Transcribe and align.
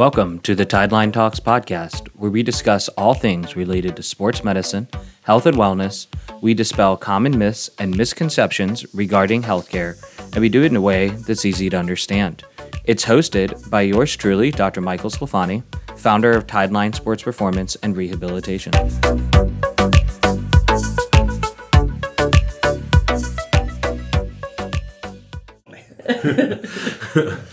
Welcome 0.00 0.38
to 0.40 0.54
the 0.54 0.64
Tideline 0.64 1.12
Talks 1.12 1.40
podcast, 1.40 2.08
where 2.14 2.30
we 2.30 2.42
discuss 2.42 2.88
all 2.96 3.12
things 3.12 3.54
related 3.54 3.96
to 3.96 4.02
sports 4.02 4.42
medicine, 4.42 4.88
health 5.24 5.44
and 5.44 5.58
wellness. 5.58 6.06
We 6.40 6.54
dispel 6.54 6.96
common 6.96 7.36
myths 7.36 7.68
and 7.78 7.94
misconceptions 7.94 8.86
regarding 8.94 9.42
healthcare, 9.42 10.02
and 10.32 10.40
we 10.40 10.48
do 10.48 10.62
it 10.62 10.72
in 10.72 10.76
a 10.76 10.80
way 10.80 11.08
that's 11.08 11.44
easy 11.44 11.68
to 11.68 11.76
understand. 11.76 12.44
It's 12.84 13.04
hosted 13.04 13.68
by 13.68 13.82
yours 13.82 14.16
truly, 14.16 14.50
Dr. 14.50 14.80
Michael 14.80 15.10
Sclafani, 15.10 15.62
founder 15.98 16.32
of 16.32 16.46
Tideline 16.46 16.94
Sports 16.94 17.22
Performance 17.22 17.76
and 17.82 17.94
Rehabilitation. 17.94 18.72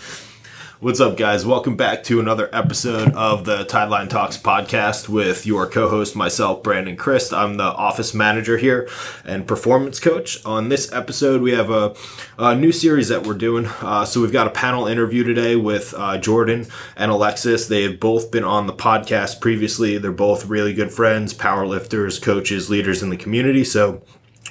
What's 0.88 1.02
up, 1.02 1.18
guys? 1.18 1.46
Welcome 1.46 1.76
back 1.76 2.06
to 2.06 2.22
another 2.22 2.50
episode 2.54 3.14
of 3.14 3.44
the 3.44 3.66
Tideline 3.66 4.10
Talks 4.10 4.38
podcast 4.38 5.10
with 5.10 5.46
your 5.46 5.68
co 5.68 5.90
host, 5.90 6.16
myself, 6.16 6.64
Brandon 6.64 6.96
Christ. 6.96 7.34
I'm 7.34 7.58
the 7.58 7.66
office 7.66 8.14
manager 8.14 8.56
here 8.56 8.88
and 9.26 9.46
performance 9.46 10.00
coach. 10.00 10.38
On 10.46 10.70
this 10.70 10.90
episode, 10.94 11.42
we 11.42 11.52
have 11.52 11.70
a, 11.70 11.94
a 12.38 12.56
new 12.56 12.72
series 12.72 13.10
that 13.10 13.28
we're 13.28 13.34
doing. 13.34 13.66
Uh, 13.66 14.06
so, 14.06 14.22
we've 14.22 14.32
got 14.32 14.48
a 14.48 14.52
panel 14.52 14.88
interview 14.88 15.26
today 15.26 15.58
with 15.58 15.94
uh, 15.98 16.18
Jordan 16.20 16.68
and 16.96 17.12
Alexis. 17.12 17.68
They 17.68 17.84
have 17.84 18.00
both 18.00 18.32
been 18.32 18.46
on 18.46 18.66
the 18.66 18.74
podcast 18.74 19.42
previously. 19.42 19.98
They're 19.98 20.14
both 20.14 20.46
really 20.46 20.74
good 20.74 20.94
friends, 20.94 21.34
powerlifters, 21.34 22.22
coaches, 22.22 22.70
leaders 22.70 23.04
in 23.04 23.10
the 23.10 23.18
community. 23.18 23.66
So, 23.66 24.04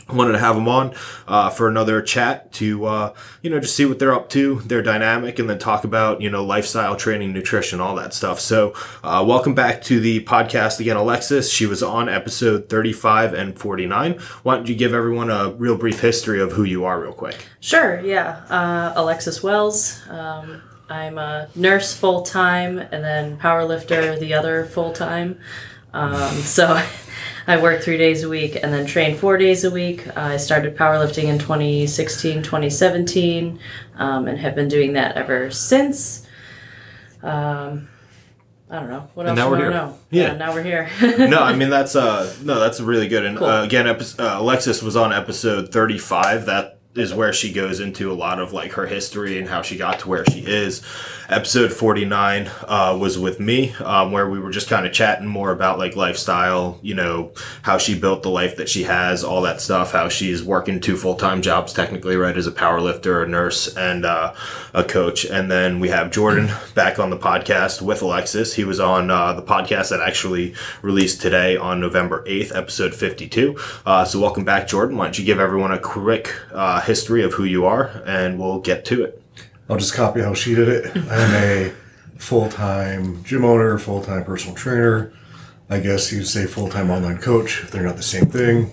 Wanted 0.08 0.32
to 0.32 0.38
have 0.38 0.54
them 0.54 0.68
on 0.68 0.94
uh, 1.26 1.50
for 1.50 1.68
another 1.68 2.00
chat 2.00 2.52
to 2.52 2.86
uh, 2.86 3.14
you 3.42 3.50
know 3.50 3.58
just 3.58 3.74
see 3.74 3.84
what 3.86 3.98
they're 3.98 4.14
up 4.14 4.28
to, 4.30 4.60
their 4.60 4.80
dynamic, 4.80 5.40
and 5.40 5.50
then 5.50 5.58
talk 5.58 5.82
about 5.82 6.20
you 6.20 6.30
know 6.30 6.44
lifestyle 6.44 6.94
training, 6.94 7.32
nutrition, 7.32 7.80
all 7.80 7.96
that 7.96 8.14
stuff. 8.14 8.38
So 8.38 8.72
uh, 9.02 9.24
welcome 9.26 9.52
back 9.52 9.82
to 9.84 9.98
the 9.98 10.22
podcast 10.24 10.78
again, 10.78 10.96
Alexis. 10.96 11.50
She 11.50 11.66
was 11.66 11.82
on 11.82 12.08
episode 12.08 12.68
thirty-five 12.68 13.34
and 13.34 13.58
forty-nine. 13.58 14.12
Why 14.44 14.54
don't 14.54 14.68
you 14.68 14.76
give 14.76 14.94
everyone 14.94 15.28
a 15.28 15.50
real 15.50 15.76
brief 15.76 15.98
history 15.98 16.40
of 16.40 16.52
who 16.52 16.62
you 16.62 16.84
are, 16.84 17.00
real 17.00 17.12
quick? 17.12 17.44
Sure. 17.58 18.00
Yeah, 18.00 18.44
uh, 18.48 18.92
Alexis 18.94 19.42
Wells. 19.42 20.08
Um, 20.08 20.62
I'm 20.88 21.18
a 21.18 21.48
nurse 21.56 21.96
full 21.96 22.22
time, 22.22 22.78
and 22.78 23.02
then 23.02 23.38
powerlifter 23.38 24.20
the 24.20 24.34
other 24.34 24.66
full 24.66 24.92
time. 24.92 25.40
Um, 25.92 26.30
so. 26.36 26.80
I 27.46 27.60
work 27.62 27.82
three 27.82 27.96
days 27.98 28.22
a 28.24 28.28
week 28.28 28.56
and 28.60 28.72
then 28.72 28.86
train 28.86 29.16
four 29.16 29.36
days 29.38 29.62
a 29.64 29.70
week. 29.70 30.06
Uh, 30.08 30.12
I 30.20 30.36
started 30.36 30.76
powerlifting 30.76 31.24
in 31.24 31.38
2016, 31.38 32.42
2017, 32.42 33.58
um, 33.96 34.26
and 34.26 34.38
have 34.38 34.54
been 34.54 34.68
doing 34.68 34.94
that 34.94 35.16
ever 35.16 35.50
since. 35.50 36.26
Um, 37.22 37.88
I 38.68 38.80
don't 38.80 38.88
know. 38.90 39.08
What 39.14 39.26
And 39.26 39.38
else 39.38 39.38
now 39.38 39.44
do 39.44 39.50
we're 39.52 39.56
I 39.56 39.60
here. 39.60 39.70
know? 39.70 39.98
Yeah. 40.10 40.32
now 40.34 40.52
we're 40.52 40.62
here. 40.64 40.90
no, 41.28 41.38
I 41.40 41.54
mean 41.54 41.70
that's 41.76 41.94
uh 41.94 42.34
no, 42.42 42.58
that's 42.58 42.80
really 42.80 43.06
good. 43.06 43.24
And 43.24 43.38
Cool. 43.38 43.46
uh, 43.46 43.62
again, 43.62 43.86
epi- 43.86 44.18
uh, 44.18 44.40
Alexis 44.40 44.82
was 44.82 44.96
on 44.96 45.12
episode 45.12 45.72
thirty-five. 45.72 46.46
That 46.46 46.75
is 46.96 47.12
where 47.12 47.32
she 47.32 47.52
goes 47.52 47.80
into 47.80 48.10
a 48.10 48.14
lot 48.14 48.38
of 48.38 48.52
like 48.52 48.72
her 48.72 48.86
history 48.86 49.38
and 49.38 49.48
how 49.48 49.62
she 49.62 49.76
got 49.76 50.00
to 50.00 50.08
where 50.08 50.24
she 50.24 50.40
is. 50.40 50.82
Episode 51.28 51.72
forty-nine 51.72 52.48
uh, 52.68 52.96
was 53.00 53.18
with 53.18 53.40
me, 53.40 53.72
um, 53.76 54.12
where 54.12 54.28
we 54.30 54.38
were 54.38 54.50
just 54.50 54.68
kind 54.68 54.86
of 54.86 54.92
chatting 54.92 55.26
more 55.26 55.50
about 55.50 55.78
like 55.78 55.96
lifestyle. 55.96 56.78
You 56.82 56.94
know 56.94 57.32
how 57.62 57.78
she 57.78 57.98
built 57.98 58.22
the 58.22 58.30
life 58.30 58.56
that 58.56 58.68
she 58.68 58.84
has, 58.84 59.24
all 59.24 59.42
that 59.42 59.60
stuff. 59.60 59.92
How 59.92 60.08
she's 60.08 60.42
working 60.42 60.80
two 60.80 60.96
full-time 60.96 61.42
jobs, 61.42 61.72
technically, 61.72 62.16
right, 62.16 62.36
as 62.36 62.46
a 62.46 62.52
power 62.52 62.80
lifter, 62.80 63.22
a 63.22 63.28
nurse, 63.28 63.76
and 63.76 64.04
uh, 64.04 64.34
a 64.72 64.84
coach. 64.84 65.24
And 65.24 65.50
then 65.50 65.80
we 65.80 65.88
have 65.88 66.12
Jordan 66.12 66.50
back 66.74 66.98
on 67.00 67.10
the 67.10 67.18
podcast 67.18 67.82
with 67.82 68.02
Alexis. 68.02 68.54
He 68.54 68.64
was 68.64 68.78
on 68.78 69.10
uh, 69.10 69.32
the 69.32 69.42
podcast 69.42 69.90
that 69.90 70.00
actually 70.00 70.54
released 70.80 71.20
today 71.20 71.56
on 71.56 71.80
November 71.80 72.24
8th, 72.28 72.54
episode 72.54 72.94
52. 72.94 73.58
Uh, 73.84 74.04
so, 74.04 74.20
welcome 74.20 74.44
back, 74.44 74.68
Jordan. 74.68 74.96
Why 74.96 75.06
don't 75.06 75.18
you 75.18 75.24
give 75.24 75.40
everyone 75.40 75.72
a 75.72 75.78
quick 75.80 76.32
uh, 76.52 76.80
history 76.86 77.22
of 77.22 77.34
who 77.34 77.44
you 77.44 77.64
are, 77.66 78.02
and 78.06 78.38
we'll 78.38 78.60
get 78.60 78.84
to 78.86 79.04
it. 79.04 79.22
I'll 79.68 79.76
just 79.76 79.94
copy 79.94 80.22
how 80.22 80.34
she 80.34 80.54
did 80.54 80.68
it. 80.68 80.96
I'm 80.96 81.34
a 81.34 81.72
full 82.18 82.48
time 82.48 83.22
gym 83.24 83.44
owner, 83.44 83.78
full 83.78 84.02
time 84.02 84.24
personal 84.24 84.54
trainer. 84.56 85.12
I 85.68 85.80
guess 85.80 86.12
you'd 86.12 86.26
say 86.26 86.46
full 86.46 86.68
time 86.68 86.90
online 86.90 87.18
coach 87.18 87.62
if 87.62 87.70
they're 87.70 87.82
not 87.82 87.96
the 87.96 88.02
same 88.02 88.26
thing. 88.26 88.70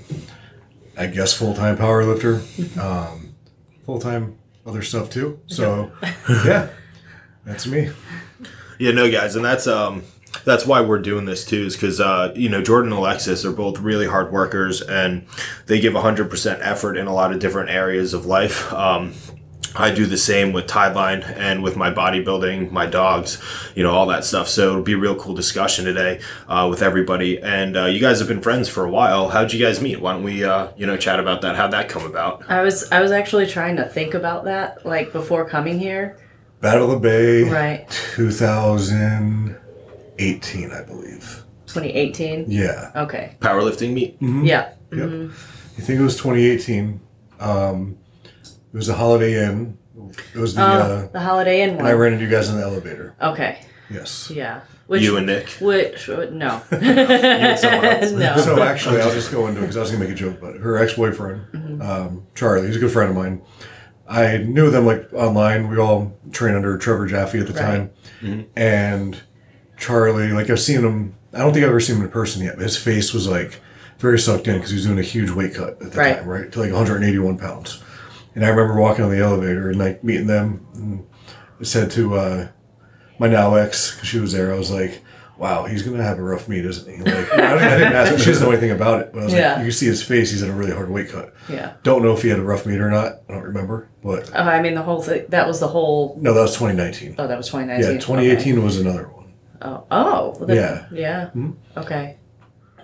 I 0.97 1.07
guess 1.07 1.33
full 1.33 1.55
time 1.55 1.77
power 1.77 2.05
lifter, 2.05 2.41
um, 2.79 3.33
full 3.85 3.99
time 3.99 4.37
other 4.65 4.83
stuff 4.83 5.09
too. 5.09 5.39
So, 5.47 5.91
yeah, 6.45 6.69
that's 7.45 7.65
me. 7.65 7.89
Yeah, 8.79 8.91
no, 8.91 9.11
guys, 9.11 9.35
and 9.35 9.43
that's 9.43 9.65
um 9.65 10.03
that's 10.45 10.65
why 10.65 10.81
we're 10.81 10.99
doing 10.99 11.25
this 11.25 11.45
too, 11.45 11.63
is 11.65 11.75
because 11.75 11.99
uh, 11.99 12.33
you 12.35 12.49
know 12.49 12.61
Jordan 12.61 12.91
and 12.91 12.99
Alexis 12.99 13.45
are 13.45 13.51
both 13.51 13.79
really 13.79 14.07
hard 14.07 14.31
workers 14.31 14.81
and 14.81 15.25
they 15.67 15.79
give 15.79 15.93
hundred 15.93 16.29
percent 16.29 16.59
effort 16.61 16.97
in 16.97 17.07
a 17.07 17.13
lot 17.13 17.31
of 17.31 17.39
different 17.39 17.69
areas 17.69 18.13
of 18.13 18.25
life. 18.25 18.71
Um, 18.73 19.13
I 19.75 19.91
do 19.91 20.05
the 20.05 20.17
same 20.17 20.53
with 20.53 20.67
Tideline 20.67 21.23
and 21.35 21.63
with 21.63 21.75
my 21.75 21.91
bodybuilding, 21.91 22.69
my 22.69 22.85
dogs, 22.85 23.41
you 23.73 23.81
know, 23.81 23.91
all 23.91 24.05
that 24.07 24.23
stuff. 24.23 24.47
So 24.47 24.69
it'll 24.69 24.83
be 24.83 24.93
a 24.93 24.97
real 24.97 25.15
cool 25.15 25.33
discussion 25.33 25.85
today 25.85 26.21
uh, 26.47 26.67
with 26.69 26.83
everybody. 26.83 27.41
And 27.41 27.75
uh, 27.75 27.85
you 27.85 27.99
guys 27.99 28.19
have 28.19 28.27
been 28.27 28.41
friends 28.41 28.69
for 28.69 28.85
a 28.85 28.89
while. 28.91 29.29
How'd 29.29 29.51
you 29.51 29.63
guys 29.63 29.81
meet? 29.81 29.99
Why 29.99 30.13
don't 30.13 30.23
we, 30.23 30.43
uh, 30.43 30.67
you 30.77 30.85
know, 30.85 30.95
chat 30.95 31.19
about 31.19 31.41
that? 31.41 31.55
How'd 31.55 31.71
that 31.71 31.89
come 31.89 32.05
about? 32.05 32.43
I 32.47 32.61
was 32.61 32.91
I 32.91 33.01
was 33.01 33.11
actually 33.11 33.47
trying 33.47 33.77
to 33.77 33.85
think 33.85 34.13
about 34.13 34.43
that 34.43 34.85
like 34.85 35.11
before 35.11 35.43
coming 35.49 35.79
here. 35.79 36.19
Battle 36.61 36.91
of 36.91 37.01
the 37.01 37.09
Bay, 37.09 37.43
Right. 37.49 37.89
2018, 40.17 40.71
I 40.71 40.83
believe. 40.83 41.43
2018. 41.67 42.45
Yeah, 42.49 42.91
Okay. 42.95 43.35
Powerlifting 43.39 43.93
meet? 43.93 44.17
Yeah. 44.21 44.73
yep. 44.91 45.31
I 45.77 45.81
think 45.81 45.99
it 45.99 46.03
was 46.03 46.15
2018. 46.17 46.99
Um, 47.39 47.97
it 48.71 48.77
was 48.77 48.89
a 48.89 48.93
Holiday 48.93 49.43
Inn. 49.45 49.77
It 50.35 50.39
was 50.39 50.55
the, 50.55 50.61
Oh, 50.61 50.65
uh, 50.65 51.07
the 51.11 51.19
Holiday 51.19 51.61
Inn 51.61 51.69
and 51.71 51.77
one. 51.79 51.87
I 51.87 51.93
ran 51.93 52.13
into 52.13 52.25
you 52.25 52.31
guys 52.31 52.49
in 52.49 52.57
the 52.57 52.63
elevator. 52.63 53.15
okay. 53.21 53.59
Yes. 53.89 54.31
Yeah. 54.33 54.61
Which, 54.87 55.01
You 55.03 55.17
and 55.17 55.25
Nick? 55.27 55.49
Which 55.61 56.07
no. 56.09 56.61
and 56.71 56.99
else. 56.99 57.63
no. 58.11 58.35
So 58.37 58.61
actually, 58.63 59.01
I'll 59.01 59.11
just 59.11 59.31
go 59.31 59.47
into 59.47 59.59
it 59.59 59.63
because 59.63 59.77
I 59.77 59.81
was 59.81 59.91
gonna 59.91 60.03
make 60.03 60.11
a 60.13 60.15
joke 60.15 60.37
about 60.39 60.55
it. 60.55 60.61
Her 60.61 60.77
ex-boyfriend, 60.77 61.41
Mm-hmm. 61.53 61.81
um, 61.81 62.27
Charlie, 62.35 62.67
he's 62.67 62.75
a 62.77 62.79
good 62.79 62.91
friend 62.91 63.09
of 63.11 63.15
mine. 63.15 63.41
I 64.07 64.37
knew 64.37 64.69
them 64.71 64.85
like 64.85 65.11
online. 65.13 65.69
We 65.69 65.77
all 65.77 66.17
trained 66.31 66.55
under 66.55 66.77
Trevor 66.77 67.05
Jaffe 67.07 67.39
at 67.39 67.47
the 67.47 67.53
Right. 67.53 67.89
time, 68.21 68.47
and 68.55 69.21
Charlie, 69.87 70.31
like 70.31 70.49
I've 70.49 70.59
seen 70.59 70.79
him. 70.83 71.15
I 71.33 71.39
don't 71.39 71.53
think 71.53 71.63
I've 71.63 71.69
ever 71.69 71.79
seen 71.79 71.97
him 71.97 72.03
in 72.03 72.09
person 72.09 72.43
yet, 72.43 72.55
but 72.55 72.63
his 72.63 72.77
face 72.77 73.13
was 73.13 73.27
like 73.27 73.59
very 73.99 74.17
sucked 74.19 74.47
in 74.47 74.55
because 74.55 74.69
he 74.69 74.75
was 74.77 74.85
doing 74.85 74.99
a 74.99 75.03
huge 75.03 75.29
weight 75.31 75.53
cut 75.53 75.81
at 75.81 75.91
the 75.91 75.97
Right. 75.97 76.17
time, 76.17 76.27
right, 76.27 76.51
to 76.51 76.59
like 76.59 76.71
181 76.71 77.37
pounds. 77.37 77.81
And 78.35 78.45
I 78.45 78.49
remember 78.49 78.79
walking 78.79 79.03
on 79.05 79.11
the 79.11 79.19
elevator 79.19 79.69
and 79.69 79.77
like 79.79 80.03
meeting 80.03 80.27
them. 80.27 80.65
And 80.73 81.05
I 81.59 81.63
said 81.63 81.91
to 81.91 82.15
uh, 82.15 82.47
my 83.19 83.27
now 83.27 83.55
ex, 83.55 83.93
because 83.93 84.07
she 84.09 84.19
was 84.19 84.31
there, 84.31 84.53
I 84.53 84.57
was 84.57 84.71
like, 84.71 85.03
wow, 85.37 85.65
he's 85.65 85.83
going 85.83 85.97
to 85.97 86.03
have 86.03 86.17
a 86.17 86.23
rough 86.23 86.47
meet, 86.47 86.63
isn't 86.65 86.89
he? 86.91 87.01
Like, 87.03 87.33
I 87.33 87.35
didn't, 87.55 87.63
I 87.63 87.77
didn't 87.77 87.93
ask 87.93 88.11
her. 88.13 88.17
She 88.19 88.25
doesn't 88.31 88.43
know 88.45 88.51
anything 88.51 88.71
about 88.71 89.01
it. 89.01 89.11
But 89.13 89.21
I 89.21 89.23
was 89.25 89.33
Yeah. 89.33 89.49
like, 89.53 89.57
you 89.59 89.63
can 89.65 89.71
see 89.73 89.85
his 89.87 90.01
face. 90.03 90.31
He's 90.31 90.41
had 90.41 90.49
a 90.49 90.53
really 90.53 90.71
hard 90.73 90.89
weight 90.89 91.09
cut. 91.09 91.33
yeah. 91.49 91.73
Don't 91.83 92.01
know 92.03 92.13
if 92.15 92.21
he 92.21 92.29
had 92.29 92.39
a 92.39 92.43
rough 92.43 92.65
meet 92.65 92.79
or 92.79 92.89
not. 92.89 93.21
I 93.29 93.33
don't 93.33 93.43
remember. 93.43 93.89
But 94.03 94.31
Oh, 94.33 94.39
I 94.43 94.61
mean 94.61 94.73
the 94.75 94.81
whole 94.83 95.01
thing. 95.01 95.25
That 95.29 95.47
was 95.47 95.59
the 95.59 95.67
whole. 95.67 96.17
no, 96.21 96.33
that 96.33 96.41
was 96.41 96.53
2019. 96.53 97.15
Oh, 97.17 97.27
that 97.27 97.37
was 97.37 97.47
2019. 97.47 97.93
Yeah, 97.95 97.99
2018 97.99 98.63
was 98.63 98.79
another 98.79 99.07
one. 99.09 99.22
Okay. 99.63 99.69
Oh. 99.75 99.85
Oh. 99.91 100.33
well, 100.37 100.47
then- 100.47 100.57
Yeah. 100.57 100.85
Yeah. 100.91 101.29
Hmm? 101.29 101.51
Okay. 101.77 102.17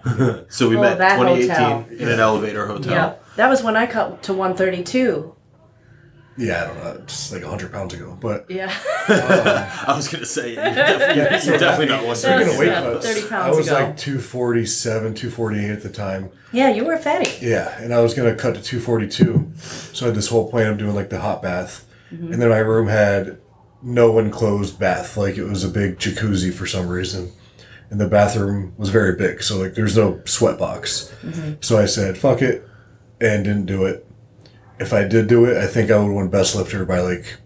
So 0.50 0.70
we 0.70 0.78
Oh, 0.78 0.82
met 0.82 0.98
that 1.00 1.18
2018 1.18 1.50
hotel. 1.50 1.86
in 2.00 2.08
an 2.08 2.20
elevator 2.20 2.66
hotel. 2.68 2.92
Yeah. 2.94 3.14
That 3.36 3.50
was 3.50 3.62
when 3.64 3.76
I 3.76 3.86
cut 3.86 4.24
to 4.24 4.34
132. 4.34 5.36
Yeah, 6.38 6.64
I 6.64 6.68
don't 6.68 6.78
know. 6.84 6.92
It's 7.04 7.34
like 7.34 7.42
100 7.42 7.70
pounds 7.74 7.94
ago. 7.94 8.18
But 8.20 8.46
Yeah. 8.50 8.72
I 9.10 9.94
was 9.94 10.08
gonna 10.08 10.26
say 10.26 10.54
you're 10.56 10.64
definitely, 10.64 11.22
Yeah, 11.22 11.40
so 11.40 11.50
you're 11.52 11.60
definitely 11.60 11.94
not 11.96 12.06
one. 12.06 12.16
That's- 12.16 12.22
speaking 12.22 12.54
of 12.54 12.60
weight 12.60 12.68
yeah, 12.68 12.82
cuts, 12.82 13.08
30 13.08 13.36
I 13.36 13.50
was 13.50 13.68
ago. 13.68 13.74
like 13.76 13.98
247, 13.98 15.14
248 15.16 15.70
at 15.70 15.84
the 15.84 15.90
time. 15.90 16.30
yeah. 16.54 16.70
You 16.70 16.86
were 16.86 16.98
fatty. 16.98 17.46
Yeah, 17.46 17.78
and 17.82 17.94
I 17.94 18.00
was 18.00 18.14
gonna 18.14 18.36
cut 18.36 18.56
to 18.56 18.62
242, 18.62 19.52
so 19.58 20.06
I 20.06 20.08
had 20.10 20.16
this 20.16 20.30
whole 20.30 20.50
plan 20.50 20.68
of 20.72 20.78
doing 20.78 20.96
like 20.96 21.10
the 21.10 21.20
hot 21.20 21.42
bath, 21.42 21.86
and 22.10 22.42
then 22.42 22.50
my 22.50 22.58
room 22.60 22.88
had 22.88 23.38
no 23.82 24.18
enclosed 24.20 24.80
bath, 24.80 25.16
like 25.18 25.38
it 25.38 25.46
was 25.46 25.64
a 25.64 25.70
big 25.70 25.98
jacuzzi 25.98 26.54
for 26.54 26.66
some 26.66 26.88
reason, 26.88 27.32
and 27.90 28.00
the 28.00 28.08
bathroom 28.08 28.74
was 28.78 28.90
very 28.90 29.16
big, 29.16 29.42
so 29.44 29.58
like 29.58 29.76
there's 29.76 29.98
no 29.98 30.22
sweat 30.26 30.58
box. 30.60 31.14
Mm-hmm. 31.22 31.54
So 31.62 31.78
I 31.80 31.86
said 31.86 32.18
fuck 32.18 32.42
it, 32.42 32.68
and 33.22 33.44
didn't 33.44 33.66
do 33.66 33.86
it. 33.86 34.06
If 34.80 34.94
I 34.94 35.04
did 35.06 35.28
do 35.28 35.46
it, 35.46 35.58
I 35.58 35.68
think 35.68 35.92
I 35.92 35.98
would 35.98 36.14
win 36.14 36.30
best 36.30 36.56
lifter 36.56 36.86
by 36.86 37.00
like 37.00 37.38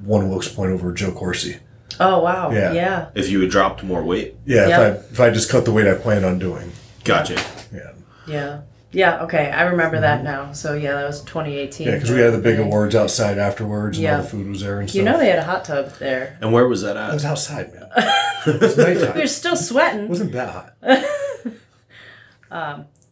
one 0.00 0.28
Wilks 0.28 0.48
point 0.48 0.72
over 0.72 0.92
Joe 0.92 1.12
Corsi. 1.12 1.58
Oh 1.98 2.20
wow. 2.22 2.50
Yeah. 2.50 2.72
Yeah. 2.72 3.08
If 3.14 3.28
you 3.30 3.40
had 3.40 3.50
dropped 3.50 3.82
more 3.82 4.02
weight, 4.02 4.36
Yeah, 4.44 4.68
Yep. 4.68 4.70
if 4.70 4.78
I 4.78 5.12
if 5.12 5.20
I 5.20 5.30
just 5.30 5.50
cut 5.50 5.64
the 5.64 5.72
weight 5.72 5.86
I 5.86 5.94
planned 5.94 6.24
on 6.24 6.38
doing. 6.38 6.70
gotcha. 7.04 7.34
Yeah. 7.72 7.92
Yeah. 8.26 8.60
Yeah, 8.96 9.24
okay, 9.24 9.50
I 9.50 9.64
remember 9.64 10.00
that 10.00 10.24
now. 10.24 10.52
So 10.52 10.72
yeah, 10.74 10.94
that 10.94 11.06
was 11.06 11.20
2018. 11.24 11.86
Yeah, 11.86 11.94
because 11.96 12.10
we 12.10 12.20
had 12.20 12.32
the 12.32 12.38
big 12.38 12.58
awards 12.58 12.94
outside 12.94 13.36
afterwards, 13.38 13.98
and 13.98 14.04
Yeah. 14.04 14.16
all 14.16 14.22
the 14.22 14.28
food 14.28 14.48
was 14.48 14.62
there 14.62 14.80
and 14.80 14.88
stuff. 14.88 14.96
You 14.98 15.04
know 15.04 15.18
they 15.18 15.28
had 15.28 15.38
a 15.38 15.44
hot 15.44 15.66
tub 15.66 15.92
there. 15.98 16.38
And 16.40 16.50
where 16.52 16.66
was 16.66 16.80
that 16.80 16.96
at? 16.96 17.10
it 17.10 17.14
was 17.14 17.24
outside, 17.26 17.74
man. 17.74 17.90
it 18.46 18.60
was 18.60 18.76
nighttime. 18.78 19.12
We 19.14 19.20
were 19.20 19.24
It 19.24 19.28
still 19.28 19.56
sweating. 19.56 20.08
wasn't 20.08 20.32
that 20.32 20.48
hot. 20.48 20.74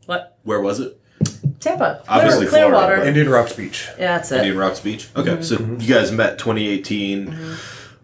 What? 0.07 0.39
Where 0.43 0.61
was 0.61 0.81
it? 0.81 1.01
Tampa. 1.61 2.03
Obviously 2.09 2.47
Clear, 2.47 2.69
Florida, 2.69 2.77
Clearwater. 2.77 2.97
but- 2.99 3.07
Indian 3.09 3.29
Rocks 3.31 3.53
Beach. 3.55 3.89
Yeah, 3.99 4.17
that's 4.19 4.31
it. 4.33 4.39
Indian 4.39 4.59
Rocks 4.59 4.81
Beach. 4.81 5.09
Okay, 5.17 5.31
Mm-hmm. 5.37 5.43
so 5.43 5.59
you 5.85 5.95
guys 5.95 6.13
met 6.13 6.39
2018. 6.39 7.33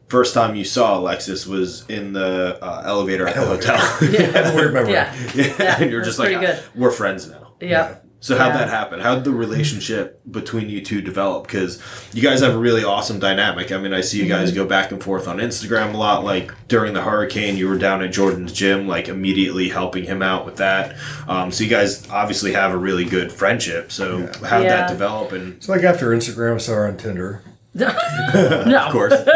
First 0.08 0.34
time 0.34 0.56
you 0.56 0.64
saw 0.64 0.98
Alexis 0.98 1.46
was 1.46 1.84
in 1.88 2.14
the 2.14 2.58
uh, 2.62 2.82
elevator 2.84 3.28
at 3.28 3.36
the 3.36 3.42
hotel. 3.46 3.76
That's 4.00 4.50
a 4.50 4.54
weird 4.56 4.72
memory. 4.74 4.92
Yeah. 4.92 5.14
yeah, 5.34 5.76
and 5.80 5.90
you're 5.90 6.00
that's 6.00 6.08
just 6.08 6.18
like, 6.18 6.36
pretty 6.36 6.46
good. 6.46 6.62
we're 6.74 6.90
friends 6.90 7.28
now. 7.30 7.39
Yeah. 7.60 7.96
So 8.22 8.36
how'd 8.36 8.48
Yeah. 8.52 8.58
that 8.58 8.68
happen? 8.68 9.00
How'd 9.00 9.24
the 9.24 9.30
relationship 9.30 10.20
between 10.30 10.68
you 10.68 10.82
two 10.84 11.00
develop? 11.00 11.44
Because 11.46 11.80
you 12.12 12.20
guys 12.20 12.40
have 12.42 12.54
a 12.54 12.58
really 12.58 12.84
awesome 12.84 13.18
dynamic. 13.18 13.72
I 13.72 13.78
mean, 13.78 13.94
I 13.94 14.02
see 14.02 14.18
you 14.18 14.24
Mm-hmm. 14.24 14.32
guys 14.32 14.52
go 14.52 14.66
back 14.66 14.92
and 14.92 15.02
forth 15.02 15.26
on 15.26 15.38
Instagram 15.38 15.94
a 15.94 15.96
lot. 15.96 16.22
Like 16.22 16.52
during 16.68 16.92
the 16.92 17.00
hurricane, 17.00 17.56
you 17.56 17.66
were 17.66 17.78
down 17.78 18.02
at 18.02 18.12
Jordan's 18.12 18.52
gym, 18.52 18.86
like 18.86 19.08
immediately 19.08 19.70
helping 19.70 20.04
him 20.04 20.20
out 20.20 20.44
with 20.44 20.56
that. 20.56 20.96
Um, 21.28 21.50
so 21.50 21.64
you 21.64 21.70
guys 21.70 22.06
obviously 22.10 22.52
have 22.52 22.72
a 22.72 22.76
really 22.76 23.06
good 23.06 23.32
friendship. 23.32 23.90
So 23.90 24.28
how'd 24.44 24.64
Yeah. 24.64 24.76
that 24.76 24.88
develop? 24.90 25.32
And 25.32 25.54
It's 25.54 25.68
like 25.70 25.82
after 25.82 26.10
Instagram, 26.10 26.56
I 26.56 26.58
saw 26.58 26.72
her 26.74 26.86
on 26.88 26.98
Tinder. 26.98 27.42
no. 27.74 27.86
of 27.86 28.92
course, 28.92 29.12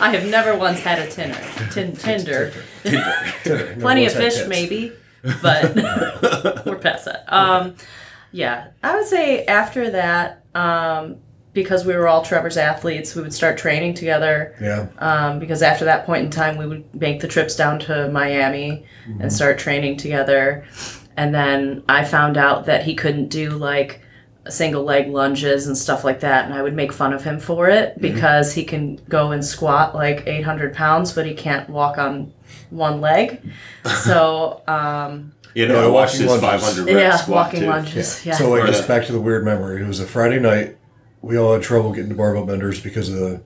I 0.00 0.10
have 0.16 0.26
never 0.30 0.56
once 0.56 0.78
had 0.80 1.00
a 1.00 1.10
Tinder. 1.10 1.36
Tin- 1.72 1.96
Tinder. 1.96 2.52
Tinder. 2.84 3.14
Never 3.44 3.74
Plenty 3.80 4.06
of 4.06 4.12
fish, 4.12 4.46
maybe, 4.46 4.92
but 5.42 5.74
we're 6.66 6.78
past 6.78 7.04
that. 7.06 7.24
Um, 7.32 7.74
yeah, 8.32 8.68
I 8.82 8.96
would 8.96 9.06
say 9.06 9.44
after 9.46 9.90
that, 9.90 10.44
um, 10.54 11.16
because 11.52 11.84
we 11.84 11.94
were 11.96 12.06
all 12.06 12.22
Trevor's 12.22 12.56
athletes, 12.56 13.14
we 13.16 13.22
would 13.22 13.34
start 13.34 13.58
training 13.58 13.94
together. 13.94 14.54
Yeah. 14.60 14.86
Um, 14.98 15.40
because 15.40 15.62
after 15.62 15.84
that 15.86 16.06
point 16.06 16.24
in 16.24 16.30
time, 16.30 16.56
we 16.56 16.66
would 16.66 16.94
make 16.94 17.20
the 17.20 17.26
trips 17.28 17.56
down 17.56 17.78
to 17.80 18.08
Miami 18.10 18.84
Mm-hmm. 19.08 19.22
and 19.22 19.32
start 19.32 19.58
training 19.58 19.96
together. 19.96 20.64
And 21.16 21.34
then 21.34 21.82
I 21.88 22.04
found 22.04 22.36
out 22.36 22.66
that 22.66 22.84
he 22.84 22.94
couldn't 22.94 23.28
do 23.28 23.50
like 23.50 24.02
single 24.48 24.84
leg 24.84 25.08
lunges 25.08 25.66
and 25.66 25.76
stuff 25.76 26.04
like 26.04 26.20
that. 26.20 26.44
And 26.44 26.54
I 26.54 26.62
would 26.62 26.74
make 26.74 26.92
fun 26.92 27.12
of 27.12 27.24
him 27.24 27.40
for 27.40 27.68
it 27.68 27.90
Mm-hmm. 27.94 28.00
because 28.02 28.54
he 28.54 28.62
can 28.62 28.96
go 29.08 29.32
and 29.32 29.44
squat 29.44 29.94
like 29.94 30.24
800 30.28 30.72
pounds, 30.74 31.12
but 31.12 31.26
he 31.26 31.34
can't 31.34 31.68
walk 31.68 31.98
on 31.98 32.32
one 32.70 33.00
leg. 33.00 33.40
So, 34.04 34.62
um, 34.66 35.32
you 35.54 35.66
know, 35.68 35.80
Yeah, 35.80 35.86
I 35.86 35.88
watched 35.88 36.14
walking 36.14 36.28
his 36.28 36.42
lunges. 36.42 36.76
500 36.76 36.86
rep 36.94 37.02
yeah, 37.02 37.16
squat 37.16 37.36
walking 37.46 37.60
too. 37.60 37.66
lunges. 37.66 38.24
Yeah. 38.26 38.34
So 38.34 38.50
like 38.50 38.66
just 38.66 38.86
back 38.88 39.04
to 39.06 39.12
the 39.12 39.20
weird 39.20 39.44
memory. 39.44 39.82
It 39.82 39.86
was 39.86 40.00
a 40.00 40.06
Friday 40.06 40.38
night. 40.38 40.76
We 41.22 41.36
all 41.36 41.52
had 41.52 41.62
trouble 41.62 41.92
getting 41.92 42.08
to 42.10 42.14
barbell 42.16 42.46
benders 42.46 42.80
because 42.80 43.08
of 43.08 43.16
the 43.16 43.42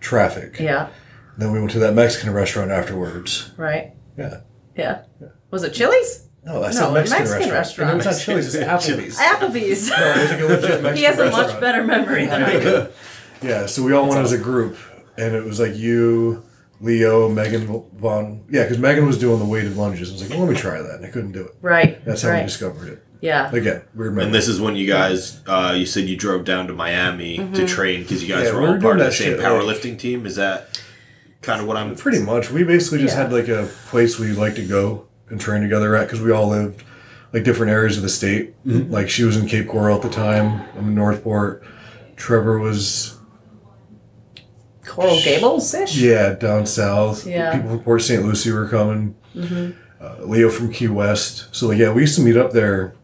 traffic. 0.00 0.58
yeah, 0.58 0.88
Then 1.36 1.52
we 1.52 1.58
went 1.58 1.72
to 1.72 1.78
that 1.80 1.94
Mexican 1.94 2.32
restaurant 2.32 2.70
afterwards. 2.70 3.50
right. 3.56 3.92
Yeah. 4.16 4.40
Yeah. 4.76 5.02
Was 5.50 5.64
it 5.64 5.72
Chili's? 5.74 6.24
No, 6.44 6.60
that's 6.62 6.78
No, 6.78 6.90
a 6.90 6.94
Mexican, 6.94 7.24
Mexican 7.24 7.50
restaurant. 7.52 7.90
And 7.90 8.00
it 8.00 8.06
was 8.06 8.16
not. 8.16 8.24
Chili's, 8.24 8.54
it's 8.54 8.64
Applebee's. 8.88 9.18
Applebee's. 9.18 9.90
No, 9.90 9.96
it 9.96 10.16
was 10.16 10.30
like 10.30 10.40
a 10.40 10.44
legit 10.44 10.62
Mexican 10.82 10.96
he 10.96 11.02
has 11.02 11.18
a 11.18 11.30
much 11.30 11.60
better 11.60 11.84
memory 11.84 12.26
than 12.26 12.42
I 12.42 12.60
do. 12.60 12.86
Yeah, 13.42 13.66
so 13.66 13.84
we 13.84 13.92
all 13.92 14.08
went 14.08 14.20
as 14.20 14.32
a 14.32 14.38
group, 14.38 14.76
and 15.16 15.32
it 15.36 15.44
was 15.44 15.60
like 15.60 15.76
you, 15.76 16.42
Leo, 16.80 17.28
Megan 17.28 17.66
Vaughn. 17.96 18.44
Yeah, 18.50 18.62
because 18.62 18.78
Megan 18.78 19.06
was 19.06 19.18
doing 19.18 19.38
the 19.38 19.44
weighted 19.44 19.76
lunges. 19.76 20.10
I 20.10 20.12
was 20.12 20.22
like, 20.22 20.30
well, 20.30 20.40
let 20.46 20.50
me 20.54 20.56
try 20.60 20.80
that. 20.80 20.96
And 20.96 21.06
I 21.06 21.08
couldn't 21.10 21.32
do 21.32 21.44
it. 21.44 21.54
Right. 21.60 22.04
That's 22.04 22.22
how 22.22 22.34
we 22.36 22.42
discovered 22.42 22.88
it. 22.88 23.04
Yeah. 23.20 23.50
Again, 23.52 23.82
weird 23.96 24.12
memory. 24.12 24.26
And 24.26 24.34
this 24.34 24.46
is 24.46 24.60
when 24.60 24.76
you 24.76 24.86
guys, 24.86 25.40
uh, 25.48 25.74
you 25.76 25.86
said 25.86 26.04
you 26.04 26.16
drove 26.16 26.44
down 26.44 26.68
to 26.68 26.72
Miami 26.72 27.38
Mm-hmm. 27.38 27.52
to 27.54 27.66
train 27.66 28.02
because 28.02 28.22
you 28.22 28.28
guys 28.32 28.46
Yeah, 28.46 28.54
were 28.54 28.66
all 28.66 28.74
were 28.74 28.80
part 28.80 29.00
of 29.00 29.06
the 29.06 29.12
same 29.12 29.30
shit, 29.32 29.38
like- 29.40 29.46
powerlifting 29.48 29.98
team. 29.98 30.24
Is 30.24 30.36
that 30.36 30.80
kind 31.42 31.60
of 31.60 31.66
what 31.66 31.76
I'm? 31.76 31.96
Pretty 31.96 32.20
much. 32.20 32.52
We 32.52 32.62
basically 32.62 32.98
just 33.00 33.16
Yeah. 33.16 33.24
had 33.24 33.32
like 33.32 33.48
a 33.48 33.68
place 33.88 34.20
we 34.20 34.28
like 34.32 34.54
to 34.54 34.64
go 34.64 35.06
and 35.30 35.40
train 35.40 35.62
together 35.62 35.96
at 35.96 36.06
because 36.06 36.20
we 36.20 36.30
all 36.30 36.48
lived 36.48 36.84
like 37.32 37.42
different 37.42 37.72
areas 37.72 37.96
of 37.96 38.04
the 38.04 38.08
state. 38.08 38.54
Mm-hmm. 38.64 38.92
Like 38.92 39.08
she 39.10 39.24
was 39.24 39.36
in 39.36 39.48
Cape 39.48 39.66
Coral 39.66 39.96
at 39.96 40.02
the 40.02 40.08
time. 40.10 40.62
I'm 40.78 40.86
in 40.88 40.94
Northport. 40.94 41.64
Trevor 42.14 42.60
was 42.60 43.17
Coral 44.88 45.20
Gables 45.22 45.72
ish? 45.74 45.96
yeah 45.96 46.34
down 46.34 46.66
south. 46.66 47.26
Yeah. 47.26 47.54
People 47.54 47.70
from 47.70 47.80
Port 47.80 48.02
St. 48.02 48.24
Lucie 48.24 48.50
were 48.52 48.68
coming. 48.68 49.14
Uh, 50.00 50.16
Leo 50.20 50.48
from 50.48 50.72
Key 50.72 50.88
West. 50.88 51.54
So 51.54 51.70
yeah, 51.72 51.92
we 51.92 52.02
used 52.02 52.16
to 52.16 52.22
meet 52.22 52.36
up 52.36 52.52
there 52.52 52.94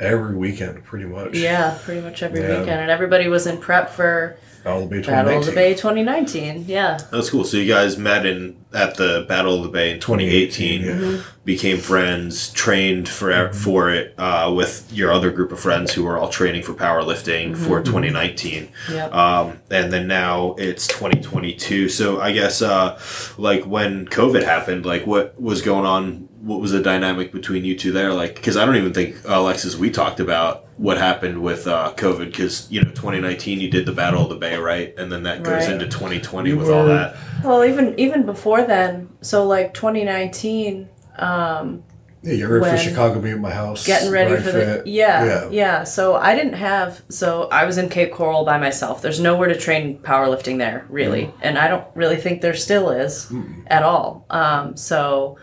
every 0.00 0.36
weekend 0.36 0.84
pretty 0.84 1.06
much. 1.06 1.34
Yeah, 1.36 1.78
pretty 1.82 2.00
much 2.00 2.22
every 2.22 2.40
Yeah. 2.40 2.60
weekend. 2.60 2.80
And 2.80 2.90
everybody 2.90 3.28
was 3.28 3.46
in 3.46 3.58
prep 3.58 3.90
for 3.90 4.36
Battle 4.66 4.82
of 4.82 4.90
the 4.90 4.96
Bay 4.96 5.06
Battle 5.06 5.38
of 5.38 5.44
the 5.44 5.52
2019. 5.52 5.54
Bay 5.54 5.74
2019. 5.74 6.64
Yeah. 6.66 6.98
That's 7.12 7.30
cool. 7.30 7.44
So 7.44 7.56
you 7.56 7.72
guys 7.72 7.96
met 7.96 8.26
in 8.26 8.56
at 8.74 8.96
the 8.96 9.24
Battle 9.28 9.54
of 9.54 9.62
the 9.62 9.68
Bay 9.68 9.92
in 9.92 10.00
2018, 10.00 10.82
2018, 10.82 10.82
yeah. 10.82 11.22
became 11.44 11.78
friends, 11.78 12.52
trained 12.52 13.08
for 13.08 13.52
for 13.52 13.90
it 13.90 14.14
uh, 14.18 14.52
with 14.54 14.92
your 14.92 15.12
other 15.12 15.30
group 15.30 15.52
of 15.52 15.60
friends 15.60 15.92
who 15.92 16.02
were 16.02 16.18
all 16.18 16.28
training 16.28 16.64
for 16.64 16.74
powerlifting 16.74 17.56
for 17.56 17.80
2019. 17.80 18.68
Yep. 18.90 19.14
Um, 19.14 19.58
and 19.70 19.92
then 19.92 20.08
now 20.08 20.56
it's 20.58 20.88
2022. 20.88 21.88
So 21.88 22.20
I 22.20 22.32
guess 22.32 22.60
uh, 22.60 23.00
like 23.38 23.64
when 23.64 24.06
COVID 24.08 24.42
happened, 24.42 24.84
like 24.84 25.06
what 25.06 25.40
was 25.40 25.62
going 25.62 25.86
on? 25.86 26.28
What 26.46 26.60
was 26.60 26.70
the 26.70 26.80
dynamic 26.80 27.32
between 27.32 27.64
you 27.64 27.76
two 27.76 27.90
there? 27.90 28.12
Like, 28.14 28.36
because 28.36 28.56
I 28.56 28.64
don't 28.64 28.76
even 28.76 28.94
think 28.94 29.16
uh, 29.28 29.40
Alexis, 29.40 29.74
we 29.76 29.90
talked 29.90 30.20
about 30.20 30.66
what 30.76 30.96
happened 30.96 31.42
with 31.42 31.66
uh, 31.66 31.92
COVID. 31.96 32.26
Because 32.26 32.70
you 32.70 32.80
know, 32.82 32.90
2019 32.90 33.58
you 33.60 33.68
did 33.68 33.84
the 33.84 33.92
Battle 33.92 34.22
of 34.22 34.28
the 34.28 34.36
Bay, 34.36 34.56
right? 34.56 34.94
And 34.96 35.10
then 35.10 35.24
that 35.24 35.42
goes 35.42 35.64
Right. 35.64 35.72
into 35.72 35.86
2020 35.88 36.50
You 36.50 36.56
with 36.58 36.70
all 36.70 36.86
that. 36.86 37.16
Well, 37.42 37.64
even 37.64 37.98
even 37.98 38.24
before 38.24 38.62
then, 38.62 39.08
so 39.22 39.44
like 39.44 39.74
2019, 39.74 40.88
um, 41.18 41.82
Yeah, 42.22 42.34
you 42.34 42.46
heard 42.46 42.62
for 42.64 42.76
Chicago 42.76 43.20
be 43.20 43.30
at 43.30 43.40
my 43.40 43.50
house. 43.50 43.84
getting 43.84 44.10
ready 44.12 44.34
Ride 44.34 44.42
for 44.44 44.52
the 44.52 44.82
yeah, 44.86 45.24
Yeah. 45.24 45.48
yeah 45.50 45.84
So 45.84 46.14
I 46.14 46.34
didn't 46.36 46.54
have 46.54 47.02
so 47.08 47.48
I 47.50 47.64
was 47.64 47.76
in 47.76 47.88
Cape 47.88 48.12
Coral 48.12 48.44
by 48.44 48.58
myself. 48.58 49.02
There's 49.02 49.18
nowhere 49.20 49.48
to 49.48 49.56
train 49.58 49.98
powerlifting 49.98 50.58
there 50.58 50.86
really, 50.88 51.24
Mm. 51.24 51.32
and 51.42 51.58
I 51.58 51.66
don't 51.68 51.84
really 51.96 52.16
think 52.16 52.40
there 52.40 52.54
still 52.54 52.90
is 52.90 53.32
at 53.66 53.82
all. 53.82 54.26
Um, 54.30 54.76
so 54.76 55.38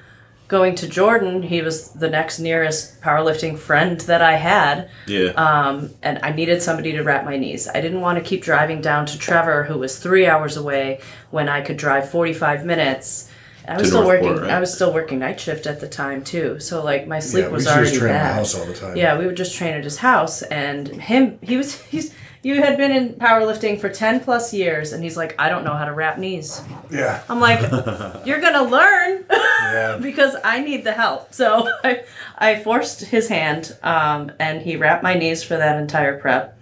going 0.54 0.76
to 0.76 0.88
Jordan, 0.88 1.42
he 1.42 1.62
was 1.62 1.90
the 1.90 2.10
next 2.10 2.38
nearest 2.40 3.02
powerlifting 3.02 3.58
friend 3.58 4.00
that 4.02 4.22
I 4.22 4.36
had. 4.36 4.90
Yeah. 5.08 5.30
Um, 5.32 5.90
and 6.04 6.20
I 6.22 6.32
needed 6.32 6.62
somebody 6.62 6.92
to 6.94 7.02
wrap 7.02 7.26
my 7.26 7.38
knees. 7.38 7.68
I 7.68 7.82
didn't 7.82 8.02
want 8.02 8.20
to 8.20 8.24
keep 8.24 8.44
driving 8.44 8.80
down 8.80 9.08
to 9.08 9.18
Trevor, 9.18 9.64
who 9.64 9.80
was 9.80 9.98
three 9.98 10.28
hours 10.28 10.56
away, 10.56 11.02
when 11.32 11.50
I 11.50 11.62
could 11.62 11.78
drive 11.78 12.08
45 12.10 12.66
minutes. 12.66 13.30
I 13.68 13.78
was 13.78 13.88
still 13.88 14.04
Northport, 14.04 14.32
working. 14.36 14.44
right? 14.44 14.58
I 14.58 14.60
was 14.60 14.72
still 14.74 14.94
working 14.94 15.20
night 15.20 15.40
shift 15.40 15.66
at 15.66 15.80
the 15.80 15.88
time 15.88 16.24
too. 16.24 16.60
So 16.60 16.84
like 16.84 17.08
my 17.08 17.16
Yeah, 17.16 17.20
sleep 17.22 17.46
we 17.48 17.52
was 17.54 17.64
used 17.64 17.68
to 17.68 17.74
already 17.74 17.90
just 17.90 18.00
train 18.02 18.14
at 18.16 18.24
my 18.28 18.34
house 18.34 18.56
all 18.60 18.66
the 18.66 18.74
time. 18.74 18.96
Yeah, 18.98 19.18
we 19.18 19.26
would 19.26 19.38
just 19.38 19.56
train 19.56 19.74
at 19.74 19.84
his 19.84 19.98
house, 19.98 20.42
and 20.44 20.88
him, 20.88 21.40
he 21.42 21.58
was 21.58 21.82
he's. 21.94 22.14
You 22.44 22.62
had 22.62 22.76
been 22.78 22.92
in 22.92 23.14
powerlifting 23.14 23.80
for 23.80 23.88
10 23.90 24.20
plus 24.20 24.54
years, 24.54 24.92
and 24.92 25.02
he's 25.02 25.16
like, 25.16 25.34
I 25.40 25.48
don't 25.48 25.64
know 25.64 25.76
how 25.76 25.86
to 25.86 25.94
wrap 25.94 26.18
knees. 26.20 26.62
Yeah. 26.92 27.24
I'm 27.30 27.40
like, 27.40 27.62
you're 28.26 28.42
gonna 28.42 28.64
learn 28.64 29.24
Yeah. 29.32 29.98
because 30.02 30.36
I 30.44 30.60
need 30.60 30.84
the 30.84 30.92
help. 30.92 31.34
So 31.34 31.70
I, 31.86 32.04
I 32.38 32.60
forced 32.62 33.02
his 33.06 33.30
hand, 33.30 33.76
um, 33.82 34.32
and 34.40 34.62
he 34.62 34.76
wrapped 34.76 35.04
my 35.04 35.14
knees 35.14 35.42
for 35.42 35.56
that 35.56 35.80
entire 35.80 36.20
prep, 36.20 36.60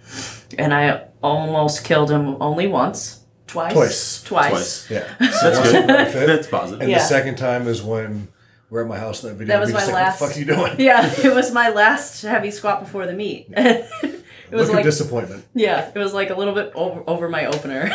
and 0.56 0.72
I 0.72 1.06
almost 1.20 1.84
killed 1.84 2.10
him 2.12 2.36
only 2.40 2.68
once, 2.68 3.24
twice, 3.48 3.72
Twice. 3.72 4.22
twice. 4.22 4.86
Twice. 4.86 4.90
Yeah. 4.90 5.14
That's 5.18 5.72
good. 5.72 5.88
Ride 5.88 6.12
Fit. 6.12 6.26
That's 6.28 6.46
positive. 6.46 6.80
And 6.82 6.90
Yeah. 6.92 6.98
the 6.98 7.04
second 7.04 7.36
time 7.38 7.66
is 7.66 7.82
when 7.82 8.28
we're 8.70 8.82
at 8.82 8.88
my 8.88 8.98
house 8.98 9.22
in 9.24 9.30
that 9.30 9.34
video. 9.34 9.54
That 9.54 9.60
was 9.60 9.68
we 9.70 9.74
just 9.74 9.88
my 9.88 9.92
like, 9.94 10.02
last- 10.04 10.20
What 10.20 10.28
the 10.28 10.34
fuck 10.34 10.36
are 10.36 10.62
you 10.62 10.68
doing? 10.76 10.80
Yeah, 10.80 11.12
it 11.24 11.34
was 11.34 11.52
my 11.52 11.70
last 11.70 12.22
heavy 12.22 12.50
squat 12.52 12.80
before 12.84 13.04
the 13.06 13.12
meet. 13.14 13.48
It 14.52 14.56
was 14.56 14.68
Look 14.68 14.76
like 14.76 14.84
disappointment. 14.84 15.44
yeah, 15.54 15.90
it 15.94 15.98
was 15.98 16.12
like 16.14 16.30
a 16.30 16.34
little 16.34 16.54
bit 16.54 16.72
over, 16.74 17.02
over 17.06 17.28
my 17.28 17.46
opener. 17.46 17.90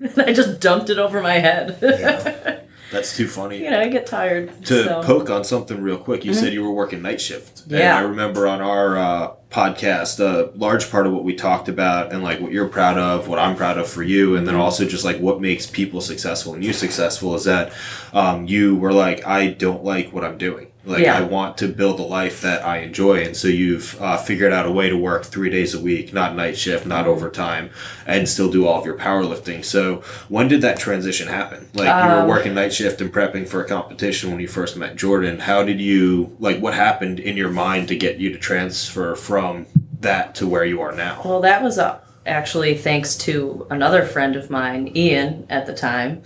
and 0.00 0.18
I 0.18 0.32
just 0.32 0.60
dumped 0.60 0.90
it 0.90 0.98
over 0.98 1.20
my 1.22 1.34
head. 1.34 1.78
Yeah. 1.82 2.60
That's 2.92 3.16
too 3.16 3.26
funny. 3.26 3.58
you 3.64 3.70
know, 3.70 3.80
I 3.80 3.88
get 3.88 4.06
tired. 4.06 4.52
to 4.66 4.84
so. 4.84 5.02
poke 5.02 5.28
on 5.28 5.42
something 5.42 5.80
real 5.82 5.96
quick, 5.98 6.24
you 6.24 6.32
said 6.32 6.52
you 6.52 6.62
were 6.62 6.70
working 6.70 7.02
night 7.02 7.20
shift. 7.20 7.62
And 7.62 7.72
Yeah. 7.72 7.96
I 7.96 8.02
remember 8.02 8.46
on 8.46 8.60
our 8.60 8.96
uh, 8.96 9.32
podcast, 9.50 10.20
a 10.20 10.56
large 10.56 10.90
part 10.92 11.06
of 11.08 11.12
what 11.12 11.24
we 11.24 11.34
talked 11.34 11.68
about 11.68 12.12
and 12.12 12.22
like 12.22 12.40
what 12.40 12.52
you're 12.52 12.68
proud 12.68 12.96
of, 12.98 13.26
what 13.26 13.40
I'm 13.40 13.56
proud 13.56 13.78
of 13.78 13.88
for 13.88 14.04
you, 14.04 14.36
and 14.36 14.46
then 14.46 14.54
also 14.54 14.84
just 14.84 15.04
like 15.04 15.18
what 15.18 15.40
makes 15.40 15.66
people 15.66 16.00
successful 16.02 16.54
and 16.54 16.62
you 16.62 16.72
successful 16.72 17.34
is 17.34 17.44
that 17.44 17.72
um, 18.12 18.46
you 18.46 18.76
were 18.76 18.92
like, 18.92 19.26
I 19.26 19.48
don't 19.48 19.82
like 19.82 20.12
what 20.12 20.22
I'm 20.22 20.38
doing. 20.38 20.68
Like 20.86 21.02
Yeah. 21.02 21.18
I 21.18 21.22
want 21.22 21.56
to 21.58 21.68
build 21.68 21.98
a 21.98 22.02
life 22.02 22.40
that 22.42 22.64
I 22.64 22.78
enjoy, 22.78 23.24
and 23.24 23.36
so 23.36 23.48
you've 23.48 24.00
uh, 24.02 24.16
figured 24.18 24.52
out 24.52 24.66
a 24.66 24.70
way 24.70 24.90
to 24.90 24.96
work 24.96 25.24
three 25.24 25.48
days 25.50 25.74
a 25.74 25.80
week, 25.80 26.12
not 26.12 26.36
night 26.36 26.58
shift, 26.58 26.86
not 26.86 27.06
overtime, 27.06 27.70
and 28.06 28.28
still 28.28 28.50
do 28.50 28.66
all 28.66 28.80
of 28.80 28.86
your 28.86 28.96
powerlifting. 28.98 29.64
So 29.64 30.02
when 30.28 30.48
did 30.48 30.60
that 30.60 30.78
transition 30.78 31.28
happen? 31.28 31.68
Like 31.74 31.86
you 31.86 32.10
Um, 32.10 32.22
were 32.22 32.28
working 32.28 32.54
night 32.54 32.72
shift 32.72 33.00
and 33.00 33.12
prepping 33.12 33.48
for 33.48 33.62
a 33.62 33.68
competition 33.68 34.30
when 34.30 34.40
you 34.40 34.48
first 34.48 34.76
met 34.76 34.96
Jordan. 34.96 35.38
How 35.40 35.62
did 35.62 35.80
you 35.80 36.36
like? 36.38 36.58
What 36.60 36.74
happened 36.74 37.18
in 37.18 37.36
your 37.36 37.50
mind 37.50 37.88
to 37.88 37.96
get 37.96 38.18
you 38.18 38.30
to 38.32 38.38
transfer 38.38 39.14
from 39.14 39.66
that 40.00 40.34
to 40.36 40.46
where 40.46 40.64
you 40.64 40.82
are 40.82 40.92
now? 40.92 41.22
Well, 41.24 41.40
that 41.40 41.62
was 41.62 41.78
uh, 41.78 41.98
actually 42.26 42.76
thanks 42.76 43.16
to 43.16 43.66
another 43.70 44.04
friend 44.04 44.36
of 44.36 44.50
mine, 44.50 44.92
Ian, 44.94 45.46
at 45.48 45.64
the 45.66 45.74
time, 45.74 46.22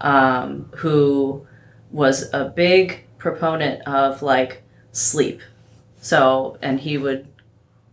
um, 0.00 0.70
who 0.76 1.46
was 1.90 2.32
a 2.32 2.44
big 2.44 3.04
proponent 3.22 3.80
of 3.86 4.20
like 4.20 4.62
sleep. 4.90 5.40
So, 6.00 6.58
and 6.60 6.80
he 6.80 6.98
would 6.98 7.28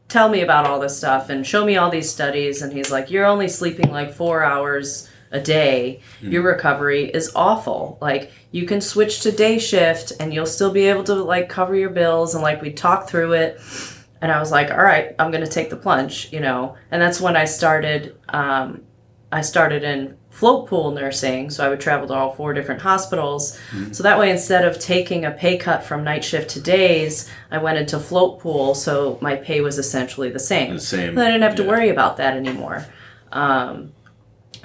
tell 0.07 0.27
me 0.27 0.41
about 0.41 0.65
all 0.65 0.79
this 0.79 0.97
stuff 0.97 1.29
and 1.29 1.45
show 1.45 1.63
me 1.63 1.77
all 1.77 1.91
these 1.91 2.11
studies. 2.11 2.63
And 2.63 2.73
he's 2.73 2.91
like, 2.91 3.11
You're 3.11 3.25
only 3.25 3.47
sleeping 3.47 3.91
like 3.91 4.11
four 4.11 4.43
hours 4.43 5.07
a 5.31 5.39
day. 5.39 6.01
Your 6.21 6.41
recovery 6.41 7.05
is 7.11 7.31
awful. 7.35 7.99
Like, 8.01 8.31
you 8.51 8.65
can 8.65 8.81
switch 8.81 9.21
to 9.21 9.31
day 9.31 9.59
shift 9.59 10.11
and 10.19 10.33
you'll 10.33 10.47
still 10.47 10.71
be 10.71 10.87
able 10.87 11.03
to 11.03 11.13
like 11.13 11.47
cover 11.47 11.75
your 11.75 11.91
bills. 11.91 12.33
And 12.33 12.41
like, 12.41 12.63
we 12.63 12.73
talked 12.73 13.07
through 13.07 13.33
it 13.33 13.61
and 14.21 14.31
I 14.31 14.39
was 14.39 14.51
like, 14.51 14.71
all 14.71 14.83
right, 14.83 15.13
I'm 15.19 15.29
gonna 15.29 15.47
take 15.47 15.69
the 15.69 15.75
plunge, 15.77 16.33
you 16.33 16.39
know. 16.39 16.75
And 16.89 16.99
that's 16.99 17.21
when 17.21 17.37
I 17.37 17.45
started. 17.45 18.17
Um, 18.29 18.83
I 19.31 19.41
started 19.41 19.83
in 19.83 20.17
float 20.39 20.67
pool 20.69 20.91
nursing, 20.91 21.49
so 21.49 21.65
I 21.65 21.67
would 21.67 21.81
travel 21.81 22.07
to 22.07 22.13
all 22.13 22.31
four 22.31 22.53
different 22.53 22.81
hospitals. 22.81 23.59
So 23.91 24.03
that 24.03 24.17
way, 24.17 24.31
instead 24.31 24.63
of 24.63 24.79
taking 24.79 25.25
a 25.25 25.31
pay 25.31 25.57
cut 25.57 25.83
from 25.83 26.05
night 26.05 26.23
shift 26.23 26.51
to 26.51 26.61
days, 26.61 27.29
I 27.51 27.57
went 27.57 27.77
into 27.77 27.99
float 27.99 28.39
pool, 28.39 28.73
so 28.73 29.17
my 29.21 29.35
pay 29.35 29.59
was 29.59 29.77
essentially 29.77 30.29
the 30.29 30.39
same. 30.39 30.75
The 30.75 30.79
same, 30.79 31.09
And 31.09 31.19
I 31.19 31.25
didn't 31.25 31.41
have 31.43 31.55
to 31.55 31.63
yeah. 31.63 31.69
worry 31.69 31.89
about 31.89 32.15
that 32.17 32.37
anymore. 32.37 32.85
Um, 33.33 33.91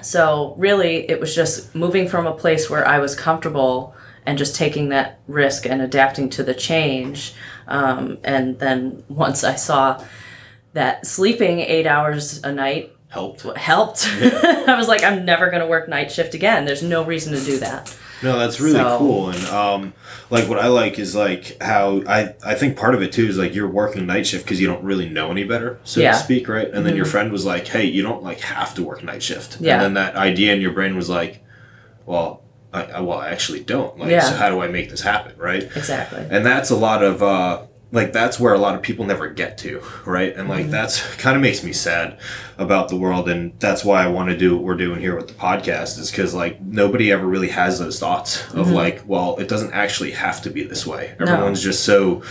so 0.00 0.54
really, 0.58 1.10
it 1.10 1.18
was 1.18 1.34
just 1.34 1.74
moving 1.74 2.06
from 2.06 2.28
a 2.28 2.32
place 2.32 2.70
where 2.70 2.86
I 2.86 3.00
was 3.00 3.16
comfortable 3.16 3.96
and 4.24 4.38
just 4.38 4.54
taking 4.54 4.90
that 4.90 5.18
risk 5.26 5.66
and 5.66 5.82
adapting 5.82 6.30
to 6.30 6.44
the 6.44 6.54
change. 6.54 7.34
Um, 7.66 8.18
and 8.22 8.60
then 8.60 9.02
once 9.08 9.42
I 9.42 9.56
saw 9.56 10.00
that 10.72 11.04
sleeping 11.04 11.58
eight 11.58 11.86
hours 11.86 12.42
a 12.44 12.52
night 12.52 12.93
Helped. 13.14 13.42
helped, 13.56 14.06
I 14.68 14.74
was 14.76 14.88
like, 14.88 15.02
I'm 15.04 15.24
never 15.24 15.48
going 15.50 15.60
to 15.62 15.66
work 15.68 15.88
night 15.88 16.10
shift 16.12 16.34
again. 16.34 16.64
There's 16.64 16.82
no 16.82 17.04
reason 17.04 17.32
to 17.32 17.40
do 17.40 17.58
that. 17.60 17.96
No, 18.22 18.38
that's 18.38 18.60
really 18.60 18.74
So- 18.78 18.98
cool. 18.98 19.30
And 19.30 19.44
um, 19.46 19.94
like 20.30 20.48
what 20.48 20.58
I 20.58 20.66
like 20.68 20.98
is 20.98 21.14
like 21.14 21.56
how 21.62 22.02
I 22.08 22.34
I 22.44 22.54
think 22.54 22.76
part 22.76 22.94
of 22.94 23.02
it 23.02 23.12
too 23.12 23.26
is 23.26 23.36
like 23.38 23.54
you're 23.54 23.68
working 23.70 24.06
night 24.06 24.26
shift 24.26 24.44
because 24.44 24.60
you 24.60 24.66
don't 24.66 24.82
really 24.82 25.08
know 25.08 25.30
any 25.30 25.44
better, 25.44 25.78
so 25.84 26.00
Yeah. 26.00 26.12
to 26.12 26.18
speak, 26.18 26.48
right? 26.48 26.68
And 26.68 26.84
then 26.86 26.96
your 26.96 27.04
friend 27.06 27.30
was 27.30 27.44
like, 27.44 27.66
"Hey, 27.68 27.84
you 27.84 28.02
don't 28.02 28.22
like 28.22 28.40
have 28.40 28.74
to 28.76 28.82
work 28.82 29.02
night 29.04 29.22
shift." 29.22 29.58
Yeah. 29.60 29.74
And 29.74 29.82
then 29.82 29.94
that 29.94 30.16
idea 30.16 30.54
in 30.54 30.60
your 30.60 30.72
brain 30.72 30.96
was 30.96 31.08
like, 31.10 31.44
"Well, 32.06 32.42
I, 32.72 32.84
I 32.84 33.00
well 33.00 33.18
I 33.18 33.28
actually 33.28 33.60
don't. 33.60 33.98
Like, 33.98 34.10
Yeah. 34.10 34.20
so 34.20 34.34
how 34.36 34.48
do 34.48 34.60
I 34.60 34.68
make 34.68 34.90
this 34.90 35.02
happen, 35.02 35.34
right?" 35.36 35.62
Exactly. 35.76 36.26
And 36.30 36.44
that's 36.46 36.70
a 36.70 36.76
lot 36.76 37.04
of 37.04 37.22
uh, 37.22 37.62
like 37.94 38.12
that's 38.12 38.38
where 38.38 38.52
a 38.52 38.58
lot 38.58 38.74
of 38.74 38.82
people 38.82 39.06
never 39.06 39.28
get 39.30 39.56
to, 39.58 39.80
right? 40.04 40.30
And 40.36 40.40
Mm-hmm. 40.42 40.50
like 40.50 40.70
that's 40.70 41.00
kind 41.16 41.34
of 41.36 41.40
makes 41.42 41.64
me 41.64 41.72
sad 41.72 42.18
about 42.58 42.88
the 42.88 42.96
world, 42.96 43.28
and 43.28 43.58
that's 43.58 43.82
why 43.84 44.04
I 44.04 44.08
want 44.08 44.28
to 44.28 44.36
do 44.36 44.54
what 44.54 44.62
we're 44.64 44.76
doing 44.76 45.00
here 45.00 45.16
with 45.16 45.28
the 45.28 45.34
podcast 45.34 45.98
is 45.98 46.10
because 46.10 46.34
like 46.34 46.60
nobody 46.60 47.10
ever 47.10 47.26
really 47.26 47.48
has 47.48 47.78
those 47.78 47.98
thoughts 47.98 48.52
of 48.52 48.68
like, 48.70 49.02
well, 49.06 49.36
it 49.38 49.48
doesn't 49.48 49.72
actually 49.72 50.10
have 50.12 50.42
to 50.42 50.50
be 50.50 50.62
this 50.64 50.86
way. 50.86 51.14
Mm-hmm. 51.14 51.24
No. 51.24 51.32
Everyone's 51.32 51.62
just 51.62 51.84
so 51.84 52.22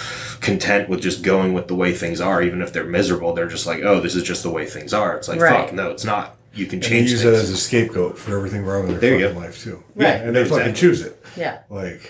content 0.42 0.90
with 0.90 1.02
just 1.02 1.24
going 1.24 1.54
with 1.54 1.68
the 1.68 1.76
way 1.76 1.94
things 1.94 2.22
are, 2.22 2.42
even 2.44 2.62
if 2.62 2.72
they're 2.72 2.84
miserable. 2.86 3.34
They're 3.34 3.48
just 3.48 3.66
like, 3.66 3.82
oh, 3.84 4.00
this 4.00 4.16
is 4.16 4.24
just 4.24 4.44
the 4.44 4.52
way 4.52 4.66
things 4.66 4.94
are. 4.94 5.18
It's 5.18 5.28
like, 5.28 5.40
Right. 5.42 5.66
fuck, 5.66 5.74
no, 5.74 5.90
it's 5.90 6.06
not. 6.06 6.38
You 6.54 6.66
can 6.68 6.76
And 6.76 6.84
they 6.84 6.88
change 6.90 7.12
use 7.12 7.24
things. 7.24 7.40
it 7.40 7.42
as 7.44 7.50
a 7.50 7.58
scapegoat 7.58 8.18
for 8.18 8.38
everything 8.38 8.64
wrong 8.64 8.84
in 8.84 8.92
their 8.92 9.00
There 9.00 9.20
fucking 9.20 9.34
go. 9.34 9.40
life 9.40 9.64
too. 9.64 9.84
Right. 9.96 10.22
And 10.22 10.36
they 10.36 10.46
fucking 10.46 10.76
choose 10.76 11.02
it. 11.02 11.20
Yeah. 11.36 11.60
Like, 11.70 11.84
yeah. 11.84 11.90
Okay. 12.00 12.10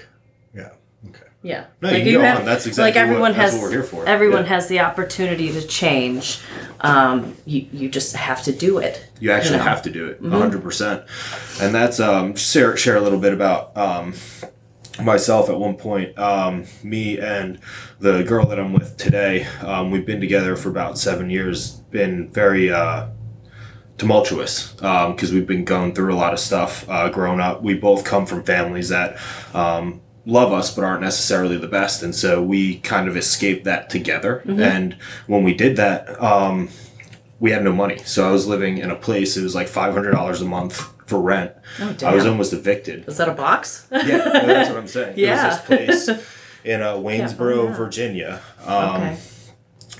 Yeah. 1.44 1.66
No, 1.82 1.90
you 1.90 2.04
can 2.04 2.22
go 2.22 2.26
on. 2.40 2.46
That's 2.46 2.66
exactly 2.66 2.92
like 2.92 2.96
everyone 2.96 3.32
what- 3.32 3.36
has 3.36 3.54
what 3.54 3.64
we're 3.64 3.72
here 3.72 3.84
for. 3.84 4.06
everyone 4.08 4.44
Yeah. 4.44 4.50
has 4.50 4.68
the 4.70 4.80
opportunity 4.80 5.52
to 5.52 5.62
change. 5.62 6.40
Um, 6.82 7.36
you 7.46 7.68
you 7.72 7.90
just 7.90 8.16
have 8.16 8.42
to 8.44 8.52
do 8.54 8.78
it. 8.78 9.06
You 9.20 9.32
actually 9.32 9.58
know? 9.58 9.64
Mm-hmm. 9.64 9.68
have 9.68 9.82
to 9.84 9.90
do 9.90 10.08
it, 10.08 10.20
a 10.20 10.24
100%. 10.24 11.06
And 11.62 11.76
that's, 11.76 12.00
um, 12.00 12.36
share, 12.36 12.76
share 12.78 12.96
a 12.96 13.02
little 13.02 13.20
bit 13.20 13.34
about 13.34 13.76
um, 13.78 14.14
myself 15.02 15.50
at 15.50 15.58
one 15.60 15.76
point. 15.76 16.18
Um, 16.18 16.66
me 16.84 17.20
and 17.20 17.60
the 18.00 18.24
girl 18.24 18.46
that 18.48 18.60
I'm 18.60 18.74
with 18.74 18.96
today, 18.98 19.46
um, 19.62 19.92
we've 19.92 20.06
been 20.06 20.22
together 20.22 20.56
for 20.56 20.70
about 20.70 20.98
seven 20.98 21.30
years, 21.30 21.72
been 21.92 22.30
very 22.32 22.72
uh, 22.72 23.08
tumultuous 23.98 24.74
because 24.74 25.32
we've 25.32 25.48
been 25.48 25.66
going 25.66 25.94
through 25.94 26.14
a 26.14 26.16
lot 26.18 26.34
of 26.34 26.40
stuff 26.40 26.88
uh, 26.90 27.10
growing 27.10 27.40
up. 27.40 27.62
We 27.64 27.74
both 27.76 28.04
come 28.04 28.26
from 28.26 28.44
families 28.44 28.90
that 28.90 29.18
um, 29.54 30.02
love 30.25 30.53
us 30.53 30.74
but 30.74 30.84
aren't 30.84 31.01
necessarily 31.01 31.58
the 31.58 31.68
best, 31.68 32.03
and 32.03 32.15
so 32.15 32.42
we 32.42 32.80
kind 32.80 33.08
of 33.08 33.18
escaped 33.18 33.65
that 33.65 33.89
together. 33.89 34.42
Mm-hmm. 34.46 34.62
And 34.62 34.94
when 35.27 35.44
we 35.44 35.53
did 35.53 35.75
that, 35.77 36.22
um, 36.22 36.70
we 37.39 37.51
had 37.51 37.63
no 37.63 37.74
money. 37.74 37.98
So 38.06 38.27
I 38.27 38.32
was 38.32 38.48
living 38.48 38.77
in 38.77 38.89
a 38.89 38.96
place. 38.96 39.36
It 39.38 39.44
was 39.44 39.56
like 39.56 39.68
five 39.68 39.94
hundred 39.94 40.12
dollars 40.12 40.42
a 40.42 40.46
month 40.46 40.89
for 41.06 41.20
rent. 41.20 41.51
Oh, 41.80 41.96
I 42.06 42.15
was 42.15 42.25
almost 42.25 42.53
evicted. 42.53 43.08
Is 43.08 43.18
that 43.18 43.30
a 43.30 43.34
box? 43.34 43.88
Yeah, 43.92 44.18
that's 44.18 44.70
what 44.70 44.77
I'm 44.77 44.88
saying. 44.88 45.15
Yeah. 45.18 45.34
It 45.70 45.80
was 45.80 46.06
this 46.06 46.06
place 46.06 46.27
in 46.63 46.82
uh, 46.82 46.94
Waynesboro, 46.94 47.65
yeah. 47.65 47.75
Virginia. 47.75 48.42
Um, 48.65 48.96
okay. 48.96 49.18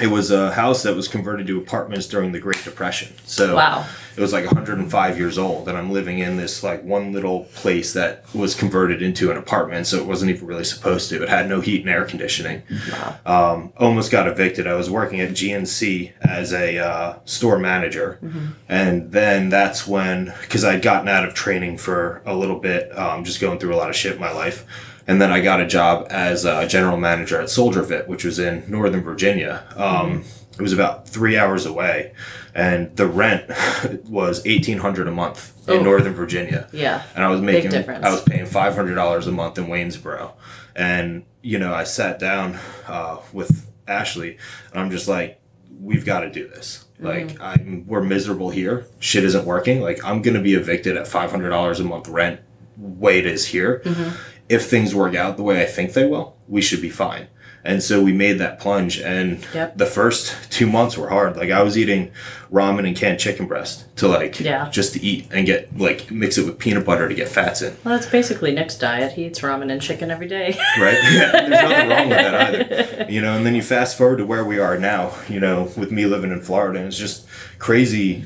It 0.02 0.08
was 0.08 0.32
a 0.32 0.52
house 0.54 0.82
that 0.84 0.96
was 0.96 1.08
converted 1.08 1.46
to 1.48 1.58
apartments 1.60 2.08
during 2.08 2.32
the 2.32 2.40
Great 2.40 2.64
Depression. 2.64 3.14
So 3.26 3.56
Wow. 3.56 3.86
it 4.18 4.22
was 4.22 4.34
like 4.34 4.44
105 4.44 5.18
years 5.20 5.38
old, 5.38 5.70
and 5.70 5.78
I'm 5.78 5.92
living 5.92 6.18
in 6.18 6.36
this 6.36 6.64
like 6.64 6.84
one 6.84 7.14
little 7.14 7.44
place 7.54 7.94
that 7.94 8.26
was 8.34 8.56
converted 8.56 9.04
into 9.04 9.30
an 9.30 9.38
apartment. 9.38 9.86
So 9.86 9.98
it 9.98 10.08
wasn't 10.08 10.32
even 10.32 10.48
really 10.48 10.64
supposed 10.64 11.10
to. 11.10 11.22
It 11.22 11.30
had 11.30 11.48
no 11.48 11.62
heat 11.62 11.82
and 11.82 11.90
air 11.92 12.06
conditioning. 12.06 12.64
Um, 13.26 13.72
almost 13.78 14.12
got 14.12 14.28
evicted. 14.28 14.66
I 14.66 14.74
was 14.74 14.90
working 14.90 15.22
at 15.22 15.30
GNC 15.30 16.14
as 16.22 16.54
a 16.54 16.80
uh, 16.80 17.20
store 17.26 17.60
manager, 17.60 18.20
and 18.68 19.12
then 19.12 19.50
that's 19.50 19.86
when 19.88 20.34
because 20.42 20.64
I'd 20.64 20.82
gotten 20.82 21.08
out 21.08 21.24
of 21.28 21.36
training 21.36 21.78
for 21.78 22.24
a 22.26 22.36
little 22.36 22.60
bit, 22.60 22.98
um, 22.98 23.24
just 23.24 23.40
going 23.40 23.60
through 23.60 23.76
a 23.76 23.78
lot 23.78 23.92
of 23.92 23.96
shit 23.96 24.16
in 24.16 24.20
my 24.20 24.32
life. 24.32 24.66
And 25.08 25.22
then 25.22 25.32
I 25.32 25.42
got 25.42 25.60
a 25.62 25.68
job 25.68 26.08
as 26.10 26.46
a 26.46 26.68
general 26.68 26.98
manager 26.98 27.42
at 27.42 27.50
Soldier 27.50 27.84
Fit, 27.84 28.08
which 28.08 28.24
was 28.24 28.40
in 28.40 28.64
Northern 28.70 29.02
Virginia. 29.02 29.64
Um, 29.76 30.24
It 30.54 30.62
was 30.62 30.72
about 30.72 31.10
three 31.10 31.36
hours 31.36 31.66
away, 31.66 32.14
and 32.54 32.96
the 32.96 33.08
rent 33.08 33.50
was 34.08 34.42
eighteen 34.46 34.78
hundred 34.78 35.08
a 35.08 35.12
month 35.12 35.52
in 35.68 35.80
Oh. 35.80 35.84
Northern 35.84 36.14
Virginia. 36.14 36.68
Yeah. 36.72 37.02
And 37.16 37.24
I 37.26 37.28
was 37.30 37.42
making. 37.42 37.72
I 38.06 38.12
was 38.12 38.22
paying 38.22 38.46
five 38.46 38.76
hundred 38.76 38.96
dollars 38.96 39.26
a 39.28 39.32
month 39.32 39.58
in 39.58 39.66
Waynesboro, 39.68 40.34
and 40.76 41.24
you 41.42 41.58
know, 41.58 41.74
I 41.74 41.84
sat 41.86 42.20
down 42.20 42.58
uh, 42.88 43.18
with 43.34 43.68
Ashley, 43.88 44.38
and 44.72 44.80
I'm 44.82 44.92
just 44.92 45.08
like, 45.08 45.42
we've 45.82 46.06
got 46.06 46.20
to 46.22 46.30
do 46.30 46.48
this. 46.48 46.86
Like, 47.00 47.42
I'm, 47.42 47.86
we're 47.88 48.04
miserable 48.04 48.50
here. 48.52 48.86
Shit 49.00 49.26
isn't 49.26 49.46
working. 49.46 49.82
Like, 49.82 50.00
I'm 50.06 50.22
gonna 50.22 50.40
be 50.42 50.54
evicted 50.54 50.96
at 50.98 51.08
five 51.08 51.32
hundred 51.32 51.50
dollars 51.50 51.80
a 51.80 51.84
month 51.84 52.08
rent. 52.08 52.40
Way 52.78 53.20
it 53.20 53.26
is 53.26 53.46
here. 53.48 53.82
If 54.50 54.70
things 54.70 54.94
work 54.94 55.16
out 55.16 55.38
the 55.38 55.44
way 55.44 55.62
I 55.62 55.66
think 55.66 55.94
they 55.94 56.06
will, 56.06 56.36
we 56.48 56.62
should 56.62 56.82
be 56.82 56.90
fine. 56.90 57.28
And 57.66 57.82
so 57.82 58.04
we 58.04 58.12
made 58.12 58.40
that 58.40 58.60
plunge, 58.60 59.00
and 59.00 59.40
Yep. 59.54 59.78
the 59.78 59.86
first 59.86 60.36
two 60.52 60.68
months 60.68 60.98
were 60.98 61.08
hard. 61.08 61.38
Like 61.38 61.50
I 61.50 61.64
was 61.64 61.78
eating 61.78 62.12
ramen 62.52 62.86
and 62.86 62.94
canned 62.94 63.20
chicken 63.20 63.48
breast 63.48 63.86
to 63.96 64.08
like 64.10 64.38
Yeah. 64.42 64.68
just 64.70 64.92
to 64.96 65.02
eat 65.02 65.28
and 65.32 65.46
get 65.46 65.80
like 65.80 66.12
mix 66.12 66.38
it 66.38 66.46
with 66.46 66.60
peanut 66.60 66.84
butter 66.86 67.08
to 67.08 67.16
get 67.16 67.30
fats 67.30 67.62
in. 67.62 67.74
Well, 67.86 67.96
that's 67.98 68.10
basically 68.12 68.52
Nick's 68.52 68.76
diet. 68.78 69.14
He 69.14 69.28
eats 69.28 69.40
ramen 69.40 69.72
and 69.72 69.82
chicken 69.82 70.12
every 70.12 70.28
day. 70.28 70.58
right? 70.78 70.98
Yeah, 71.14 71.32
there's 71.32 71.50
nothing 71.50 71.90
wrong 71.90 72.10
with 72.10 72.18
that 72.18 73.00
either. 73.00 73.12
You 73.12 73.22
know, 73.22 73.38
and 73.38 73.46
then 73.46 73.56
you 73.56 73.62
fast 73.62 73.98
forward 73.98 74.18
to 74.18 74.26
where 74.26 74.44
we 74.44 74.60
are 74.60 74.78
now, 74.78 75.14
you 75.30 75.40
know, 75.40 75.72
with 75.78 75.90
me 75.90 76.06
living 76.06 76.34
in 76.34 76.42
Florida, 76.42 76.80
and 76.80 76.90
it's 76.90 76.98
just 76.98 77.26
crazy 77.60 78.26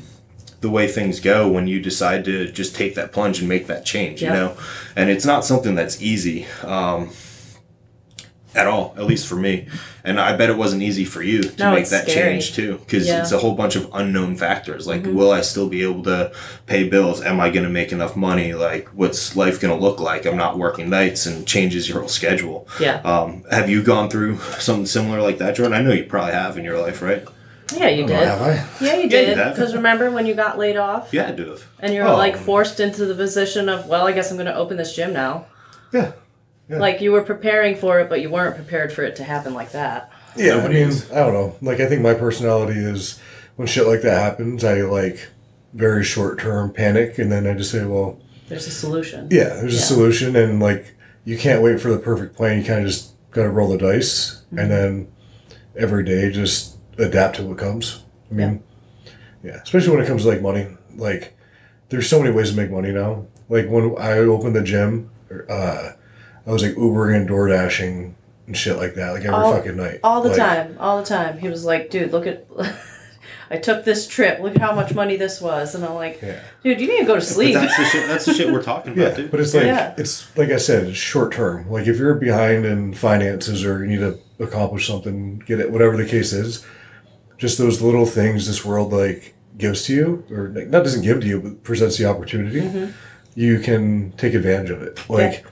the 0.61 0.69
way 0.69 0.87
things 0.87 1.19
go 1.19 1.47
when 1.47 1.67
you 1.67 1.79
decide 1.79 2.25
to 2.25 2.51
just 2.51 2.75
take 2.75 2.95
that 2.95 3.11
plunge 3.11 3.39
and 3.39 3.47
make 3.47 3.67
that 3.67 3.85
change, 3.85 4.21
you 4.23 4.29
know? 4.29 4.57
And 4.95 5.09
it's 5.09 5.25
not 5.25 5.45
something 5.45 5.75
that's 5.75 6.01
easy. 6.01 6.45
Um, 6.63 7.11
at 8.55 8.65
all, 8.65 8.95
at 8.97 9.03
least 9.05 9.27
for 9.27 9.35
me, 9.35 9.67
and 10.03 10.19
I 10.19 10.35
bet 10.35 10.49
it 10.49 10.57
wasn't 10.57 10.81
easy 10.81 11.05
for 11.05 11.21
you 11.21 11.43
to 11.43 11.59
No, 11.59 11.71
make 11.75 11.89
that 11.89 12.09
scary. 12.09 12.31
change 12.39 12.55
too, 12.55 12.77
because 12.79 13.05
Yeah. 13.05 13.15
Mm-hmm. 13.15 13.21
it's 13.23 13.31
a 13.33 13.37
whole 13.37 13.53
bunch 13.53 13.75
of 13.75 13.87
unknown 13.93 14.35
factors. 14.35 14.87
Like, 14.87 15.05
will 15.05 15.29
I 15.31 15.41
still 15.41 15.69
be 15.69 15.83
able 15.83 16.01
to 16.03 16.31
pay 16.65 16.89
bills? 16.89 17.21
Am 17.21 17.39
I 17.39 17.51
going 17.51 17.65
to 17.65 17.69
make 17.69 17.91
enough 17.91 18.15
money? 18.15 18.55
Like, 18.55 18.87
what's 18.95 19.35
life 19.35 19.61
going 19.61 19.77
to 19.77 19.79
look 19.79 19.99
like? 19.99 20.25
I'm 20.25 20.37
not 20.37 20.57
working 20.57 20.89
nights, 20.89 21.27
and 21.27 21.45
changes 21.45 21.87
your 21.87 21.99
whole 21.99 22.09
schedule. 22.09 22.67
yeah. 22.79 22.95
Um, 23.01 23.43
have 23.51 23.69
you 23.69 23.83
gone 23.83 24.09
through 24.09 24.37
something 24.57 24.87
similar 24.87 25.21
like 25.21 25.37
that, 25.37 25.55
Jordan? 25.55 25.73
I 25.75 25.83
know 25.83 25.91
you 25.93 26.05
probably 26.05 26.33
have 26.33 26.57
in 26.57 26.63
your 26.65 26.79
life, 26.79 27.03
right? 27.03 27.27
Yeah, 27.75 27.89
you 27.89 28.03
Oh, 28.03 28.07
did. 28.07 28.15
have 28.17 28.41
I? 28.41 28.65
Yeah, 28.83 28.95
you 28.95 29.03
you 29.03 29.09
did. 29.09 29.37
have. 29.37 29.55
Because 29.55 29.73
remember 29.75 30.09
when 30.11 30.25
you 30.25 30.33
got 30.35 30.57
laid 30.57 30.77
off? 30.77 31.13
Yeah, 31.13 31.27
I 31.27 31.31
do 31.31 31.49
have. 31.51 31.63
And 31.79 31.93
you 31.93 32.01
were 32.01 32.07
Oh. 32.09 32.15
like 32.17 32.37
forced 32.37 32.79
into 32.79 33.05
the 33.05 33.15
position 33.15 33.67
of, 33.69 33.87
well, 33.87 34.07
I 34.07 34.11
guess 34.13 34.31
I'm 34.31 34.37
going 34.37 34.47
to 34.47 34.55
open 34.55 34.77
this 34.77 34.95
gym 34.95 35.13
now. 35.13 35.45
Yeah. 35.91 36.11
Yeah. 36.69 36.79
Like 36.79 36.99
you 37.01 37.11
were 37.11 37.21
preparing 37.21 37.75
for 37.75 37.99
it, 37.99 38.09
but 38.09 38.21
you 38.21 38.29
weren't 38.29 38.55
prepared 38.55 38.91
for 38.91 39.03
it 39.03 39.15
to 39.17 39.23
happen 39.23 39.53
like 39.53 39.71
that. 39.71 40.11
Yeah, 40.35 40.55
Nobody 40.55 40.77
I 40.77 40.79
mean, 40.81 40.89
is. 40.89 41.11
I 41.11 41.15
don't 41.19 41.33
know. 41.33 41.55
Like, 41.61 41.79
I 41.79 41.87
think 41.87 42.01
my 42.01 42.13
personality 42.13 42.79
is 42.79 43.19
when 43.55 43.67
shit 43.67 43.87
like 43.87 44.01
that 44.01 44.21
happens, 44.21 44.63
I 44.63 44.81
like 44.81 45.29
very 45.73 46.03
short 46.03 46.39
term 46.39 46.71
panic, 46.73 47.17
and 47.17 47.31
then 47.31 47.47
I 47.47 47.53
just 47.53 47.71
say, 47.71 47.83
well, 47.85 48.19
There's 48.47 48.67
a 48.67 48.71
solution. 48.71 49.27
yeah, 49.31 49.45
there's 49.55 49.73
a 49.73 49.77
Yeah. 49.77 49.83
solution, 49.83 50.35
and 50.35 50.59
like 50.59 50.93
you 51.25 51.37
can't 51.37 51.61
wait 51.61 51.79
for 51.81 51.89
the 51.89 51.97
perfect 51.97 52.35
plan. 52.35 52.59
You 52.59 52.63
kind 52.65 52.81
of 52.81 52.87
just 52.87 53.11
got 53.31 53.43
to 53.43 53.49
roll 53.49 53.69
the 53.69 53.77
dice, 53.77 54.41
Mm-hmm. 54.47 54.59
and 54.59 54.71
then 54.71 55.07
every 55.75 56.03
day 56.03 56.29
just 56.31 56.76
adapt 56.97 57.37
to 57.37 57.43
what 57.43 57.57
comes. 57.57 58.03
I 58.31 58.33
mean, 58.33 58.63
yeah. 59.43 59.61
especially 59.63 59.95
when 59.95 60.03
it 60.03 60.07
comes 60.07 60.23
to 60.23 60.29
like 60.29 60.41
money. 60.41 60.67
Like, 60.95 61.37
there's 61.89 62.09
so 62.09 62.19
many 62.21 62.33
ways 62.33 62.51
to 62.51 62.57
make 62.57 62.71
money 62.71 62.91
now. 62.91 63.25
Like 63.49 63.69
when 63.69 63.95
I 63.97 64.17
opened 64.19 64.55
the 64.55 64.63
gym, 64.63 65.09
uh, 65.49 65.91
I 66.45 66.51
was 66.51 66.63
like 66.63 66.73
Ubering 66.75 67.15
and 67.15 67.27
Door 67.27 67.49
Dashing 67.49 68.15
and 68.45 68.55
shit 68.57 68.77
like 68.77 68.95
that, 68.95 69.11
like 69.11 69.23
every 69.23 69.35
All- 69.35 69.53
fucking 69.53 69.75
night, 69.77 69.99
All 70.03 70.21
the 70.21 70.29
Like, 70.29 70.37
time, 70.37 70.77
all 70.79 70.99
the 70.99 71.05
time. 71.05 71.37
He 71.37 71.49
was 71.49 71.65
like, 71.65 71.89
"Dude, 71.89 72.11
look 72.11 72.25
at." 72.27 72.45
I 73.49 73.55
took 73.57 73.85
this 73.85 74.07
trip. 74.07 74.41
Look 74.41 74.55
at 74.57 74.61
how 74.61 74.75
much 74.75 74.93
money 74.93 75.15
this 75.15 75.39
was, 75.39 75.73
and 75.73 75.85
I'm 75.85 75.93
like, 75.93 76.21
Yeah. 76.21 76.41
"Dude, 76.63 76.81
you 76.81 76.87
need 76.87 76.99
to 76.99 77.05
go 77.05 77.13
to 77.15 77.19
But 77.21 77.25
sleep." 77.27 77.53
that's 77.53 77.77
the 77.77 77.85
shit. 77.85 78.07
That's 78.07 78.25
the 78.25 78.33
shit 78.33 78.51
we're 78.51 78.61
talking 78.73 78.91
about, 78.93 79.11
Yeah, 79.11 79.15
dude. 79.17 79.31
but 79.31 79.39
it's 79.39 79.53
like 79.53 79.63
Yeah. 79.63 79.93
it's 79.97 80.35
like 80.37 80.49
I 80.49 80.57
said, 80.57 80.87
it's 80.87 80.97
short 80.97 81.31
term. 81.31 81.69
Like 81.69 81.87
if 81.87 81.97
you're 81.97 82.15
behind 82.15 82.65
in 82.65 82.93
finances 82.93 83.63
or 83.65 83.85
you 83.85 83.87
need 83.87 83.99
to 83.99 84.19
accomplish 84.43 84.85
something, 84.87 85.39
get 85.45 85.59
it, 85.61 85.71
whatever 85.71 85.95
the 85.95 86.05
case 86.05 86.33
is. 86.33 86.65
Just 87.37 87.57
those 87.57 87.81
little 87.81 88.05
things 88.05 88.47
this 88.47 88.65
world 88.65 88.91
like 88.91 89.35
gives 89.57 89.83
to 89.85 89.93
you, 89.93 90.23
or 90.31 90.49
like, 90.49 90.67
not 90.67 90.83
doesn't 90.83 91.03
give 91.03 91.21
to 91.21 91.27
you, 91.27 91.39
but 91.39 91.63
presents 91.63 91.97
the 91.97 92.05
opportunity. 92.05 92.61
Mm-hmm. 92.61 92.91
You 93.35 93.59
can 93.59 94.11
take 94.13 94.33
advantage 94.33 94.71
of 94.71 94.81
it. 94.81 95.07
Like 95.09 95.45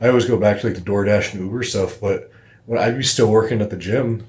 I 0.00 0.08
always 0.08 0.26
go 0.26 0.38
back 0.38 0.60
to 0.60 0.66
like 0.66 0.76
the 0.76 0.82
DoorDash 0.82 1.32
and 1.32 1.42
Uber 1.44 1.62
stuff, 1.62 2.00
but 2.00 2.30
when 2.66 2.78
I'd 2.78 2.96
be 2.96 3.02
still 3.02 3.30
working 3.30 3.60
at 3.60 3.70
the 3.70 3.76
gym 3.76 4.26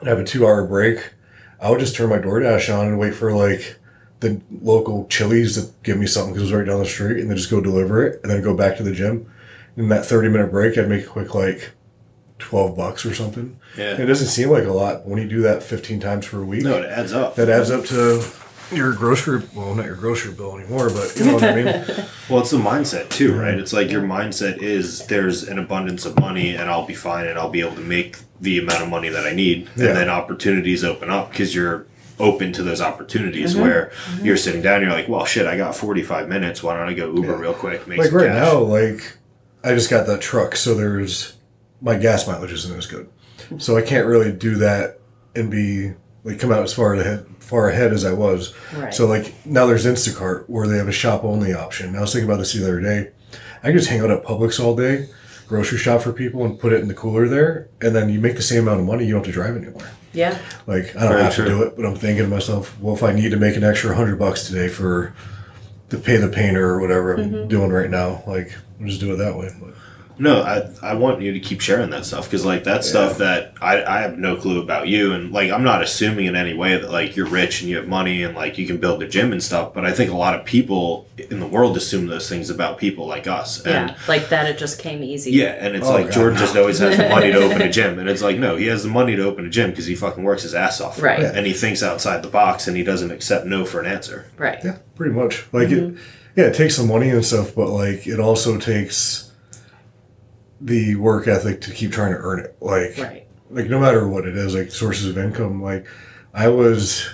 and 0.00 0.08
have 0.08 0.18
a 0.18 0.24
two 0.24 0.46
hour 0.46 0.66
break, 0.66 1.12
I 1.60 1.70
would 1.70 1.80
just 1.80 1.96
turn 1.96 2.10
my 2.10 2.18
DoorDash 2.18 2.74
on 2.74 2.86
and 2.88 2.98
wait 2.98 3.14
for 3.14 3.32
like 3.32 3.78
the 4.20 4.40
local 4.62 5.06
Chili's 5.08 5.62
to 5.62 5.72
give 5.82 5.98
me 5.98 6.06
something 6.06 6.32
because 6.32 6.50
it 6.50 6.54
was 6.54 6.58
right 6.58 6.66
down 6.66 6.80
the 6.80 6.86
street, 6.86 7.20
and 7.20 7.28
then 7.28 7.36
just 7.36 7.50
go 7.50 7.60
deliver 7.60 8.06
it, 8.06 8.20
and 8.22 8.30
then 8.30 8.42
go 8.42 8.54
back 8.54 8.76
to 8.78 8.82
the 8.82 8.92
gym. 8.92 9.30
In 9.76 9.88
that 9.88 10.06
thirty 10.06 10.28
minute 10.28 10.50
break, 10.50 10.78
I'd 10.78 10.88
make 10.88 11.04
a 11.04 11.08
quick 11.08 11.34
like 11.34 11.72
twelve 12.44 12.76
bucks 12.76 13.06
or 13.06 13.14
something. 13.14 13.58
Yeah. 13.76 14.00
It 14.00 14.04
doesn't 14.04 14.28
seem 14.28 14.50
like 14.50 14.64
a 14.64 14.72
lot, 14.72 15.06
when 15.06 15.20
you 15.20 15.26
do 15.26 15.40
that 15.42 15.62
fifteen 15.62 15.98
times 15.98 16.28
per 16.28 16.44
week, 16.44 16.62
No, 16.62 16.76
it 16.76 16.84
adds 16.84 17.12
up. 17.12 17.36
that 17.36 17.48
adds 17.48 17.70
up 17.70 17.86
to 17.86 18.22
your 18.70 18.92
grocery. 18.92 19.42
Well, 19.54 19.74
not 19.74 19.86
your 19.86 19.96
grocery 19.96 20.32
bill 20.32 20.58
anymore, 20.58 20.90
but 20.90 21.16
you 21.16 21.24
know 21.24 21.34
what 21.34 21.44
I 21.44 21.62
mean. 21.62 21.84
Well, 22.30 22.40
it's 22.40 22.52
the 22.52 22.56
mindset 22.56 23.10
too, 23.10 23.38
right? 23.38 23.52
It's 23.52 23.74
like 23.74 23.90
your 23.90 24.00
mindset 24.00 24.56
is 24.56 25.06
there's 25.08 25.42
an 25.46 25.58
abundance 25.58 26.06
of 26.06 26.18
money 26.18 26.56
and 26.56 26.70
I'll 26.70 26.86
be 26.86 26.94
fine 26.94 27.26
and 27.26 27.38
I'll 27.38 27.50
be 27.50 27.60
able 27.60 27.74
to 27.74 27.82
make 27.82 28.16
the 28.40 28.58
amount 28.60 28.82
of 28.82 28.88
money 28.88 29.10
that 29.10 29.26
I 29.26 29.34
need. 29.34 29.68
Yeah. 29.76 29.88
And 29.88 29.96
then 29.98 30.08
opportunities 30.08 30.82
open 30.82 31.10
up 31.10 31.30
because 31.30 31.54
you're 31.54 31.86
open 32.18 32.50
to 32.54 32.62
those 32.62 32.80
opportunities 32.80 33.52
mm-hmm. 33.52 33.62
where 33.62 33.92
mm-hmm. 33.94 34.24
you're 34.24 34.38
sitting 34.38 34.62
down, 34.62 34.80
you're 34.80 34.90
like, 34.90 35.06
well, 35.06 35.26
shit, 35.26 35.46
I 35.46 35.58
got 35.58 35.76
45 35.76 36.26
minutes. 36.30 36.62
Why 36.62 36.78
don't 36.78 36.88
I 36.88 36.94
go 36.94 37.14
Uber 37.14 37.36
real 37.36 37.52
quick? 37.52 37.86
Make 37.86 37.98
like 37.98 38.08
some 38.08 38.16
right 38.16 38.28
cash. 38.28 38.42
now, 38.42 38.58
like 38.60 39.18
I 39.64 39.74
just 39.74 39.90
got 39.90 40.06
that 40.06 40.20
truck, 40.20 40.56
so 40.56 40.74
there's 40.74 41.33
my 41.84 41.96
gas 41.96 42.26
mileage 42.26 42.50
isn't 42.50 42.76
as 42.76 42.86
good, 42.86 43.08
so 43.58 43.76
I 43.76 43.82
can't 43.82 44.06
really 44.06 44.32
do 44.32 44.56
that 44.56 44.98
and 45.36 45.50
be 45.50 45.92
like 46.24 46.40
come 46.40 46.50
out 46.50 46.62
as 46.62 46.72
far 46.72 46.94
ahead 46.94 47.26
far 47.44 47.68
ahead 47.68 47.92
as 47.92 48.04
I 48.04 48.12
was. 48.12 48.54
Right. 48.74 48.92
So 48.92 49.06
like 49.06 49.34
now 49.46 49.66
there's 49.66 49.86
Instacart 49.86 50.48
where 50.48 50.66
they 50.66 50.78
have 50.78 50.88
a 50.88 50.92
shop 50.92 51.24
only 51.24 51.52
option. 51.52 51.88
And 51.88 51.96
I 51.96 52.00
was 52.00 52.12
thinking 52.12 52.28
about 52.28 52.38
this 52.38 52.54
the 52.54 52.64
other 52.64 52.80
day. 52.80 53.10
I 53.62 53.68
can 53.68 53.76
just 53.76 53.88
hang 53.88 54.00
out 54.00 54.10
at 54.10 54.24
Publix 54.24 54.62
all 54.62 54.74
day, 54.74 55.08
grocery 55.46 55.78
shop 55.78 56.02
for 56.02 56.12
people, 56.12 56.44
and 56.44 56.58
put 56.58 56.72
it 56.72 56.80
in 56.80 56.88
the 56.88 56.94
cooler 56.94 57.28
there, 57.28 57.70
and 57.80 57.94
then 57.94 58.08
you 58.08 58.20
make 58.20 58.36
the 58.36 58.42
same 58.42 58.62
amount 58.64 58.80
of 58.80 58.86
money. 58.86 59.06
You 59.06 59.12
don't 59.12 59.24
have 59.24 59.26
to 59.26 59.32
drive 59.32 59.56
anywhere. 59.56 59.90
yeah, 60.12 60.38
Like 60.66 60.94
I 60.96 61.00
don't 61.00 61.12
Very 61.12 61.22
have 61.22 61.34
true. 61.34 61.44
to 61.44 61.50
do 61.50 61.62
it, 61.62 61.76
but 61.76 61.86
I'm 61.86 61.96
thinking 61.96 62.24
to 62.24 62.30
myself, 62.30 62.78
well, 62.80 62.94
if 62.94 63.02
I 63.02 63.12
need 63.12 63.30
to 63.30 63.38
make 63.38 63.56
an 63.56 63.64
extra 63.64 63.94
hundred 63.94 64.18
bucks 64.18 64.46
today 64.46 64.68
for 64.68 65.14
to 65.90 65.98
pay 65.98 66.16
the 66.16 66.28
painter 66.28 66.68
or 66.68 66.80
whatever 66.80 67.14
I'm 67.14 67.30
mm-hmm. 67.30 67.48
doing 67.48 67.70
right 67.70 67.90
now, 67.90 68.22
like 68.26 68.54
I'll 68.80 68.86
just 68.86 69.00
do 69.00 69.12
it 69.12 69.16
that 69.16 69.36
way. 69.36 69.50
But, 69.60 69.74
No, 70.16 70.42
I, 70.42 70.70
I 70.82 70.94
want 70.94 71.20
you 71.22 71.32
to 71.32 71.40
keep 71.40 71.60
sharing 71.60 71.90
that 71.90 72.04
stuff 72.06 72.26
because 72.26 72.44
like 72.44 72.62
that's 72.62 72.88
stuff 72.88 73.18
that 73.18 73.54
I, 73.60 73.82
I 73.84 74.00
have 74.02 74.16
no 74.16 74.36
clue 74.36 74.62
about 74.62 74.86
you 74.86 75.12
and 75.12 75.32
like 75.32 75.50
I'm 75.50 75.64
not 75.64 75.82
assuming 75.82 76.26
in 76.26 76.36
any 76.36 76.54
way 76.54 76.76
that 76.76 76.90
like 76.90 77.16
you're 77.16 77.26
rich 77.26 77.60
and 77.62 77.68
you 77.70 77.76
have 77.78 77.88
money 77.88 78.22
and 78.22 78.34
like 78.36 78.56
you 78.56 78.66
can 78.66 78.78
build 78.78 79.02
a 79.02 79.08
gym 79.08 79.32
and 79.32 79.42
stuff 79.42 79.74
but 79.74 79.84
I 79.84 79.92
think 79.92 80.12
a 80.12 80.16
lot 80.16 80.38
of 80.38 80.44
people 80.46 81.08
in 81.18 81.40
the 81.40 81.46
world 81.46 81.76
assume 81.76 82.06
those 82.06 82.28
things 82.28 82.48
about 82.48 82.78
people 82.78 83.06
like 83.06 83.26
us 83.26 83.64
and 83.66 83.90
yeah, 83.90 83.96
like 84.06 84.28
that. 84.28 84.46
It 84.46 84.56
just 84.58 84.78
came 84.78 85.02
easy. 85.02 85.32
yeah 85.32 85.56
and 85.58 85.74
it's 85.74 85.86
Oh, 85.86 85.92
like 85.92 86.06
God, 86.06 86.12
Jordan 86.14 86.34
no. 86.34 86.40
just 86.40 86.56
always 86.56 86.78
has 86.78 86.96
the 86.96 87.08
money 87.08 87.32
to 87.32 87.38
open 87.38 87.62
a 87.62 87.70
gym 87.78 87.98
and 87.98 88.08
it's 88.08 88.22
like 88.22 88.38
no 88.38 88.56
he 88.56 88.66
has 88.66 88.84
the 88.84 88.90
money 88.90 89.16
to 89.16 89.24
open 89.24 89.46
a 89.46 89.50
gym 89.50 89.70
because 89.70 89.86
he 89.86 89.96
fucking 89.96 90.22
works 90.22 90.42
his 90.44 90.54
ass 90.54 90.80
off 90.80 91.02
Right. 91.02 91.24
and 91.24 91.44
he 91.46 91.52
thinks 91.52 91.82
outside 91.82 92.22
the 92.22 92.28
box 92.30 92.68
and 92.68 92.76
he 92.76 92.84
doesn't 92.84 93.10
accept 93.10 93.46
no 93.46 93.64
for 93.64 93.80
an 93.80 93.86
answer 93.86 94.30
right. 94.38 94.58
yeah, 94.64 94.78
pretty 94.94 95.12
much. 95.12 95.44
Like 95.52 95.70
it, 95.70 95.82
mm-hmm. 95.94 95.96
yeah, 96.36 96.44
it 96.46 96.54
takes 96.54 96.76
some 96.76 96.86
money 96.88 97.10
and 97.10 97.24
stuff, 97.24 97.54
but 97.54 97.68
like 97.68 98.06
it 98.06 98.20
also 98.20 98.58
takes 98.58 99.32
the 100.64 100.96
work 100.96 101.28
ethic 101.28 101.60
to 101.60 101.70
keep 101.70 101.92
trying 101.92 102.12
to 102.12 102.18
earn 102.18 102.40
it. 102.40 102.56
Like, 102.60 102.96
Right. 102.98 103.26
like 103.50 103.68
no 103.68 103.78
matter 103.78 104.08
what 104.08 104.26
it 104.26 104.36
is, 104.36 104.54
like 104.54 104.72
sources 104.72 105.06
of 105.06 105.18
income. 105.18 105.62
Like 105.62 105.86
I 106.32 106.48
was 106.48 107.06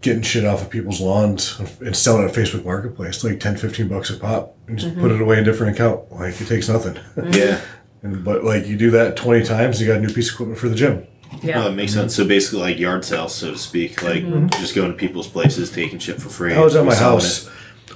getting 0.00 0.22
shit 0.22 0.44
off 0.44 0.60
of 0.60 0.68
people's 0.68 1.00
lawns 1.00 1.58
and 1.80 1.96
selling 1.96 2.24
it 2.24 2.30
at 2.30 2.34
Facebook 2.34 2.64
Marketplace, 2.64 3.22
like 3.22 3.40
10, 3.40 3.56
15 3.56 3.88
bucks 3.88 4.10
a 4.10 4.16
pop, 4.16 4.56
and 4.66 4.76
just 4.76 4.94
put 4.96 5.04
mm-hmm. 5.04 5.14
it 5.14 5.22
away 5.22 5.36
in 5.36 5.42
a 5.42 5.44
different 5.44 5.76
account. 5.76 6.10
Like 6.12 6.38
it 6.40 6.48
takes 6.48 6.68
nothing. 6.68 6.94
Mm-hmm. 6.94 7.32
yeah 7.32 7.60
and 8.02 8.24
but 8.24 8.44
like 8.44 8.66
you 8.66 8.76
do 8.76 8.90
that 8.90 9.16
twenty 9.16 9.44
times, 9.44 9.80
you 9.80 9.86
got 9.86 9.98
a 9.98 10.00
new 10.00 10.12
piece 10.12 10.28
of 10.28 10.34
equipment 10.34 10.58
for 10.58 10.68
the 10.68 10.74
gym. 10.74 11.06
Yeah. 11.42 11.56
Oh, 11.56 11.62
no, 11.62 11.70
that 11.70 11.74
makes 11.74 11.92
sense 11.92 12.14
so 12.14 12.24
basically 12.24 12.60
like 12.60 12.78
yard 12.78 13.04
sales 13.04 13.34
so 13.34 13.50
to 13.50 13.58
speak 13.58 14.04
like 14.04 14.22
mm-hmm. 14.22 14.46
just 14.60 14.72
going 14.72 14.92
to 14.92 14.96
people's 14.96 15.26
places 15.26 15.68
taking 15.68 15.98
shit 15.98 16.22
for 16.22 16.28
free 16.28 16.54
I 16.54 16.60
was 16.60 16.76
at 16.76 16.84
my 16.84 16.92
reselling 16.92 17.20
house 17.20 17.50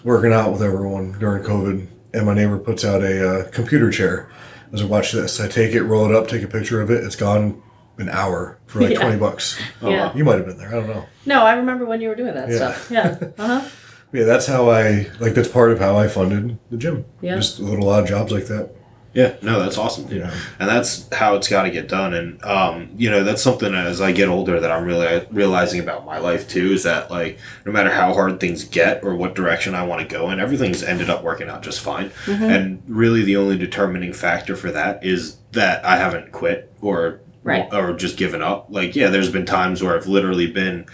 working 0.05 0.33
out 0.33 0.53
with 0.53 0.63
everyone 0.63 1.13
during 1.19 1.43
COVID, 1.45 1.87
and 2.15 2.27
my 2.27 2.35
neighbor 2.35 2.59
puts 2.59 2.85
out 2.85 3.03
a 3.03 3.29
uh, 3.47 3.51
computer 3.51 3.91
chair. 3.91 4.29
As 4.31 4.67
I 4.69 4.71
was 4.73 4.83
like, 4.83 4.91
watch 4.91 5.13
this. 5.13 5.41
I 5.41 5.49
take 5.49 5.75
it, 5.75 5.83
roll 5.83 6.07
it 6.09 6.15
up, 6.15 6.29
take 6.29 6.43
a 6.43 6.49
picture 6.49 6.81
of 6.81 6.91
it. 6.91 7.03
It's 7.05 7.17
gone 7.17 7.63
an 7.99 8.09
hour 8.09 8.59
for 8.67 8.81
like 8.81 8.93
Yeah. 8.93 9.01
20 9.01 9.17
bucks. 9.19 9.59
yeah. 9.83 10.15
You 10.15 10.25
might 10.25 10.37
have 10.37 10.47
been 10.47 10.59
there. 10.59 10.69
I 10.69 10.73
don't 10.73 10.89
know. 10.89 11.07
No, 11.27 11.43
I 11.45 11.55
remember 11.55 11.85
when 11.87 12.01
you 12.01 12.09
were 12.09 12.15
doing 12.15 12.35
that 12.35 12.49
Yeah. 12.51 12.57
stuff. 12.57 12.91
Yeah. 12.91 13.19
Uh 13.39 13.61
huh. 13.61 13.69
Yeah, 14.13 14.25
that's 14.25 14.47
how 14.47 14.71
I, 14.71 15.11
like, 15.21 15.35
that's 15.35 15.49
part 15.49 15.71
of 15.71 15.81
how 15.81 15.97
I 15.99 16.09
funded 16.09 16.59
the 16.71 16.79
gym. 16.79 17.05
Yeah. 17.21 17.37
Just 17.37 17.61
little 17.61 17.89
odd 17.91 18.07
jobs 18.07 18.33
like 18.33 18.47
that. 18.47 18.71
Yeah, 19.19 19.35
no, 19.43 19.59
that's 19.59 19.77
awesome, 19.77 20.07
dude. 20.07 20.19
Yeah. 20.19 20.35
And 20.61 20.69
that's 20.69 21.13
how 21.13 21.35
it's 21.35 21.49
got 21.49 21.65
to 21.65 21.71
get 21.73 21.89
done. 21.89 22.15
And 22.15 22.45
um, 22.45 22.91
you 22.97 23.11
know, 23.11 23.25
that's 23.25 23.43
something 23.43 23.75
as 23.75 24.01
I 24.01 24.13
get 24.13 24.29
older 24.29 24.61
that 24.61 24.71
I'm 24.71 24.85
really 24.85 25.27
realizing 25.33 25.81
about 25.81 26.07
my 26.07 26.19
life 26.19 26.49
too. 26.49 26.71
Is 26.73 26.85
that 26.85 27.11
like 27.11 27.37
no 27.67 27.73
matter 27.73 27.91
how 27.91 28.15
hard 28.15 28.39
things 28.39 28.63
get 28.63 29.03
or 29.03 29.17
what 29.17 29.35
direction 29.35 29.75
I 29.75 29.85
want 29.85 30.03
to 30.03 30.07
go 30.07 30.31
in, 30.31 30.39
everything's 30.39 30.85
ended 30.85 31.11
up 31.11 31.25
working 31.25 31.49
out 31.49 31.63
just 31.63 31.81
fine. 31.81 32.13
And 32.29 32.81
really, 32.87 33.25
the 33.25 33.37
only 33.37 33.59
determining 33.59 34.13
factor 34.13 34.55
for 34.55 34.71
that 34.71 35.05
is 35.05 35.39
that 35.51 35.85
I 35.85 35.97
haven't 35.97 36.31
quit 36.31 36.73
or 36.81 37.21
Right. 37.43 37.67
or 37.73 37.95
just 37.95 38.19
given 38.19 38.43
up. 38.43 38.67
Like, 38.69 38.95
yeah, 38.95 39.09
there's 39.09 39.33
been 39.33 39.47
times 39.47 39.83
where 39.83 39.97
I've 39.97 40.07
literally 40.07 40.49
been, 40.53 40.85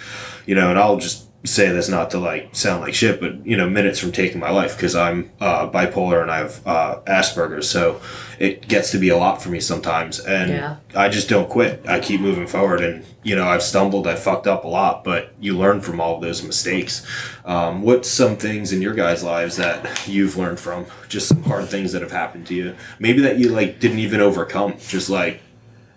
you 0.46 0.54
know, 0.54 0.70
and 0.70 0.78
I'll 0.78 0.98
just 0.98 1.26
say 1.46 1.68
this 1.68 1.90
not 1.90 2.10
to 2.10 2.18
like 2.18 2.56
sound 2.56 2.80
like 2.80 2.94
shit, 2.94 3.20
but 3.20 3.46
you 3.46 3.54
know, 3.56 3.68
minutes 3.68 3.98
from 3.98 4.12
taking 4.12 4.40
my 4.40 4.50
life 4.50 4.76
because 4.76 4.96
I'm 4.96 5.30
uh, 5.40 5.68
bipolar 5.70 6.22
and 6.22 6.30
I 6.30 6.38
have 6.38 6.66
uh, 6.66 7.00
Asperger's, 7.06 7.68
so 7.68 8.00
it 8.38 8.66
gets 8.66 8.90
to 8.92 8.98
be 8.98 9.10
a 9.10 9.16
lot 9.16 9.42
for 9.42 9.50
me 9.50 9.60
sometimes, 9.60 10.18
and 10.20 10.50
Yeah. 10.50 10.76
I 10.94 11.08
just 11.10 11.28
don't 11.28 11.48
quit. 11.48 11.84
I 11.86 12.00
keep 12.00 12.20
moving 12.22 12.46
forward, 12.46 12.80
and 12.80 13.04
you 13.22 13.36
know, 13.36 13.46
I've 13.46 13.62
stumbled, 13.62 14.06
I 14.06 14.14
fucked 14.16 14.46
up 14.46 14.64
a 14.64 14.68
lot, 14.68 15.04
but 15.04 15.34
you 15.38 15.56
learn 15.56 15.82
from 15.82 16.00
all 16.00 16.16
of 16.16 16.22
those 16.22 16.42
mistakes. 16.42 17.06
Um, 17.44 17.82
what's 17.82 18.08
some 18.08 18.36
things 18.36 18.72
in 18.72 18.80
your 18.80 18.94
guys' 18.94 19.22
lives 19.22 19.56
that 19.56 20.08
you've 20.08 20.36
learned 20.38 20.60
from? 20.60 20.86
Just 21.08 21.28
some 21.28 21.42
hard 21.42 21.68
things 21.68 21.92
that 21.92 22.00
have 22.00 22.10
happened 22.12 22.46
to 22.46 22.54
you, 22.54 22.74
maybe 22.98 23.20
that 23.20 23.38
you 23.38 23.50
like 23.50 23.80
didn't 23.80 23.98
even 23.98 24.20
overcome, 24.20 24.76
just 24.88 25.10
like 25.10 25.42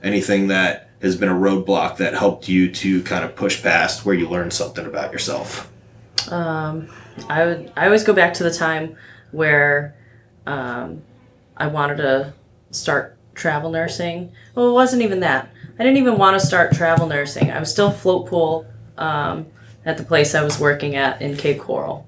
anything 0.04 0.48
that 0.48 0.87
has 1.02 1.16
been 1.16 1.30
a 1.30 1.34
roadblock 1.34 1.98
that 1.98 2.14
helped 2.14 2.48
you 2.48 2.72
to 2.72 3.04
kind 3.04 3.24
of 3.24 3.36
push 3.36 3.62
past 3.62 4.06
where 4.06 4.16
you 4.16 4.28
learned 4.28 4.54
something 4.54 4.86
about 4.86 5.12
yourself. 5.12 5.72
I 7.30 7.46
would. 7.46 7.72
I 7.76 7.86
always 7.86 8.04
go 8.04 8.14
back 8.14 8.34
to 8.36 8.44
the 8.44 8.52
time 8.52 8.96
where 9.32 9.96
um, 10.46 11.02
I 11.56 11.68
wanted 11.68 11.98
to 11.98 12.34
start 12.72 13.18
travel 13.36 13.70
nursing. 13.72 14.32
Well, 14.56 14.70
it 14.70 14.74
wasn't 14.74 15.04
even 15.04 15.20
that. 15.22 15.50
I 15.80 15.84
didn't 15.84 15.98
even 15.98 16.18
want 16.18 16.40
to 16.40 16.46
start 16.46 16.74
travel 16.74 17.08
nursing. 17.08 17.52
I 17.52 17.60
was 17.60 17.72
still 17.72 17.92
float 17.92 18.28
pool 18.28 18.66
um, 18.98 19.46
at 19.86 19.98
the 19.98 20.04
place 20.04 20.34
I 20.34 20.44
was 20.44 20.60
working 20.60 20.96
at 20.96 21.22
in 21.22 21.38
Cape 21.38 21.60
Coral, 21.60 22.06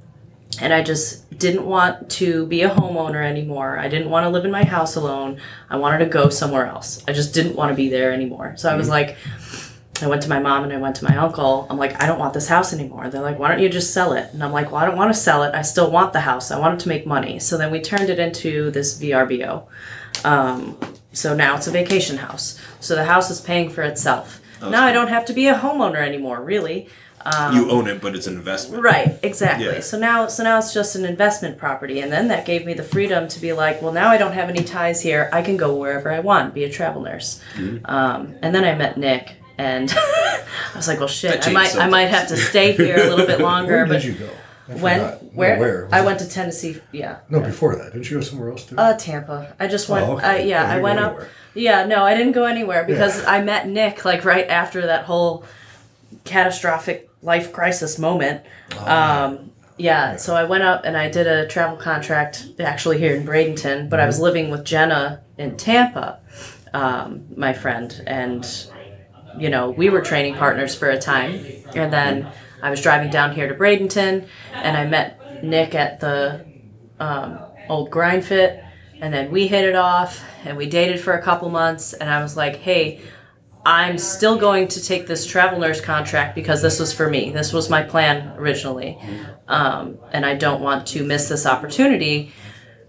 and 0.61 0.73
I 0.73 0.83
just 0.83 1.37
didn't 1.37 1.65
want 1.65 2.09
to 2.11 2.45
be 2.47 2.61
a 2.63 2.69
homeowner 2.69 3.23
anymore. 3.23 3.77
I 3.79 3.87
didn't 3.87 4.09
want 4.09 4.25
to 4.25 4.29
live 4.29 4.45
in 4.45 4.51
my 4.51 4.63
house 4.65 4.95
alone. 4.95 5.39
I 5.69 5.77
wanted 5.77 5.99
to 5.99 6.05
go 6.05 6.29
somewhere 6.29 6.65
else. 6.65 7.03
I 7.07 7.13
just 7.13 7.33
didn't 7.33 7.55
want 7.55 7.71
to 7.71 7.75
be 7.75 7.89
there 7.89 8.11
anymore. 8.11 8.55
So 8.57 8.69
I 8.69 8.75
was 8.75 8.89
like, 8.89 9.17
I 10.01 10.07
went 10.07 10.21
to 10.23 10.29
my 10.29 10.39
mom 10.39 10.63
and 10.63 10.71
I 10.71 10.77
went 10.77 10.95
to 10.97 11.05
my 11.05 11.15
uncle. 11.17 11.67
I'm 11.69 11.77
like, 11.77 12.01
I 12.01 12.07
don't 12.07 12.19
want 12.19 12.33
this 12.33 12.47
house 12.47 12.73
anymore. 12.73 13.09
They're 13.09 13.21
like, 13.21 13.39
why 13.39 13.49
don't 13.49 13.61
you 13.61 13.69
just 13.69 13.93
sell 13.93 14.13
it? 14.13 14.33
And 14.33 14.43
I'm 14.43 14.51
like, 14.51 14.71
well, 14.71 14.81
I 14.81 14.85
don't 14.85 14.97
want 14.97 15.13
to 15.13 15.19
sell 15.19 15.43
it. 15.43 15.53
I 15.53 15.61
still 15.61 15.91
want 15.91 16.13
the 16.13 16.21
house. 16.21 16.51
I 16.51 16.59
want 16.59 16.75
it 16.75 16.83
to 16.83 16.89
make 16.89 17.05
money. 17.05 17.39
So 17.39 17.57
then 17.57 17.71
we 17.71 17.81
turned 17.81 18.09
it 18.09 18.19
into 18.19 18.71
this 18.71 18.99
VRBO. 18.99 19.65
Um, 20.23 20.77
so 21.11 21.35
now 21.35 21.55
it's 21.55 21.67
a 21.67 21.71
vacation 21.71 22.17
house. 22.17 22.59
So 22.79 22.95
the 22.95 23.05
house 23.05 23.29
is 23.29 23.41
paying 23.41 23.69
for 23.69 23.81
itself. 23.81 24.41
now 24.61 24.85
I 24.85 24.91
don't 24.91 25.07
have 25.07 25.25
to 25.25 25.33
be 25.33 25.47
a 25.47 25.55
homeowner 25.55 25.97
anymore, 25.97 26.41
really. 26.41 26.89
You 27.53 27.69
own 27.69 27.87
it, 27.87 28.01
but 28.01 28.15
it's 28.15 28.27
an 28.27 28.35
investment. 28.35 28.83
Right, 28.83 29.19
exactly. 29.23 29.65
Yeah. 29.65 29.79
So 29.81 29.99
now 29.99 30.27
so 30.27 30.43
now 30.43 30.57
it's 30.57 30.73
just 30.73 30.95
an 30.95 31.05
investment 31.05 31.57
property 31.57 31.99
and 31.99 32.11
then 32.11 32.27
that 32.29 32.45
gave 32.45 32.65
me 32.65 32.73
the 32.73 32.83
freedom 32.83 33.27
to 33.27 33.39
be 33.39 33.53
like, 33.53 33.81
well 33.81 33.91
now 33.91 34.09
I 34.09 34.17
don't 34.17 34.33
have 34.33 34.49
any 34.49 34.63
ties 34.63 35.01
here. 35.01 35.29
I 35.33 35.41
can 35.41 35.57
go 35.57 35.75
wherever 35.75 36.11
I 36.11 36.19
want, 36.19 36.53
be 36.53 36.63
a 36.63 36.69
travel 36.71 37.01
nurse. 37.01 37.41
Mm-hmm. 37.55 37.85
Um, 37.85 38.35
and 38.41 38.53
then 38.55 38.63
I 38.63 38.75
met 38.75 38.97
Nick 38.97 39.35
and 39.57 39.91
I 39.95 40.43
was 40.75 40.87
like, 40.87 40.99
well 40.99 41.07
shit, 41.07 41.47
I 41.47 41.51
might 41.51 41.65
changed 41.65 41.77
I 41.79 41.89
might 41.89 42.05
have 42.09 42.27
to 42.29 42.37
stay 42.37 42.71
here 42.73 42.95
a 42.97 43.09
little 43.09 43.25
bit 43.27 43.39
longer. 43.51 43.77
Where 43.77 43.85
but 43.85 44.01
did 44.01 44.05
you 44.05 44.13
go? 44.13 44.29
I 44.69 44.73
when 44.75 44.99
forgot. 44.99 45.23
No, 45.23 45.29
where, 45.29 45.59
where? 45.59 45.89
I 45.91 46.01
went 46.01 46.19
to 46.19 46.29
Tennessee 46.29 46.79
yeah. 46.91 47.19
No, 47.29 47.39
before 47.41 47.75
that. 47.75 47.91
Didn't 47.93 48.09
you 48.09 48.17
go 48.17 48.21
somewhere 48.21 48.51
else 48.51 48.65
too? 48.65 48.77
Uh, 48.77 48.95
Tampa. 48.97 49.55
I 49.59 49.67
just 49.67 49.89
went. 49.89 50.07
Oh, 50.07 50.17
okay. 50.17 50.25
uh, 50.25 50.45
yeah, 50.45 50.45
Yeah, 50.45 50.71
I 50.73 50.79
went 50.79 50.99
up. 50.99 51.11
anywhere. 51.11 51.29
Yeah, 51.55 51.85
no, 51.85 52.03
I 52.03 52.13
didn't 52.15 52.33
go 52.33 52.45
anywhere 52.45 52.83
because 52.85 53.25
I 53.25 53.41
met 53.41 53.67
Nick 53.67 54.05
like 54.05 54.23
right 54.23 54.47
after 54.47 54.85
that 54.85 55.05
whole 55.05 55.43
catastrophic 56.23 57.08
life 57.21 57.51
crisis 57.53 57.99
moment. 57.99 58.43
Oh, 58.77 58.87
um, 58.91 59.51
yeah, 59.77 60.17
so 60.17 60.35
I 60.35 60.43
went 60.43 60.63
up 60.63 60.81
and 60.85 60.97
I 60.97 61.09
did 61.09 61.27
a 61.27 61.47
travel 61.47 61.77
contract 61.77 62.47
actually 62.59 62.97
here 62.99 63.15
in 63.15 63.25
Bradenton, 63.25 63.89
but 63.89 63.99
I 63.99 64.03
Mm-hmm. 64.03 64.07
was 64.07 64.19
living 64.19 64.49
with 64.49 64.65
Jenna 64.65 65.23
in 65.37 65.55
Tampa, 65.57 66.19
um, 66.73 67.25
my 67.35 67.53
friend, 67.53 68.01
and 68.05 68.45
you 69.33 69.49
know 69.49 69.69
we 69.69 69.89
were 69.89 70.01
training 70.01 70.35
partners 70.35 70.75
for 70.75 70.89
a 70.89 70.99
time, 70.99 71.45
and 71.75 71.91
then 71.93 72.31
I 72.61 72.69
was 72.69 72.81
driving 72.81 73.09
down 73.09 73.33
here 73.33 73.47
to 73.47 73.55
Bradenton, 73.55 74.27
and 74.59 74.77
I 74.77 74.85
met 74.85 75.21
Nick 75.41 75.75
at 75.75 75.99
the 75.99 76.45
um, 76.99 77.45
old 77.69 77.91
grind 77.91 78.25
fit 78.25 78.63
and 79.01 79.13
then 79.13 79.31
we 79.31 79.47
hit 79.47 79.63
it 79.63 79.75
off 79.75 80.23
and 80.43 80.57
we 80.57 80.67
dated 80.67 80.99
for 80.99 81.13
a 81.13 81.21
couple 81.21 81.49
months 81.49 81.93
and 81.93 82.09
i 82.09 82.21
was 82.21 82.35
like 82.35 82.57
hey 82.57 82.99
i'm 83.69 83.97
still 83.97 84.37
going 84.37 84.67
to 84.67 84.81
take 84.81 85.07
this 85.07 85.25
travel 85.25 85.59
nurse 85.59 85.81
contract 85.81 86.35
because 86.35 86.61
this 86.61 86.79
was 86.79 86.91
for 86.93 87.09
me 87.09 87.31
this 87.31 87.53
was 87.53 87.69
my 87.69 87.81
plan 87.83 88.15
originally 88.37 88.97
um, 89.47 89.97
and 90.11 90.25
i 90.25 90.33
don't 90.35 90.61
want 90.61 90.87
to 90.87 91.03
miss 91.03 91.29
this 91.29 91.45
opportunity 91.45 92.31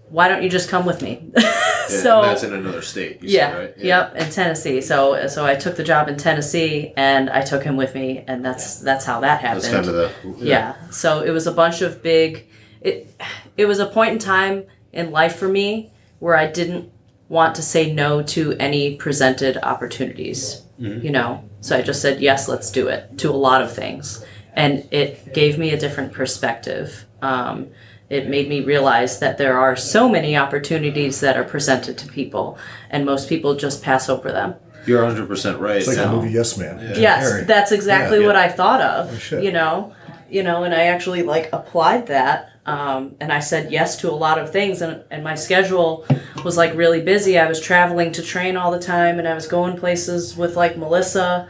why 0.09 0.27
don't 0.27 0.43
you 0.43 0.49
just 0.49 0.69
come 0.69 0.85
with 0.85 1.01
me 1.01 1.31
Yeah, 1.91 2.01
so 2.01 2.21
and 2.21 2.31
that's 2.31 2.43
in 2.43 2.53
another 2.53 2.81
state. 2.81 3.21
You 3.21 3.29
yeah, 3.29 3.51
said, 3.51 3.59
right? 3.59 3.77
yep, 3.77 4.15
in 4.15 4.29
Tennessee. 4.29 4.81
So 4.81 5.27
so 5.27 5.45
I 5.45 5.55
took 5.55 5.75
the 5.75 5.83
job 5.83 6.07
in 6.07 6.17
Tennessee 6.17 6.93
and 6.95 7.29
I 7.29 7.41
took 7.41 7.63
him 7.63 7.77
with 7.77 7.95
me 7.95 8.23
and 8.27 8.43
that's 8.43 8.79
that's 8.79 9.05
how 9.05 9.19
that 9.21 9.41
happened. 9.41 9.63
That's 9.63 9.73
kind 9.73 9.87
of 9.87 9.93
the 9.93 10.11
yeah. 10.37 10.89
So 10.89 11.21
it 11.21 11.31
was 11.31 11.47
a 11.47 11.51
bunch 11.51 11.81
of 11.81 12.01
big 12.01 12.47
it 12.81 13.13
it 13.57 13.65
was 13.65 13.79
a 13.79 13.85
point 13.85 14.13
in 14.13 14.19
time 14.19 14.65
in 14.93 15.11
life 15.11 15.35
for 15.35 15.47
me 15.47 15.91
where 16.19 16.35
I 16.35 16.47
didn't 16.47 16.91
want 17.29 17.55
to 17.55 17.61
say 17.61 17.91
no 17.91 18.21
to 18.21 18.53
any 18.53 18.95
presented 18.95 19.57
opportunities. 19.57 20.63
You 20.81 21.11
know. 21.11 21.43
So 21.61 21.77
I 21.77 21.81
just 21.83 22.01
said 22.01 22.21
yes, 22.21 22.47
let's 22.47 22.71
do 22.71 22.87
it 22.87 23.17
to 23.19 23.29
a 23.29 23.37
lot 23.37 23.61
of 23.61 23.71
things. 23.73 24.25
And 24.53 24.87
it 24.91 25.33
gave 25.33 25.57
me 25.59 25.69
a 25.71 25.79
different 25.79 26.11
perspective. 26.11 27.05
Um, 27.21 27.67
it 28.09 28.27
made 28.27 28.49
me 28.49 28.61
realize 28.61 29.19
that 29.19 29.37
there 29.37 29.57
are 29.57 29.75
so 29.75 30.09
many 30.09 30.35
opportunities 30.35 31.19
that 31.21 31.37
are 31.37 31.43
presented 31.45 31.97
to 31.99 32.07
people, 32.07 32.57
and 32.89 33.05
most 33.05 33.29
people 33.29 33.55
just 33.55 33.81
pass 33.83 34.09
over 34.09 34.31
them. 34.31 34.55
You're 34.87 35.03
100 35.05 35.27
percent 35.27 35.59
right. 35.59 35.77
it's 35.77 35.87
like 35.87 35.95
so- 35.97 36.07
the 36.09 36.11
movie 36.15 36.31
Yes 36.31 36.57
Man. 36.57 36.79
Jim 36.79 36.99
Yes, 37.01 37.31
Carrey. 37.31 37.45
that's 37.47 37.71
exactly 37.71 38.19
Yeah. 38.21 38.25
what 38.27 38.35
I 38.35 38.49
thought 38.49 38.81
of. 38.81 39.21
shit. 39.21 39.43
you 39.43 39.51
know, 39.51 39.93
you 40.29 40.41
know, 40.43 40.63
and 40.63 40.73
I 40.73 40.85
actually 40.87 41.21
like 41.23 41.49
applied 41.53 42.07
that. 42.07 42.50
Um, 42.65 43.15
and 43.19 43.33
I 43.33 43.39
said 43.39 43.71
yes 43.71 43.97
to 43.97 44.09
a 44.09 44.13
lot 44.13 44.37
of 44.37 44.51
things, 44.51 44.81
and, 44.81 45.03
and 45.09 45.23
my 45.23 45.33
schedule 45.35 46.05
was 46.43 46.57
like 46.57 46.75
really 46.75 47.01
busy. 47.01 47.39
I 47.39 47.47
was 47.47 47.59
traveling 47.59 48.11
to 48.13 48.21
train 48.21 48.55
all 48.55 48.71
the 48.71 48.79
time, 48.79 49.17
and 49.19 49.27
I 49.27 49.33
was 49.33 49.47
going 49.47 49.77
places 49.77 50.37
with 50.37 50.55
like 50.55 50.77
Melissa. 50.77 51.49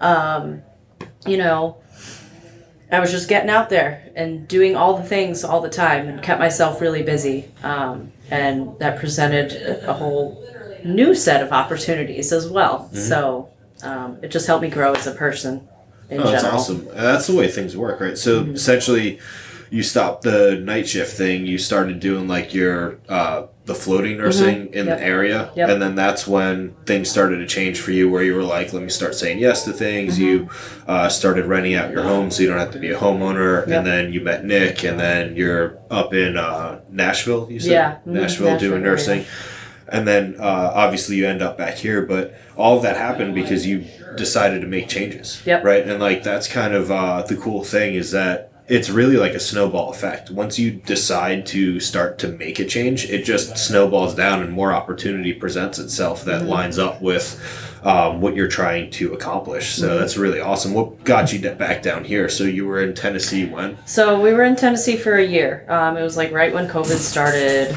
Um, 0.00 0.62
you 1.26 1.36
know, 1.36 1.78
I 2.90 3.00
was 3.00 3.10
just 3.10 3.28
getting 3.28 3.50
out 3.50 3.70
there 3.70 4.10
and 4.14 4.46
doing 4.46 4.76
all 4.76 4.96
the 4.98 5.02
things 5.04 5.42
all 5.44 5.60
the 5.60 5.70
time, 5.70 6.08
and 6.08 6.22
kept 6.22 6.38
myself 6.38 6.80
really 6.80 7.02
busy. 7.02 7.48
Um, 7.62 8.12
and 8.30 8.78
that 8.78 8.98
presented 8.98 9.82
a 9.86 9.92
whole 9.92 10.38
new 10.84 11.14
set 11.14 11.42
of 11.42 11.52
opportunities 11.52 12.32
as 12.32 12.48
well. 12.48 12.88
So 12.94 13.50
um, 13.82 14.18
it 14.22 14.28
just 14.30 14.46
helped 14.46 14.62
me 14.62 14.70
grow 14.70 14.94
as 14.94 15.06
a 15.06 15.12
person 15.12 15.68
in 16.08 16.20
Oh, 16.20 16.30
that's 16.30 16.42
general. 16.42 16.60
awesome. 16.60 16.88
That's 16.92 17.26
the 17.26 17.34
way 17.36 17.48
things 17.48 17.76
work, 17.76 18.00
right? 18.00 18.16
So 18.16 18.42
Mm-hmm. 18.42 18.54
essentially, 18.54 19.18
you 19.72 19.82
stopped 19.82 20.22
the 20.22 20.56
night 20.56 20.86
shift 20.86 21.16
thing. 21.16 21.46
You 21.46 21.56
started 21.56 21.98
doing 21.98 22.28
like 22.28 22.52
your 22.52 22.98
uh, 23.08 23.46
the 23.64 23.74
floating 23.74 24.18
nursing 24.18 24.66
in 24.74 24.86
Mm-hmm. 24.86 24.88
Yep. 24.88 24.98
the 24.98 25.04
area, 25.04 25.50
Yep. 25.56 25.68
and 25.70 25.80
then 25.82 25.94
that's 25.94 26.26
when 26.26 26.74
things 26.84 27.08
started 27.08 27.38
to 27.38 27.46
change 27.46 27.80
for 27.80 27.90
you, 27.92 28.10
where 28.10 28.22
you 28.22 28.34
were 28.34 28.42
like, 28.42 28.72
"Let 28.74 28.82
me 28.82 28.90
start 28.90 29.14
saying 29.14 29.38
yes 29.38 29.64
to 29.64 29.72
things." 29.72 30.18
You 30.18 30.40
Mm-hmm. 30.40 30.90
uh, 30.90 31.08
started 31.08 31.46
renting 31.46 31.74
out 31.74 31.90
your 31.90 32.02
home, 32.02 32.30
so 32.30 32.42
you 32.42 32.48
don't 32.50 32.58
have 32.58 32.72
to 32.72 32.78
be 32.78 32.90
a 32.90 32.98
homeowner. 32.98 33.66
Yep. 33.66 33.78
And 33.78 33.86
then 33.86 34.12
you 34.12 34.20
met 34.20 34.44
Nick, 34.44 34.84
and 34.84 35.00
then 35.00 35.36
you're 35.36 35.78
up 35.90 36.12
in 36.12 36.36
uh, 36.36 36.80
Nashville. 36.90 37.48
You 37.50 37.58
said 37.60 37.72
Yeah. 37.72 37.90
Mhm. 38.06 38.12
Nashville, 38.12 38.50
Nashville 38.50 38.58
doing 38.70 38.82
nursing. 38.82 39.24
And 39.88 40.06
then 40.08 40.36
uh, 40.38 40.72
obviously 40.74 41.16
you 41.16 41.26
end 41.26 41.42
up 41.42 41.56
back 41.58 41.74
here, 41.74 42.02
but 42.02 42.34
all 42.56 42.76
of 42.76 42.82
that 42.82 42.96
happened 42.96 43.34
because 43.34 43.66
you 43.66 43.84
decided 44.16 44.60
to 44.62 44.66
make 44.66 44.88
changes. 44.88 45.42
Yep. 45.46 45.64
Right. 45.64 45.86
And 45.86 45.98
like 46.00 46.22
that's 46.22 46.46
kind 46.48 46.72
of 46.74 46.90
uh, 46.90 47.22
the 47.22 47.36
cool 47.36 47.62
thing 47.64 47.94
is 47.94 48.10
that 48.12 48.51
it's 48.68 48.88
really 48.88 49.16
like 49.16 49.32
a 49.32 49.40
snowball 49.40 49.90
effect. 49.90 50.30
Once 50.30 50.58
you 50.58 50.70
decide 50.70 51.46
to 51.46 51.80
start 51.80 52.18
to 52.20 52.28
make 52.28 52.58
a 52.58 52.64
change, 52.64 53.04
it 53.06 53.24
just 53.24 53.58
snowballs 53.58 54.14
down 54.14 54.40
and 54.40 54.52
more 54.52 54.72
opportunity 54.72 55.32
presents 55.32 55.78
itself 55.78 56.24
that 56.24 56.44
lines 56.44 56.78
up 56.78 57.02
with 57.02 57.40
um, 57.84 58.20
what 58.20 58.36
you're 58.36 58.48
trying 58.48 58.90
to 58.90 59.12
accomplish. 59.12 59.74
So 59.74 59.98
that's 59.98 60.16
really 60.16 60.40
awesome. 60.40 60.72
What 60.72 61.02
got 61.04 61.32
you 61.32 61.40
back 61.40 61.82
down 61.82 62.04
here? 62.04 62.28
So 62.28 62.44
you 62.44 62.66
were 62.66 62.82
in 62.82 62.94
Tennessee 62.94 63.46
when? 63.46 63.76
So 63.86 64.20
we 64.20 64.32
were 64.32 64.44
in 64.44 64.56
Tennessee 64.56 64.96
for 64.96 65.14
a 65.14 65.24
year. 65.24 65.66
Um, 65.68 65.96
it 65.96 66.02
was 66.02 66.16
like 66.16 66.32
right 66.32 66.54
when 66.54 66.68
COVID 66.68 66.98
started. 66.98 67.74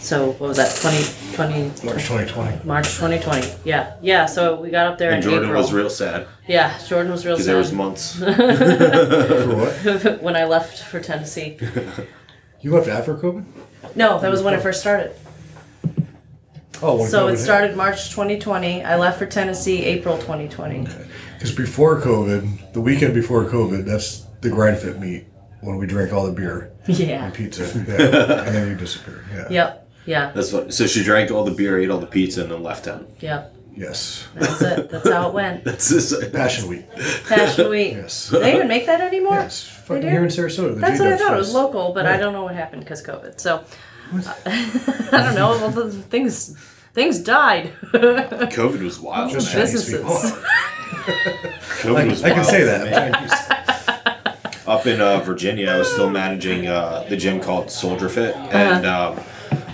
So 0.00 0.32
what 0.32 0.48
was 0.48 0.56
that? 0.56 1.25
2020 1.36 1.86
March 1.86 2.02
2020. 2.06 2.64
March 2.66 2.86
2020. 2.94 3.48
Yeah, 3.64 3.94
yeah. 4.00 4.26
So 4.26 4.60
we 4.60 4.70
got 4.70 4.86
up 4.86 4.98
there 4.98 5.10
And 5.10 5.22
in 5.22 5.30
Jordan 5.30 5.48
April. 5.50 5.62
was 5.62 5.72
real 5.72 5.90
sad 5.90 6.26
yeah, 6.48 6.78
Jordan 6.88 7.12
was 7.12 7.26
real 7.26 7.34
because 7.36 7.46
there 7.46 7.56
was 7.58 7.68
sad 7.68 7.76
months. 7.76 8.18
For 8.18 9.56
what? 9.56 10.22
when 10.22 10.36
I 10.36 10.44
left 10.44 10.82
for 10.84 11.00
Tennessee. 11.00 11.58
You 12.62 12.72
left 12.74 12.88
after 12.88 13.14
COVID? 13.14 13.44
No, 13.94 14.18
that 14.18 14.28
was 14.30 14.42
when 14.42 14.54
it 14.54 14.60
first 14.60 14.80
started. 14.80 15.14
Oh, 16.82 16.96
when 16.98 17.08
So 17.08 17.26
COVID 17.26 17.28
it 17.28 17.30
hit. 17.36 17.38
started 17.44 17.76
March 17.76 18.10
2020. 18.10 18.82
I 18.82 18.96
left 18.96 19.18
for 19.18 19.26
Tennessee 19.26 19.84
April 19.84 20.16
2020. 20.18 20.88
Because 21.34 21.52
before 21.54 22.00
COVID, 22.00 22.72
the 22.72 22.80
weekend 22.80 23.14
before 23.14 23.44
COVID, 23.44 23.84
that's 23.84 24.26
the 24.40 24.50
grind 24.50 24.78
fit 24.78 24.98
meet 24.98 25.26
when 25.60 25.76
we 25.76 25.86
drank 25.86 26.12
all 26.12 26.26
the 26.26 26.32
beer 26.32 26.72
Yeah. 26.86 27.26
and 27.26 27.34
pizza. 27.34 27.64
Yeah. 27.64 28.46
and 28.46 28.54
then 28.54 28.68
you 28.68 28.74
disappeared. 28.74 29.24
Yeah. 29.32 29.48
Yep. 29.50 29.85
Yeah. 30.06 30.32
That's 30.32 30.52
what. 30.52 30.72
So 30.72 30.86
she 30.86 31.02
drank 31.02 31.30
all 31.30 31.44
the 31.44 31.50
beer, 31.50 31.78
ate 31.78 31.90
all 31.90 31.98
the 31.98 32.06
pizza, 32.06 32.42
and 32.42 32.50
then 32.50 32.62
left 32.62 32.84
town. 32.84 33.06
Yep. 33.20 33.54
Yes. 33.76 34.26
That's 34.34 34.62
it. 34.62 34.90
That's 34.90 35.08
how 35.08 35.28
it 35.28 35.34
went. 35.34 35.64
That's 35.64 35.90
just, 35.90 36.32
Passion 36.32 36.68
Week. 36.68 36.84
Passion 37.28 37.68
Week. 37.68 37.92
Yes. 37.92 38.30
They 38.30 38.54
even 38.54 38.68
make 38.68 38.86
that 38.86 39.02
anymore? 39.02 39.34
Yes. 39.34 39.64
Fucking 39.64 40.02
do? 40.02 40.08
here 40.08 40.22
in 40.22 40.28
Sarasota. 40.30 40.74
The 40.74 40.80
That's 40.80 40.98
what 40.98 41.08
I 41.08 41.16
G-Dubs 41.16 41.22
thought. 41.22 41.34
It 41.34 41.36
was 41.36 41.48
Fest. 41.48 41.54
local, 41.54 41.92
but 41.92 42.06
I 42.06 42.16
don't 42.16 42.32
know 42.32 42.44
what 42.44 42.54
happened 42.54 42.82
because 42.84 43.04
COVID. 43.04 43.38
So 43.38 43.64
I 44.14 45.10
don't 45.10 45.34
know. 45.34 45.50
Well, 45.50 45.70
the 45.70 45.92
things 45.92 46.56
things 46.94 47.18
died. 47.18 47.72
COVID 47.92 48.82
was 48.82 48.98
wild. 48.98 49.30
Just 49.30 49.54
man. 49.54 49.66
Chinese 49.66 49.90
people. 49.90 50.08
Businesses. 50.08 50.44
COVID 51.82 52.10
was 52.10 52.24
I 52.24 52.28
can 52.28 52.38
wild 52.38 52.48
say 52.48 52.60
for 52.60 52.66
that. 52.66 52.84
me. 52.84 52.90
Chinese. 52.92 54.66
Up 54.66 54.86
in 54.86 55.00
uh, 55.00 55.20
Virginia, 55.20 55.70
I 55.70 55.78
was 55.78 55.92
still 55.92 56.10
managing 56.10 56.66
uh, 56.66 57.04
the 57.08 57.16
gym 57.16 57.40
called 57.40 57.70
Soldier 57.70 58.08
Fit, 58.08 58.34
and 58.36 58.84
um, 58.86 59.20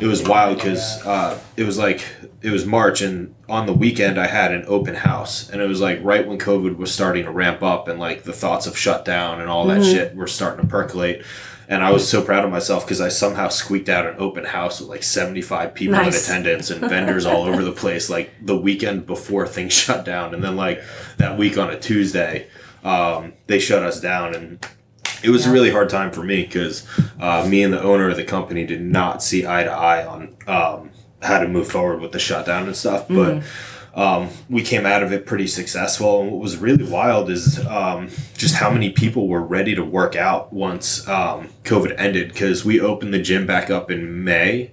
it 0.02 0.06
was 0.06 0.20
wild 0.26 0.56
because 0.56 1.00
uh, 1.06 1.38
it 1.56 1.62
was 1.62 1.78
like 1.78 2.04
it 2.40 2.50
was 2.50 2.66
March, 2.66 3.00
and 3.02 3.36
on 3.48 3.66
the 3.66 3.72
weekend 3.72 4.18
I 4.18 4.26
had 4.26 4.52
an 4.52 4.64
open 4.66 4.96
house, 4.96 5.48
and 5.48 5.62
it 5.62 5.68
was 5.68 5.80
like 5.80 6.00
right 6.02 6.26
when 6.26 6.38
COVID 6.38 6.76
was 6.76 6.92
starting 6.92 7.24
to 7.24 7.30
ramp 7.30 7.62
up, 7.62 7.86
and 7.86 8.00
like 8.00 8.24
the 8.24 8.32
thoughts 8.32 8.66
of 8.66 8.76
shutdown 8.76 9.40
and 9.40 9.48
all 9.48 9.64
that 9.68 9.84
shit 9.84 10.16
were 10.16 10.26
starting 10.26 10.64
to 10.64 10.68
percolate. 10.68 11.24
And 11.68 11.84
I 11.84 11.92
was 11.92 12.06
so 12.06 12.20
proud 12.20 12.44
of 12.44 12.50
myself 12.50 12.84
because 12.84 13.00
I 13.00 13.08
somehow 13.08 13.48
squeaked 13.48 13.88
out 13.88 14.04
an 14.04 14.16
open 14.18 14.44
house 14.44 14.80
with 14.80 14.90
like 14.90 15.04
75 15.04 15.72
people 15.72 15.94
in 15.94 16.08
attendance 16.08 16.70
and 16.70 16.80
vendors 16.90 17.24
all 17.24 17.44
over 17.44 17.62
the 17.62 17.72
place, 17.72 18.10
like 18.10 18.32
the 18.44 18.56
weekend 18.56 19.06
before 19.06 19.46
things 19.46 19.72
shut 19.84 20.04
down. 20.04 20.34
And 20.34 20.42
then, 20.42 20.56
like, 20.56 20.82
that 21.18 21.38
week 21.38 21.56
on 21.56 21.70
a 21.70 21.78
Tuesday, 21.78 22.48
um, 22.82 23.34
they 23.46 23.60
shut 23.60 23.84
us 23.84 24.00
down. 24.00 24.34
And 24.34 24.66
it 25.22 25.30
was 25.30 25.46
a 25.46 25.52
really 25.52 25.70
hard 25.70 25.88
time 25.88 26.10
for 26.10 26.22
me 26.22 26.42
because 26.42 26.86
uh, 27.20 27.46
me 27.48 27.62
and 27.62 27.72
the 27.72 27.82
owner 27.82 28.10
of 28.10 28.16
the 28.16 28.24
company 28.24 28.66
did 28.66 28.82
not 28.82 29.22
see 29.22 29.46
eye 29.46 29.64
to 29.64 29.70
eye 29.70 30.04
on 30.04 30.36
um, 30.46 30.90
how 31.22 31.38
to 31.38 31.48
move 31.48 31.68
forward 31.68 32.00
with 32.00 32.12
the 32.12 32.18
shutdown 32.18 32.66
and 32.66 32.76
stuff. 32.76 33.06
But 33.08 33.42
um, 33.94 34.30
we 34.48 34.62
came 34.62 34.86
out 34.86 35.02
of 35.02 35.12
it 35.12 35.26
pretty 35.26 35.46
successful. 35.46 36.22
And 36.22 36.32
what 36.32 36.40
was 36.40 36.56
really 36.56 36.88
wild 36.88 37.30
is 37.30 37.64
um, 37.66 38.08
just 38.36 38.54
how 38.56 38.70
many 38.70 38.90
people 38.90 39.28
were 39.28 39.42
ready 39.42 39.74
to 39.74 39.84
work 39.84 40.16
out 40.16 40.52
once 40.52 41.06
um, 41.08 41.48
COVID 41.64 41.94
ended 41.98 42.28
because 42.28 42.64
we 42.64 42.80
opened 42.80 43.12
the 43.12 43.20
gym 43.20 43.46
back 43.46 43.70
up 43.70 43.90
in 43.90 44.24
May. 44.24 44.72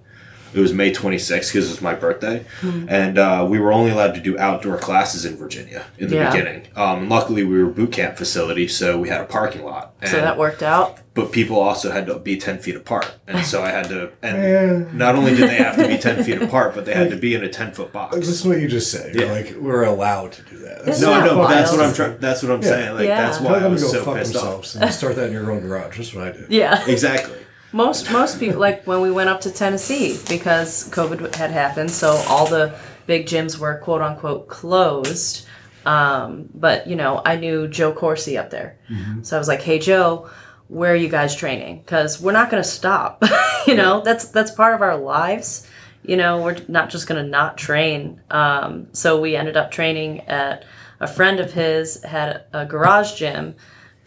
It 0.53 0.59
was 0.59 0.73
May 0.73 0.91
26th 0.91 1.51
because 1.53 1.67
it 1.67 1.71
was 1.71 1.81
my 1.81 1.93
birthday. 1.93 2.45
And 2.63 3.17
uh, 3.17 3.45
we 3.49 3.59
were 3.59 3.71
only 3.71 3.91
allowed 3.91 4.15
to 4.15 4.21
do 4.21 4.37
outdoor 4.37 4.77
classes 4.77 5.25
in 5.25 5.35
Virginia 5.37 5.85
in 5.97 6.09
the 6.09 6.15
Yeah. 6.15 6.31
beginning. 6.31 6.67
Um, 6.75 6.99
and 6.99 7.09
luckily, 7.09 7.43
we 7.43 7.61
were 7.61 7.69
a 7.69 7.73
boot 7.73 7.91
camp 7.91 8.17
facility, 8.17 8.67
so 8.67 8.97
we 8.99 9.09
had 9.09 9.21
a 9.21 9.25
parking 9.25 9.63
lot. 9.63 9.93
So 10.05 10.17
that 10.17 10.37
worked 10.37 10.63
out. 10.63 10.99
but 11.13 11.31
people 11.31 11.59
also 11.59 11.91
had 11.91 12.05
to 12.07 12.17
be 12.17 12.37
10 12.37 12.59
feet 12.59 12.75
apart 12.77 13.13
and 13.27 13.45
so 13.45 13.61
i 13.61 13.69
had 13.69 13.89
to 13.89 14.09
and 14.23 14.93
not 14.97 15.15
only 15.15 15.35
did 15.35 15.49
they 15.49 15.55
have 15.57 15.75
to 15.75 15.85
be 15.85 15.97
10 15.97 16.23
feet 16.27 16.41
apart 16.41 16.73
but 16.73 16.85
they 16.85 16.93
had 16.93 17.09
to 17.09 17.17
be 17.17 17.35
in 17.35 17.43
a 17.43 17.49
10 17.49 17.73
foot 17.73 17.91
box 17.91 18.15
Listen 18.15 18.43
to 18.43 18.49
what 18.55 18.61
you 18.61 18.69
just 18.69 18.89
said. 18.89 19.13
Yeah. 19.15 19.25
like, 19.29 19.53
we're 19.57 19.83
allowed 19.83 20.31
to 20.33 20.41
do 20.43 20.59
that. 20.59 20.85
That's 20.85 21.01
no 21.01 21.19
no 21.25 21.35
but 21.35 21.49
that's 21.49 21.71
what 21.73 21.81
i'm 21.81 21.93
trying 21.93 22.17
that's 22.19 22.41
what 22.41 22.51
i'm 22.53 22.61
Yeah. 22.61 22.69
saying 22.69 22.93
like 22.95 23.07
Yeah. 23.07 23.21
that's 23.21 23.41
why 23.41 23.55
i 23.55 23.59
them 23.59 23.63
to 23.63 23.69
was 23.71 23.83
go 23.83 23.89
so 23.89 24.03
fuck 24.05 24.15
pissed 24.17 24.35
off 24.37 24.41
themselves 24.43 24.75
and 24.77 24.93
start 24.93 25.15
that 25.17 25.27
in 25.27 25.33
your 25.33 25.51
own 25.51 25.59
garage. 25.59 25.97
That's 25.97 26.13
what 26.13 26.23
I 26.27 26.31
did. 26.31 26.45
Yeah. 26.49 26.81
exactly 26.87 27.35
most 27.71 28.11
most 28.11 28.39
people 28.39 28.59
like 28.59 28.85
when 28.85 29.01
we 29.01 29.11
went 29.11 29.29
up 29.29 29.41
to 29.41 29.51
Tennessee 29.51 30.19
because 30.27 30.89
COVID 30.89 31.35
had 31.35 31.51
happened, 31.51 31.91
so 31.91 32.11
all 32.27 32.45
the 32.45 32.75
big 33.05 33.25
gyms 33.25 33.57
were 33.57 33.77
quote 33.77 34.01
unquote 34.01 34.47
closed. 34.47 35.45
Um, 35.85 36.49
but 36.53 36.87
you 36.87 36.95
know, 36.95 37.21
I 37.25 37.35
knew 37.35 37.67
Joe 37.67 37.93
Corsi 37.93 38.37
up 38.37 38.49
there, 38.49 38.77
so 39.23 39.35
I 39.35 39.39
was 39.39 39.47
like, 39.47 39.61
"Hey 39.61 39.79
Joe, 39.79 40.29
where 40.69 40.93
are 40.93 40.95
you 40.95 41.09
guys 41.09 41.35
training? 41.35 41.79
Because 41.79 42.21
we're 42.21 42.31
not 42.31 42.49
going 42.49 42.63
to 42.63 42.69
stop. 42.69 43.23
you 43.67 43.75
know, 43.75 44.01
that's 44.01 44.29
that's 44.29 44.51
part 44.51 44.75
of 44.75 44.81
our 44.81 44.97
lives. 44.97 45.67
You 46.03 46.15
know, 46.15 46.41
we're 46.41 46.57
not 46.67 46.89
just 46.89 47.07
going 47.07 47.21
to 47.23 47.29
not 47.29 47.57
train. 47.57 48.21
Um, 48.29 48.87
so 48.93 49.19
we 49.19 49.35
ended 49.35 49.57
up 49.57 49.71
training 49.71 50.21
at 50.21 50.63
a 50.99 51.07
friend 51.07 51.39
of 51.39 51.51
his 51.51 52.01
had 52.03 52.45
a 52.53 52.65
garage 52.65 53.15
gym 53.15 53.55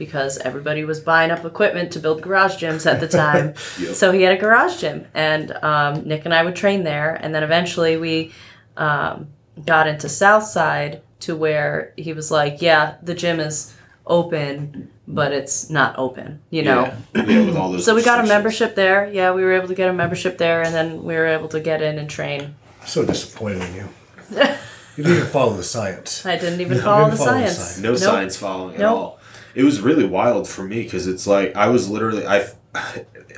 because 0.07 0.37
everybody 0.39 0.83
was 0.85 0.99
buying 0.99 1.31
up 1.31 1.45
equipment 1.45 1.93
to 1.93 2.01
build 2.01 2.23
garage 2.23 2.57
gyms 2.63 2.85
at 2.93 2.99
the 2.99 3.07
time. 3.07 3.55
So 3.95 4.11
he 4.11 4.23
had 4.23 4.33
a 4.37 4.41
garage 4.41 4.81
gym, 4.81 5.07
and 5.15 5.53
um, 5.63 6.03
Nick 6.09 6.25
and 6.25 6.35
I 6.35 6.43
would 6.43 6.57
train 6.57 6.83
there. 6.83 7.15
And 7.23 7.33
then 7.33 7.45
eventually 7.45 7.97
we 7.97 8.33
um, 8.77 9.29
got 9.65 9.87
into 9.87 10.09
Southside 10.09 11.03
to 11.21 11.37
where 11.37 11.93
he 11.97 12.13
was 12.13 12.31
like, 12.33 12.61
"Yeah, 12.61 12.97
the 13.03 13.15
gym 13.15 13.39
is 13.39 13.73
open, 14.07 14.91
but 15.07 15.31
it's 15.33 15.71
not 15.71 15.97
open." 15.99 16.41
You 16.51 16.63
know. 16.65 16.83
yeah, 17.15 17.25
yeah 17.27 17.45
with 17.47 17.57
all 17.57 17.71
those 17.71 17.85
So 17.85 17.95
we 17.95 18.03
got 18.03 18.25
a 18.25 18.27
membership 18.29 18.75
there. 18.75 19.09
Yeah, 19.13 19.33
we 19.33 19.43
were 19.45 19.53
able 19.53 19.69
to 19.69 19.75
get 19.77 19.89
a 19.89 19.93
membership 19.93 20.37
there, 20.39 20.63
and 20.63 20.75
then 20.75 21.05
we 21.05 21.15
were 21.15 21.27
able 21.29 21.49
to 21.51 21.61
get 21.61 21.81
in 21.81 21.99
and 21.99 22.11
train. 22.11 22.57
So 22.87 23.05
disappointed 23.05 23.63
in 23.69 23.75
you. 23.81 23.89
You 24.95 25.05
didn't 25.05 25.19
even 25.21 25.31
follow 25.31 25.55
the 25.57 25.65
science. 25.65 26.27
I 26.27 26.37
didn't 26.37 26.61
even 26.61 26.77
No, 26.77 26.83
follow 26.85 27.05
didn't 27.05 27.19
the 27.19 27.25
follow 27.25 27.41
the 27.41 27.47
science. 27.49 27.57
science. 27.57 27.79
no 27.79 27.91
Nope. 27.93 27.99
science 27.99 28.37
following 28.37 28.75
at 28.75 28.81
Nope. 28.81 28.99
all 28.99 29.19
it 29.55 29.63
was 29.65 29.81
really 29.81 30.05
wild 30.07 30.49
for 30.49 30.63
me 30.65 30.83
because 30.83 31.07
it's 31.07 31.27
like 31.27 31.55
i 31.57 31.69
was 31.69 31.89
literally 31.89 32.27
i 32.27 32.47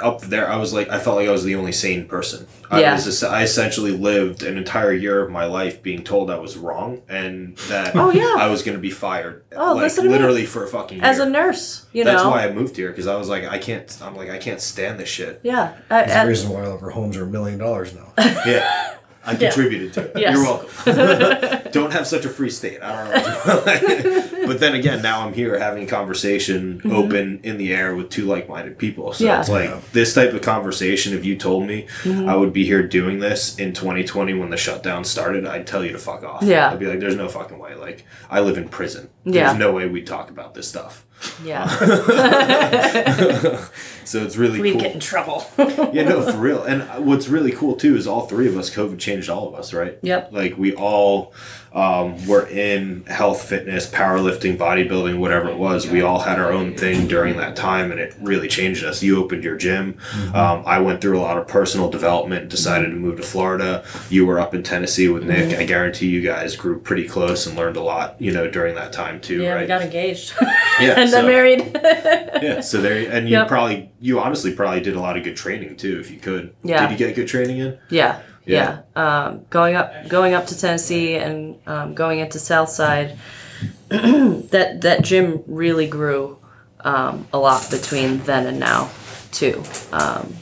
up 0.03 0.21
there 0.23 0.49
i 0.51 0.57
was 0.57 0.73
like 0.73 0.89
i 0.91 0.99
felt 0.99 1.17
like 1.17 1.29
i 1.29 1.33
was 1.33 1.43
the 1.45 1.55
only 1.57 1.73
sane 1.73 2.07
person 2.07 2.47
i 2.71 2.81
Yeah. 2.81 2.93
was 2.95 3.07
es- 3.07 3.23
i 3.23 3.43
essentially 3.43 3.91
lived 3.91 4.43
an 4.45 4.57
entire 4.57 4.93
year 4.93 5.21
of 5.25 5.31
my 5.31 5.45
life 5.45 5.83
being 5.83 6.03
told 6.05 6.31
i 6.31 6.39
was 6.39 6.57
wrong 6.57 7.03
and 7.09 7.57
that 7.69 7.95
Oh, 7.97 8.11
yeah. 8.11 8.35
i 8.39 8.49
was 8.49 8.63
going 8.63 8.77
to 8.77 8.81
be 8.81 8.91
fired 8.91 9.45
Oh, 9.57 9.75
like 9.75 9.83
listen 9.85 10.05
to 10.05 10.11
me. 10.11 10.17
literally 10.17 10.47
for 10.47 10.65
a 10.65 10.69
fucking 10.69 10.99
year 10.99 11.07
As 11.07 11.19
a 11.19 11.29
nurse, 11.29 11.87
you 11.93 12.05
that's 12.05 12.23
know. 12.23 12.31
why 12.31 12.45
i 12.47 12.53
moved 12.53 12.77
here 12.77 12.91
because 12.91 13.07
i 13.09 13.17
was 13.17 13.29
like 13.29 13.45
i 13.45 13.59
can't 13.59 13.97
i'm 14.03 14.15
like 14.17 14.31
i 14.31 14.39
can't 14.39 14.61
stand 14.61 14.99
this 15.01 15.09
shit 15.09 15.41
yeah. 15.43 15.75
I, 15.91 16.03
That's 16.05 16.15
the 16.23 16.29
reason 16.29 16.51
why 16.51 16.65
all 16.67 16.75
of 16.75 16.83
our 16.83 16.91
homes 16.91 17.17
are 17.17 17.25
a 17.25 17.27
million 17.29 17.59
dollars 17.59 17.93
now. 17.95 18.13
yeah 18.47 18.95
I 19.27 19.35
contributed 19.37 19.93
to 19.95 20.03
it. 20.03 20.13
Yes. 20.17 20.35
You're 20.37 20.45
welcome. 20.45 21.71
don't 21.73 21.93
have 21.93 22.07
such 22.07 22.25
a 22.25 22.29
free 22.29 22.51
state. 22.51 22.83
I 22.83 23.05
don't 23.11 23.47
know. 23.47 24.47
but 24.47 24.61
then 24.61 24.75
again, 24.75 25.03
now 25.03 25.27
I'm 25.27 25.33
here 25.33 25.59
having 25.59 25.85
a 25.85 25.87
conversation 25.87 26.81
open 26.85 27.41
in 27.43 27.57
the 27.57 27.73
air 27.75 27.95
with 27.97 28.11
two 28.11 28.27
like 28.27 28.49
minded 28.49 28.79
people. 28.79 29.13
So 29.13 29.25
Mm-hmm. 29.25 29.29
Yeah. 29.33 29.41
it's 29.41 29.49
like 29.49 29.71
Yeah. 29.71 29.81
this 29.93 30.15
type 30.15 30.33
of 30.35 30.43
conversation, 30.43 31.15
if 31.15 31.25
you 31.25 31.37
told 31.37 31.67
me 31.67 31.87
Mm-hmm. 32.03 32.29
I 32.29 32.37
would 32.37 32.53
be 32.53 32.65
here 32.65 32.87
doing 32.87 33.19
this 33.21 33.59
in 33.59 33.73
2020 33.73 34.35
when 34.35 34.51
the 34.51 34.57
shutdown 34.57 35.05
started, 35.05 35.47
I'd 35.47 35.67
tell 35.67 35.85
you 35.85 35.93
to 35.93 35.99
fuck 35.99 36.23
off. 36.23 36.43
Yeah. 36.43 36.71
I'd 36.71 36.79
be 36.79 36.87
like, 36.87 37.01
there's 37.01 37.17
no 37.17 37.29
fucking 37.29 37.59
way. 37.59 37.75
Like, 37.75 38.05
I 38.31 38.41
live 38.41 38.59
in 38.59 38.69
prison. 38.69 39.09
There's 39.25 39.37
Yeah. 39.37 39.53
no 39.57 39.73
way 39.73 39.89
we'd 39.89 40.07
talk 40.07 40.31
about 40.31 40.55
this 40.55 40.69
stuff. 40.69 41.07
Yeah. 41.45 41.65
Uh, 41.65 43.67
so 44.05 44.23
it's 44.23 44.37
really 44.37 44.61
We'd 44.61 44.73
cool. 44.73 44.81
get 44.81 44.95
in 44.95 45.01
trouble. 45.01 45.47
yeah, 45.59 46.09
no, 46.09 46.31
for 46.31 46.39
real. 46.39 46.63
And 46.63 47.07
what's 47.07 47.29
really 47.29 47.53
cool 47.53 47.77
too 47.77 47.97
is 47.97 48.07
all 48.07 48.27
three 48.27 48.49
of 48.49 48.57
us, 48.57 48.75
COVID 48.75 48.99
changed 48.99 49.31
all 49.31 49.49
of 49.49 49.55
us, 49.55 49.73
right? 49.73 49.99
Yep. 50.03 50.33
Like 50.33 50.57
we 50.57 50.75
all 50.75 51.33
um, 51.75 52.25
were 52.27 52.47
in 52.47 53.05
health, 53.07 53.43
fitness, 53.43 53.91
powerlifting, 53.91 54.57
bodybuilding, 54.57 55.19
whatever 55.19 55.49
it 55.49 55.57
was. 55.59 55.89
We 55.89 56.03
all 56.03 56.21
had 56.21 56.39
our 56.39 56.53
own 56.53 56.77
thing 56.77 57.09
during 57.09 57.37
that 57.39 57.57
time, 57.57 57.91
and 57.91 57.99
it 58.01 58.15
really 58.21 58.47
changed 58.49 58.85
us. 58.85 59.03
You 59.03 59.23
opened 59.23 59.43
your 59.43 59.57
gym. 59.57 59.99
Um, 60.33 60.63
I 60.67 60.79
went 60.79 61.01
through 61.01 61.19
a 61.19 61.23
lot 61.23 61.37
of 61.37 61.49
personal 61.49 61.91
development. 61.91 62.49
Decided 62.49 62.91
to 62.91 62.97
move 62.97 63.17
to 63.17 63.23
Florida. 63.25 63.85
You 64.09 64.25
were 64.25 64.39
up 64.39 64.55
in 64.55 64.63
Tennessee 64.63 65.09
with 65.09 65.25
Nick. 65.25 65.59
I 65.59 65.65
guarantee 65.65 66.09
you 66.09 66.21
guys 66.23 66.55
grew 66.57 66.79
pretty 66.79 67.09
close 67.09 67.47
and 67.47 67.57
learned 67.57 67.77
a 67.77 67.83
lot. 67.83 68.21
You 68.21 68.33
know, 68.33 68.49
during 68.49 68.75
that 68.77 68.93
time 68.93 69.21
too, 69.21 69.43
yeah, 69.43 69.55
right? 69.55 69.61
we 69.63 69.67
got 69.67 69.83
engaged. 69.83 70.33
yeah, 70.81 70.95
and 71.01 71.11
so- 71.11 71.17
then 71.17 71.27
married. 71.27 71.71
yeah, 72.43 72.61
so 72.61 72.81
there, 72.81 73.11
and 73.11 73.29
you 73.29 73.33
Yep. 73.35 73.49
probably, 73.49 73.91
you 74.01 74.21
honestly 74.21 74.55
probably 74.55 74.81
did 74.81 74.95
a 74.95 75.01
lot 75.01 75.17
of 75.17 75.25
good 75.25 75.37
training 75.37 75.77
too, 75.77 75.99
if 75.99 76.11
you 76.11 76.19
could. 76.19 76.55
Yeah. 76.63 76.87
Did 76.87 76.93
you 76.99 77.07
get 77.07 77.17
good 77.17 77.27
training 77.27 77.59
in? 77.59 77.79
Yeah, 77.91 78.21
Yeah. 78.45 78.83
yeah. 78.97 79.25
Um, 79.27 79.45
going 79.51 79.75
up, 79.75 80.09
going 80.09 80.35
up 80.35 80.47
to 80.47 80.59
Tennessee 80.59 81.17
and 81.17 81.59
um, 81.67 81.95
going 81.95 82.19
into 82.19 82.39
Southside, 82.39 83.19
that 83.89 84.81
that 84.83 85.03
gym 85.03 85.43
really 85.47 85.87
grew 85.87 86.39
um, 86.81 87.27
a 87.33 87.39
lot 87.39 87.71
between 87.71 88.19
then 88.19 88.47
and 88.47 88.61
now, 88.61 88.91
too. 89.33 89.63
Um, 89.93 90.35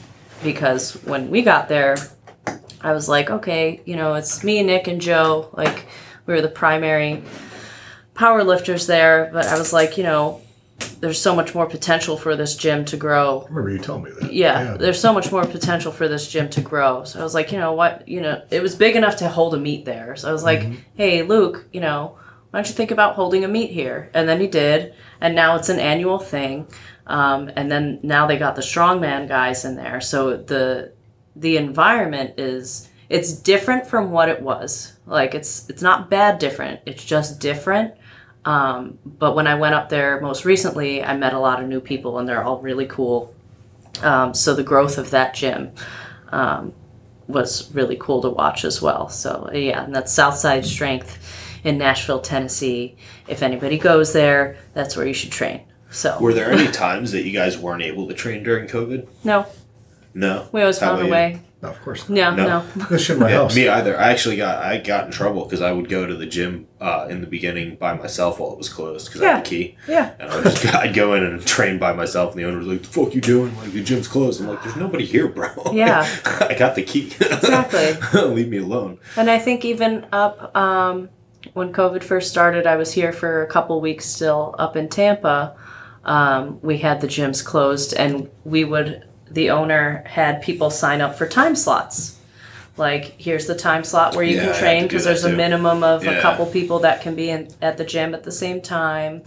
because 0.43 0.93
when 1.03 1.29
we 1.29 1.41
got 1.41 1.69
there, 1.69 1.95
I 2.81 2.91
was 2.91 3.07
like, 3.07 3.29
okay, 3.29 3.81
you 3.85 3.95
know, 3.95 4.15
it's 4.15 4.43
me, 4.43 4.61
Nick, 4.61 4.87
and 4.87 4.99
Joe. 4.99 5.49
Like, 5.53 5.85
we 6.25 6.33
were 6.33 6.41
the 6.41 6.49
primary 6.49 7.23
power 8.13 8.43
lifters 8.43 8.87
there. 8.87 9.29
But 9.31 9.47
I 9.47 9.57
was 9.57 9.71
like, 9.71 9.97
you 9.97 10.03
know, 10.03 10.41
there's 11.03 11.21
so 11.21 11.35
much 11.35 11.53
more 11.53 11.65
potential 11.65 12.15
for 12.15 12.33
this 12.37 12.55
gym 12.55 12.85
to 12.85 12.95
grow 12.95 13.41
I 13.41 13.49
remember 13.49 13.71
you 13.71 13.79
telling 13.79 14.03
me 14.03 14.11
that. 14.21 14.31
yeah, 14.31 14.77
there's 14.77 15.01
so 15.01 15.11
much 15.11 15.33
more 15.33 15.45
potential 15.45 15.91
for 15.91 16.07
this 16.07 16.31
gym 16.31 16.49
to 16.51 16.61
grow. 16.61 17.03
So 17.03 17.19
I 17.19 17.23
was 17.23 17.33
like, 17.33 17.51
you 17.51 17.59
know 17.59 17.73
what, 17.73 18.07
you 18.07 18.21
know, 18.21 18.41
it 18.49 18.61
was 18.61 18.75
big 18.75 18.95
enough 18.95 19.17
to 19.17 19.27
hold 19.27 19.53
a 19.53 19.57
meet 19.57 19.83
there. 19.83 20.15
So 20.15 20.29
I 20.29 20.31
was 20.31 20.45
like, 20.45 20.63
hey, 20.95 21.21
Luke, 21.23 21.67
you 21.73 21.81
know, 21.81 22.17
why 22.49 22.59
don't 22.59 22.69
you 22.69 22.73
think 22.73 22.91
about 22.91 23.15
holding 23.15 23.43
a 23.43 23.49
meet 23.49 23.71
here? 23.71 24.09
And 24.13 24.29
then 24.29 24.39
he 24.39 24.47
did, 24.47 24.93
and 25.19 25.35
now 25.35 25.57
it's 25.57 25.67
an 25.67 25.79
annual 25.79 26.19
thing. 26.19 26.67
Um, 27.05 27.51
and 27.57 27.69
then 27.69 27.99
now 28.01 28.25
they 28.25 28.37
got 28.37 28.55
the 28.55 28.61
strongman 28.61 29.27
guys 29.27 29.65
in 29.65 29.75
there. 29.75 29.99
So 29.99 30.37
the 30.37 30.93
the 31.35 31.57
environment 31.57 32.39
is 32.39 32.89
it's 33.09 33.33
different 33.33 33.87
from 33.87 34.11
what 34.11 34.29
it 34.29 34.41
was. 34.41 34.93
Like 35.05 35.35
it's 35.35 35.69
it's 35.69 35.81
not 35.81 36.09
bad 36.09 36.39
different. 36.39 36.79
It's 36.85 37.03
just 37.03 37.41
different. 37.41 37.95
Um, 38.45 38.97
but 39.05 39.35
when 39.35 39.47
I 39.47 39.55
went 39.55 39.73
up 39.75 39.89
there 39.89 40.19
most 40.21 40.43
recently, 40.45 41.03
I 41.03 41.15
met 41.15 41.33
a 41.33 41.39
lot 41.39 41.61
of 41.61 41.67
new 41.69 41.79
people, 41.79 42.19
and 42.19 42.27
they're 42.27 42.43
all 42.43 42.59
really 42.59 42.85
cool. 42.85 43.33
Um, 44.01 44.33
so 44.33 44.53
the 44.53 44.63
growth 44.63 44.97
of 44.97 45.11
that 45.11 45.33
gym 45.33 45.71
um, 46.31 46.73
was 47.27 47.71
really 47.73 47.95
cool 47.99 48.21
to 48.21 48.29
watch 48.29 48.65
as 48.65 48.81
well. 48.81 49.07
So 49.09 49.49
yeah, 49.53 49.83
and 49.83 49.95
that's 49.95 50.11
Southside 50.11 50.65
Strength 50.65 51.61
in 51.63 51.77
Nashville, 51.77 52.19
Tennessee. 52.19 52.97
If 53.27 53.41
anybody 53.41 53.77
goes 53.77 54.11
there, 54.13 54.57
that's 54.73 54.97
where 54.97 55.05
you 55.07 55.13
should 55.13 55.31
train. 55.31 55.61
So 55.89 56.17
Were 56.19 56.33
there 56.33 56.51
any 56.51 56.69
times 56.71 57.11
that 57.11 57.23
you 57.23 57.31
guys 57.31 57.57
weren't 57.57 57.83
able 57.83 58.07
to 58.07 58.13
train 58.15 58.43
during 58.43 58.67
COVID? 58.67 59.07
no, 59.23 59.45
No. 60.15 60.47
we 60.51 60.61
always 60.61 60.79
How 60.79 60.87
found 60.97 61.03
a 61.03 61.05
about 61.05 61.05
you? 61.05 61.11
way. 61.13 61.41
No, 61.63 61.69
of 61.69 61.81
course. 61.81 62.09
No, 62.09 62.35
No. 62.35 62.45
no. 62.75 62.85
This 62.89 63.03
shit 63.05 63.15
in 63.15 63.21
my 63.21 63.29
Yeah, 63.29 63.37
house. 63.37 63.55
me 63.55 63.67
either. 63.69 63.97
I 63.97 64.09
actually 64.11 64.35
got 64.35 64.61
I 64.63 64.77
got 64.79 65.05
in 65.05 65.11
trouble 65.11 65.45
because 65.45 65.61
I 65.61 65.71
would 65.71 65.87
go 65.89 66.05
to 66.05 66.13
the 66.13 66.25
gym 66.25 66.67
uh, 66.81 67.07
in 67.09 67.21
the 67.21 67.27
beginning 67.27 67.77
by 67.77 67.93
myself 67.95 68.39
while 68.39 68.51
it 68.51 68.57
was 68.57 68.67
closed 68.69 69.07
because 69.07 69.21
I 69.21 69.25
had 69.27 69.31
Yeah. 69.37 69.39
the 69.43 69.49
key. 69.49 69.77
Yeah. 69.87 70.11
And 70.19 70.29
I 70.29 70.35
would 70.35 70.43
just 70.43 70.75
I'd 70.75 70.93
go 70.93 71.13
in 71.15 71.23
and 71.23 71.43
train 71.45 71.79
by 71.79 71.93
myself, 71.93 72.33
and 72.33 72.43
the 72.43 72.47
owner 72.47 72.57
was 72.57 72.67
like, 72.67 72.81
"The 72.81 72.87
fuck 72.89 73.15
you 73.15 73.21
doing? 73.21 73.55
Like 73.57 73.71
the 73.71 73.81
gym's 73.81 74.07
closed." 74.09 74.41
I'm 74.41 74.47
like, 74.49 74.61
"There's 74.63 74.75
nobody 74.75 75.05
here, 75.05 75.27
bro." 75.29 75.49
Yeah. 75.73 76.05
I 76.25 76.53
got 76.53 76.75
the 76.75 76.83
key. 76.83 77.13
Exactly. 77.19 78.21
Leave 78.37 78.49
me 78.49 78.57
alone. 78.57 78.99
And 79.15 79.29
I 79.29 79.39
think 79.39 79.63
even 79.65 80.05
up 80.11 80.53
um, 80.55 81.07
when 81.53 81.71
COVID 81.71 82.03
first 82.03 82.29
started, 82.29 82.67
I 82.67 82.75
was 82.75 82.91
here 82.91 83.13
for 83.13 83.41
a 83.41 83.47
couple 83.47 83.79
weeks 83.79 84.05
still 84.05 84.53
up 84.59 84.75
in 84.75 84.89
Tampa. 84.89 85.55
Um, 86.03 86.59
we 86.61 86.79
had 86.79 86.99
the 86.99 87.07
gyms 87.07 87.41
closed, 87.43 87.93
and 87.93 88.29
we 88.43 88.65
would, 88.65 89.05
the 89.33 89.49
owner 89.49 90.03
had 90.05 90.41
people 90.41 90.69
sign 90.69 91.01
up 91.01 91.17
for 91.17 91.27
time 91.27 91.55
slots. 91.55 92.19
Like, 92.77 93.19
here's 93.19 93.45
the 93.45 93.55
time 93.55 93.83
slot 93.83 94.15
where 94.15 94.23
you 94.25 94.37
Yeah, 94.37 94.45
can 94.51 94.55
train 94.59 94.83
because 94.83 95.03
there's 95.03 95.23
a 95.25 95.29
too. 95.29 95.37
minimum 95.37 95.83
of 95.83 96.03
Yeah. 96.03 96.11
a 96.11 96.21
couple 96.21 96.45
people 96.47 96.79
that 96.79 97.01
can 97.01 97.13
be 97.15 97.29
in, 97.29 97.49
at 97.61 97.77
the 97.77 97.85
gym 97.85 98.13
at 98.15 98.23
the 98.23 98.31
same 98.31 98.61
time. 98.61 99.21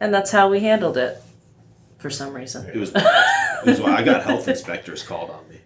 And 0.00 0.12
that's 0.12 0.30
how 0.30 0.50
we 0.50 0.60
handled 0.60 0.96
it 0.98 1.16
for 1.98 2.10
some 2.10 2.34
reason. 2.34 2.66
It 2.66 2.76
was. 2.76 2.90
It 2.94 3.66
was 3.66 3.80
I 3.80 4.02
got 4.02 4.24
health 4.24 4.46
inspectors 4.48 5.02
called 5.02 5.30
on 5.30 5.48
me. 5.48 5.60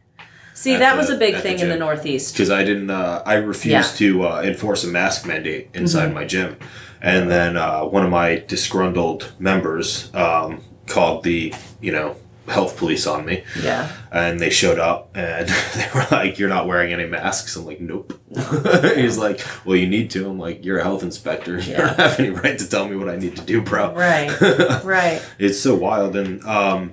See, 0.54 0.76
that 0.76 0.92
the- 0.92 0.98
was 0.98 1.10
a 1.10 1.16
big 1.16 1.36
thing 1.42 1.58
in 1.58 1.68
the. 1.68 1.76
Northeast. 1.76 2.34
because 2.34 2.50
I 2.50 2.62
didn't. 2.62 2.90
Uh, 2.90 3.22
I 3.26 3.34
refused 3.34 3.96
to 3.98 4.24
uh, 4.26 4.42
enforce 4.44 4.84
a 4.84 4.88
mask 4.88 5.26
mandate 5.26 5.70
inside 5.74 6.14
my 6.14 6.24
gym, 6.24 6.56
and 7.02 7.28
then 7.28 7.56
uh, 7.56 7.82
one 7.84 8.04
of 8.04 8.10
my 8.10 8.44
disgruntled 8.46 9.32
members 9.40 10.14
um, 10.14 10.60
called 10.86 11.24
the 11.24 11.52
you 11.80 11.90
know 11.90 12.14
health 12.48 12.76
police 12.76 13.06
on 13.06 13.24
me, 13.24 13.44
Yeah. 13.62 13.90
and 14.10 14.40
they 14.40 14.50
showed 14.50 14.78
up 14.78 15.10
and 15.16 15.48
they 15.74 15.88
were 15.94 16.06
like, 16.10 16.38
"You're 16.38 16.48
not 16.48 16.66
wearing 16.66 16.92
any 16.92 17.06
masks." 17.06 17.56
I'm 17.56 17.64
like, 17.66 17.80
"Nope." 17.80 18.18
He's 18.94 19.18
like, 19.18 19.40
"Well, 19.64 19.76
you 19.76 19.86
need 19.86 20.10
to." 20.10 20.28
I'm 20.28 20.38
like, 20.38 20.64
"You're 20.64 20.78
a 20.78 20.82
health 20.82 21.02
inspector. 21.02 21.58
You 21.58 21.76
don't 21.76 21.96
have 21.96 22.18
any 22.20 22.30
right 22.30 22.58
to 22.58 22.68
tell 22.68 22.88
me 22.88 22.96
what 22.96 23.08
I 23.08 23.16
need 23.16 23.36
to 23.36 23.42
do, 23.42 23.60
bro." 23.62 23.92
Right. 23.94 24.30
right. 24.84 25.22
it's 25.38 25.58
so 25.60 25.74
wild 25.74 26.16
and 26.16 26.42
um 26.44 26.92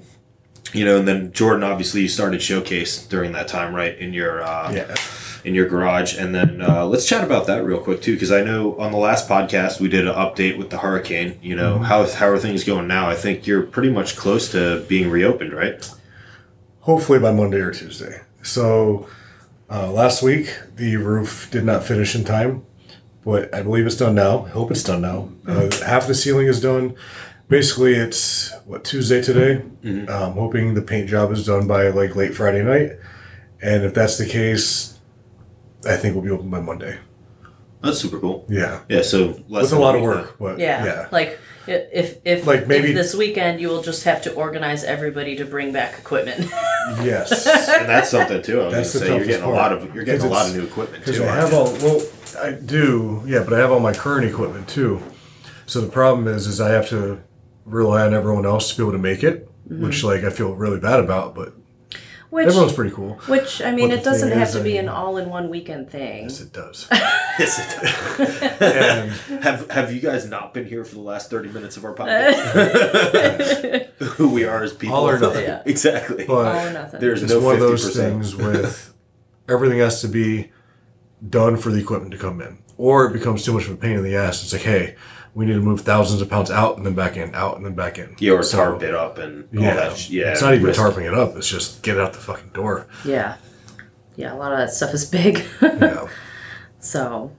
you 0.74 0.84
know 0.84 0.98
and 0.98 1.08
then 1.08 1.32
jordan 1.32 1.64
obviously 1.64 2.02
you 2.02 2.08
started 2.08 2.42
showcase 2.42 3.06
during 3.08 3.32
that 3.34 3.48
time 3.48 3.74
right 3.74 3.98
in 3.98 4.14
your 4.14 4.42
uh 4.44 4.72
Yeah. 4.72 4.96
In 5.46 5.54
your 5.56 5.68
garage 5.68 6.18
and 6.18 6.34
then 6.34 6.62
uh, 6.62 6.86
let's 6.86 7.06
chat 7.06 7.24
about 7.24 7.46
that 7.48 7.64
real 7.64 7.80
quick 7.80 8.02
too 8.02 8.14
because 8.14 8.32
i 8.32 8.42
know 8.44 8.76
on 8.78 8.92
the 8.92 8.98
last 8.98 9.30
podcast 9.30 9.80
we 9.80 9.88
did 9.88 10.08
an 10.08 10.14
update 10.14 10.58
with 10.58 10.70
the 10.70 10.78
hurricane 10.80 11.38
you 11.42 11.56
know 11.56 11.80
how, 11.80 12.06
how 12.08 12.28
are 12.28 12.40
things 12.40 12.64
going 12.64 12.88
now 12.88 13.10
i 13.10 13.16
think 13.16 13.46
you're 13.46 13.62
pretty 13.64 13.90
much 13.90 14.16
close 14.16 14.52
to 14.52 14.84
being 14.88 15.10
reopened 15.10 15.54
right 15.54 15.90
Hopefully 16.86 17.18
by 17.18 17.32
Monday 17.32 17.58
or 17.58 17.72
Tuesday. 17.72 18.22
So 18.44 19.08
uh, 19.72 19.92
last 19.92 20.22
week 20.22 20.56
the 20.76 20.98
roof 20.98 21.50
did 21.50 21.64
not 21.66 21.84
finish 21.84 22.14
in 22.14 22.24
time, 22.24 22.64
but 23.24 23.52
I 23.56 23.64
believe 23.64 23.88
it's 23.88 23.98
done 23.98 24.14
now. 24.14 24.46
I 24.46 24.50
hope 24.50 24.70
it's 24.70 24.84
done 24.84 25.02
now. 25.02 25.30
Uh, 25.48 25.72
half 25.84 26.06
the 26.06 26.14
ceiling 26.14 26.46
is 26.46 26.62
done. 26.62 26.94
Basically, 27.48 27.96
it's 27.96 28.54
what 28.66 28.84
Tuesday 28.84 29.20
today. 29.20 29.64
I'm 30.08 30.34
hoping 30.34 30.76
the 30.76 30.84
paint 30.84 31.10
job 31.10 31.32
is 31.32 31.44
done 31.44 31.68
by 31.68 31.88
like 31.88 32.16
late 32.16 32.36
Friday 32.36 32.62
night, 32.64 33.00
and 33.64 33.84
if 33.84 33.96
that's 33.96 34.20
the 34.20 34.28
case, 34.28 34.95
I 35.86 35.96
think 35.98 36.16
we'll 36.16 36.24
be 36.24 36.32
open 36.32 36.50
by 36.50 36.60
Monday. 36.62 36.98
that's 37.82 38.00
super 38.00 38.20
cool 38.20 38.46
Yeah, 38.50 38.82
yeah 38.90 39.02
so 39.04 39.40
less 39.48 39.64
with 39.64 39.74
a 39.74 39.80
lot 39.80 39.96
of 39.96 40.02
week 40.02 40.10
work, 40.10 40.36
but 40.40 40.60
Yeah. 40.60 40.84
yeah. 40.86 41.08
Like 41.12 41.40
if 41.68 42.18
if 42.26 42.46
Like, 42.48 42.68
maybe- 42.68 42.90
if 42.90 42.96
this 42.96 43.14
weekend 43.16 43.60
you 43.62 43.70
will 43.70 43.82
just 43.82 44.04
have 44.06 44.22
to 44.24 44.34
organize 44.34 44.84
everybody 44.84 45.36
to 45.38 45.46
bring 45.46 45.72
back 45.72 45.98
equipment. 46.00 46.42
yes. 47.04 47.46
and 47.48 47.88
that's 47.90 48.10
something 48.10 48.42
too 48.42 48.62
i 48.62 48.66
was 48.66 48.74
That's 48.74 48.94
gonna 48.94 49.06
the 49.06 49.06
say 49.06 49.06
you're 49.12 49.20
toughest 49.20 49.30
getting 49.40 49.50
a 49.50 49.54
lot 49.62 49.72
of 49.74 49.96
you're 49.96 50.04
getting 50.04 50.26
a 50.28 50.30
lot 50.30 50.48
of 50.48 50.56
new 50.56 50.64
equipment 50.64 51.04
Because 51.04 51.18
too 51.18 51.26
I 51.26 51.36
have 51.36 51.52
you? 51.52 51.58
all 51.58 51.72
well, 51.84 52.02
I 52.42 52.52
do, 52.52 53.24
yeah, 53.26 53.44
but 53.44 53.54
I 53.54 53.60
have 53.60 53.72
all 53.72 53.80
my 53.80 53.94
current 53.94 54.26
equipment 54.30 54.68
too. 54.68 55.02
So 55.68 55.80
the 55.80 55.88
problem 55.88 56.28
is, 56.28 56.48
is 56.48 56.60
I 56.60 56.70
have 56.72 56.90
to 56.90 57.22
rely 57.64 58.06
on 58.06 58.14
everyone 58.14 58.46
else 58.46 58.70
to 58.72 58.78
be 58.78 58.84
able 58.84 58.92
to 58.92 58.98
make 59.12 59.24
it, 59.24 59.48
mm-hmm. 59.70 59.84
which 59.84 60.04
like 60.04 60.24
I 60.26 60.30
feel 60.32 60.54
really 60.54 60.80
bad 60.80 61.00
about. 61.00 61.34
But 61.34 61.54
Which 62.36 62.48
everyone's 62.48 62.74
pretty 62.74 62.94
cool. 62.94 63.14
which 63.28 63.62
I 63.62 63.72
mean 63.72 63.90
But 63.90 64.00
it 64.00 64.04
doesn't 64.04 64.32
have 64.32 64.52
to 64.52 64.62
be 64.62 64.78
an 64.78 64.90
all 64.90 65.16
in 65.18 65.30
one 65.30 65.50
weekend 65.50 65.90
thing. 65.90 66.24
Yes, 66.24 66.42
it 66.42 66.52
does. 66.52 66.88
Yes, 67.40 67.60
it 67.60 67.68
does. 67.82 68.62
and 68.62 69.12
Have 69.44 69.70
Have 69.72 69.94
you 69.94 70.00
guys 70.02 70.28
not 70.30 70.54
been 70.54 70.66
here 70.66 70.84
for 70.86 70.96
the 70.96 71.02
last 71.02 71.30
thirty 71.30 71.50
minutes 71.50 71.78
of 71.78 71.86
our 71.86 71.94
podcast? 71.96 73.88
Who 74.18 74.30
we 74.34 74.44
are 74.46 74.64
as 74.64 74.74
people, 74.74 74.96
All 74.96 75.10
or 75.10 75.18
nothing. 75.20 75.44
Yeah. 75.44 75.62
exactly. 75.66 76.26
all 76.28 76.40
or 76.46 76.74
nothing. 76.74 77.00
There's 77.00 77.24
it's 77.24 77.32
no 77.32 77.40
one 77.40 77.56
of 77.56 77.62
fifty 77.62 77.72
those 77.72 77.96
things 77.96 78.36
with 78.36 78.94
everything 79.50 79.80
has 79.80 80.02
to 80.02 80.08
be 80.08 80.52
done 81.28 81.58
for 81.58 81.72
the 81.72 81.80
equipment 81.80 82.12
to 82.12 82.18
come 82.18 82.42
in, 82.42 82.58
or 82.78 83.06
it 83.06 83.14
becomes 83.14 83.44
too 83.44 83.54
much 83.54 83.66
of 83.68 83.72
a 83.72 83.78
pain 83.78 83.98
in 83.98 84.04
the 84.04 84.16
ass. 84.16 84.44
It's 84.44 84.54
like, 84.54 84.62
hey, 84.64 84.96
we 85.36 85.46
need 85.46 85.54
to 85.54 85.60
move 85.62 85.82
thousands 85.82 86.22
of 86.22 86.30
pounds 86.30 86.50
out 86.50 86.78
and 86.78 86.86
then 86.86 86.94
back 86.96 87.18
in, 87.18 87.36
out 87.36 87.58
and 87.58 87.66
then 87.66 87.76
back 87.76 88.00
in. 88.00 88.16
Yeah, 88.20 88.32
or 88.32 88.42
So, 88.44 88.58
tarp 88.58 88.82
it 88.84 88.96
up 88.96 89.18
and 89.20 89.44
all 89.56 89.64
Yeah, 89.64 89.76
that. 89.76 89.98
sh- 89.98 90.10
Yeah, 90.10 90.32
It's 90.32 90.42
not 90.42 90.54
even 90.56 90.66
risk. 90.66 90.80
tarping 90.80 91.06
it 91.06 91.14
up. 91.14 91.36
It's 91.36 91.48
just 91.50 91.84
get 91.84 91.98
it 91.98 92.02
out 92.02 92.14
the 92.14 92.20
fucking 92.20 92.50
door. 92.54 92.88
yeah. 93.06 93.36
Yeah, 94.18 94.34
a 94.34 94.38
lot 94.38 94.54
of 94.54 94.58
that 94.60 94.72
stuff 94.72 94.94
is 94.94 95.06
big. 95.06 95.44
Yeah. 95.62 96.08
so 96.80 97.32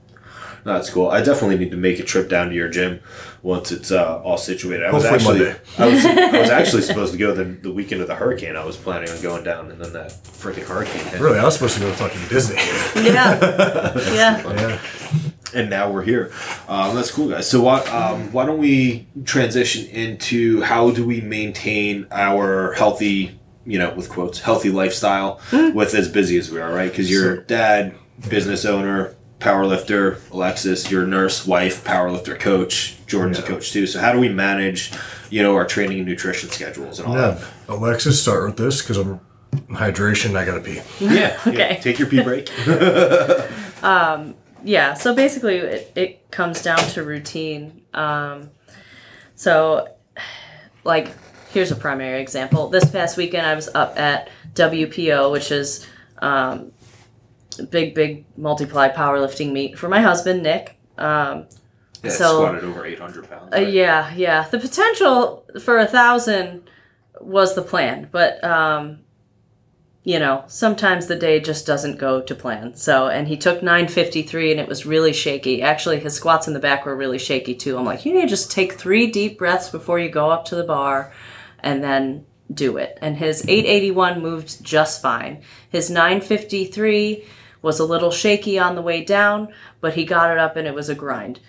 No, 0.63 0.73
That's 0.73 0.91
cool. 0.91 1.09
I 1.09 1.21
definitely 1.23 1.57
need 1.57 1.71
to 1.71 1.77
make 1.77 1.97
a 1.99 2.03
trip 2.03 2.29
down 2.29 2.49
to 2.49 2.55
your 2.55 2.69
gym 2.69 2.99
once 3.41 3.71
it's 3.71 3.91
uh, 3.91 4.21
all 4.21 4.37
situated. 4.37 4.85
I 4.85 4.91
was 4.91 5.03
Hopefully 5.07 5.49
actually, 5.49 5.79
Monday. 5.79 6.03
I 6.05 6.15
was, 6.27 6.33
I 6.35 6.39
was 6.41 6.49
actually 6.51 6.81
supposed 6.83 7.13
to 7.13 7.17
go 7.17 7.33
the, 7.33 7.45
the 7.45 7.71
weekend 7.71 8.01
of 8.01 8.07
the 8.07 8.13
hurricane. 8.15 8.55
I 8.55 8.63
was 8.63 8.77
planning 8.77 9.09
on 9.09 9.19
going 9.23 9.43
down, 9.43 9.71
and 9.71 9.81
then 9.81 9.91
that 9.93 10.11
freaking 10.11 10.65
hurricane 10.67 11.03
hit. 11.05 11.19
Really, 11.19 11.39
I 11.39 11.45
was 11.45 11.55
supposed 11.55 11.75
to 11.75 11.79
go 11.79 11.89
to 11.89 11.95
fucking 11.95 12.27
Disney. 12.29 12.57
Yeah. 13.11 13.39
yeah. 14.13 14.53
yeah. 14.53 14.79
And 15.57 15.69
now 15.69 15.89
we're 15.91 16.03
here. 16.03 16.31
Um, 16.67 16.95
that's 16.95 17.11
cool, 17.11 17.29
guys. 17.29 17.49
So 17.49 17.61
why 17.61 17.79
um, 17.87 18.31
why 18.31 18.45
don't 18.45 18.59
we 18.59 19.07
transition 19.25 19.85
into 19.87 20.61
how 20.61 20.91
do 20.91 21.05
we 21.05 21.19
maintain 21.21 22.07
our 22.11 22.73
healthy, 22.73 23.39
you 23.65 23.79
know, 23.79 23.93
with 23.93 24.09
quotes, 24.09 24.39
healthy 24.41 24.69
lifestyle 24.69 25.41
with 25.51 25.93
as 25.93 26.07
busy 26.09 26.37
as 26.37 26.51
we 26.51 26.59
are, 26.61 26.71
right? 26.73 26.89
Because 26.91 27.09
you're 27.09 27.37
So- 27.37 27.41
dad, 27.43 27.95
business 28.29 28.65
owner, 28.65 29.15
powerlifter. 29.39 30.17
Alexis, 30.31 30.89
your 30.91 31.05
nurse, 31.05 31.45
wife, 31.45 31.83
powerlifter, 31.83 32.39
coach. 32.39 32.95
Jordan's 33.07 33.39
a 33.39 33.43
coach 33.43 33.71
too. 33.71 33.87
So 33.87 33.99
how 33.99 34.11
do 34.11 34.19
we 34.19 34.29
manage, 34.29 34.91
you 35.29 35.41
know, 35.43 35.55
our 35.55 35.65
training 35.65 35.99
and 35.99 36.07
nutrition 36.07 36.49
schedules 36.49 36.99
and 36.99 37.07
all 37.07 37.15
Yeah. 37.15 37.39
Alexis, 37.69 38.21
start 38.21 38.43
with 38.45 38.57
this 38.57 38.81
because 38.81 38.97
I'm 38.97 39.19
hydration. 39.69 40.35
I 40.35 40.43
gotta 40.45 40.59
pee. 40.61 40.81
Yeah. 40.99 41.37
Okay. 41.47 41.57
yeah. 41.57 41.75
Take 41.75 41.99
your 41.99 42.07
pee 42.09 42.21
break. 42.21 42.49
yeah 44.63 44.93
so 44.93 45.13
basically 45.13 45.57
it, 45.57 45.91
it 45.95 46.31
comes 46.31 46.61
down 46.61 46.77
to 46.77 47.03
routine 47.03 47.81
um, 47.93 48.49
so 49.35 49.87
like 50.83 51.11
here's 51.51 51.71
a 51.71 51.75
primary 51.75 52.21
example 52.21 52.67
this 52.69 52.89
past 52.91 53.17
weekend 53.17 53.45
i 53.45 53.53
was 53.55 53.69
up 53.75 53.97
at 53.97 54.29
wpo 54.53 55.31
which 55.31 55.51
is 55.51 55.85
um, 56.19 56.71
big 57.69 57.93
big 57.95 58.25
multiply 58.37 58.89
powerlifting 58.89 59.51
meet 59.51 59.77
for 59.77 59.87
my 59.89 60.01
husband 60.01 60.43
nick 60.43 60.77
um, 60.97 61.45
Yeah, 62.03 62.11
So- 62.11 62.37
squatted 62.41 62.63
over 62.63 62.85
800 62.85 63.29
pounds. 63.29 63.53
uh, 63.55 63.59
yeah 63.59 64.13
yeah 64.15 64.47
the 64.49 64.59
potential 64.59 65.45
for 65.61 65.77
a 65.77 65.85
thousand 65.85 66.69
was 67.21 67.55
the 67.55 67.61
plan 67.61 68.09
but 68.11 68.43
um, 68.43 68.99
you 70.07 70.17
know 70.17 70.41
sometimes 70.47 71.07
the 71.07 71.17
day 71.17 71.37
just 71.37 71.67
doesn't 71.67 71.97
go 71.97 72.21
to 72.21 72.33
plan. 72.33 72.73
So 72.75 73.09
and 73.09 73.27
he 73.27 73.35
took 73.35 73.61
953 73.61 74.51
and 74.51 74.59
it 74.61 74.67
was 74.69 74.85
really 74.85 75.11
shaky. 75.11 75.61
Actually 75.61 75.99
his 75.99 76.13
squats 76.13 76.47
in 76.47 76.53
the 76.53 76.61
back 76.61 76.85
were 76.85 76.95
really 76.95 77.19
shaky 77.19 77.53
too. 77.53 77.77
I'm 77.77 77.83
like 77.83 78.05
you 78.05 78.13
need 78.13 78.21
to 78.21 78.27
just 78.27 78.49
take 78.49 78.71
three 78.71 79.11
deep 79.11 79.37
breaths 79.37 79.67
before 79.69 79.99
you 79.99 80.07
go 80.07 80.31
up 80.31 80.45
to 80.45 80.55
the 80.55 80.63
bar 80.63 81.11
and 81.59 81.83
then 81.83 82.25
do 82.53 82.77
it. 82.77 82.97
And 83.01 83.17
his 83.17 83.41
881 83.49 84.21
moved 84.21 84.63
just 84.63 85.01
fine. 85.01 85.43
His 85.69 85.89
953 85.89 87.25
was 87.61 87.77
a 87.77 87.85
little 87.85 88.11
shaky 88.11 88.57
on 88.57 88.75
the 88.75 88.81
way 88.81 89.03
down 89.03 89.49
but 89.81 89.95
he 89.95 90.05
got 90.05 90.31
it 90.31 90.37
up 90.37 90.55
and 90.55 90.65
it 90.65 90.73
was 90.73 90.87
a 90.87 90.95
grind. 90.95 91.41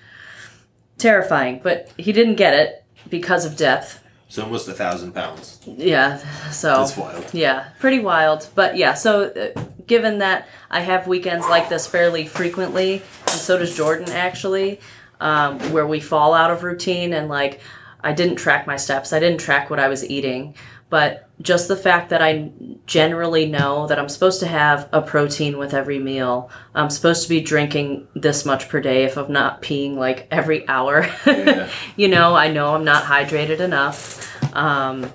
Terrifying 0.98 1.60
but 1.62 1.92
he 1.96 2.10
didn't 2.10 2.34
get 2.34 2.54
it 2.54 2.84
because 3.08 3.44
of 3.44 3.56
depth 3.56 4.02
So 4.28 4.42
almost 4.42 4.68
a 4.68 4.74
thousand 4.74 5.12
pounds. 5.12 5.58
yeah 5.66 6.18
so 6.50 6.78
That's 6.78 6.96
wild. 6.96 7.24
yeah, 7.32 7.68
pretty 7.78 7.98
wild. 7.98 8.48
But 8.54 8.76
yeah, 8.76 8.94
so 8.94 9.30
uh, 9.30 9.60
given 9.86 10.18
that 10.18 10.48
I 10.70 10.80
have 10.80 11.06
weekends 11.06 11.46
like 11.48 11.68
this 11.70 11.86
fairly 11.86 12.26
frequently, 12.26 13.02
and 13.26 13.30
so 13.40 13.58
does 13.58 13.74
Jordan 13.74 14.10
actually, 14.10 14.80
um, 15.20 15.58
where 15.72 15.86
we 15.86 16.00
fall 16.00 16.34
out 16.34 16.50
of 16.50 16.62
routine 16.62 17.14
and 17.14 17.28
like 17.28 17.60
I 18.02 18.12
didn't 18.12 18.36
track 18.36 18.66
my 18.66 18.76
steps, 18.76 19.12
I 19.14 19.18
didn't 19.18 19.40
track 19.40 19.70
what 19.70 19.80
I 19.80 19.88
was 19.88 20.04
eating, 20.08 20.54
but 20.90 21.28
just 21.40 21.68
the 21.68 21.76
fact 21.76 22.10
that 22.10 22.20
I 22.22 22.50
generally 22.86 23.46
know 23.46 23.86
that 23.86 23.98
I'm 23.98 24.08
supposed 24.08 24.40
to 24.40 24.46
have 24.46 24.88
a 24.92 25.00
protein 25.00 25.58
with 25.58 25.72
every 25.72 25.98
meal, 25.98 26.50
I'm 26.74 26.90
supposed 26.90 27.22
to 27.24 27.28
be 27.28 27.40
drinking 27.40 28.08
this 28.14 28.44
much 28.44 28.68
per 28.68 28.80
day 28.80 29.04
if 29.04 29.16
I'm 29.16 29.32
not 29.32 29.62
peeing 29.62 29.94
like 29.94 30.26
every 30.30 30.66
hour. 30.68 31.06
Yeah. 31.26 31.68
you 31.96 32.08
know, 32.08 32.34
I 32.34 32.50
know 32.50 32.74
I'm 32.74 32.84
not 32.84 33.04
hydrated 33.04 33.60
enough. 33.60 34.26
Um, 34.56 35.12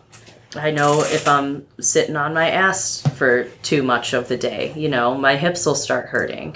I 0.55 0.71
know 0.71 1.01
if 1.01 1.27
I'm 1.27 1.65
sitting 1.79 2.15
on 2.15 2.33
my 2.33 2.49
ass 2.49 3.01
for 3.15 3.45
too 3.63 3.83
much 3.83 4.13
of 4.13 4.27
the 4.27 4.37
day, 4.37 4.73
you 4.75 4.89
know, 4.89 5.15
my 5.15 5.35
hips 5.35 5.65
will 5.65 5.75
start 5.75 6.07
hurting. 6.07 6.55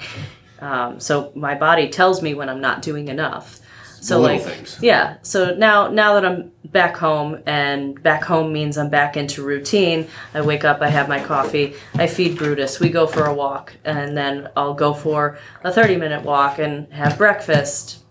Um, 0.60 1.00
so 1.00 1.32
my 1.34 1.54
body 1.54 1.88
tells 1.88 2.22
me 2.22 2.34
when 2.34 2.48
I'm 2.48 2.60
not 2.60 2.82
doing 2.82 3.08
enough. 3.08 3.60
So 4.00 4.20
like, 4.20 4.42
things. 4.42 4.78
yeah. 4.80 5.16
So 5.22 5.54
now, 5.54 5.88
now 5.88 6.14
that 6.14 6.24
I'm 6.24 6.52
back 6.64 6.96
home, 6.96 7.42
and 7.46 8.00
back 8.02 8.24
home 8.24 8.52
means 8.52 8.78
I'm 8.78 8.90
back 8.90 9.16
into 9.16 9.42
routine. 9.42 10.06
I 10.34 10.42
wake 10.42 10.64
up, 10.64 10.80
I 10.82 10.88
have 10.88 11.08
my 11.08 11.22
coffee, 11.22 11.74
I 11.94 12.06
feed 12.06 12.36
Brutus, 12.36 12.78
we 12.78 12.90
go 12.90 13.06
for 13.06 13.24
a 13.24 13.34
walk, 13.34 13.76
and 13.84 14.16
then 14.16 14.48
I'll 14.56 14.74
go 14.74 14.94
for 14.94 15.38
a 15.64 15.72
30 15.72 15.96
minute 15.96 16.24
walk 16.24 16.58
and 16.58 16.92
have 16.92 17.18
breakfast, 17.18 18.02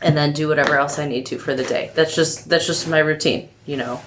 and 0.00 0.16
then 0.16 0.32
do 0.32 0.48
whatever 0.48 0.76
else 0.76 0.98
I 0.98 1.06
need 1.06 1.26
to 1.26 1.38
for 1.38 1.54
the 1.54 1.64
day. 1.64 1.90
That's 1.94 2.14
just 2.14 2.48
that's 2.48 2.66
just 2.66 2.88
my 2.88 2.98
routine, 2.98 3.48
you 3.66 3.76
know. 3.76 4.00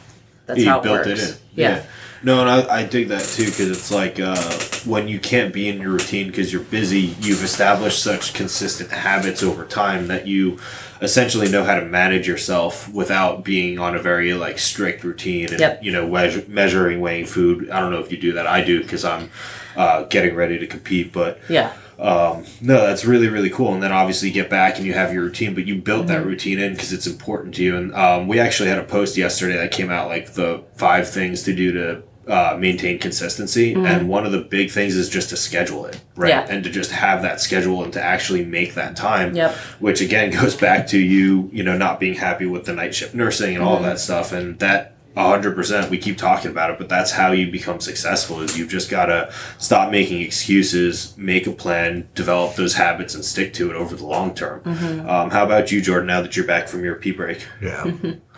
that's 0.46 0.60
you 0.60 0.70
how 0.70 0.80
it 0.80 0.84
built 0.84 1.06
works. 1.06 1.22
it 1.22 1.30
in. 1.30 1.38
Yeah. 1.56 1.84
No, 2.26 2.42
and 2.42 2.50
I, 2.50 2.78
I 2.80 2.84
dig 2.86 3.10
that 3.10 3.24
too 3.24 3.46
because 3.46 3.70
it's 3.70 3.92
like 3.92 4.20
uh, 4.20 4.36
when 4.84 5.08
you 5.08 5.20
can't 5.20 5.54
be 5.54 5.70
in 5.70 5.80
your 5.80 5.92
routine 5.92 6.26
because 6.26 6.52
you're 6.52 6.64
busy, 6.64 7.16
you've 7.22 7.44
established 7.44 8.02
such 8.02 8.34
consistent 8.34 8.90
habits 8.90 9.44
over 9.44 9.64
time 9.64 10.08
that 10.08 10.26
you 10.26 10.58
essentially 11.04 11.48
know 11.52 11.64
how 11.64 11.80
to 11.80 11.86
manage 11.86 12.28
yourself 12.28 12.92
without 12.92 13.44
being 13.44 13.78
on 13.78 13.96
a 13.96 14.00
very 14.00 14.34
like 14.34 14.58
strict 14.58 15.04
routine 15.04 15.50
and 15.52 15.60
Yep. 15.60 15.84
you 15.84 15.92
know 15.92 16.08
measuring, 16.48 17.00
weighing 17.00 17.28
food. 17.28 17.70
I 17.70 17.80
don't 17.80 17.92
know 17.92 18.00
if 18.00 18.12
you 18.12 18.18
do 18.18 18.32
that. 18.34 18.48
I 18.48 18.64
do 18.64 18.82
because 18.82 19.06
I'm 19.06 19.30
uh, 19.76 20.06
getting 20.06 20.34
ready 20.34 20.58
to 20.58 20.66
compete, 20.66 21.14
but 21.14 21.40
Yeah. 21.48 21.74
no, 22.00 22.42
that's 22.60 23.06
really 23.06 23.28
really 23.28 23.52
cool. 23.52 23.72
And 23.72 23.84
then 23.84 23.92
obviously 23.92 24.30
you 24.30 24.34
get 24.34 24.50
back 24.50 24.78
and 24.78 24.88
you 24.88 24.94
have 24.94 25.14
your 25.14 25.22
routine, 25.26 25.54
but 25.54 25.68
you 25.68 25.76
built 25.76 26.08
that 26.08 26.26
routine 26.26 26.58
in 26.58 26.74
because 26.74 26.92
it's 26.92 27.06
important 27.06 27.54
to 27.54 27.64
you. 27.64 27.78
And 27.78 27.94
um, 27.94 28.28
we 28.28 28.40
actually 28.40 28.70
had 28.70 28.80
a 28.80 28.84
post 28.84 29.16
yesterday 29.16 29.58
that 29.58 29.70
came 29.70 29.92
out 29.92 30.08
like 30.08 30.34
the 30.34 30.64
five 30.76 31.08
things 31.08 31.44
to 31.44 31.54
do 31.56 31.72
to 31.74 32.02
uh, 32.28 32.58
maintain 32.60 33.00
consistency. 33.00 33.74
And 33.74 34.10
one 34.10 34.26
of 34.26 34.32
the 34.32 34.42
big 34.42 34.72
things 34.72 34.96
is 34.96 35.10
just 35.10 35.30
to 35.30 35.38
schedule 35.38 35.86
it, 35.86 36.02
right? 36.16 36.30
Yeah. 36.30 36.48
And 36.50 36.64
to 36.64 36.70
just 36.70 36.92
have 36.92 37.22
that 37.22 37.40
schedule 37.42 37.84
and 37.84 37.94
to 37.94 38.02
actually 38.02 38.44
make 38.46 38.74
that 38.76 38.96
time. 38.96 39.36
Yep. 39.36 39.54
Which 39.80 40.02
again 40.02 40.32
goes 40.42 40.56
back 40.56 40.88
to 40.88 41.00
you, 41.00 41.50
you 41.54 41.64
know, 41.64 41.78
not 41.78 42.00
being 42.00 42.16
happy 42.16 42.46
with 42.46 42.66
the 42.66 42.74
night 42.74 42.96
shift 42.96 43.14
nursing 43.14 43.56
and 43.56 43.64
all 43.64 43.80
that 43.82 44.00
stuff. 44.00 44.32
And 44.32 44.60
that. 44.60 44.95
100% 45.16 45.90
we 45.90 45.98
keep 45.98 46.18
talking 46.18 46.52
about 46.52 46.70
it 46.70 46.78
but 46.78 46.90
that's 46.90 47.12
how 47.12 47.32
you 47.32 47.50
become 47.50 47.80
successful 47.80 48.42
is 48.42 48.58
you've 48.58 48.70
just 48.70 48.90
got 48.90 49.06
to 49.06 49.32
stop 49.58 49.92
making 49.92 50.22
excuses 50.22 51.16
make 51.18 51.48
a 51.48 51.52
plan 51.52 52.08
develop 52.14 52.56
those 52.56 52.76
habits 52.76 53.16
and 53.16 53.24
stick 53.24 53.54
to 53.54 53.70
it 53.70 53.76
over 53.76 53.96
the 53.96 54.06
long 54.06 54.34
term. 54.34 54.62
Mm-hmm. 54.62 55.10
Um, 55.10 55.30
how 55.30 55.46
about 55.46 55.72
you 55.72 55.82
jordan 55.82 56.08
now 56.08 56.22
that 56.22 56.36
you're 56.36 56.46
back 56.46 56.68
from 56.68 56.84
your 56.84 56.96
pee 56.96 57.12
break? 57.12 57.46
Yeah. 57.62 57.84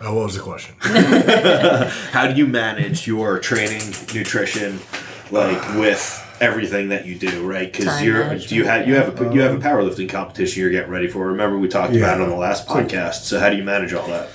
oh, 0.00 0.14
what 0.14 0.24
was 0.24 0.34
the 0.36 0.42
question? 0.42 0.76
how 2.12 2.28
do 2.28 2.34
you 2.34 2.46
manage 2.46 3.06
your 3.06 3.38
training 3.38 3.82
nutrition 4.14 4.78
like 5.30 5.74
with 5.74 6.24
everything 6.40 6.88
that 6.90 7.06
you 7.06 7.18
do 7.18 7.44
right? 7.44 7.72
Because 7.72 8.02
you're 8.02 8.38
do 8.38 8.54
you 8.54 8.64
have 8.64 8.86
you 8.86 8.94
have 8.94 9.20
a 9.20 9.28
uh, 9.28 9.32
you 9.32 9.40
have 9.40 9.54
a 9.54 9.58
powerlifting 9.58 10.08
competition 10.08 10.60
you're 10.60 10.70
getting 10.70 10.90
ready 10.90 11.08
for. 11.08 11.26
Remember 11.26 11.58
we 11.58 11.68
talked 11.68 11.96
about 11.96 12.20
it 12.20 12.22
on 12.22 12.28
the 12.28 12.36
last 12.36 12.66
podcast 12.66 13.22
so 13.24 13.40
how 13.40 13.50
do 13.50 13.56
you 13.56 13.64
manage 13.64 13.92
all 13.92 14.06
that 14.06 14.28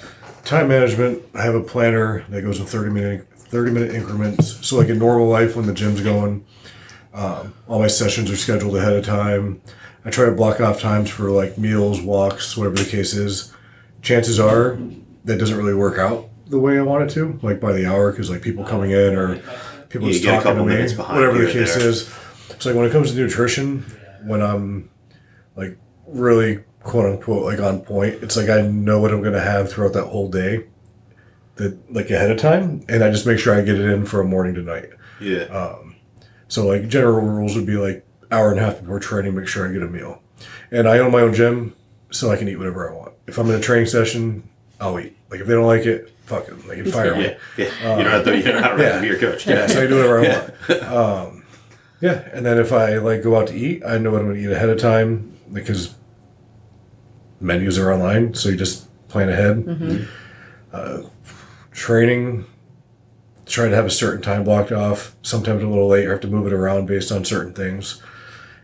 Time 0.44 0.68
management. 0.68 1.24
I 1.34 1.44
have 1.44 1.56
a 1.56 1.64
planner 1.64 2.26
that 2.30 2.42
goes 2.42 2.60
in 2.60 2.66
thirty 2.66 2.90
minute 2.92 3.28
thirty 3.34 3.72
minute 3.72 3.96
increments. 3.96 4.66
So 4.68 4.78
like 4.78 4.90
in 4.90 5.00
normal 5.00 5.28
life, 5.28 5.56
when 5.56 5.66
the 5.66 5.74
gym's 5.74 6.02
going, 6.02 6.46
um, 7.14 7.54
all 7.68 7.80
my 7.80 7.88
sessions 7.88 8.30
are 8.30 8.36
scheduled 8.36 8.76
ahead 8.76 8.94
of 8.94 9.06
time. 9.06 9.62
I 10.04 10.10
try 10.10 10.26
to 10.26 10.34
block 10.34 10.60
off 10.60 10.82
times 10.82 11.10
for 11.10 11.32
like 11.32 11.58
meals, 11.58 12.02
walks, 12.02 12.58
whatever 12.58 12.76
the 12.76 12.90
case 12.90 13.14
is. 13.14 13.54
Chances 14.02 14.38
are 14.38 14.78
that 15.24 15.38
doesn't 15.38 15.58
really 15.58 15.74
work 15.74 15.98
out 15.98 16.30
the 16.48 16.60
way 16.60 16.78
I 16.78 16.82
want 16.82 17.04
it 17.10 17.14
to, 17.14 17.40
like 17.42 17.62
by 17.62 17.72
the 17.72 17.86
hour, 17.86 18.12
because 18.12 18.30
like 18.30 18.42
people 18.42 18.66
coming 18.66 18.92
in 18.92 19.16
or 19.16 19.38
people 19.88 20.10
You 20.10 20.20
just 20.20 20.26
talking 20.26 20.56
to 20.58 20.62
me, 20.66 20.74
minutes 20.74 20.92
behind 20.92 21.22
whatever 21.22 21.38
the 21.46 21.52
case 21.54 21.76
there. 21.76 21.88
is. 21.88 22.08
So 22.60 22.70
like 22.70 22.78
when 22.78 22.86
it 22.86 22.92
comes 22.92 23.12
to 23.12 23.18
nutrition, 23.18 23.84
when 24.26 24.42
I'm 24.42 24.90
like 25.56 25.78
really 26.06 26.66
quote 26.84 27.06
unquote 27.06 27.46
like 27.46 27.60
on 27.60 27.82
point, 27.82 28.16
it's 28.22 28.38
like 28.38 28.50
I 28.50 28.62
know 28.62 29.00
what 29.00 29.12
I'm 29.12 29.24
gonna 29.24 29.40
have 29.40 29.72
throughout 29.72 29.94
that 29.94 30.06
whole 30.06 30.30
day, 30.30 30.66
that 31.56 31.94
like 31.94 32.10
ahead 32.10 32.32
of 32.32 32.38
time, 32.38 32.84
and 32.88 33.04
I 33.04 33.10
just 33.10 33.26
make 33.26 33.40
sure 33.40 33.56
I 33.56 33.62
get 33.62 33.80
it 33.80 33.90
in 33.90 34.06
from 34.06 34.30
morning 34.30 34.54
to 34.56 34.62
night. 34.62 34.90
yeah 35.20 35.78
So 36.48 36.68
like 36.68 36.88
general 36.88 37.22
rules 37.22 37.56
would 37.56 37.66
be 37.66 37.78
like 37.78 38.06
hour 38.32 38.52
and 38.52 38.60
a 38.60 38.64
half 38.64 38.82
before 38.82 39.00
training, 39.00 39.36
make 39.36 39.48
sure 39.48 39.68
I 39.68 39.72
get 39.72 39.84
a 39.84 39.88
meal, 39.88 40.22
and 40.72 40.88
I 40.88 41.00
own 41.00 41.12
my 41.12 41.22
own 41.22 41.34
gym, 41.34 41.76
so 42.12 42.32
I 42.32 42.38
can 42.38 42.48
eat 42.48 42.58
whatever 42.58 42.90
I 42.90 42.94
want. 42.94 43.14
If 43.28 43.38
I'm 43.38 43.50
in 43.50 43.56
a 43.56 43.62
training 43.62 43.88
session, 43.88 44.48
I'll 44.80 45.00
eat. 45.00 45.16
Like 45.30 45.40
if 45.40 45.48
they 45.48 45.54
don't 45.54 45.66
like 45.66 45.86
it, 45.86 46.14
fuck 46.26 46.46
them. 46.48 46.62
They 46.68 46.76
can 46.76 46.92
fire 46.92 47.16
me. 47.16 47.36
yeah, 47.58 47.72
yeah. 47.82 47.98
you 47.98 48.04
don't 48.04 48.12
have 48.12 48.26
to 48.26 48.38
you 48.38 48.44
don't 48.44 48.64
have 48.64 48.78
to 48.78 48.84
yeah. 48.84 49.02
be 49.02 49.08
your 49.08 49.18
coach 49.18 49.48
Yeah, 49.48 49.68
so 49.68 49.84
I 49.84 49.88
do 49.88 49.96
whatever 49.96 50.20
I 50.20 50.30
want. 50.30 50.84
Um, 50.84 51.44
yeah, 52.02 52.28
and 52.34 52.46
then 52.46 52.58
if 52.58 52.74
I 52.74 52.98
like 52.98 53.24
go 53.24 53.38
out 53.38 53.48
to 53.48 53.56
eat, 53.56 53.84
I 53.86 53.98
know 53.98 54.12
what 54.12 54.20
I'm 54.20 54.28
going 54.28 54.36
to 54.36 54.44
eat 54.44 54.52
ahead 54.52 54.70
of 54.70 54.78
time 54.78 55.38
because 55.54 55.96
menus 57.44 57.78
are 57.78 57.92
online, 57.92 58.34
so 58.34 58.50
you 58.50 58.56
just 58.58 58.88
plan 59.08 59.30
ahead. 59.30 59.58
Mm-hmm. 59.58 60.04
Uh, 60.72 61.10
training, 61.72 62.46
try 63.46 63.70
to 63.70 63.76
have 63.76 63.86
a 63.86 63.92
certain 63.92 64.22
time 64.22 64.44
blocked 64.44 64.72
off. 64.72 65.16
Sometimes 65.22 65.62
a 65.62 65.68
little 65.68 65.88
late, 65.88 66.06
or 66.08 66.12
have 66.12 66.22
to 66.22 66.28
move 66.28 66.48
it 66.48 66.54
around 66.54 66.88
based 66.88 67.12
on 67.12 67.26
certain 67.26 67.54
things. 67.54 68.02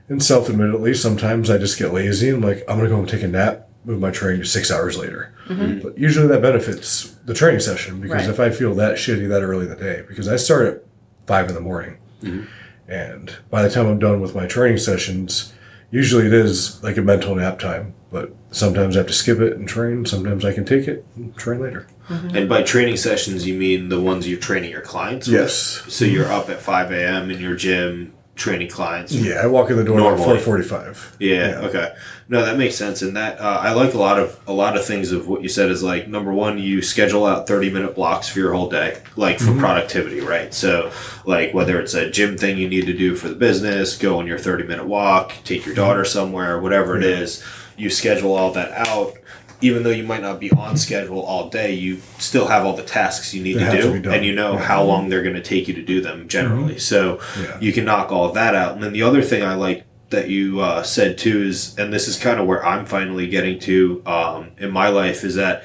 And 0.08 0.24
self-admittedly, 0.24 0.96
sometimes 0.96 1.50
I 1.52 1.60
just 1.60 1.78
get 1.78 1.94
lazy. 1.94 2.30
I'm 2.30 2.42
like, 2.42 2.64
I'm 2.68 2.78
going 2.78 2.90
to 2.90 2.96
go 2.96 3.00
and 3.00 3.08
take 3.08 3.22
a 3.22 3.28
nap, 3.28 3.70
move 3.86 4.00
my 4.00 4.10
training 4.10 4.42
to 4.42 4.48
six 4.48 4.72
hours 4.72 4.98
later. 4.98 5.36
Mm-hmm. 5.48 5.82
But 5.82 5.98
usually 5.98 6.28
that 6.28 6.42
benefits 6.42 7.12
the 7.26 7.36
training 7.36 7.60
session 7.60 8.02
because 8.02 8.26
Right. 8.26 8.30
if 8.30 8.40
I 8.40 8.50
feel 8.50 8.74
that 8.76 8.96
shitty 8.96 9.28
that 9.30 9.44
early 9.44 9.66
in 9.66 9.70
the 9.70 9.76
day, 9.76 10.04
because 10.08 10.28
I 10.28 10.38
start 10.38 10.66
at 10.68 10.84
five 11.28 11.48
in 11.48 11.54
the 11.54 11.62
morning, 11.62 11.98
mm-hmm. 12.24 12.46
and 12.92 13.36
by 13.52 13.62
the 13.62 13.70
time 13.70 13.86
I'm 13.86 14.00
done 14.00 14.20
with 14.20 14.34
my 14.34 14.48
training 14.48 14.80
sessions, 14.80 15.54
usually 15.92 16.26
it 16.26 16.34
is 16.34 16.82
like 16.84 16.98
a 16.98 17.04
mental 17.04 17.36
nap 17.36 17.60
time. 17.60 17.94
But 18.12 18.34
sometimes 18.51 18.95
I 18.95 18.99
have 18.99 19.07
to 19.07 19.14
skip 19.14 19.39
it 19.39 19.53
and 19.53 19.68
train. 19.68 20.05
Sometimes 20.05 20.43
I 20.43 20.53
can 20.53 20.66
take 20.66 20.88
it 20.88 21.05
and 21.16 21.36
train 21.36 21.62
later. 21.62 21.88
Mm-hmm. 22.10 22.36
and 22.36 22.49
by 22.49 22.64
training 22.64 22.97
sessions 22.97 23.45
you 23.45 23.53
mean 23.53 23.89
the 23.89 24.01
ones 24.01 24.28
you're 24.28 24.39
training 24.39 24.72
your 24.72 24.82
clients 24.82 25.28
with? 25.28 25.36
Yes. 25.36 25.53
so 25.53 26.05
you're 26.05 26.32
up 26.32 26.49
at 26.49 26.60
5 26.60 26.91
a.m 26.91 27.30
in 27.30 27.39
your 27.39 27.53
gym 27.53 28.14
training 28.39 28.70
clients 28.70 29.14
Yeah, 29.14 29.36
I 29.43 29.47
walk 29.47 29.70
in 29.70 29.78
the 29.78 29.84
door 29.84 30.14
at 30.14 30.18
four 30.18 30.39
forty-five. 30.39 31.18
Yeah, 31.20 31.60
Okay. 31.66 31.93
No, 32.32 32.45
that 32.45 32.57
makes 32.57 32.76
sense, 32.76 33.01
and 33.01 33.18
that 33.18 33.39
uh, 33.39 33.60
I 33.62 33.74
like 33.74 33.95
a 33.95 33.97
lot 33.97 34.20
of 34.20 34.39
a 34.47 34.53
lot 34.53 34.78
of 34.78 34.86
things 34.86 35.12
of 35.12 35.28
what 35.28 35.41
you 35.41 35.49
said 35.49 35.70
is 35.70 35.82
like 35.82 36.07
number 36.07 36.32
one, 36.32 36.57
you 36.60 36.82
schedule 36.82 37.26
out 37.26 37.47
thirty 37.47 37.72
minute 37.72 37.95
blocks 37.95 38.30
for 38.30 38.39
your 38.39 38.53
whole 38.53 38.70
day, 38.70 39.01
like 39.16 39.39
for 39.39 39.45
mm-hmm. 39.45 39.60
productivity, 39.60 40.22
right? 40.22 40.53
So, 40.53 40.91
like 41.26 41.53
whether 41.55 41.80
it's 41.82 41.95
a 41.95 42.10
gym 42.10 42.38
thing 42.38 42.57
you 42.57 42.70
need 42.70 42.86
to 42.86 42.93
do 42.93 43.16
for 43.16 43.30
the 43.30 43.36
business, 43.36 43.97
go 43.97 44.20
on 44.20 44.28
your 44.28 44.38
thirty 44.38 44.64
minute 44.64 44.86
walk, 44.86 45.34
take 45.43 45.66
your 45.66 45.74
mm-hmm. 45.74 45.84
daughter 45.84 46.05
somewhere, 46.05 46.62
whatever 46.62 46.97
it 46.97 47.03
is, 47.03 47.43
you 47.80 47.90
schedule 47.90 48.36
all 48.36 48.52
that 48.54 48.72
out. 48.88 49.14
Even 49.62 49.84
though 49.84 49.90
you 49.90 50.04
might 50.04 50.22
not 50.22 50.40
be 50.40 50.50
on 50.52 50.78
schedule 50.78 51.20
all 51.20 51.50
day, 51.50 51.74
you 51.74 51.98
still 52.18 52.48
have 52.48 52.66
all 52.66 52.76
the 52.78 52.84
tasks 52.84 53.34
you 53.34 53.44
need 53.44 53.58
They 53.58 53.66
to 53.66 53.82
do, 53.82 54.02
to 54.04 54.12
and 54.12 54.24
you 54.26 54.34
know 54.34 54.54
Yeah. 54.54 54.60
how 54.60 54.84
long 54.84 55.10
they're 55.10 55.22
going 55.24 55.36
to 55.36 55.42
take 55.42 55.68
you 55.68 55.74
to 55.74 55.82
do 55.82 56.00
them 56.00 56.30
generally. 56.30 56.78
So 56.80 57.20
Yeah. 57.42 57.58
you 57.60 57.74
can 57.74 57.84
knock 57.84 58.10
all 58.12 58.32
that 58.32 58.56
out. 58.56 58.74
And 58.76 58.84
then 58.84 58.94
the 58.94 59.04
other 59.04 59.22
thing 59.22 59.44
I 59.44 59.56
like 59.56 59.84
that 60.12 60.30
you 60.30 60.62
uh, 60.62 60.82
said 60.84 61.18
too 61.18 61.42
is, 61.44 61.76
and 61.78 61.92
this 61.94 62.08
is 62.08 62.16
kind 62.18 62.40
of 62.40 62.48
where 62.48 62.66
I'm 62.66 62.86
finally 62.86 63.28
getting 63.28 63.60
to 63.60 64.02
um, 64.06 64.52
in 64.58 64.72
my 64.72 64.88
life, 64.88 65.26
is 65.26 65.36
that 65.36 65.64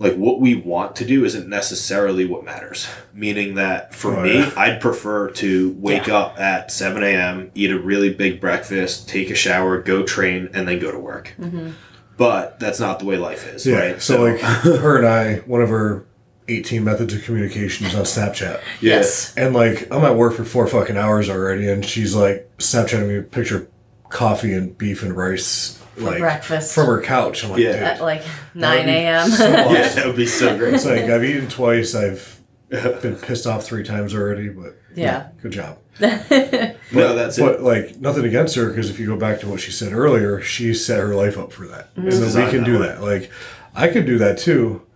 like 0.00 0.16
what 0.16 0.40
we 0.40 0.56
want 0.56 0.96
to 0.96 1.04
do 1.04 1.24
isn't 1.24 1.48
necessarily 1.48 2.24
what 2.24 2.42
matters. 2.44 2.88
Meaning 3.14 3.54
that 3.54 3.94
for 3.94 4.16
Oh, 4.16 4.22
me, 4.24 4.38
yeah. 4.38 4.50
I'd 4.56 4.80
prefer 4.80 5.30
to 5.32 5.76
wake 5.78 6.08
Yeah. 6.08 6.16
up 6.18 6.40
at 6.40 6.72
7 6.72 7.02
a.m., 7.04 7.52
eat 7.54 7.70
a 7.70 7.78
really 7.78 8.12
big 8.12 8.40
breakfast, 8.40 9.08
take 9.08 9.30
a 9.30 9.34
shower, 9.34 9.80
go 9.80 10.02
train, 10.02 10.48
and 10.52 10.66
then 10.66 10.78
go 10.80 10.90
to 10.90 10.98
work. 10.98 11.34
Mm-hmm. 11.38 11.70
But 12.16 12.58
that's 12.58 12.80
not 12.80 12.98
the 12.98 13.04
way 13.04 13.16
life 13.16 13.46
is, 13.46 13.64
Yeah. 13.66 13.78
right? 13.78 14.02
So, 14.02 14.22
like 14.24 14.40
her 14.40 14.98
and 14.98 15.06
I, 15.06 15.34
one 15.46 15.62
of 15.62 15.68
her 15.68 16.04
eighteen 16.48 16.82
methods 16.82 17.14
of 17.14 17.22
communication 17.22 17.86
is 17.86 17.94
on 17.94 18.02
Snapchat. 18.04 18.60
Yes. 18.80 19.34
And 19.36 19.54
like 19.54 19.86
I'm 19.92 20.04
at 20.04 20.16
work 20.16 20.34
for 20.34 20.44
four 20.44 20.66
fucking 20.66 20.96
hours 20.96 21.30
already, 21.30 21.68
and 21.68 21.84
she's 21.84 22.14
like 22.14 22.50
Snapchatting 22.58 23.06
me 23.08 23.16
a 23.18 23.22
picture 23.22 23.56
of 23.58 23.68
coffee 24.08 24.52
and 24.52 24.76
beef 24.76 25.02
and 25.02 25.16
rice, 25.16 25.78
like 26.02 26.18
breakfast. 26.18 26.74
from 26.74 26.86
her 26.86 27.02
couch. 27.02 27.44
I'm 27.44 27.50
like, 27.50 27.60
Yeah. 27.60 27.70
At 27.70 28.00
like 28.00 28.22
9 28.54 28.88
a.m. 28.88 29.28
so 29.30 29.44
awesome. 29.52 29.74
yeah, 29.74 29.88
that 29.88 30.06
would 30.06 30.16
be 30.16 30.26
so 30.26 30.56
great. 30.56 30.74
It's 30.74 30.84
like 30.86 31.04
I've 31.04 31.24
eaten 31.24 31.48
twice. 31.48 31.94
I've 31.94 32.40
been 32.68 33.16
pissed 33.16 33.46
off 33.46 33.64
three 33.64 33.82
times 33.84 34.14
already, 34.14 34.48
but 34.48 34.76
Yeah. 34.94 35.28
good 35.42 35.52
job. 35.52 35.78
no, 36.00 37.14
that's 37.14 37.36
it. 37.38 37.42
But 37.42 37.62
like 37.62 38.00
nothing 38.00 38.24
against 38.24 38.54
her 38.56 38.68
because 38.68 38.88
if 38.88 38.98
you 38.98 39.06
go 39.06 39.16
back 39.16 39.40
to 39.40 39.48
what 39.48 39.60
she 39.60 39.70
said 39.70 39.92
earlier, 39.92 40.40
she 40.40 40.72
set 40.72 40.98
her 40.98 41.14
life 41.14 41.36
up 41.36 41.52
for 41.52 41.66
that, 41.66 41.94
mm-hmm. 41.94 42.08
and 42.08 42.12
then 42.12 42.44
we 42.44 42.50
can 42.50 42.60
that 42.60 42.66
do 42.66 42.80
way. 42.80 42.86
that. 42.86 43.02
Like 43.02 43.30
I 43.74 43.88
could 43.88 44.06
do 44.06 44.16
that 44.18 44.38
too, 44.38 44.86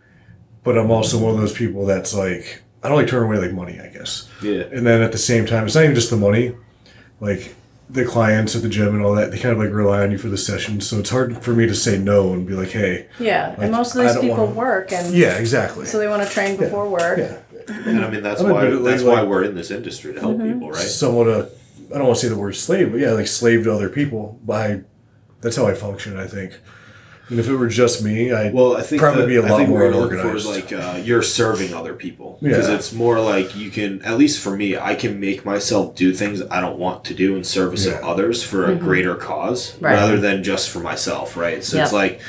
but 0.62 0.78
I'm 0.78 0.90
also 0.90 1.18
one 1.18 1.34
of 1.34 1.40
those 1.40 1.52
people 1.52 1.84
that's 1.84 2.14
like 2.14 2.62
I 2.82 2.88
don't 2.88 2.96
like 2.96 3.08
turn 3.08 3.22
away 3.24 3.36
like 3.36 3.52
money. 3.52 3.78
I 3.80 3.88
guess. 3.88 4.30
Yeah. 4.42 4.62
And 4.72 4.86
then 4.86 5.02
at 5.02 5.12
the 5.12 5.18
same 5.18 5.44
time, 5.44 5.66
it's 5.66 5.74
not 5.74 5.84
even 5.84 5.94
just 5.94 6.08
the 6.10 6.16
money, 6.16 6.54
like 7.20 7.54
the 7.88 8.04
clients 8.04 8.56
at 8.56 8.62
the 8.62 8.68
gym 8.68 8.94
and 8.94 9.04
all 9.04 9.14
that. 9.14 9.30
They 9.30 9.38
kind 9.38 9.52
of 9.52 9.58
like 9.58 9.70
rely 9.70 10.02
on 10.02 10.10
you 10.10 10.18
for 10.18 10.28
the 10.28 10.38
sessions, 10.38 10.88
so 10.88 10.98
it's 10.98 11.10
hard 11.10 11.42
for 11.42 11.52
me 11.52 11.66
to 11.66 11.74
say 11.74 11.98
no 11.98 12.32
and 12.32 12.46
be 12.46 12.54
like, 12.54 12.70
hey, 12.70 13.06
Yeah, 13.18 13.50
Like, 13.50 13.58
and 13.58 13.72
most 13.72 13.94
of 13.94 14.02
these 14.02 14.16
people 14.16 14.46
wanna- 14.46 14.52
work, 14.52 14.92
and 14.92 15.14
yeah, 15.14 15.36
exactly. 15.36 15.86
so 15.86 15.98
they 15.98 16.08
want 16.08 16.22
to 16.26 16.28
train 16.28 16.56
before 16.56 16.88
work. 16.88 17.18
yeah. 17.18 17.36
And 17.68 18.04
I 18.04 18.10
mean, 18.10 18.22
that's 18.22 18.42
I'm 18.42 18.50
why 18.50 18.58
admittedly, 18.58 18.90
that's 18.90 19.02
why 19.02 19.22
we're 19.22 19.44
in 19.44 19.54
this 19.54 19.70
industry 19.70 20.12
to 20.12 20.20
help 20.20 20.36
mm-hmm. 20.36 20.52
people, 20.52 20.70
right? 20.70 20.78
somewhat 20.78 21.28
a 21.28 21.48
I 21.94 21.98
don't 21.98 22.06
want 22.08 22.18
to 22.18 22.26
say 22.26 22.28
the 22.28 22.38
word 22.38 22.56
slave, 22.56 22.90
but 22.90 23.00
yeah, 23.00 23.12
like 23.12 23.26
slave 23.26 23.64
to 23.64 23.72
other 23.72 23.88
people. 23.88 24.40
But 24.44 24.70
I, 24.70 24.80
that's 25.40 25.56
how 25.56 25.66
I 25.66 25.74
function. 25.74 26.18
I 26.18 26.26
think. 26.26 26.58
And 27.30 27.40
if 27.40 27.48
it 27.48 27.56
were 27.56 27.68
just 27.68 28.02
me, 28.02 28.32
I'd 28.32 28.52
Well, 28.52 28.76
I 28.76 28.82
think 28.82 29.00
probably 29.00 29.22
the- 29.22 29.28
be 29.28 29.36
a 29.36 29.42
lot 29.42 29.56
think 29.56 29.70
more 29.70 29.78
what 29.80 29.84
you're 29.86 29.94
looking 30.02 30.18
for 30.18 30.28
unorganized. 30.36 30.46
like 30.72 30.72
uh, 30.72 30.98
you're 31.02 31.22
serving 31.22 31.72
other 31.72 31.94
people 31.94 32.38
because 32.42 32.68
Yeah. 32.68 32.74
it's 32.74 32.92
more 32.92 33.18
like 33.18 33.56
you 33.56 33.70
can. 33.70 34.02
At 34.02 34.18
least 34.18 34.40
for 34.40 34.54
me, 34.56 34.76
I 34.76 34.94
can 34.94 35.18
make 35.20 35.44
myself 35.44 35.94
do 35.94 36.12
things 36.12 36.42
I 36.50 36.60
don't 36.60 36.78
want 36.78 37.02
to 37.06 37.14
do 37.14 37.34
in 37.36 37.42
service 37.44 37.86
of 37.86 37.94
others 38.02 38.42
for 38.42 38.70
a 38.70 38.74
greater 38.74 39.14
cause 39.14 39.74
Right. 39.80 39.94
rather 39.94 40.18
than 40.20 40.42
just 40.42 40.68
for 40.68 40.80
myself. 40.80 41.36
Right. 41.36 41.64
So 41.64 41.82
it's 41.82 41.92
like, 41.94 42.20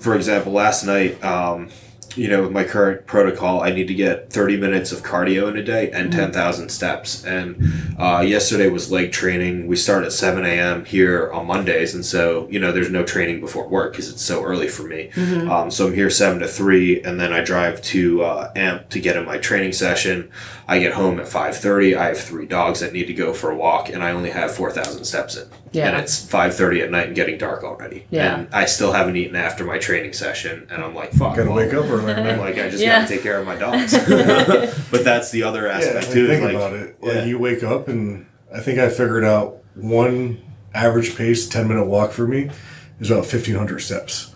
for 0.00 0.14
example, 0.16 0.52
last 0.52 0.84
night. 0.84 1.22
Um, 1.24 1.68
you 2.16 2.28
know, 2.28 2.42
with 2.42 2.52
my 2.52 2.64
current 2.64 3.06
protocol, 3.06 3.62
I 3.62 3.70
need 3.70 3.88
to 3.88 3.94
get 3.94 4.30
30 4.30 4.56
minutes 4.56 4.92
of 4.92 5.02
cardio 5.02 5.48
in 5.48 5.56
a 5.56 5.62
day 5.62 5.80
Mm-hmm. 5.90 5.94
and 5.94 6.12
10,000 6.12 6.68
steps. 6.68 7.24
And 7.24 7.96
uh, 7.98 8.20
yesterday 8.26 8.68
was 8.68 8.90
leg 8.92 9.12
training. 9.12 9.66
We 9.66 9.76
start 9.76 10.04
at 10.04 10.12
7 10.12 10.44
a.m. 10.44 10.84
here 10.84 11.30
on 11.32 11.46
Mondays. 11.46 11.94
And 11.94 12.04
so, 12.04 12.48
you 12.50 12.58
know, 12.58 12.72
there's 12.72 12.90
no 12.90 13.02
training 13.04 13.40
before 13.40 13.68
work 13.68 13.92
because 13.92 14.08
it's 14.10 14.22
so 14.22 14.42
early 14.42 14.68
for 14.68 14.82
me. 14.82 15.10
Mm-hmm. 15.14 15.50
Um, 15.50 15.70
so 15.70 15.86
I'm 15.86 15.94
here 15.94 16.10
7 16.10 16.40
to 16.40 16.48
3. 16.48 17.02
And 17.02 17.18
then 17.20 17.32
I 17.32 17.40
drive 17.42 17.80
to 17.82 18.22
uh, 18.24 18.52
AMP 18.56 18.88
to 18.90 19.00
get 19.00 19.16
in 19.16 19.24
my 19.24 19.38
training 19.38 19.72
session. 19.72 20.30
I 20.68 20.78
get 20.80 20.92
home 20.94 21.18
at 21.20 21.26
5.30. 21.26 21.96
I 21.96 22.06
have 22.06 22.20
three 22.20 22.46
dogs 22.46 22.80
that 22.80 22.92
need 22.92 23.06
to 23.06 23.14
go 23.14 23.32
for 23.32 23.50
a 23.50 23.56
walk. 23.56 23.88
And 23.88 24.02
I 24.02 24.12
only 24.12 24.30
have 24.30 24.54
4,000 24.54 25.04
steps 25.04 25.36
in. 25.36 25.48
Yeah. 25.72 25.88
And 25.88 25.96
it's 25.98 26.20
5.30 26.24 26.82
at 26.84 26.90
night 26.90 27.06
and 27.08 27.14
getting 27.16 27.38
dark 27.38 27.62
already. 27.62 28.06
Yeah. 28.10 28.38
And 28.40 28.54
I 28.54 28.64
still 28.64 28.92
haven't 28.92 29.16
eaten 29.16 29.36
after 29.36 29.64
my 29.64 29.78
training 29.78 30.12
session. 30.14 30.66
And 30.70 30.82
I'm 30.82 30.94
like, 30.94 31.12
fuck. 31.12 31.36
Gotta 31.36 31.48
well, 31.50 31.56
wake 31.58 31.72
up 31.72 31.84
early, 31.86 32.12
I'm 32.12 32.38
like, 32.38 32.58
I 32.58 32.68
just 32.70 32.82
Yeah. 32.82 33.00
gotta 33.02 33.14
take 33.14 33.22
care 33.22 33.38
of 33.38 33.46
my 33.46 33.54
dogs. 33.56 33.92
but 34.90 35.04
that's 35.04 35.30
the 35.30 35.42
other 35.44 35.68
aspect 35.68 36.06
like, 36.06 36.12
too. 36.12 36.26
think 36.26 36.44
like, 36.44 36.54
about 36.54 36.72
it. 36.72 36.96
yeah. 37.02 37.12
Like 37.12 37.26
you 37.26 37.38
wake 37.38 37.62
up 37.62 37.88
and 37.88 38.26
I 38.52 38.60
think 38.60 38.78
I 38.78 38.88
figured 38.88 39.24
out 39.24 39.58
one 39.74 40.42
average 40.74 41.16
pace, 41.16 41.48
ten 41.48 41.68
minute 41.68 41.84
walk 41.86 42.10
for 42.12 42.26
me 42.26 42.50
is 42.98 43.10
about 43.10 43.26
fifteen 43.26 43.54
hundred 43.54 43.78
steps. 43.80 44.34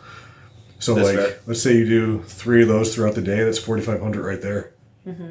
So 0.78 0.94
That's 0.94 1.08
like, 1.08 1.16
fair. 1.16 1.38
let's 1.46 1.62
say 1.62 1.76
you 1.76 1.86
do 1.86 2.22
three 2.24 2.62
of 2.62 2.68
those 2.68 2.94
throughout 2.94 3.14
the 3.14 3.22
day. 3.22 3.42
That's 3.42 3.58
forty 3.58 3.82
five 3.82 4.00
hundred 4.00 4.24
right 4.26 4.40
there. 4.40 4.73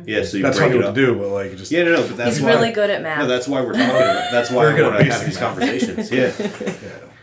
Yeah, 0.06 0.24
so 0.24 0.38
you 0.38 0.44
That's 0.44 0.58
break 0.60 0.70
how 0.72 0.76
you 0.76 0.82
it 0.82 0.84
what 0.84 0.86
up. 0.90 0.96
to 0.96 1.06
do, 1.06 1.16
but 1.16 1.28
like 1.30 1.56
just 1.58 1.72
Yeah, 1.72 1.84
no, 1.84 1.94
no, 1.96 2.08
but 2.08 2.18
that's 2.18 2.36
He's 2.38 2.46
why. 2.46 2.52
really 2.54 2.72
good 2.72 2.90
at 2.92 3.02
math. 3.02 3.20
No, 3.20 3.28
that's 3.28 3.48
why 3.48 3.62
we're 3.62 3.74
talking. 3.74 3.90
About, 3.90 4.32
that's 4.32 4.52
why 4.52 4.64
I 4.64 4.66
Very 4.66 4.76
good 4.78 4.84
want 4.92 4.96
at 5.02 5.06
to 5.08 5.14
have 5.14 5.26
these 5.26 5.38
conversations. 5.38 6.12
Yeah. 6.12 6.32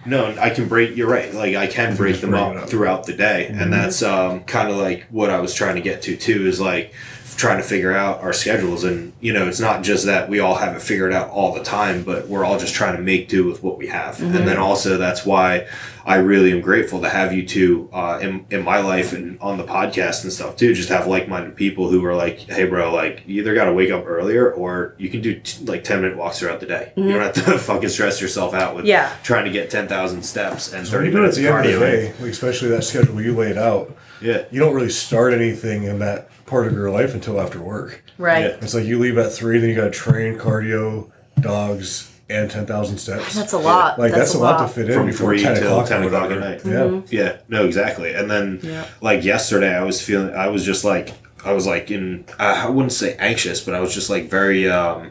No, 0.07 0.35
I 0.41 0.49
can 0.49 0.67
break. 0.67 0.97
You're 0.97 1.11
right. 1.11 1.33
Like 1.35 1.55
I 1.57 1.67
can 1.67 1.95
break 1.95 2.23
them 2.23 2.31
break 2.31 2.41
up, 2.43 2.57
up. 2.57 2.71
throughout 2.71 3.05
the 3.05 3.13
day, 3.13 3.49
and 3.49 3.71
that's 3.71 4.03
um, 4.03 4.45
kind 4.45 4.71
of 4.71 4.77
like 4.79 5.07
what 5.11 5.29
I 5.29 5.41
was 5.41 5.53
trying 5.53 5.75
to 5.75 5.83
get 5.83 6.01
to 6.05 6.17
too. 6.17 6.47
Is 6.47 6.59
like 6.59 6.95
trying 7.41 7.57
to 7.57 7.63
figure 7.65 7.93
out 7.93 8.21
our 8.21 8.33
schedules, 8.33 8.85
and 8.85 9.13
you 9.21 9.33
know, 9.33 9.49
it's 9.49 9.61
not 9.61 9.83
just 9.83 10.05
that 10.07 10.29
we 10.29 10.39
all 10.41 10.57
have 10.57 10.77
it 10.77 10.83
figured 10.83 11.13
out 11.13 11.31
all 11.31 11.55
the 11.55 11.63
time, 11.65 12.03
but 12.05 12.29
we're 12.29 12.45
all 12.45 12.59
just 12.59 12.75
trying 12.75 12.97
to 12.97 13.03
make 13.03 13.29
do 13.29 13.45
with 13.47 13.63
what 13.63 13.79
we 13.79 13.87
have. 13.89 14.21
And 14.23 14.35
then 14.35 14.59
also 14.59 14.99
that's 14.99 15.25
why 15.25 15.67
I 16.05 16.17
really 16.17 16.53
am 16.53 16.61
grateful 16.61 17.01
to 17.03 17.09
have 17.09 17.33
you 17.33 17.47
two 17.47 17.89
uh, 17.93 18.19
in 18.23 18.45
in 18.51 18.63
my 18.63 18.81
life 18.81 19.13
and 19.13 19.39
on 19.41 19.57
the 19.59 19.65
podcast 19.65 20.23
and 20.25 20.33
stuff 20.33 20.57
too. 20.57 20.75
Just 20.75 20.91
have 20.91 21.07
like 21.07 21.29
minded 21.29 21.57
people 21.57 21.89
who 21.91 22.05
are 22.05 22.15
like, 22.15 22.39
hey, 22.41 22.67
bro, 22.67 22.93
like 22.93 23.23
you 23.27 23.41
either 23.41 23.55
got 23.55 23.65
to 23.65 23.73
wake 23.73 23.91
up 23.91 24.05
earlier 24.07 24.53
or 24.53 24.95
you 24.99 25.09
can 25.09 25.21
do 25.23 25.41
t- 25.41 25.65
like 25.65 25.83
ten 25.83 26.03
minute 26.03 26.17
walks 26.19 26.41
throughout 26.41 26.61
the 26.61 26.67
day. 26.67 26.93
You 26.97 27.09
don't 27.13 27.23
have 27.23 27.33
to 27.35 27.59
fucking 27.59 27.89
stress 27.89 28.21
yourself 28.21 28.53
out 28.55 28.77
with 28.77 28.85
Yeah. 28.85 29.11
trying 29.23 29.45
to 29.47 29.51
get 29.51 29.71
10,000 29.71 30.23
steps 30.23 30.73
and 30.73 30.83
when 30.83 30.91
30 30.91 31.07
you 31.07 31.11
do 31.13 31.17
at 31.17 31.21
minutes 31.21 31.37
the 31.39 31.47
of 31.47 31.57
end 31.57 31.67
of 31.75 31.81
the 31.81 31.87
day, 31.87 32.31
especially 32.31 32.69
that 32.71 32.85
schedule 32.85 33.21
you 33.23 33.35
laid 33.35 33.57
out. 33.57 33.97
Yeah. 34.21 34.45
You 34.51 34.61
don't 34.61 34.75
really 34.75 34.91
start 34.91 35.33
anything 35.33 35.85
in 35.85 35.99
that 36.01 36.29
part 36.51 36.67
of 36.67 36.73
your 36.75 36.91
life 36.91 37.15
until 37.15 37.41
after 37.41 37.61
work. 37.61 38.03
right. 38.19 38.45
Yeah. 38.45 38.57
It's 38.61 38.75
like 38.75 38.85
you 38.85 38.99
leave 38.99 39.17
at 39.17 39.33
three, 39.33 39.59
then 39.59 39.71
you 39.71 39.77
got 39.77 39.85
to 39.85 39.91
train, 39.91 40.37
cardio, 40.37 41.11
dogs, 41.41 42.11
and 42.29 42.51
ten 42.51 42.67
thousand 42.67 42.99
steps. 42.99 43.35
That's 43.35 43.53
a 43.53 43.59
lot. 43.59 43.99
like 43.99 44.13
that's, 44.13 44.35
a 44.35 44.39
lot, 44.39 44.59
to 44.59 44.69
fit 44.73 44.89
in 44.91 44.95
From 44.97 45.07
before 45.07 45.31
3 45.31 45.43
ten 45.43 45.57
till 45.57 45.73
o'clock. 45.73 45.89
10 45.89 46.03
o'clock 46.05 46.23
at 46.25 46.29
whatever. 46.31 46.41
night. 46.41 46.61
Mm-hmm. 46.63 47.15
Yeah. 47.15 47.23
Yeah, 47.25 47.37
no, 47.49 47.65
exactly. 47.65 48.13
And 48.15 48.31
then, 48.31 48.61
Yeah. 48.63 48.85
like 49.01 49.25
yesterday, 49.25 49.75
I 49.75 49.83
was 49.85 50.01
feeling, 50.03 50.35
I 50.35 50.49
was 50.49 50.65
just 50.65 50.85
like, 50.85 51.13
I 51.45 51.53
was 51.53 51.67
like 51.67 51.91
in, 51.91 52.25
I 52.39 52.69
wouldn't 52.69 52.93
say 52.93 53.17
anxious, 53.19 53.61
but 53.61 53.75
I 53.75 53.81
was 53.81 53.95
just 53.95 54.11
like 54.11 54.29
very 54.31 54.69
um, 54.71 55.11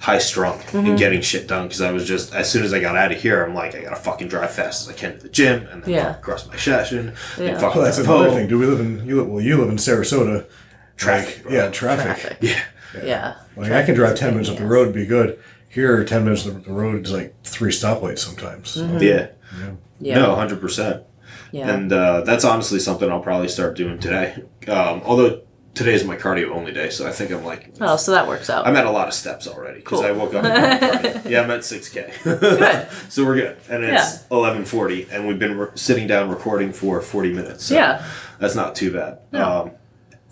high 0.00 0.18
strung 0.18 0.58
Mm-hmm. 0.58 0.86
in 0.86 0.96
getting 0.96 1.20
shit 1.20 1.48
done 1.48 1.66
because 1.66 1.80
I 1.80 1.90
was 1.92 2.06
just, 2.06 2.32
as 2.34 2.48
soon 2.50 2.62
as 2.64 2.72
I 2.72 2.80
got 2.80 2.94
out 2.96 3.10
of 3.10 3.20
here, 3.20 3.42
I'm 3.44 3.54
like, 3.54 3.74
I 3.74 3.82
gotta 3.82 3.96
fucking 3.96 4.28
drive 4.28 4.50
fast 4.52 4.82
as 4.88 4.94
I 4.94 4.96
can 4.98 5.16
to 5.16 5.22
the 5.22 5.28
gym 5.30 5.66
and 5.70 5.82
then 5.82 5.90
Yeah. 5.94 6.04
fucking 6.12 6.22
cross 6.22 6.46
my 6.46 6.56
session 6.56 7.14
Yeah. 7.38 7.44
and 7.46 7.60
fucking 7.60 7.76
Well, 7.80 7.84
that's 7.86 7.98
another 7.98 8.28
home. 8.28 8.36
thing. 8.36 8.48
Do 8.48 8.58
we 8.58 8.66
live 8.66 8.80
in 8.80 9.04
you? 9.06 9.16
Live, 9.16 9.28
well, 9.28 9.40
you 9.42 9.56
live 9.56 9.68
in 9.70 9.76
Sarasota. 9.78 10.44
Traffic, 10.96 11.44
Like, 11.44 11.54
yeah, 11.54 11.68
traffic. 11.70 12.04
Traffic. 12.04 12.38
Yeah. 12.40 12.60
Yeah. 13.02 13.34
Like 13.56 13.72
I 13.72 13.82
can 13.84 13.94
drive 13.94 14.16
ten 14.18 14.30
minutes 14.34 14.50
up 14.50 14.58
the 14.58 14.66
road 14.66 14.86
and 14.86 14.94
be 14.94 15.06
good. 15.06 15.38
Here, 15.68 16.04
ten 16.04 16.24
minutes 16.24 16.46
up 16.46 16.62
the 16.64 16.72
road 16.72 17.06
is 17.06 17.12
like 17.12 17.34
three 17.44 17.72
stoplights 17.72 18.18
sometimes. 18.18 18.76
Mm-hmm. 18.76 18.98
Yeah. 18.98 19.28
Yeah. 20.00 20.14
No, 20.18 20.34
100%. 20.34 21.04
Yeah. 21.52 21.70
And 21.74 21.92
uh, 21.92 22.22
that's 22.22 22.44
honestly 22.44 22.78
something 22.80 23.10
I'll 23.10 23.20
probably 23.20 23.48
start 23.48 23.76
doing 23.76 23.98
today. 23.98 24.42
Um, 24.68 25.00
although 25.04 25.42
is 25.80 26.04
my 26.04 26.16
cardio 26.16 26.50
only 26.50 26.72
day, 26.72 26.90
so 26.90 27.08
I 27.08 27.12
think 27.12 27.30
I'm 27.30 27.44
like 27.44 27.72
oh, 27.80 27.96
so 27.96 28.12
that 28.12 28.28
works 28.28 28.50
out. 28.50 28.66
I'm 28.66 28.76
at 28.76 28.84
a 28.86 28.90
lot 28.90 29.08
of 29.08 29.14
steps 29.14 29.46
already 29.48 29.78
because 29.80 30.00
Cool. 30.00 30.08
I 30.08 30.12
woke 30.12 30.34
up. 30.34 30.44
And 30.44 30.80
did 30.80 31.14
cardio. 31.24 31.30
yeah, 31.30 31.40
I'm 31.40 31.50
at 31.50 31.60
6k. 31.60 32.90
So 33.10 33.24
we're 33.24 33.36
good, 33.36 33.56
and 33.70 33.82
it's 33.84 34.18
11:40, 34.24 35.10
and 35.10 35.26
we've 35.26 35.38
been 35.38 35.56
re- 35.58 35.68
sitting 35.74 36.06
down 36.06 36.28
recording 36.30 36.72
for 36.72 37.00
40 37.00 37.32
minutes. 37.32 37.64
So 37.64 37.74
Yeah. 37.74 38.04
that's 38.38 38.54
not 38.54 38.74
too 38.74 38.92
bad. 38.92 39.18
No. 39.32 39.62
Um, 39.62 39.70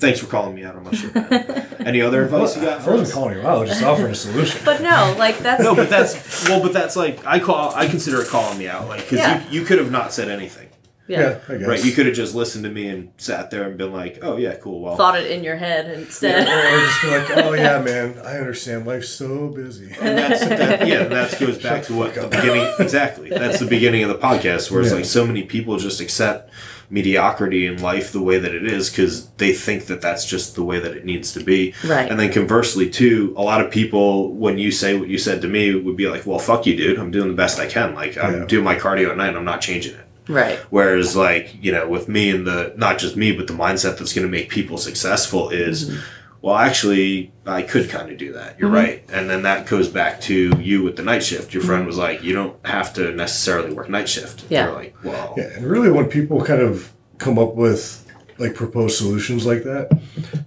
thanks 0.00 0.18
for 0.20 0.26
calling 0.26 0.54
me 0.54 0.64
out 0.64 0.74
on 0.76 0.84
my 0.84 0.92
shit. 0.92 1.14
man. 1.14 1.66
Any 1.86 2.00
other 2.02 2.24
advice 2.24 2.56
you 2.56 2.62
got? 2.62 2.80
I 2.80 2.82
For 2.82 2.90
wasn't 2.92 3.08
us? 3.08 3.14
calling 3.14 3.34
you 3.36 3.40
out. 3.42 3.46
I 3.56 3.60
was 3.60 3.70
just 3.70 3.82
offering 3.82 4.12
a 4.12 4.14
solution. 4.14 4.60
But 4.64 4.82
no, 4.82 5.14
like 5.18 5.38
that's 5.38 5.62
No, 5.62 5.74
but 5.74 5.88
that's 5.88 6.48
well, 6.48 6.60
but 6.62 6.72
that's 6.72 6.96
like 6.96 7.24
I 7.26 7.38
call 7.38 7.74
I 7.74 7.86
consider 7.86 8.20
it 8.20 8.28
calling 8.28 8.58
me 8.58 8.68
out, 8.68 8.88
like 8.88 9.02
because 9.02 9.18
Yeah. 9.20 9.48
you, 9.50 9.60
you 9.60 9.66
could 9.66 9.78
have 9.78 9.90
not 9.90 10.12
said 10.12 10.28
anything. 10.28 10.68
yeah. 11.08 11.20
yeah, 11.20 11.38
I 11.48 11.56
guess. 11.58 11.66
Right, 11.68 11.84
you 11.84 11.90
could 11.92 12.06
have 12.06 12.14
just 12.14 12.34
listened 12.36 12.62
to 12.64 12.70
me 12.70 12.86
and 12.88 13.10
sat 13.16 13.50
there 13.50 13.64
and 13.64 13.76
been 13.76 13.92
like, 13.92 14.18
"Oh 14.22 14.36
yeah, 14.36 14.54
cool." 14.56 14.80
Well, 14.80 14.96
Thought 14.96 15.18
it 15.18 15.30
in 15.30 15.42
your 15.42 15.56
head 15.56 15.90
instead. 15.98 16.46
Or 16.46 16.86
just 16.86 17.02
be 17.02 17.08
like, 17.08 17.30
oh 17.46 17.52
yeah, 17.54 17.80
man, 17.82 18.18
I 18.24 18.38
understand. 18.38 18.86
Life's 18.86 19.08
so 19.08 19.48
busy. 19.48 19.86
and 20.00 20.16
that's 20.18 20.40
that, 20.46 20.86
yeah, 20.86 21.04
that 21.04 21.36
goes 21.40 21.58
back 21.60 21.82
to 21.84 21.94
what 21.94 22.14
the 22.14 22.28
beginning 22.28 22.72
exactly. 22.78 23.28
That's 23.30 23.58
the 23.58 23.66
beginning 23.66 24.04
of 24.04 24.08
the 24.10 24.18
podcast, 24.18 24.70
where 24.70 24.82
it's 24.82 24.90
Yeah. 24.90 24.96
like 24.98 25.04
so 25.06 25.26
many 25.26 25.42
people 25.42 25.78
just 25.78 26.00
accept 26.00 26.50
mediocrity 26.90 27.66
in 27.66 27.80
life 27.80 28.12
the 28.12 28.20
way 28.20 28.38
that 28.38 28.54
it 28.54 28.66
is 28.66 28.90
because 28.90 29.30
they 29.32 29.52
think 29.52 29.86
that 29.86 30.00
that's 30.00 30.24
just 30.24 30.54
the 30.56 30.64
way 30.64 30.80
that 30.80 30.96
it 30.96 31.04
needs 31.04 31.32
to 31.32 31.40
be. 31.44 31.72
Right. 31.84 32.10
And 32.10 32.18
then 32.18 32.32
conversely, 32.32 32.90
too, 32.90 33.32
a 33.36 33.42
lot 33.42 33.60
of 33.64 33.70
people, 33.70 34.32
when 34.34 34.58
you 34.58 34.70
say 34.72 34.98
what 34.98 35.08
you 35.08 35.18
said 35.18 35.40
to 35.42 35.48
me, 35.48 35.74
would 35.74 35.96
be 35.96 36.08
like, 36.08 36.26
"Well, 36.26 36.38
fuck 36.38 36.66
you, 36.66 36.76
dude. 36.76 36.98
I'm 36.98 37.10
doing 37.10 37.28
the 37.28 37.34
best 37.34 37.58
I 37.60 37.66
can. 37.66 37.94
Like 37.94 38.18
I'm 38.18 38.40
Yeah. 38.40 38.44
doing 38.46 38.64
my 38.64 38.76
cardio 38.76 39.10
at 39.10 39.16
night. 39.16 39.28
and 39.28 39.36
I'm 39.38 39.44
not 39.44 39.60
changing 39.60 39.94
it." 39.94 40.06
right. 40.28 40.58
Whereas, 40.70 41.16
like, 41.16 41.56
you 41.60 41.72
know, 41.72 41.88
with 41.88 42.08
me 42.08 42.30
and 42.30 42.46
the, 42.46 42.72
not 42.76 42.98
just 42.98 43.16
me, 43.16 43.32
but 43.32 43.46
the 43.48 43.52
mindset 43.52 43.98
that's 43.98 44.12
going 44.12 44.26
to 44.26 44.30
make 44.30 44.48
people 44.48 44.78
successful 44.78 45.50
is, 45.50 45.90
mm-hmm. 45.90 46.00
Well, 46.42 46.56
actually, 46.56 47.32
I 47.44 47.62
could 47.62 47.90
kind 47.90 48.10
of 48.10 48.16
do 48.16 48.32
that. 48.32 48.58
You're 48.58 48.68
mm-hmm. 48.68 48.76
right. 48.76 49.04
And 49.12 49.28
then 49.28 49.42
that 49.42 49.66
goes 49.66 49.88
back 49.88 50.20
to 50.22 50.58
you 50.58 50.82
with 50.82 50.96
the 50.96 51.02
night 51.02 51.22
shift. 51.22 51.52
Your 51.52 51.62
friend 51.62 51.80
mm-hmm. 51.80 51.88
was 51.88 51.98
like, 51.98 52.22
you 52.22 52.32
don't 52.32 52.64
have 52.66 52.94
to 52.94 53.12
necessarily 53.12 53.74
work 53.74 53.90
night 53.90 54.08
shift. 54.08 54.44
Yeah. 54.48 54.66
You're 54.66 54.74
like, 54.74 54.96
well, 55.04 55.34
Yeah, 55.36 55.50
and 55.54 55.66
really, 55.66 55.90
when 55.90 56.06
people 56.06 56.42
kind 56.42 56.62
of 56.62 56.92
come 57.18 57.38
up 57.38 57.54
with 57.54 58.06
like 58.38 58.54
proposed 58.54 58.96
solutions 58.96 59.44
like 59.44 59.64
that, 59.64 59.90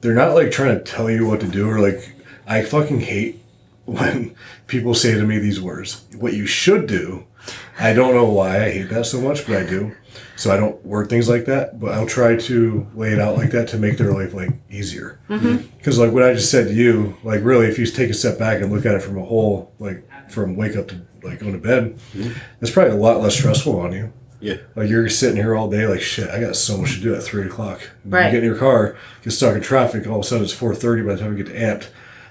they're 0.02 0.16
not 0.16 0.34
like 0.34 0.52
trying 0.52 0.76
to 0.76 0.84
tell 0.84 1.12
you 1.12 1.28
what 1.28 1.40
to 1.42 1.48
do 1.48 1.70
or 1.70 1.80
like. 1.80 2.16
I 2.46 2.64
fucking 2.64 3.00
hate 3.02 3.42
when 3.86 4.36
people 4.68 4.94
say 4.94 5.14
to 5.14 5.24
me 5.24 5.38
these 5.40 5.62
words. 5.62 6.06
What 6.18 6.34
you 6.34 6.46
should 6.46 6.88
do. 6.88 7.26
I 7.80 7.94
don't 7.94 8.14
know 8.14 8.30
why 8.30 8.64
I 8.64 8.72
hate 8.72 8.90
that 8.90 9.06
so 9.06 9.22
much, 9.22 9.46
but 9.46 9.58
I 9.58 9.66
do. 9.66 9.96
So 10.44 10.52
I 10.52 10.58
don't 10.58 10.86
word 10.86 11.10
things 11.10 11.30
like 11.30 11.46
that, 11.46 11.80
but 11.80 11.94
I'll 11.94 12.06
try 12.06 12.36
to 12.36 12.86
lay 12.96 13.14
it 13.14 13.20
out 13.20 13.38
like 13.38 13.52
that 13.52 13.70
to 13.70 13.78
make 13.78 13.98
their 13.98 14.12
life 14.12 14.34
like 14.34 14.50
easier. 14.70 15.18
Mm-hmm. 15.30 15.68
Because 15.78 15.98
like 15.98 16.12
what 16.12 16.22
I 16.22 16.34
just 16.34 16.52
said 16.52 16.68
to 16.68 16.74
you, 16.74 17.16
like 17.24 17.42
really, 17.46 17.68
if 17.68 17.80
you 17.80 17.86
take 17.86 18.10
a 18.10 18.14
step 18.14 18.38
back 18.38 18.62
and 18.62 18.70
look 18.70 18.86
at 18.86 18.94
it 18.94 19.02
from 19.02 19.18
a 19.18 19.24
whole, 19.24 19.74
like 19.80 20.04
from 20.30 20.58
wake 20.58 20.76
up 20.76 20.90
to 20.90 21.02
like 21.24 21.40
going 21.40 21.54
to 21.54 21.60
bed, 21.60 21.96
mm-hmm. 22.14 22.38
it's 22.60 22.72
probably 22.72 22.92
a 22.92 22.98
lot 22.98 23.22
less 23.22 23.38
stressful 23.38 23.80
on 23.80 23.94
you. 23.94 24.12
yeah. 24.42 24.58
Like 24.76 24.90
you're 24.90 25.08
sitting 25.08 25.38
here 25.38 25.56
all 25.56 25.70
day, 25.70 25.88
like 25.88 26.02
shit. 26.02 26.30
I 26.30 26.42
got 26.42 26.58
so 26.58 26.78
much 26.78 26.96
to 26.96 27.00
do 27.00 27.16
at 27.16 27.24
three 27.24 27.48
o'clock. 27.48 27.90
And 28.04 28.12
Right. 28.12 28.26
You 28.26 28.32
get 28.32 28.44
in 28.44 28.50
your 28.50 28.60
car, 28.60 28.98
get 29.22 29.32
stuck 29.32 29.56
in 29.56 29.62
traffic. 29.62 30.06
All 30.08 30.16
of 30.20 30.26
a 30.26 30.28
sudden, 30.28 30.44
it's 30.44 30.52
four 30.52 30.76
thirty 30.76 31.04
by 31.04 31.16
the 31.16 31.22
time 31.22 31.38
you 31.38 31.42
get 31.42 31.54
to 31.54 31.58
amped. 31.58 31.88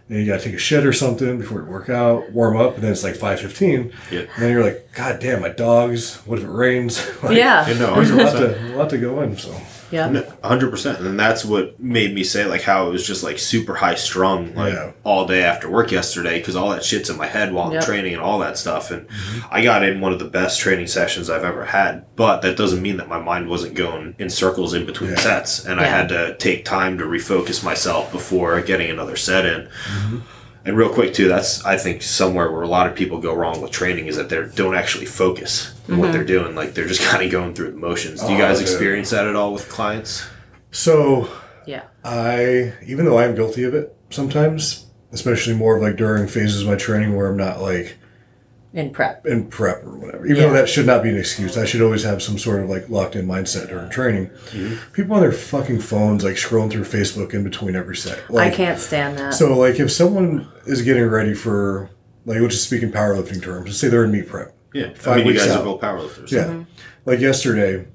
Then 0.08 0.18
you 0.20 0.26
got 0.26 0.40
to 0.40 0.44
take 0.44 0.54
a 0.54 0.58
shit 0.58 0.84
or 0.84 0.92
something 0.92 1.38
before 1.38 1.60
you 1.60 1.66
work 1.66 1.88
out, 1.88 2.30
warm 2.32 2.56
up, 2.56 2.74
and 2.74 2.82
then 2.84 2.92
it's 2.92 3.02
like 3.04 3.16
five 3.16 3.40
fifteen. 3.40 3.92
Yeah. 4.10 4.20
And 4.20 4.28
then 4.42 4.50
you're 4.52 4.62
like, 4.64 4.92
God 4.92 5.20
damn, 5.20 5.40
my 5.40 5.48
dogs. 5.48 6.16
What 6.26 6.38
if 6.38 6.44
it 6.44 6.50
rains? 6.50 7.02
Like, 7.22 7.36
Yeah. 7.36 7.66
You 7.68 7.74
know, 7.78 7.94
There's 7.94 8.10
a 8.10 8.16
lot 8.16 8.32
to 8.32 8.74
a 8.74 8.76
lot 8.76 8.90
to 8.90 8.98
go 8.98 9.20
in. 9.22 9.36
So 9.38 9.54
Yeah. 9.92 10.22
Hundred 10.42 10.70
percent, 10.70 11.00
and 11.00 11.20
that's 11.20 11.44
what 11.44 11.78
made 11.78 12.14
me 12.14 12.24
say 12.24 12.46
like 12.46 12.62
how 12.62 12.88
it 12.88 12.90
was 12.90 13.06
just 13.06 13.22
like 13.22 13.38
super 13.38 13.74
high 13.74 13.94
strung 13.94 14.54
like 14.54 14.72
Yeah. 14.72 14.92
all 15.04 15.26
day 15.26 15.42
after 15.42 15.70
work 15.70 15.92
yesterday 15.92 16.38
because 16.38 16.56
all 16.56 16.70
that 16.70 16.82
shit's 16.82 17.10
in 17.10 17.16
my 17.18 17.26
head 17.26 17.52
while 17.52 17.66
I'm 17.66 17.72
Yep. 17.74 17.84
training 17.84 18.14
and 18.14 18.22
all 18.22 18.38
that 18.38 18.56
stuff, 18.58 18.90
and 18.90 19.06
mm-hmm. 19.06 19.54
I 19.54 19.62
got 19.62 19.84
in 19.84 20.00
one 20.00 20.12
of 20.12 20.18
the 20.18 20.24
best 20.24 20.60
training 20.60 20.86
sessions 20.86 21.28
I've 21.28 21.44
ever 21.44 21.66
had. 21.66 22.04
But 22.16 22.40
that 22.42 22.56
doesn't 22.56 22.80
mean 22.82 22.96
that 22.96 23.08
my 23.08 23.20
mind 23.20 23.48
wasn't 23.48 23.74
going 23.74 24.14
in 24.18 24.30
circles 24.30 24.72
in 24.74 24.86
between 24.86 25.10
Yeah. 25.10 25.16
sets, 25.18 25.64
and 25.64 25.78
I 25.78 25.84
had 25.84 26.08
to 26.08 26.36
take 26.38 26.64
time 26.64 26.96
to 26.98 27.04
refocus 27.04 27.62
myself 27.62 28.10
before 28.10 28.60
getting 28.62 28.90
another 28.90 29.16
set 29.16 29.44
in. 29.44 29.62
Mm-hmm. 29.62 30.18
And 30.64 30.76
real 30.76 30.92
quick 30.92 31.12
too, 31.12 31.28
that's 31.28 31.64
I 31.64 31.76
think 31.76 32.02
somewhere 32.02 32.50
where 32.50 32.62
a 32.62 32.68
lot 32.68 32.86
of 32.86 32.94
people 32.94 33.18
go 33.20 33.34
wrong 33.34 33.60
with 33.60 33.72
training 33.72 34.06
is 34.06 34.16
that 34.16 34.28
they 34.28 34.42
don't 34.54 34.76
actually 34.76 35.06
focus 35.06 35.74
on 35.88 35.98
what 35.98 36.06
mm-hmm. 36.06 36.12
they're 36.12 36.24
doing. 36.24 36.54
Like 36.54 36.74
they're 36.74 36.86
just 36.86 37.02
kind 37.10 37.24
of 37.24 37.30
going 37.32 37.54
through 37.54 37.72
the 37.72 37.78
motions. 37.78 38.20
Do 38.20 38.28
you 38.28 38.36
Oh, 38.36 38.38
guys 38.38 38.58
dude. 38.58 38.68
experience 38.68 39.10
that 39.10 39.26
at 39.26 39.34
all 39.36 39.52
with 39.52 39.68
clients? 39.68 40.26
so 40.70 41.28
Yeah. 41.66 41.82
I, 42.04 42.72
even 42.86 43.04
though 43.04 43.18
I'm 43.18 43.34
guilty 43.34 43.64
of 43.64 43.74
it 43.74 43.94
sometimes, 44.10 44.86
especially 45.12 45.54
more 45.54 45.76
of 45.76 45.82
like 45.82 45.96
during 45.96 46.26
phases 46.26 46.62
of 46.62 46.68
my 46.68 46.76
training 46.76 47.16
where 47.16 47.28
I'm 47.28 47.36
not 47.36 47.60
like 47.60 47.98
in 48.74 48.90
prep. 48.90 49.26
in 49.26 49.48
prep 49.48 49.84
or 49.84 49.96
whatever. 49.98 50.24
Even 50.26 50.36
Yeah. 50.36 50.48
though 50.48 50.52
that 50.54 50.68
should 50.68 50.86
not 50.86 51.02
be 51.02 51.10
an 51.10 51.18
excuse. 51.18 51.56
I 51.58 51.64
should 51.66 51.82
always 51.82 52.04
have 52.04 52.22
some 52.22 52.38
sort 52.38 52.62
of 52.62 52.70
like 52.70 52.88
locked 52.88 53.16
in 53.16 53.26
mindset 53.26 53.68
during 53.68 53.90
training. 53.90 54.30
People 54.92 55.14
on 55.16 55.20
their 55.22 55.32
fucking 55.32 55.80
phones 55.80 56.24
like 56.24 56.36
scrolling 56.36 56.70
through 56.70 56.84
Facebook 56.84 57.34
in 57.34 57.44
between 57.44 57.76
every 57.76 57.96
set. 57.96 58.30
Like, 58.30 58.52
I 58.52 58.56
can't 58.56 58.78
stand 58.78 59.18
that. 59.18 59.34
So 59.34 59.56
like 59.58 59.78
if 59.78 59.92
someone 59.92 60.48
is 60.66 60.82
getting 60.82 61.06
ready 61.06 61.34
for 61.34 61.90
like 62.24 62.38
we'll 62.40 62.48
just 62.48 62.64
speak 62.64 62.82
in 62.82 62.90
powerlifting 62.92 63.42
terms, 63.42 63.66
let's 63.66 63.78
say 63.78 63.88
they're 63.88 64.04
in 64.04 64.12
meet 64.12 64.28
prep. 64.28 64.54
Yeah, 64.72 64.86
I 64.86 64.94
Five 64.94 65.16
mean, 65.18 65.26
you 65.26 65.34
guys 65.34 65.48
out. 65.48 65.60
are 65.60 65.64
both 65.64 65.80
powerlifters. 65.82 66.30
Yeah. 66.30 66.44
Mm-hmm. 66.44 66.62
Like 67.04 67.20
yesterday, 67.20 67.86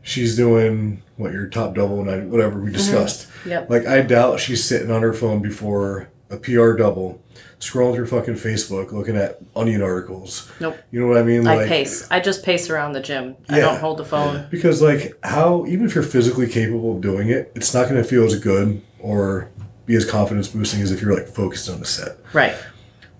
she's 0.00 0.36
doing 0.36 1.02
what 1.16 1.32
your 1.32 1.48
top 1.48 1.74
double 1.74 2.00
and 2.00 2.10
I, 2.10 2.18
whatever 2.20 2.58
we 2.60 2.70
discussed. 2.72 3.28
Mm-hmm. 3.28 3.48
Yep. 3.50 3.70
Like 3.70 3.86
I 3.86 4.00
doubt 4.02 4.40
she's 4.40 4.64
sitting 4.64 4.90
on 4.90 5.02
her 5.02 5.12
phone 5.12 5.42
before 5.42 6.08
a 6.30 6.36
PR 6.38 6.72
double, 6.72 7.22
scrolling 7.60 7.94
through 7.94 8.06
fucking 8.06 8.34
Facebook, 8.34 8.92
looking 8.92 9.16
at 9.16 9.38
onion 9.56 9.82
articles. 9.82 10.50
Nope. 10.60 10.76
You 10.90 11.00
know 11.00 11.06
what 11.08 11.18
I 11.18 11.22
mean? 11.22 11.46
I 11.46 11.56
like, 11.56 11.68
pace. 11.68 12.08
I 12.10 12.20
just 12.20 12.44
pace 12.44 12.70
around 12.70 12.92
the 12.92 13.00
gym. 13.00 13.36
Yeah, 13.50 13.56
I 13.56 13.60
don't 13.60 13.80
hold 13.80 13.98
the 13.98 14.04
phone. 14.04 14.46
Because 14.50 14.80
like 14.80 15.18
how 15.24 15.66
even 15.66 15.86
if 15.86 15.94
you're 15.94 16.04
physically 16.04 16.48
capable 16.48 16.94
of 16.96 17.00
doing 17.00 17.28
it, 17.30 17.50
it's 17.54 17.74
not 17.74 17.88
going 17.88 18.00
to 18.02 18.08
feel 18.08 18.24
as 18.24 18.38
good 18.38 18.80
or 19.00 19.50
be 19.86 19.94
as 19.96 20.04
confidence 20.08 20.48
boosting 20.48 20.82
as 20.82 20.92
if 20.92 21.00
you're 21.02 21.14
like 21.14 21.26
focused 21.28 21.68
on 21.68 21.80
the 21.80 21.86
set. 21.86 22.18
Right. 22.32 22.54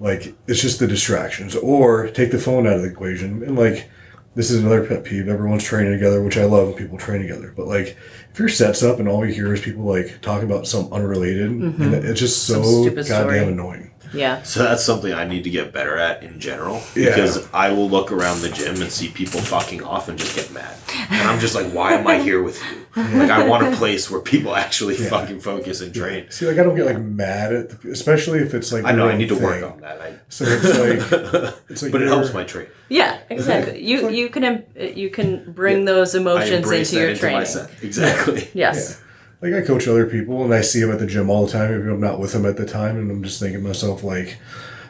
Like 0.01 0.34
it's 0.47 0.61
just 0.61 0.78
the 0.78 0.86
distractions. 0.86 1.57
Or 1.57 2.09
take 2.09 2.30
the 2.30 2.39
phone 2.39 2.66
out 2.66 2.74
of 2.74 2.82
the 2.82 2.89
equation 2.91 3.43
and 3.43 3.59
like 3.59 3.91
this 4.36 4.53
is 4.53 4.61
another 4.62 4.86
pet 4.86 5.03
peeve. 5.03 5.26
Everyone's 5.28 5.64
training 5.64 5.93
together, 5.95 6.22
which 6.22 6.36
I 6.36 6.45
love 6.45 6.68
when 6.68 6.76
people 6.76 6.97
train 6.97 7.20
together. 7.22 7.53
But 7.57 7.66
like 7.66 7.97
if 8.30 8.39
your 8.39 8.49
set's 8.49 8.84
up 8.84 9.01
and 9.01 9.09
all 9.09 9.26
you 9.26 9.32
hear 9.34 9.53
is 9.53 9.61
people 9.61 9.82
like 9.82 10.20
talking 10.20 10.49
about 10.49 10.68
some 10.68 10.93
unrelated, 10.93 11.51
and 11.51 11.95
it's 11.95 12.20
just 12.20 12.47
so 12.47 12.61
Mm-hmm. 12.61 12.95
goddamn 12.95 13.05
story. 13.05 13.39
annoying. 13.41 13.91
Yeah. 14.13 14.43
So 14.43 14.63
that's 14.63 14.85
something 14.85 15.13
I 15.13 15.25
need 15.25 15.45
to 15.45 15.51
get 15.51 15.73
better 15.73 15.97
at 15.97 16.23
in 16.23 16.41
general. 16.41 16.83
Yeah. 16.97 17.11
Because 17.11 17.49
I 17.53 17.73
will 17.73 17.89
look 17.91 18.11
around 18.13 18.41
the 18.41 18.49
gym 18.51 18.81
and 18.83 18.91
see 18.91 19.09
people 19.09 19.41
fucking 19.41 19.83
off 19.83 20.09
and 20.09 20.19
just 20.19 20.35
get 20.37 20.51
mad. 20.53 20.77
And 21.11 21.29
I'm 21.29 21.39
just 21.41 21.55
like, 21.55 21.73
why 21.73 21.93
am 21.95 22.07
I 22.07 22.19
here 22.19 22.43
with 22.43 22.61
you? 22.63 22.87
Like, 23.19 23.31
I 23.31 23.47
want 23.47 23.73
a 23.73 23.77
place 23.77 24.11
where 24.11 24.21
people 24.21 24.57
actually 24.57 24.95
fucking 24.97 25.41
focus 25.41 25.81
and 25.81 25.95
train. 25.95 26.31
See, 26.31 26.47
like 26.47 26.59
I 26.59 26.63
don't 26.65 26.75
get 26.77 26.87
like 26.87 26.99
mad 27.01 27.53
at, 27.53 27.71
the, 27.83 27.91
especially 27.93 28.41
if 28.41 28.55
it's 28.55 28.73
like 28.73 28.85
I 28.85 28.93
know 28.93 29.09
I 29.09 29.13
own 29.13 29.19
need 29.19 29.29
to 29.29 29.37
work 29.39 29.63
on 29.63 29.81
that. 29.83 30.01
I, 30.01 30.15
So 30.29 30.45
it's 30.49 30.65
like 31.13 31.55
it's 31.69 31.83
like 31.83 31.93
but 31.93 32.03
it 32.03 32.09
helps 32.09 32.33
my 32.35 32.45
training. 32.45 32.73
Yeah, 32.89 33.19
exactly. 33.31 33.85
You 33.85 34.03
like- 34.03 34.15
you 34.15 34.29
can 34.31 34.65
you 34.77 35.11
can 35.11 35.53
bring 35.53 35.85
those 35.85 36.15
emotions 36.15 36.51
embrace 36.65 36.89
into 36.93 36.95
that 36.97 37.01
your 37.03 37.09
into 37.11 37.21
training. 37.21 37.39
my 37.39 37.45
set. 37.45 37.71
Exactly. 37.83 38.49
Yes. 38.55 39.01
Like 39.41 39.55
I 39.55 39.61
coach 39.62 39.86
other 39.86 40.07
people 40.07 40.45
and 40.45 40.53
I 40.53 40.62
see 40.62 40.80
them 40.80 40.91
at 40.91 40.99
the 40.99 41.07
gym 41.07 41.30
all 41.30 41.47
the 41.47 41.53
time, 41.53 41.70
even 41.72 41.86
if 41.86 41.95
I'm 41.95 42.01
not 42.01 42.18
with 42.18 42.32
them 42.32 42.45
at 42.45 42.57
the 42.57 42.66
time, 42.66 42.97
and 42.97 43.11
I'm 43.11 43.22
just 43.22 43.39
thinking 43.39 43.61
to 43.62 43.66
myself 43.68 44.03
like, 44.03 44.39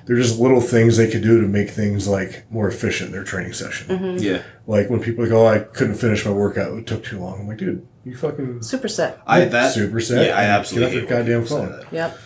they're 0.07 0.16
just 0.16 0.38
little 0.38 0.62
things 0.62 0.96
they 0.96 1.11
could 1.11 1.22
do 1.22 1.38
to 1.42 1.46
make 1.46 1.68
things 1.68 2.09
like 2.09 2.51
more 2.51 2.66
efficient 2.66 3.09
in 3.09 3.12
their 3.12 3.24
training 3.24 3.53
session. 3.53 3.88
Mm-hmm. 3.88 4.24
Yeah. 4.24 4.42
Like 4.66 4.88
when 4.88 5.01
people 5.01 5.28
go, 5.28 5.44
oh, 5.44 5.49
I 5.51 5.59
couldn't 5.59 5.96
finish 5.96 6.24
my 6.24 6.32
workout; 6.32 6.78
it 6.78 6.86
took 6.86 7.05
too 7.05 7.18
long. 7.18 7.40
I'm 7.40 7.46
like, 7.46 7.59
dude, 7.59 7.86
you 8.07 8.16
fucking 8.16 8.61
Superset. 8.61 9.18
I 9.26 9.44
that 9.44 9.76
Superset 9.76 10.28
Yeah, 10.28 10.38
I 10.38 10.44
absolutely 10.44 10.92
get 10.92 11.05
off 11.05 11.11
your 11.11 11.18
goddamn 11.18 11.42
people 11.42 11.59
phone. 11.59 11.72
that. 11.72 11.92
Yep. 11.92 12.18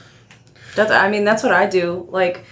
That's 0.77 0.91
I 0.93 1.11
mean 1.11 1.25
that's 1.25 1.43
what 1.43 1.53
I 1.53 1.67
do. 1.67 2.07
Like 2.09 2.45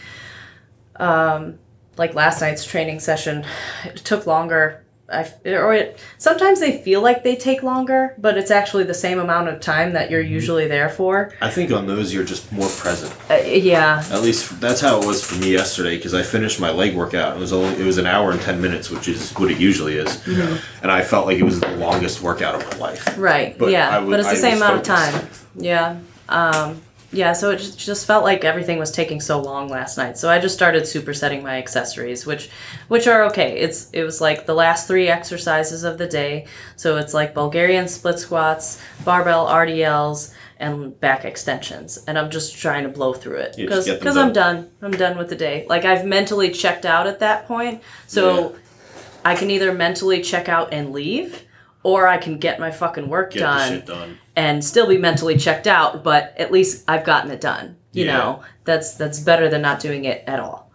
um 0.97 1.59
like 1.97 2.15
last 2.15 2.41
night's 2.41 2.65
training 2.65 2.99
session 2.99 3.45
it 3.85 3.97
took 3.99 4.27
longer. 4.27 4.85
I 5.13 5.29
or 5.49 5.75
it, 5.75 5.99
sometimes 6.19 6.61
they 6.61 6.81
feel 6.83 7.03
like 7.03 7.25
they 7.25 7.35
take 7.37 7.63
longer, 7.63 8.15
but 8.19 8.39
it's 8.39 8.51
actually 8.51 8.85
the 8.85 8.95
same 8.95 9.19
amount 9.19 9.49
of 9.49 9.61
time 9.61 9.93
that 9.95 10.11
you're 10.11 10.21
usually 10.21 10.69
there 10.69 10.89
for. 10.89 11.33
I 11.41 11.51
think 11.51 11.73
on 11.73 11.87
those 11.87 12.15
you're 12.15 12.25
just 12.25 12.51
more 12.53 12.69
present. 12.69 13.13
Uh, 13.31 13.35
yeah. 13.45 14.05
At 14.11 14.23
least 14.23 14.61
that's 14.61 14.81
how 14.81 15.01
it 15.01 15.07
was 15.07 15.25
for 15.25 15.35
me 15.41 15.53
yesterday 15.53 15.97
because 15.97 16.15
I 16.15 16.23
finished 16.23 16.61
my 16.61 16.71
leg 16.71 16.95
workout. 16.95 17.37
It 17.37 17.41
was 17.41 17.53
only 17.53 17.75
it 17.81 17.85
was 17.85 17.99
an 17.99 18.07
hour 18.07 18.31
and 18.31 18.41
ten 18.41 18.61
minutes, 18.61 18.91
which 18.91 19.09
is 19.09 19.33
what 19.33 19.51
it 19.51 19.59
usually 19.59 19.97
is, 19.97 20.09
Mm-hmm. 20.21 20.57
and 20.83 20.93
I 20.93 21.03
felt 21.03 21.27
like 21.27 21.39
it 21.39 21.45
was 21.45 21.59
the 21.61 21.77
longest 21.77 22.23
workout 22.23 22.55
of 22.55 22.71
my 22.71 22.77
life. 22.79 23.19
Right. 23.19 23.59
But 23.59 23.71
yeah. 23.71 23.99
Would- 23.99 24.11
but 24.11 24.21
it's 24.21 24.29
the 24.31 24.37
I 24.47 24.51
same 24.51 24.57
amount 24.59 24.77
of 24.77 24.83
time. 24.85 25.29
Yeah. 25.57 25.99
Um, 26.29 26.81
yeah. 27.13 27.33
So 27.33 27.51
it 27.51 27.57
just, 27.59 27.79
just 27.79 28.07
felt 28.07 28.25
like 28.25 28.45
everything 28.45 28.79
was 28.79 28.91
taking 28.93 29.21
so 29.21 29.41
long 29.41 29.69
last 29.69 29.99
night. 29.99 30.17
So 30.19 30.31
I 30.31 30.39
just 30.39 30.55
started 30.55 30.85
supersetting 30.85 31.43
my 31.43 31.59
accessories, 31.59 32.25
which 32.27 32.51
which 32.89 33.07
are 33.09 33.25
okay. 33.25 33.59
It's 33.59 33.91
it 33.93 34.03
was 34.05 34.21
like 34.21 34.47
the 34.47 34.55
last 34.55 34.87
three 34.87 35.09
exercises 35.09 35.83
of 35.85 35.99
the 35.99 36.07
day. 36.07 36.47
So 36.77 36.97
it's 36.99 37.13
like 37.15 37.35
Bulgarian 37.35 37.89
split 37.89 38.19
squats, 38.19 38.81
barbell 39.05 39.47
RDLs. 39.47 40.35
And 40.63 41.01
back 41.01 41.25
extensions, 41.25 42.05
and 42.07 42.19
I'm 42.19 42.29
just 42.29 42.55
trying 42.55 42.83
to 42.83 42.91
blow 42.91 43.15
through 43.15 43.39
it 43.39 43.55
because 43.57 43.89
because 43.89 44.19
I'm 44.19 44.35
done. 44.35 44.57
done. 44.57 44.71
I'm 44.83 44.91
done 44.91 45.17
with 45.17 45.31
the 45.31 45.35
day. 45.35 45.65
Like 45.71 45.87
I've 45.87 46.05
mentally 46.05 46.51
checked 46.51 46.85
out 46.85 47.07
at 47.07 47.21
that 47.21 47.47
point, 47.49 47.83
so 48.07 48.51
Yeah. 48.51 48.57
I 49.25 49.37
can 49.37 49.51
either 49.51 49.73
mentally 49.73 50.21
check 50.21 50.51
out 50.51 50.75
and 50.75 50.93
leave, 50.93 51.47
or 51.83 52.07
I 52.07 52.19
can 52.19 52.39
get 52.39 52.61
my 52.61 52.71
fucking 52.71 53.09
work 53.09 53.33
Get 53.33 53.41
done, 53.41 53.81
done. 53.85 54.19
and 54.37 54.65
still 54.65 54.87
be 54.87 54.99
mentally 54.99 55.37
checked 55.37 55.67
out. 55.67 56.03
But 56.05 56.35
at 56.39 56.53
least 56.53 56.85
I've 56.89 57.05
gotten 57.05 57.31
it 57.31 57.41
done. 57.41 57.77
You 57.93 58.07
Yeah. 58.07 58.17
know, 58.19 58.43
that's 58.65 58.95
that's 58.95 59.19
better 59.21 59.49
than 59.49 59.63
not 59.63 59.81
doing 59.81 60.05
it 60.05 60.23
at 60.27 60.39
all. 60.41 60.70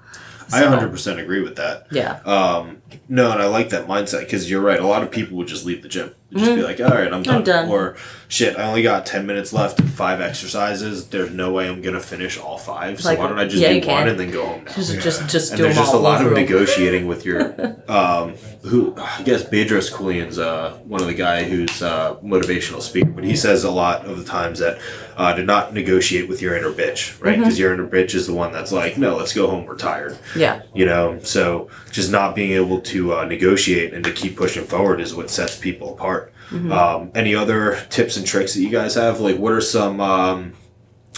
I 0.54 0.62
100% 0.62 1.20
agree 1.22 1.42
with 1.42 1.56
that. 1.58 1.88
Yeah. 1.92 2.20
Um, 2.26 2.82
no, 3.10 3.32
and 3.32 3.42
I 3.42 3.48
like 3.48 3.70
that 3.70 3.88
mindset 3.88 4.22
because 4.22 4.50
you're 4.50 4.62
right. 4.62 4.80
A 4.80 4.88
lot 4.88 5.04
of 5.04 5.12
people 5.12 5.38
would 5.38 5.48
just 5.48 5.66
leave 5.66 5.82
the 5.82 5.88
gym. 5.90 6.14
They'd 6.32 6.40
just 6.40 6.56
be 6.56 6.64
like, 6.64 6.80
all 6.82 6.90
right, 6.90 7.12
I'm 7.12 7.24
done. 7.24 7.44
done. 7.44 7.70
Or, 7.70 7.96
shit, 8.28 8.58
I 8.58 8.64
only 8.64 8.82
got 8.84 9.06
10 9.06 9.26
minutes 9.26 9.54
left, 9.54 9.80
and 9.80 9.90
five 9.90 10.20
exercises. 10.22 11.08
There's 11.08 11.32
no 11.32 11.52
way 11.54 11.68
I'm 11.70 11.82
going 11.82 11.94
to 11.94 12.02
finish 12.02 12.38
all 12.38 12.58
five. 12.58 13.00
So 13.02 13.10
Like, 13.10 13.20
why 13.20 13.28
don't 13.28 13.40
I 13.40 13.46
just 13.46 13.58
yeah, 13.62 13.70
do 13.70 13.76
one 13.76 13.84
can. 13.84 14.08
and 14.10 14.20
then 14.20 14.32
go 14.32 14.46
home 14.46 14.64
now? 14.66 14.72
Just 14.74 15.00
just 15.00 15.30
just 15.30 15.52
and 15.52 15.58
do 15.58 15.64
there's 15.64 15.76
just 15.78 15.94
a 15.94 15.98
lot 15.98 16.26
of 16.26 16.32
negotiating 16.34 17.08
with 17.08 17.26
your 17.26 17.54
um, 17.88 18.36
who 18.64 18.96
I 18.98 19.22
guess 19.24 19.44
Bedros 19.44 19.92
Keuilian's 19.92 20.38
uh, 20.40 20.78
one 20.86 21.00
of 21.02 21.08
the 21.08 21.14
guy 21.14 21.44
who's 21.44 21.82
uh, 21.82 22.16
motivational 22.24 22.82
speaker, 22.82 23.10
but 23.12 23.24
he 23.24 23.36
says 23.36 23.64
a 23.64 23.72
lot 23.72 24.06
of 24.06 24.18
the 24.18 24.26
times 24.26 24.60
that 24.60 24.80
uh, 25.18 25.34
to 25.34 25.44
not 25.44 25.74
negotiate 25.74 26.28
with 26.28 26.42
your 26.42 26.56
inner 26.58 26.72
bitch, 26.72 27.22
right? 27.22 27.34
Mm-hmm. 27.34 27.42
Because 27.44 27.60
your 27.60 27.74
inner 27.74 27.88
bitch 27.88 28.14
is 28.16 28.28
the 28.28 28.34
one 28.34 28.52
that's 28.52 28.72
like, 28.72 28.98
no, 28.98 29.16
let's 29.16 29.34
go 29.34 29.48
home, 29.50 29.66
we're 29.66 29.78
tired, 29.78 30.18
Yeah. 30.36 30.62
you 30.74 30.86
know. 30.86 31.20
So 31.24 31.70
just 31.92 32.12
not 32.12 32.36
being 32.36 32.52
able 32.52 32.82
to 32.82 33.16
uh, 33.16 33.26
negotiate 33.26 33.94
and 33.94 34.04
to 34.04 34.12
keep 34.12 34.36
pushing 34.36 34.66
forward 34.66 35.00
is 35.00 35.16
what 35.16 35.30
sets 35.30 35.58
people 35.58 35.94
apart. 35.94 36.34
Mm-hmm. 36.50 36.72
Um, 36.72 37.12
any 37.16 37.34
other 37.34 37.80
tips 37.90 38.18
and 38.18 38.26
tricks 38.26 38.54
that 38.54 38.62
you 38.62 38.70
guys 38.70 38.96
have? 38.96 39.20
Like, 39.20 39.38
what 39.38 39.52
are 39.54 39.62
some? 39.62 40.00
Um, 40.00 40.54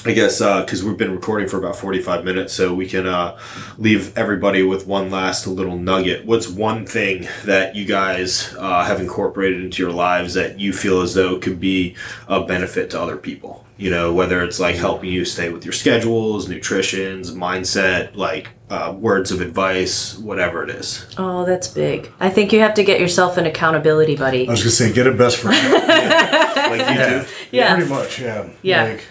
I 0.07 0.13
guess 0.13 0.39
because 0.39 0.83
we've 0.83 0.97
been 0.97 1.11
recording 1.11 1.47
for 1.49 1.57
about 1.57 1.75
45 1.75 2.23
minutes, 2.23 2.53
so 2.53 2.73
we 2.73 2.87
can 2.87 3.05
uh, 3.07 3.37
leave 3.77 4.17
everybody 4.17 4.63
with 4.63 4.87
one 4.87 5.11
last 5.11 5.45
little 5.47 5.77
nugget. 5.77 6.25
What's 6.25 6.47
one 6.47 6.85
thing 6.85 7.27
that 7.45 7.75
you 7.75 7.85
guys 7.85 8.55
uh, 8.57 8.85
have 8.85 8.99
incorporated 9.01 9.63
into 9.63 9.83
your 9.83 9.91
lives 9.91 10.33
that 10.35 10.59
you 10.59 10.71
feel 10.73 11.01
as 11.01 11.13
though 11.13 11.37
could 11.39 11.59
be 11.59 11.95
a 12.27 12.41
benefit 12.43 12.89
to 12.91 13.01
other 13.01 13.17
people? 13.17 13.65
You 13.79 13.91
know, 13.91 14.11
whether 14.11 14.41
it's 14.41 14.59
like 14.59 14.75
helping 14.75 15.11
you 15.11 15.23
stay 15.23 15.49
with 15.51 15.63
your 15.63 15.71
schedules, 15.73 16.49
nutritions, 16.49 17.31
mindset, 17.31 18.15
like 18.15 18.49
uh, 18.71 18.95
words 18.97 19.31
of 19.31 19.39
advice, 19.39 20.17
whatever 20.17 20.63
it 20.63 20.71
is. 20.71 21.05
Oh, 21.17 21.45
that's 21.45 21.67
big. 21.67 22.11
I 22.19 22.31
think 22.31 22.51
you 22.51 22.59
have 22.61 22.73
to 22.73 22.83
get 22.83 22.99
yourself 22.99 23.37
an 23.37 23.45
accountability 23.45 24.15
buddy. 24.15 24.47
I 24.47 24.51
was 24.51 24.61
gonna 24.61 24.71
say, 24.71 24.91
get 24.91 25.05
a 25.05 25.11
best 25.11 25.37
friend. 25.37 25.83
Like 26.67 26.79
you 26.81 26.85
Yeah. 26.95 27.19
do. 27.21 27.25
Yeah. 27.51 27.75
Pretty 27.75 27.89
much, 27.89 28.19
yeah. 28.19 28.49
Yeah. 28.61 28.83
Like, 28.85 29.03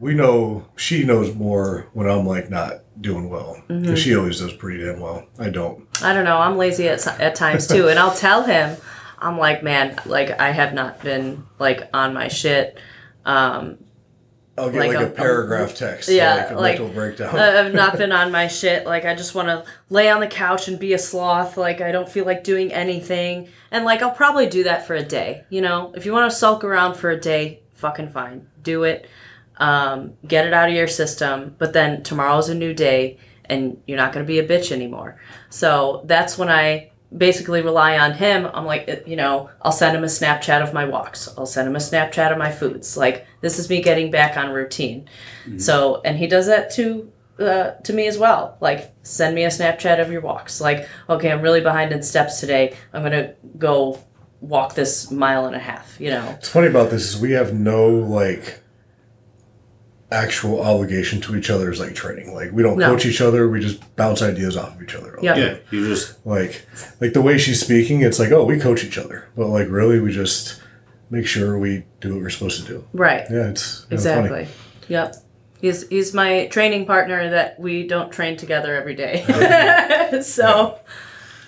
we 0.00 0.14
know 0.14 0.66
she 0.76 1.04
knows 1.04 1.34
more 1.34 1.88
when 1.92 2.08
I'm 2.08 2.26
like 2.26 2.50
not 2.50 2.82
doing 3.00 3.28
well. 3.28 3.62
Mm-hmm. 3.68 3.94
she 3.94 4.14
always 4.16 4.40
does 4.40 4.52
pretty 4.52 4.84
damn 4.84 5.00
well. 5.00 5.26
I 5.38 5.50
don't. 5.50 5.86
I 6.02 6.12
don't 6.12 6.24
know. 6.24 6.38
I'm 6.38 6.56
lazy 6.56 6.88
at, 6.88 7.04
at 7.20 7.34
times 7.34 7.66
too, 7.66 7.88
and 7.88 7.98
I'll 7.98 8.14
tell 8.14 8.42
him, 8.44 8.76
I'm 9.18 9.38
like, 9.38 9.62
man, 9.62 10.00
like 10.06 10.38
I 10.40 10.50
have 10.50 10.74
not 10.74 11.02
been 11.02 11.44
like 11.58 11.88
on 11.92 12.14
my 12.14 12.28
shit. 12.28 12.78
Um, 13.24 13.78
I'll 14.56 14.70
get 14.70 14.78
Like 14.78 14.88
like, 14.96 15.06
a- 15.06 15.10
a, 15.10 15.10
paragraph 15.10 15.74
text. 15.74 16.08
yeah, 16.08 16.34
like 16.34 16.50
a 16.50 16.54
like, 16.54 16.78
mental 16.78 16.88
breakdown. 16.94 17.38
I've 17.38 17.74
not 17.74 17.96
been 17.98 18.12
on 18.12 18.32
my 18.32 18.48
shit. 18.48 18.86
Like 18.86 19.04
I 19.04 19.14
just 19.14 19.34
want 19.34 19.48
to 19.48 19.64
lay 19.90 20.08
on 20.10 20.20
the 20.20 20.26
couch 20.26 20.68
and 20.68 20.78
be 20.78 20.92
a 20.94 20.98
sloth. 20.98 21.56
Like 21.56 21.80
I 21.80 21.92
don't 21.92 22.08
feel 22.08 22.24
like 22.24 22.42
doing 22.44 22.72
anything, 22.72 23.48
and 23.70 23.84
like 23.84 24.02
I'll 24.02 24.10
probably 24.10 24.48
do 24.48 24.64
that 24.64 24.86
for 24.86 24.94
a 24.94 25.02
day. 25.02 25.44
You 25.50 25.60
know, 25.60 25.92
if 25.96 26.06
you 26.06 26.12
want 26.12 26.30
to 26.30 26.36
sulk 26.36 26.64
around 26.64 26.94
for 26.94 27.10
a 27.10 27.18
day, 27.20 27.60
fucking 27.74 28.10
fine, 28.10 28.48
do 28.62 28.84
it. 28.84 29.08
Um, 29.58 30.14
get 30.26 30.46
it 30.46 30.52
out 30.52 30.68
of 30.68 30.74
your 30.74 30.86
system. 30.86 31.54
But 31.58 31.72
then 31.72 32.02
tomorrow's 32.02 32.48
a 32.48 32.54
new 32.54 32.72
day, 32.72 33.18
and 33.44 33.82
you're 33.86 33.96
not 33.96 34.12
going 34.12 34.24
to 34.24 34.28
be 34.28 34.38
a 34.38 34.46
bitch 34.46 34.72
anymore. 34.72 35.20
So 35.50 36.02
that's 36.06 36.38
when 36.38 36.48
I 36.48 36.90
basically 37.16 37.62
rely 37.62 37.98
on 37.98 38.12
him. 38.12 38.46
I'm 38.52 38.66
like, 38.66 39.04
you 39.06 39.16
know, 39.16 39.50
I'll 39.62 39.72
send 39.72 39.96
him 39.96 40.04
a 40.04 40.08
Snapchat 40.08 40.62
of 40.62 40.74
my 40.74 40.84
walks. 40.84 41.28
I'll 41.38 41.46
send 41.46 41.66
him 41.66 41.76
a 41.76 41.78
Snapchat 41.80 42.30
of 42.30 42.38
my 42.38 42.50
foods. 42.50 42.96
Like 42.96 43.26
this 43.40 43.58
is 43.58 43.68
me 43.70 43.80
getting 43.82 44.10
back 44.10 44.36
on 44.36 44.50
routine. 44.50 45.08
So, 45.56 46.02
and 46.04 46.18
he 46.18 46.26
does 46.26 46.46
that 46.46 46.70
to 46.72 47.10
uh, 47.38 47.70
to 47.84 47.92
me 47.92 48.06
as 48.06 48.18
well. 48.18 48.56
Like, 48.60 48.92
send 49.02 49.34
me 49.34 49.44
a 49.44 49.48
Snapchat 49.48 50.00
of 50.00 50.10
your 50.10 50.20
walks. 50.20 50.60
Like, 50.60 50.88
okay, 51.08 51.30
I'm 51.30 51.40
really 51.40 51.60
behind 51.60 51.92
in 51.92 52.02
steps 52.02 52.40
today. 52.40 52.76
I'm 52.92 53.02
gonna 53.02 53.34
go 53.56 54.00
walk 54.40 54.74
this 54.74 55.10
mile 55.10 55.46
and 55.46 55.54
a 55.54 55.58
half. 55.60 56.00
You 56.00 56.10
know. 56.10 56.26
What's 56.26 56.48
funny 56.48 56.66
about 56.66 56.90
this 56.90 57.14
is 57.14 57.20
we 57.20 57.32
have 57.32 57.54
no 57.54 57.88
like 57.88 58.60
actual 60.10 60.62
obligation 60.62 61.20
to 61.20 61.36
each 61.36 61.50
other 61.50 61.70
is 61.70 61.80
like 61.80 61.94
training. 61.94 62.34
Like 62.34 62.50
we 62.52 62.62
don't 62.62 62.78
No. 62.78 62.86
coach 62.86 63.04
each 63.06 63.20
other. 63.20 63.48
We 63.48 63.60
just 63.60 63.94
bounce 63.96 64.22
ideas 64.22 64.56
off 64.56 64.74
of 64.76 64.82
each 64.82 64.94
other. 64.94 65.18
all 65.18 65.24
Yeah. 65.24 65.36
Yeah, 65.36 65.56
you 65.70 65.86
just 65.86 66.24
Like 66.26 66.66
like 67.00 67.12
the 67.12 67.20
way 67.22 67.36
she's 67.38 67.60
speaking, 67.60 68.00
it's 68.02 68.18
like 68.18 68.32
oh 68.32 68.44
we 68.44 68.58
coach 68.58 68.84
each 68.84 68.98
other, 68.98 69.28
but 69.36 69.48
like 69.48 69.68
really 69.68 70.00
we 70.00 70.12
just 70.12 70.60
make 71.10 71.26
sure 71.26 71.58
we 71.58 71.84
do 72.00 72.14
what 72.14 72.22
we're 72.22 72.30
supposed 72.30 72.60
to 72.62 72.66
do. 72.66 72.84
Right. 72.92 73.24
Yeah, 73.30 73.48
it's 73.48 73.86
yeah, 73.90 73.94
it's 73.94 74.04
funny. 74.04 74.20
Exactly. 74.26 74.48
Yep. 74.88 75.16
He's 75.60 75.88
he's 75.88 76.14
my 76.14 76.46
training 76.46 76.86
partner 76.86 77.30
that 77.30 77.58
we 77.58 77.86
don't 77.86 78.12
train 78.12 78.36
together 78.36 78.74
every 78.76 78.94
day. 78.94 79.24
so, 80.22 80.78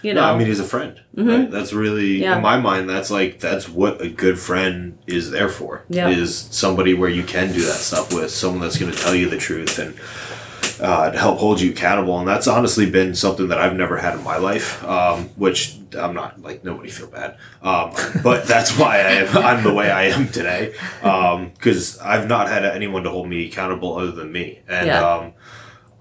you 0.03 0.15
know. 0.15 0.23
No, 0.23 0.33
I 0.35 0.39
mean 0.39 0.47
he's 0.47 0.61
a 0.61 0.65
friend. 0.65 1.01
Right? 1.15 1.51
That's 1.51 1.73
really 1.73 2.15
Mm-hmm. 2.15 2.23
Yeah. 2.23 2.37
in 2.37 2.43
my 2.43 2.59
mind. 2.59 2.89
That's 2.89 3.11
like 3.11 3.41
that's 3.41 3.69
what 3.69 4.01
a 4.01 4.09
good 4.09 4.39
friend 4.39 4.99
is 5.07 5.31
there 5.31 5.49
for. 5.49 5.85
Yeah. 5.89 6.09
Is 6.09 6.37
somebody 6.37 6.95
where 6.95 7.11
you 7.11 7.23
can 7.25 7.49
do 7.53 7.61
that 7.67 7.81
stuff 7.81 8.13
with 8.13 8.31
someone 8.31 8.61
that's 8.61 8.79
going 8.79 8.93
to 8.93 8.99
tell 8.99 9.15
you 9.15 9.29
the 9.29 9.37
truth 9.39 9.79
and 9.79 9.95
uh, 10.81 11.11
to 11.11 11.19
help 11.19 11.39
hold 11.39 11.61
you 11.61 11.71
accountable. 11.73 12.19
And 12.19 12.27
that's 12.27 12.47
honestly 12.47 12.91
been 12.91 13.15
something 13.15 13.49
that 13.49 13.59
I've 13.59 13.77
never 13.77 13.99
had 13.99 14.15
in 14.15 14.25
my 14.25 14.39
life. 14.39 14.83
Um, 14.85 15.29
which 15.37 15.77
I'm 15.99 16.15
not 16.15 16.41
like 16.41 16.65
nobody 16.65 16.89
feel 16.89 17.09
bad. 17.09 17.37
Um, 17.63 17.93
but 18.23 18.47
that's 18.47 18.79
why 18.79 18.97
I 18.99 19.11
am, 19.23 19.37
I'm 19.37 19.63
the 19.65 19.75
way 19.75 19.91
I 19.91 20.05
am 20.05 20.29
today. 20.29 20.73
Because 21.03 21.99
I've 21.99 22.29
not 22.29 22.49
had 22.49 22.65
anyone 22.65 23.03
to 23.03 23.11
hold 23.11 23.29
me 23.29 23.47
accountable 23.49 23.97
other 23.97 24.13
than 24.13 24.33
me. 24.33 24.61
And 24.69 24.87
Yeah. 24.87 25.31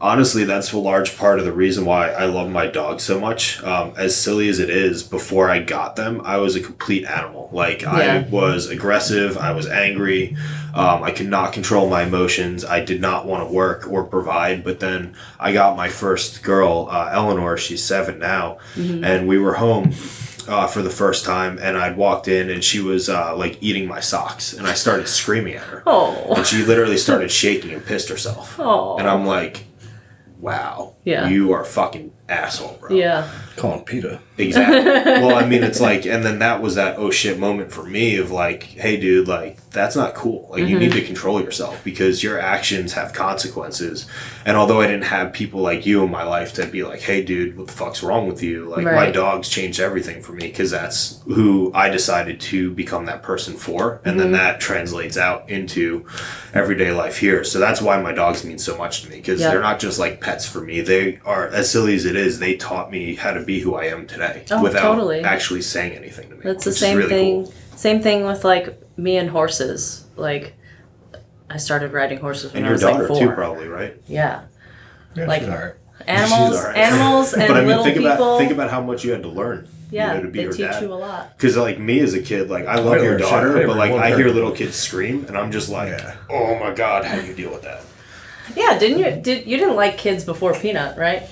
Honestly, 0.01 0.43
that's 0.43 0.71
a 0.71 0.77
large 0.77 1.17
part 1.17 1.39
of 1.39 1.45
the 1.45 1.51
reason 1.51 1.85
why 1.85 2.09
I 2.09 2.25
love 2.25 2.49
my 2.49 2.67
dogs 2.67 3.03
so 3.03 3.19
much. 3.19 3.61
Um, 3.63 3.93
as 3.97 4.15
silly 4.15 4.49
as 4.49 4.59
it 4.59 4.69
is, 4.69 5.03
before 5.03 5.49
I 5.49 5.59
got 5.59 5.95
them, 5.95 6.21
I 6.23 6.37
was 6.37 6.55
a 6.55 6.61
complete 6.61 7.05
animal. 7.05 7.49
Like 7.51 7.83
I 7.83 8.21
was 8.29 8.69
aggressive, 8.69 9.37
I 9.37 9.51
was 9.51 9.67
angry, 9.67 10.37
um, 10.73 11.03
I 11.03 11.11
could 11.11 11.27
not 11.27 11.53
control 11.53 11.89
my 11.89 12.03
emotions. 12.03 12.63
I 12.63 12.83
did 12.83 13.01
not 13.01 13.25
want 13.25 13.47
to 13.47 13.53
work 13.53 13.87
or 13.89 14.03
provide. 14.03 14.63
But 14.63 14.79
then 14.79 15.15
I 15.39 15.51
got 15.51 15.75
my 15.75 15.89
first 15.89 16.43
girl, 16.43 16.87
uh, 16.89 17.09
Eleanor. 17.11 17.57
She's 17.57 17.83
seven 17.83 18.19
now, 18.19 18.59
and 18.75 19.27
we 19.27 19.37
were 19.37 19.55
home. 19.55 19.93
Uh, 20.47 20.65
for 20.65 20.81
the 20.81 20.89
first 20.89 21.25
time, 21.25 21.59
and 21.61 21.77
I'd 21.77 21.95
walked 21.95 22.27
in 22.27 22.49
and 22.49 22.63
she 22.63 22.79
was 22.79 23.07
uh, 23.07 23.35
like 23.37 23.61
eating 23.61 23.87
my 23.87 23.99
socks, 23.99 24.51
and 24.51 24.65
I 24.65 24.73
started 24.73 25.07
screaming 25.07 25.53
at 25.53 25.61
her, 25.61 25.83
oh. 25.85 26.33
and 26.35 26.43
she 26.43 26.63
literally 26.63 26.97
started 26.97 27.29
shaking 27.43 27.71
and 27.71 27.85
pissed 27.85 28.09
herself. 28.09 28.59
Oh. 28.59 28.97
And 28.97 29.07
I'm 29.07 29.27
like, 29.27 29.65
wow. 30.39 30.95
Yeah. 31.03 31.27
You 31.27 31.51
are 31.53 31.63
fucking 31.65 32.11
asshole, 32.29 32.77
bro. 32.79 32.95
Yeah. 32.95 33.29
Calling 33.55 33.83
PETA. 33.83 34.19
Exactly. 34.37 34.79
well, 35.21 35.35
I 35.35 35.45
mean, 35.45 35.63
it's 35.63 35.81
like, 35.81 36.05
and 36.05 36.23
then 36.23 36.39
that 36.39 36.61
was 36.61 36.75
that 36.75 36.97
oh 36.97 37.11
shit 37.11 37.39
moment 37.39 37.71
for 37.71 37.83
me 37.83 38.17
of 38.17 38.31
like, 38.31 38.63
hey, 38.63 38.97
dude, 38.97 39.27
like, 39.27 39.57
that's 39.71 39.95
not 39.95 40.15
cool. 40.15 40.47
Like, 40.49 40.67
you 40.67 40.79
need 40.79 40.91
mm-hmm. 40.91 40.99
to 40.99 41.05
control 41.05 41.41
yourself 41.41 41.83
because 41.83 42.23
your 42.23 42.39
actions 42.39 42.93
have 42.93 43.13
consequences. 43.13 44.07
And 44.45 44.57
although 44.57 44.81
I 44.81 44.87
didn't 44.87 45.03
have 45.03 45.33
people 45.33 45.61
like 45.61 45.85
you 45.85 46.03
in 46.03 46.09
my 46.09 46.23
life 46.23 46.53
to 46.53 46.65
be 46.65 46.83
like, 46.83 47.01
hey, 47.01 47.23
dude, 47.23 47.57
what 47.57 47.67
the 47.67 47.73
fuck's 47.73 48.01
wrong 48.01 48.27
with 48.27 48.41
you? 48.41 48.65
Like, 48.65 48.85
my 48.85 49.11
dogs 49.11 49.49
changed 49.49 49.79
everything 49.79 50.21
for 50.21 50.31
me 50.31 50.47
because 50.47 50.71
that's 50.71 51.21
who 51.23 51.71
I 51.73 51.89
decided 51.89 52.39
to 52.41 52.71
become 52.71 53.05
that 53.05 53.21
person 53.21 53.55
for. 53.55 54.01
And 54.05 54.19
then 54.19 54.27
mm-hmm. 54.27 54.35
that 54.35 54.59
translates 54.59 55.17
out 55.17 55.49
into 55.49 56.05
everyday 56.53 56.91
life 56.91 57.17
here. 57.17 57.43
So 57.43 57.59
that's 57.59 57.81
why 57.81 58.01
my 58.01 58.13
dogs 58.13 58.43
mean 58.43 58.57
so 58.57 58.77
much 58.77 59.03
to 59.03 59.09
me 59.09 59.17
because 59.17 59.39
Yeah. 59.39 59.51
they're 59.51 59.61
not 59.61 59.79
just 59.79 59.99
like 59.99 60.21
pets 60.21 60.47
for 60.47 60.61
me. 60.61 60.81
They 60.81 61.19
are, 61.25 61.47
as 61.47 61.69
silly 61.69 61.95
as 61.95 62.05
it 62.05 62.15
is, 62.15 62.18
they 62.39 62.55
taught 62.55 62.91
me 62.91 63.15
how 63.15 63.31
to 63.31 63.41
be 63.43 63.59
who 63.59 63.75
I 63.75 63.85
am 63.85 64.05
today 64.07 64.43
Oh, 64.51 64.61
without 64.61 64.81
totally. 64.81 65.21
actually 65.21 65.61
saying 65.61 65.93
anything 65.93 66.29
to 66.29 66.35
me. 66.35 66.41
That's 66.43 66.65
the 66.65 66.73
same 66.73 66.97
really 66.97 67.09
thing. 67.09 67.43
cool. 67.45 67.53
Same 67.75 68.01
thing 68.01 68.25
with 68.25 68.43
like 68.43 68.77
me 68.97 69.17
and 69.17 69.29
horses. 69.29 70.05
Like, 70.15 70.55
I 71.49 71.57
started 71.57 71.93
riding 71.93 72.19
horses 72.19 72.53
when 72.53 72.57
And 72.63 72.65
I 72.65 72.69
your 72.69 72.73
was 72.73 72.81
daughter 72.81 73.07
like 73.09 73.19
too, 73.19 73.25
four. 73.27 73.35
probably, 73.35 73.67
right? 73.67 73.95
Yeah. 74.07 74.43
Yeah, 75.15 75.25
Like- 75.25 75.41
she's. 75.43 75.75
Animals, 76.07 76.49
She's 76.55 76.57
all 76.59 76.63
right. 76.63 76.77
animals, 76.77 77.33
and 77.39 77.47
but 77.49 77.57
I 77.57 77.59
mean, 77.59 77.67
little 77.67 77.83
think 77.83 77.97
people. 77.97 78.11
about 78.13 78.37
think 78.39 78.51
about 78.53 78.71
how 78.71 78.81
much 78.81 79.03
you 79.03 79.11
had 79.11 79.21
to 79.23 79.27
learn. 79.29 79.67
yeah, 79.91 80.13
you 80.13 80.17
know, 80.19 80.23
to 80.23 80.29
be 80.31 80.39
they 80.39 80.45
her 80.45 80.51
teach 80.53 80.61
dad. 80.71 80.81
you 80.81 80.93
a 80.93 80.95
lot. 80.95 81.35
Because 81.37 81.57
like 81.57 81.77
me 81.77 81.99
as 81.99 82.13
a 82.13 82.21
kid, 82.21 82.49
like 82.49 82.65
I 82.67 82.75
love 82.79 82.99
I 82.99 83.03
your 83.03 83.17
daughter, 83.17 83.53
never 83.53 83.67
but 83.67 83.75
like 83.77 83.91
I 83.91 84.15
hear 84.15 84.29
little 84.29 84.51
kids 84.53 84.75
scream, 84.77 85.25
and 85.27 85.37
I'm 85.37 85.51
just 85.51 85.67
like, 85.69 85.89
Yeah. 85.89 86.15
oh 86.29 86.57
my 86.57 86.71
god, 86.73 87.03
how 87.03 87.19
do 87.19 87.27
you 87.27 87.33
deal 87.33 87.51
with 87.51 87.63
that? 87.63 87.81
Yeah, 88.55 88.79
didn't 88.79 88.99
you? 88.99 89.21
Did 89.21 89.45
you 89.45 89.57
didn't 89.57 89.75
like 89.75 89.97
kids 89.97 90.23
before 90.23 90.53
Peanut, 90.53 90.97
right? 90.97 91.23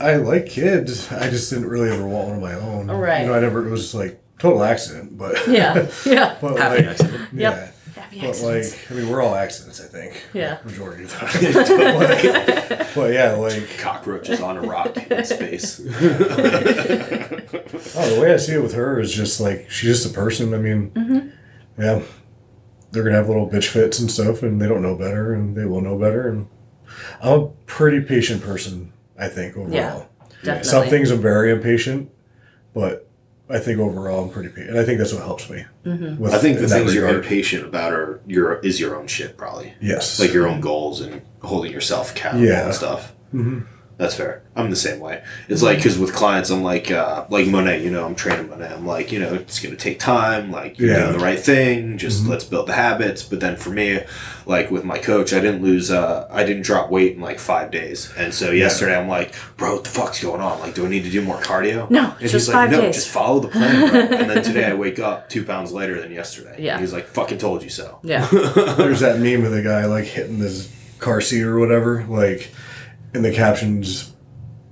I 0.00 0.16
like 0.16 0.46
kids. 0.46 1.10
I 1.12 1.28
just 1.30 1.50
didn't 1.50 1.68
really 1.68 1.90
ever 1.90 2.06
want 2.06 2.28
one 2.28 2.36
of 2.36 2.42
my 2.42 2.54
own. 2.54 2.88
All 2.90 2.98
right. 3.00 3.22
You 3.22 3.28
know, 3.28 3.34
I 3.34 3.40
never. 3.40 3.66
It 3.66 3.70
was 3.70 3.94
like 3.94 4.20
total 4.38 4.62
accident, 4.62 5.16
but 5.18 5.46
Yeah, 5.48 5.88
yeah. 6.06 6.36
but 6.40 6.56
Happy 6.58 6.76
like, 6.82 6.86
accident. 6.86 7.28
yeah. 7.32 7.50
Yep. 7.50 7.74
Happy 7.96 8.20
But 8.20 8.28
accidents. 8.28 8.72
like, 8.72 8.90
I 8.90 8.94
mean, 8.94 9.08
we're 9.10 9.22
all 9.22 9.34
accidents. 9.34 9.80
I 9.80 9.84
think. 9.86 10.22
Yeah. 10.32 10.58
Majority 10.64 11.04
of 11.04 11.10
the 11.10 11.16
time. 11.16 12.68
but, 12.78 12.88
but 12.94 13.12
yeah, 13.12 13.32
like, 13.32 13.78
Cockroaches 13.78 14.40
on 14.40 14.56
a 14.58 14.60
rock 14.62 14.96
in 15.10 15.24
space. 15.24 15.80
oh, 15.80 15.84
the 18.14 18.18
way 18.20 18.32
I 18.32 18.36
see 18.36 18.54
it 18.54 18.62
with 18.62 18.74
her 18.74 19.00
is 19.00 19.12
just 19.12 19.40
like 19.40 19.70
she's 19.70 20.02
just 20.02 20.10
a 20.12 20.14
person. 20.14 20.54
I 20.54 20.58
mean, 20.58 20.90
Mm-hmm. 20.90 21.28
yeah, 21.82 22.02
they're 22.92 23.02
gonna 23.04 23.16
have 23.16 23.28
little 23.28 23.48
bitch 23.48 23.66
fits 23.68 23.98
and 23.98 24.10
stuff, 24.10 24.42
and 24.42 24.60
they 24.60 24.68
don't 24.68 24.82
know 24.82 24.94
better, 24.96 25.32
and 25.34 25.56
they 25.56 25.64
will 25.64 25.80
know 25.80 25.98
better. 25.98 26.28
And 26.28 26.46
I'm 27.22 27.40
a 27.40 27.46
pretty 27.66 28.00
patient 28.00 28.42
person. 28.42 28.92
I 29.18 29.28
think 29.28 29.56
overall. 29.56 29.72
Yeah. 29.72 30.02
Definitely. 30.44 30.64
Some 30.70 30.86
things 30.88 31.10
I'm 31.10 31.20
very 31.20 31.50
impatient, 31.50 32.10
but 32.74 33.08
I 33.50 33.58
think 33.58 33.80
overall 33.80 34.24
I'm 34.24 34.30
pretty 34.30 34.50
patient, 34.50 34.70
and 34.70 34.78
I 34.78 34.84
think 34.84 34.98
that's 34.98 35.12
what 35.12 35.22
helps 35.22 35.48
me. 35.50 35.64
Mm-hmm. 35.84 36.18
with- 36.22 36.32
I 36.34 36.38
think 36.38 36.58
the 36.58 36.64
in 36.64 36.68
that 36.70 36.78
things 36.80 36.94
you're 36.94 37.06
regard. 37.06 37.24
impatient 37.24 37.64
about 37.64 37.92
are 37.92 38.20
your 38.26 38.58
is 38.60 38.78
your 38.78 38.94
own 38.96 39.06
shit, 39.08 39.36
probably 39.36 39.74
Yes. 39.80 40.20
like 40.20 40.32
your 40.32 40.46
own 40.46 40.60
goals 40.60 41.00
and 41.00 41.22
holding 41.42 41.72
yourself 41.72 42.12
accountable 42.12 42.46
Yeah. 42.46 42.66
and 42.66 42.74
stuff. 42.74 43.12
That's 43.98 44.14
fair. 44.14 44.42
I'm 44.54 44.70
the 44.70 44.76
same 44.76 45.00
way. 45.00 45.24
It's 45.48 45.60
like 45.60 45.78
because 45.78 45.98
with 45.98 46.14
clients, 46.14 46.50
I'm 46.50 46.62
like, 46.62 46.88
uh, 46.90 47.26
like 47.30 47.48
Monet. 47.48 47.82
You 47.82 47.90
know, 47.90 48.06
I'm 48.06 48.14
training 48.14 48.48
Monet. 48.48 48.72
I'm 48.72 48.86
like, 48.86 49.10
you 49.10 49.18
know, 49.18 49.34
it's 49.34 49.58
gonna 49.60 49.74
take 49.74 49.98
time. 49.98 50.52
Like 50.52 50.78
you're 50.78 50.90
Yeah. 50.92 51.00
doing 51.06 51.18
the 51.18 51.24
right 51.24 51.38
thing. 51.40 51.98
Just 51.98 52.24
let's 52.26 52.44
build 52.44 52.68
the 52.68 52.74
habits. 52.74 53.24
But 53.24 53.40
then 53.40 53.56
for 53.56 53.70
me, 53.70 53.98
like 54.46 54.70
with 54.70 54.84
my 54.84 54.98
coach, 54.98 55.32
I 55.32 55.40
didn't 55.40 55.62
lose. 55.64 55.90
Uh, 55.90 56.28
I 56.30 56.44
didn't 56.44 56.62
drop 56.62 56.90
weight 56.90 57.16
in 57.16 57.20
like 57.20 57.40
five 57.40 57.72
days. 57.72 58.12
And 58.16 58.32
so 58.32 58.52
yesterday, 58.52 58.96
I'm 58.96 59.08
like, 59.08 59.34
bro, 59.56 59.74
what 59.74 59.82
the 59.84 59.90
fuck's 59.90 60.22
going 60.22 60.40
on? 60.40 60.60
Like, 60.60 60.74
do 60.76 60.86
I 60.86 60.88
need 60.88 61.02
to 61.02 61.10
do 61.10 61.20
more 61.20 61.38
cardio? 61.38 61.90
No, 61.90 62.10
And 62.12 62.20
just 62.20 62.32
he's 62.34 62.48
like, 62.48 62.54
five 62.54 62.70
no, 62.70 62.80
days." 62.82 62.94
just 62.94 63.08
follow 63.08 63.40
the 63.40 63.48
plan. 63.48 63.90
Bro. 63.90 64.00
and 64.16 64.30
then 64.30 64.44
today, 64.44 64.66
I 64.66 64.74
wake 64.84 65.00
up 65.00 65.28
two 65.28 65.44
pounds 65.44 65.72
later 65.72 66.00
than 66.00 66.12
yesterday. 66.12 66.54
Yeah. 66.60 66.74
And 66.74 66.80
he's 66.82 66.92
like, 66.92 67.08
fucking 67.08 67.38
told 67.38 67.64
you 67.64 67.68
so. 67.70 67.98
yeah. 68.04 68.26
There's 68.78 69.00
that 69.00 69.18
meme 69.18 69.44
of 69.44 69.50
the 69.50 69.62
guy 69.62 69.86
like 69.86 70.04
hitting 70.04 70.38
his 70.38 70.72
car 71.00 71.20
seat 71.20 71.42
or 71.42 71.58
whatever. 71.58 72.04
Like 72.08 72.50
in 73.14 73.22
the 73.22 73.32
captions, 73.32 74.14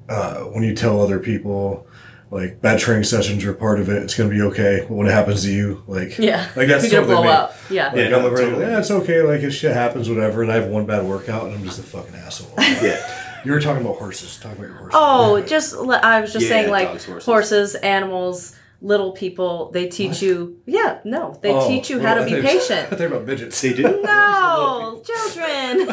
uh, 0.09 0.41
when 0.45 0.63
you 0.63 0.75
tell 0.75 1.01
other 1.01 1.19
people 1.19 1.87
like 2.31 2.61
bad 2.61 2.79
training 2.81 3.05
sessions 3.05 3.45
are 3.45 3.55
part 3.55 3.79
of 3.79 3.89
it, 3.89 4.03
it's 4.03 4.17
gonna 4.17 4.29
be 4.31 4.43
okay. 4.43 4.81
But 4.89 4.95
when 4.95 5.07
it 5.07 5.13
happens 5.13 5.43
to 5.45 5.53
you, 5.53 5.85
like 5.87 6.19
Yeah. 6.19 6.49
like 6.57 6.67
that's 6.69 6.85
You're 6.91 7.03
totally 7.03 7.15
blow 7.15 7.23
me. 7.25 7.29
up. 7.31 7.55
Yeah. 7.71 7.87
Like 7.87 7.97
Yeah, 7.97 8.17
I'm 8.17 8.25
like, 8.25 8.37
totally. 8.37 8.63
yeah, 8.65 8.79
it's 8.81 8.91
okay. 8.91 9.23
Like 9.23 9.43
it 9.43 9.53
shit 9.53 9.73
happens, 9.73 10.09
whatever. 10.09 10.43
And 10.43 10.51
I 10.51 10.57
have 10.57 10.67
one 10.67 10.87
bad 10.87 11.05
workout, 11.05 11.45
and 11.47 11.55
I'm 11.55 11.65
just 11.65 11.79
a 11.79 11.83
fucking 11.85 12.15
asshole. 12.17 12.53
Yeah. 12.59 12.99
you 13.45 13.53
were 13.53 13.61
talking 13.61 13.83
about 13.85 13.97
horses. 13.99 14.39
Talk 14.39 14.53
about 14.53 14.63
your 14.67 14.75
horses. 14.75 14.95
Oh, 14.95 15.41
just 15.43 15.75
I 15.77 16.21
was 16.21 16.33
just 16.33 16.45
Yeah, 16.47 16.49
saying 16.51 16.71
like 16.71 16.89
dogs, 16.89 17.05
horses. 17.05 17.25
horses. 17.27 17.75
animals, 17.77 18.57
little 18.83 19.13
people. 19.13 19.71
They 19.71 19.87
teach 19.89 20.21
you. 20.21 20.59
Yeah, 20.67 20.99
no, 21.05 21.39
they 21.43 21.53
Oh, 21.53 21.69
teach 21.69 21.91
you 21.91 21.99
well, 21.99 22.07
how 22.09 22.15
to 22.15 22.23
I 22.23 22.25
be 22.25 22.33
thought- 22.33 22.43
patient. 22.43 22.89
I 22.93 22.97
thought 22.97 23.01
about 23.07 23.25
midgets. 23.25 23.61
They 23.61 23.73
do. 23.73 23.83
No, 24.03 25.01
children, 25.07 25.87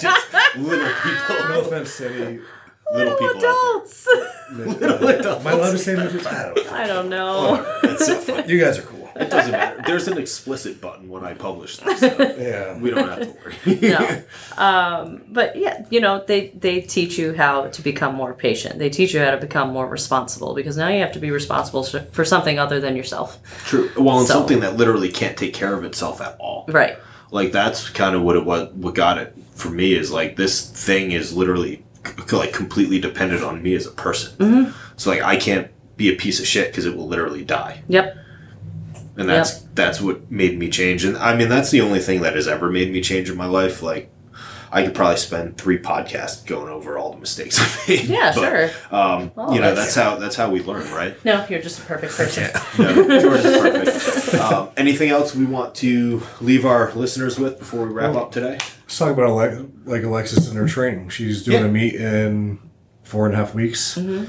Just 0.00 0.32
little 0.56 0.92
people. 1.02 1.48
No 1.48 1.60
offense 1.60 1.96
to 1.98 2.08
any 2.08 2.40
Little 2.92 3.14
people. 3.16 3.36
out 3.36 3.40
there. 3.40 3.50
adults. 3.50 4.08
midgets. 4.52 5.26
Am 5.26 5.46
I 5.46 5.52
allowed 5.52 5.70
to 5.72 5.78
say 5.78 5.96
midgets? 5.96 6.26
I 6.26 6.42
don't 6.46 6.54
know. 6.56 6.74
I 6.74 6.86
don't 6.86 7.08
know. 7.10 7.78
That's 7.82 8.06
so 8.06 8.16
funny. 8.18 8.52
You 8.52 8.60
guys 8.60 8.78
are 8.78 8.82
cool. 8.82 9.10
It 9.16 9.30
doesn't 9.30 9.52
matter. 9.52 9.80
There's 9.86 10.08
an 10.08 10.18
explicit 10.18 10.80
button 10.80 11.08
when 11.08 11.24
I 11.24 11.34
publish 11.34 11.76
this. 11.78 12.00
So 12.00 12.06
Yeah. 12.36 12.76
we 12.78 12.90
don't 12.90 13.08
have 13.08 13.20
to 13.20 13.36
worry. 13.72 13.78
no. 13.90 14.22
Um, 14.60 15.22
but 15.28 15.56
yeah, 15.56 15.84
you 15.90 16.00
know, 16.00 16.22
they 16.26 16.48
they 16.48 16.80
teach 16.80 17.16
you 17.18 17.32
how 17.34 17.68
to 17.68 17.82
become 17.82 18.14
more 18.14 18.34
patient. 18.34 18.78
They 18.78 18.90
teach 18.90 19.14
you 19.14 19.20
how 19.20 19.30
to 19.30 19.36
become 19.38 19.70
more 19.72 19.88
responsible 19.88 20.54
because 20.54 20.76
now 20.76 20.88
you 20.88 21.00
have 21.00 21.12
to 21.12 21.18
be 21.20 21.30
responsible 21.30 21.84
for 21.84 22.24
something 22.24 22.58
other 22.58 22.80
than 22.80 22.96
yourself. 22.96 23.38
True. 23.66 23.90
Well, 23.96 24.18
and 24.18 24.26
So- 24.28 24.34
something 24.34 24.60
that 24.60 24.76
literally 24.76 25.08
can't 25.10 25.36
take 25.36 25.54
care 25.54 25.74
of 25.74 25.84
itself 25.84 26.20
at 26.20 26.36
all. 26.38 26.66
Right. 26.68 26.98
Like 27.30 27.50
that's 27.52 27.88
kind 27.88 28.14
of 28.14 28.22
what 28.22 28.36
it 28.36 28.44
was. 28.44 28.72
What 28.74 28.94
got 28.94 29.18
it 29.18 29.36
for 29.54 29.70
me 29.70 29.94
is 29.94 30.10
like 30.10 30.36
this 30.36 30.68
thing 30.70 31.12
is 31.12 31.32
literally 31.36 31.84
c- 32.06 32.36
like 32.36 32.52
completely 32.52 32.98
dependent 33.00 33.42
on 33.42 33.62
me 33.62 33.74
as 33.74 33.86
a 33.86 33.90
person. 33.90 34.36
Mm-hmm. 34.38 34.72
So 34.96 35.10
like 35.10 35.22
I 35.22 35.36
can't 35.36 35.70
be 35.96 36.12
a 36.12 36.16
piece 36.16 36.40
of 36.40 36.46
shit 36.46 36.68
because 36.68 36.86
it 36.86 36.96
will 36.96 37.06
literally 37.08 37.44
die. 37.44 37.82
Yep. 37.88 38.16
and 39.16 39.28
that's 39.28 39.60
that's 39.74 40.00
what 40.00 40.28
made 40.30 40.58
me 40.58 40.68
change 40.68 41.04
and 41.04 41.16
i 41.18 41.36
mean 41.36 41.48
that's 41.48 41.70
the 41.70 41.80
only 41.80 42.00
thing 42.00 42.20
that 42.22 42.34
has 42.34 42.48
ever 42.48 42.68
made 42.68 42.92
me 42.92 43.00
change 43.00 43.30
in 43.30 43.36
my 43.36 43.46
life 43.46 43.80
like 43.80 44.10
I 44.74 44.82
could 44.84 44.94
probably 44.94 45.16
spend 45.18 45.56
three 45.56 45.78
podcasts 45.78 46.44
going 46.44 46.68
over 46.68 46.98
all 46.98 47.12
the 47.12 47.18
mistakes 47.18 47.58
I 47.60 47.90
made. 47.90 48.04
Yeah, 48.06 48.32
But, 48.34 48.40
sure. 48.40 48.64
Um, 48.90 49.30
Oh, 49.36 49.54
you 49.54 49.60
know, 49.60 49.68
that's- 49.74 49.94
that's 49.94 49.94
how 49.94 50.16
that's 50.16 50.36
how 50.36 50.50
we 50.50 50.62
learn, 50.62 50.90
right? 50.92 51.22
No, 51.24 51.46
you're 51.48 51.62
just 51.62 51.78
a 51.78 51.82
perfect 51.82 52.12
person. 52.14 52.50
No, 52.78 53.20
Jordan's 53.20 53.44
perfect. 53.58 54.34
Um, 54.34 54.70
anything 54.76 55.10
else 55.10 55.34
we 55.34 55.44
want 55.46 55.74
to 55.76 56.22
leave 56.40 56.64
our 56.66 56.92
listeners 56.94 57.38
with 57.38 57.58
before 57.58 57.86
we 57.86 57.92
wrap 57.94 58.16
up 58.16 58.32
today? 58.32 58.58
Let's 58.82 58.98
talk 58.98 59.12
about 59.12 59.28
Ale- 59.28 59.70
like 59.84 60.02
Alexis 60.02 60.48
and 60.48 60.58
her 60.58 60.66
training. 60.66 61.08
She's 61.10 61.44
doing 61.44 61.60
Yeah. 61.62 61.68
a 61.68 61.72
meet 61.72 61.94
in 61.94 62.58
four 63.04 63.26
and 63.26 63.34
a 63.34 63.38
half 63.38 63.54
weeks. 63.54 63.96
Mm-hmm. 63.96 64.24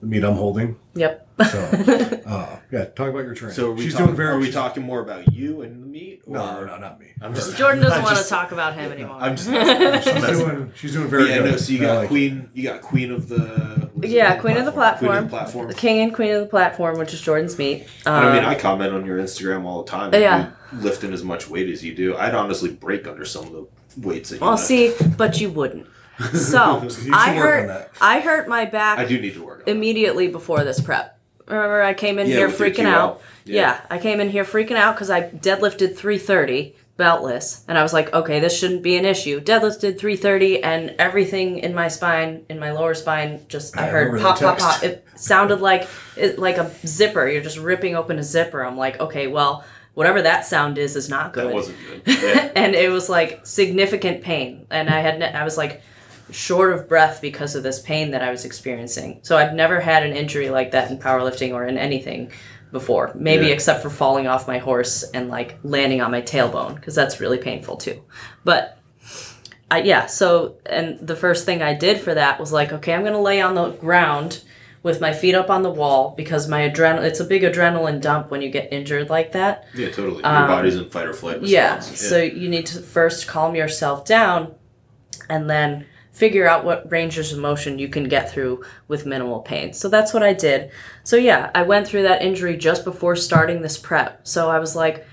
The 0.00 0.06
meet 0.06 0.22
I'm 0.22 0.34
holding. 0.34 0.76
Yep. 0.98 1.28
So, 1.50 1.58
uh, 2.26 2.58
yeah, 2.72 2.84
talk 2.86 3.08
about 3.10 3.24
your 3.24 3.34
training. 3.34 3.54
So 3.54 3.70
are 3.70 3.72
we 3.72 3.84
she's 3.84 3.92
talking, 3.92 4.06
doing 4.06 4.16
very. 4.16 4.30
Are 4.30 4.38
we 4.38 4.50
talking 4.50 4.82
more 4.82 5.00
about 5.00 5.32
you 5.32 5.62
and 5.62 5.82
the 5.82 5.86
meet? 5.86 6.22
Or? 6.26 6.34
No, 6.34 6.64
no, 6.64 6.78
not 6.78 6.98
me. 6.98 7.12
I'm 7.22 7.34
just. 7.34 7.56
Jordan 7.56 7.82
doesn't 7.82 7.98
I'm 7.98 8.04
want 8.04 8.18
to 8.18 8.24
talk 8.28 8.50
about 8.52 8.74
him 8.74 8.90
anymore. 8.90 9.16
I'm 9.20 9.36
just. 9.36 9.48
I'm 9.48 10.02
She's 10.02 10.14
messing. 10.14 10.46
doing. 10.46 10.72
She's 10.74 10.92
doing 10.92 11.08
very 11.08 11.28
yeah, 11.28 11.38
good. 11.38 11.50
no. 11.52 11.56
So 11.56 11.72
you 11.72 11.78
got 11.80 11.94
like 11.96 12.04
it. 12.06 12.08
queen. 12.08 12.50
You 12.54 12.62
got 12.64 12.82
queen 12.82 13.12
of 13.12 13.28
the. 13.28 13.90
yeah, 14.02 14.34
it? 14.34 14.40
queen 14.40 14.56
of 14.56 14.64
the 14.64 14.72
Queen 14.72 14.80
platform. 14.82 15.16
of 15.16 15.24
the 15.24 15.30
platform. 15.30 15.72
King 15.74 16.00
and 16.00 16.14
queen 16.14 16.32
of 16.32 16.40
the 16.40 16.46
platform, 16.48 16.98
which 16.98 17.14
is 17.14 17.20
Jordan's 17.20 17.56
meet. 17.56 17.86
Um, 18.04 18.14
I 18.24 18.32
mean, 18.34 18.44
I 18.44 18.54
comment 18.56 18.92
on 18.92 19.06
your 19.06 19.18
Instagram 19.18 19.64
all 19.64 19.82
the 19.84 19.90
time. 19.90 20.12
Yeah. 20.12 20.50
Lifting 20.72 21.12
as 21.12 21.22
much 21.22 21.48
weight 21.48 21.68
as 21.70 21.84
you 21.84 21.94
do. 21.94 22.16
I'd 22.16 22.34
honestly 22.34 22.70
break 22.72 23.06
under 23.06 23.24
some 23.24 23.46
of 23.46 23.52
the 23.52 23.66
weights 23.96 24.30
that 24.30 24.36
you 24.36 24.40
well, 24.42 24.52
lift. 24.52 24.64
see, 24.66 24.92
but 25.16 25.40
you 25.40 25.50
wouldn't. 25.50 25.86
So 26.34 26.88
I 27.12 27.34
hurt. 27.34 27.68
that. 27.68 27.92
I 28.00 28.20
hurt 28.20 28.48
my 28.48 28.64
back 28.64 28.98
I 28.98 29.04
do 29.06 29.20
need 29.20 29.34
to 29.34 29.44
work 29.44 29.62
on 29.62 29.68
it. 29.68 29.70
immediately 29.70 30.28
before 30.28 30.64
this 30.64 30.80
prep. 30.80 31.18
Remember, 31.46 31.82
I 31.82 31.94
came 31.94 32.18
in 32.18 32.26
Yeah, 32.28 32.36
here 32.36 32.48
freaking 32.48 32.84
out. 32.84 33.20
Yeah. 33.44 33.60
Yeah. 33.60 33.80
I 33.90 33.98
came 33.98 34.20
in 34.20 34.28
here 34.28 34.44
freaking 34.44 34.76
out 34.76 34.94
because 34.94 35.10
I 35.10 35.22
deadlifted 35.30 35.96
330 35.96 36.74
beltless, 36.98 37.62
and 37.68 37.78
I 37.78 37.82
was 37.84 37.92
like, 37.92 38.12
okay, 38.12 38.40
this 38.40 38.58
shouldn't 38.58 38.82
be 38.82 38.96
an 38.96 39.04
issue. 39.04 39.40
Deadlifted 39.40 39.98
330, 40.00 40.64
and 40.64 40.90
everything 40.98 41.58
in 41.60 41.72
my 41.72 41.86
spine, 41.86 42.44
in 42.50 42.58
my 42.58 42.72
lower 42.72 42.92
spine, 42.94 43.40
just 43.48 43.78
I, 43.78 43.86
I 43.86 43.88
heard 43.88 44.20
pop, 44.20 44.40
pop, 44.40 44.58
pop. 44.58 44.82
It 44.82 45.06
sounded 45.14 45.60
like 45.60 45.88
it, 46.16 46.38
like 46.40 46.58
a 46.58 46.70
zipper. 46.84 47.28
You're 47.28 47.42
just 47.42 47.58
ripping 47.58 47.94
open 47.94 48.18
a 48.18 48.24
zipper. 48.24 48.62
I'm 48.64 48.76
like, 48.76 48.98
okay, 49.00 49.28
well, 49.28 49.64
whatever 49.94 50.22
that 50.22 50.44
sound 50.44 50.76
is 50.76 50.96
is 50.96 51.08
not 51.08 51.32
good 51.32 51.46
That 51.48 51.54
wasn't 51.54 51.78
good. 51.86 52.02
Yeah. 52.22 52.50
and 52.56 52.74
it 52.74 52.90
was 52.90 53.08
like 53.08 53.44
significant 53.44 54.22
pain 54.22 54.64
and 54.70 54.88
i 54.88 55.00
had 55.00 55.18
ne- 55.18 55.32
i 55.32 55.42
was 55.42 55.56
like 55.56 55.82
short 56.30 56.72
of 56.72 56.88
breath 56.88 57.20
because 57.20 57.54
of 57.54 57.62
this 57.62 57.80
pain 57.80 58.10
that 58.10 58.22
i 58.22 58.30
was 58.30 58.44
experiencing 58.44 59.18
so 59.22 59.36
i've 59.36 59.54
never 59.54 59.80
had 59.80 60.02
an 60.02 60.14
injury 60.16 60.50
like 60.50 60.70
that 60.72 60.90
in 60.90 60.98
powerlifting 60.98 61.52
or 61.54 61.66
in 61.66 61.78
anything 61.78 62.30
before 62.70 63.12
maybe 63.14 63.46
Yeah. 63.46 63.52
except 63.54 63.82
for 63.82 63.90
falling 63.90 64.26
off 64.26 64.46
my 64.46 64.58
horse 64.58 65.02
and 65.14 65.28
like 65.30 65.58
landing 65.62 66.00
on 66.02 66.10
my 66.10 66.20
tailbone 66.22 66.74
because 66.74 66.94
that's 66.94 67.18
really 67.20 67.38
painful 67.38 67.76
too 67.78 68.02
but 68.44 68.78
I, 69.70 69.82
yeah 69.82 70.06
so 70.06 70.56
and 70.66 70.98
the 71.06 71.16
first 71.16 71.44
thing 71.46 71.62
i 71.62 71.74
did 71.74 72.00
for 72.00 72.14
that 72.14 72.38
was 72.40 72.52
like 72.52 72.72
okay 72.72 72.94
i'm 72.94 73.04
gonna 73.04 73.20
lay 73.20 73.40
on 73.40 73.54
the 73.54 73.70
ground 73.70 74.42
with 74.82 75.00
my 75.00 75.12
feet 75.12 75.34
up 75.34 75.50
on 75.50 75.62
the 75.62 75.70
wall 75.70 76.14
because 76.16 76.46
my 76.48 76.68
adrenaline 76.68 77.02
it's 77.04 77.20
a 77.20 77.24
big 77.24 77.42
adrenaline 77.42 78.00
dump 78.00 78.30
when 78.30 78.40
you 78.42 78.48
get 78.48 78.72
injured 78.72 79.10
like 79.10 79.32
that 79.32 79.64
yeah, 79.74 79.88
totally. 79.90 80.16
Your 80.16 80.22
body's 80.22 80.76
in 80.76 80.88
fight 80.88 81.06
or 81.06 81.12
flight. 81.12 81.38
Um, 81.38 81.44
yeah. 81.44 81.80
So 81.80 82.18
you 82.22 82.48
need 82.48 82.66
to 82.66 82.80
first 82.80 83.26
calm 83.26 83.54
yourself 83.56 84.04
down 84.04 84.54
and 85.28 85.50
then 85.50 85.84
figure 86.18 86.48
out 86.48 86.64
what 86.64 86.90
ranges 86.90 87.32
of 87.32 87.38
motion 87.38 87.78
you 87.78 87.88
can 87.88 88.08
get 88.08 88.28
through 88.28 88.64
with 88.88 89.06
minimal 89.06 89.38
pain. 89.40 89.72
So 89.72 89.88
that's 89.88 90.12
what 90.12 90.24
I 90.24 90.32
did. 90.32 90.72
So 91.04 91.14
yeah, 91.14 91.52
I 91.54 91.62
went 91.62 91.86
through 91.86 92.02
that 92.02 92.22
injury 92.22 92.56
just 92.56 92.84
before 92.84 93.14
starting 93.14 93.62
this 93.62 93.78
prep. 93.78 94.26
So 94.26 94.50
I 94.50 94.58
was 94.58 94.74
like, 94.74 95.06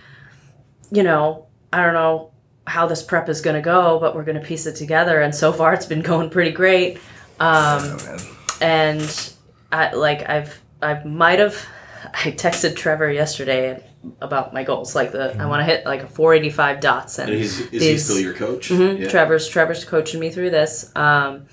you 0.89 1.03
know, 1.03 1.45
I 1.72 1.84
don't 1.84 1.93
know 1.93 2.32
how 2.66 2.88
this 2.88 3.03
prep 3.03 3.30
is 3.30 3.41
going 3.41 3.56
to 3.56 3.62
go, 3.62 3.99
but 3.99 4.16
we're 4.16 4.24
going 4.24 4.41
to 4.41 4.45
piece 4.45 4.66
it 4.66 4.76
together 4.76 5.22
and 5.22 5.36
so 5.36 5.53
far 5.53 5.76
it's 5.76 5.86
been 5.86 6.01
going 6.01 6.32
pretty 6.32 6.51
great. 6.51 6.97
Um, 7.39 7.84
Oh, 7.84 8.18
and 8.62 9.34
I 9.72 9.93
like 9.93 10.28
I've 10.28 10.60
I 10.82 11.03
might 11.03 11.38
have 11.38 11.64
I 12.14 12.32
texted 12.32 12.76
Trevor 12.76 13.12
yesterday 13.12 13.84
about 14.22 14.53
my 14.53 14.64
goals. 14.64 14.95
Like 14.95 15.12
the 15.12 15.36
I 15.39 15.45
want 15.45 15.62
to 15.62 15.66
hit 15.66 15.86
like 15.86 16.03
a 16.03 16.08
485 16.08 16.80
dots 16.80 17.20
and, 17.20 17.30
And 17.30 17.39
he's, 17.39 17.60
is 17.72 17.82
he 17.82 17.97
still 17.97 18.20
your 18.20 18.34
coach? 18.34 18.70
Mhm, 18.70 18.99
Yeah. 18.99 19.10
Trevor's 19.10 19.47
Trevor's 19.47 19.84
coaching 19.86 20.20
me 20.20 20.30
through 20.30 20.49
this. 20.51 20.91
Um, 20.95 21.45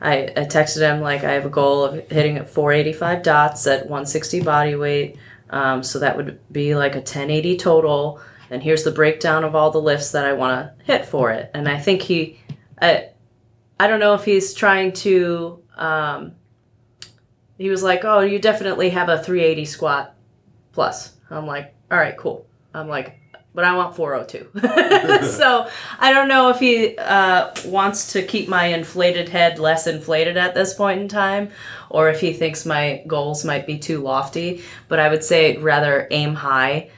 I, 0.00 0.24
I 0.36 0.44
texted 0.44 0.80
him 0.80 1.00
like 1.00 1.24
I 1.24 1.32
have 1.32 1.46
a 1.46 1.50
goal 1.50 1.84
of 1.84 2.10
hitting 2.10 2.36
at 2.36 2.48
485 2.50 3.22
dots 3.22 3.66
at 3.66 3.82
160 3.82 4.40
body 4.42 4.74
weight. 4.74 5.16
Um, 5.50 5.82
so 5.82 5.98
that 6.00 6.16
would 6.16 6.40
be 6.52 6.74
like 6.74 6.94
a 6.94 6.98
1080 6.98 7.56
total. 7.56 8.20
And 8.50 8.62
here's 8.62 8.84
the 8.84 8.90
breakdown 8.90 9.44
of 9.44 9.54
all 9.54 9.70
the 9.70 9.80
lifts 9.80 10.12
that 10.12 10.24
I 10.24 10.32
want 10.32 10.66
to 10.78 10.84
hit 10.84 11.06
for 11.06 11.30
it. 11.30 11.50
And 11.54 11.68
I 11.68 11.78
think 11.78 12.02
he, 12.02 12.38
I, 12.80 13.08
I 13.80 13.86
don't 13.86 14.00
know 14.00 14.14
if 14.14 14.24
he's 14.24 14.52
trying 14.54 14.92
to. 14.92 15.62
Um, 15.76 16.32
he 17.58 17.70
was 17.70 17.82
like, 17.82 18.04
"Oh, 18.04 18.20
you 18.20 18.38
definitely 18.38 18.90
have 18.90 19.08
a 19.08 19.22
380 19.22 19.64
squat 19.64 20.14
plus." 20.72 21.12
I'm 21.30 21.46
like, 21.46 21.73
"All 21.90 21.98
right, 21.98 22.16
cool." 22.16 22.46
I'm 22.72 22.88
like, 22.88 23.18
"But 23.54 23.64
I 23.64 23.76
want 23.76 23.96
402." 23.96 25.26
so 25.28 25.68
I 25.98 26.12
don't 26.12 26.28
know 26.28 26.50
if 26.50 26.58
he 26.58 26.96
uh, 26.98 27.52
wants 27.66 28.12
to 28.12 28.22
keep 28.22 28.48
my 28.48 28.66
inflated 28.66 29.28
head 29.28 29.58
less 29.58 29.86
inflated 29.86 30.36
at 30.36 30.54
this 30.54 30.74
point 30.74 31.00
in 31.00 31.08
time, 31.08 31.50
or 31.90 32.08
if 32.08 32.20
he 32.20 32.32
thinks 32.32 32.66
my 32.66 33.02
goals 33.06 33.44
might 33.44 33.66
be 33.66 33.78
too 33.78 34.00
lofty. 34.00 34.62
But 34.88 34.98
I 34.98 35.08
would 35.08 35.24
say 35.24 35.56
rather 35.56 36.08
aim 36.10 36.34
high. 36.34 36.90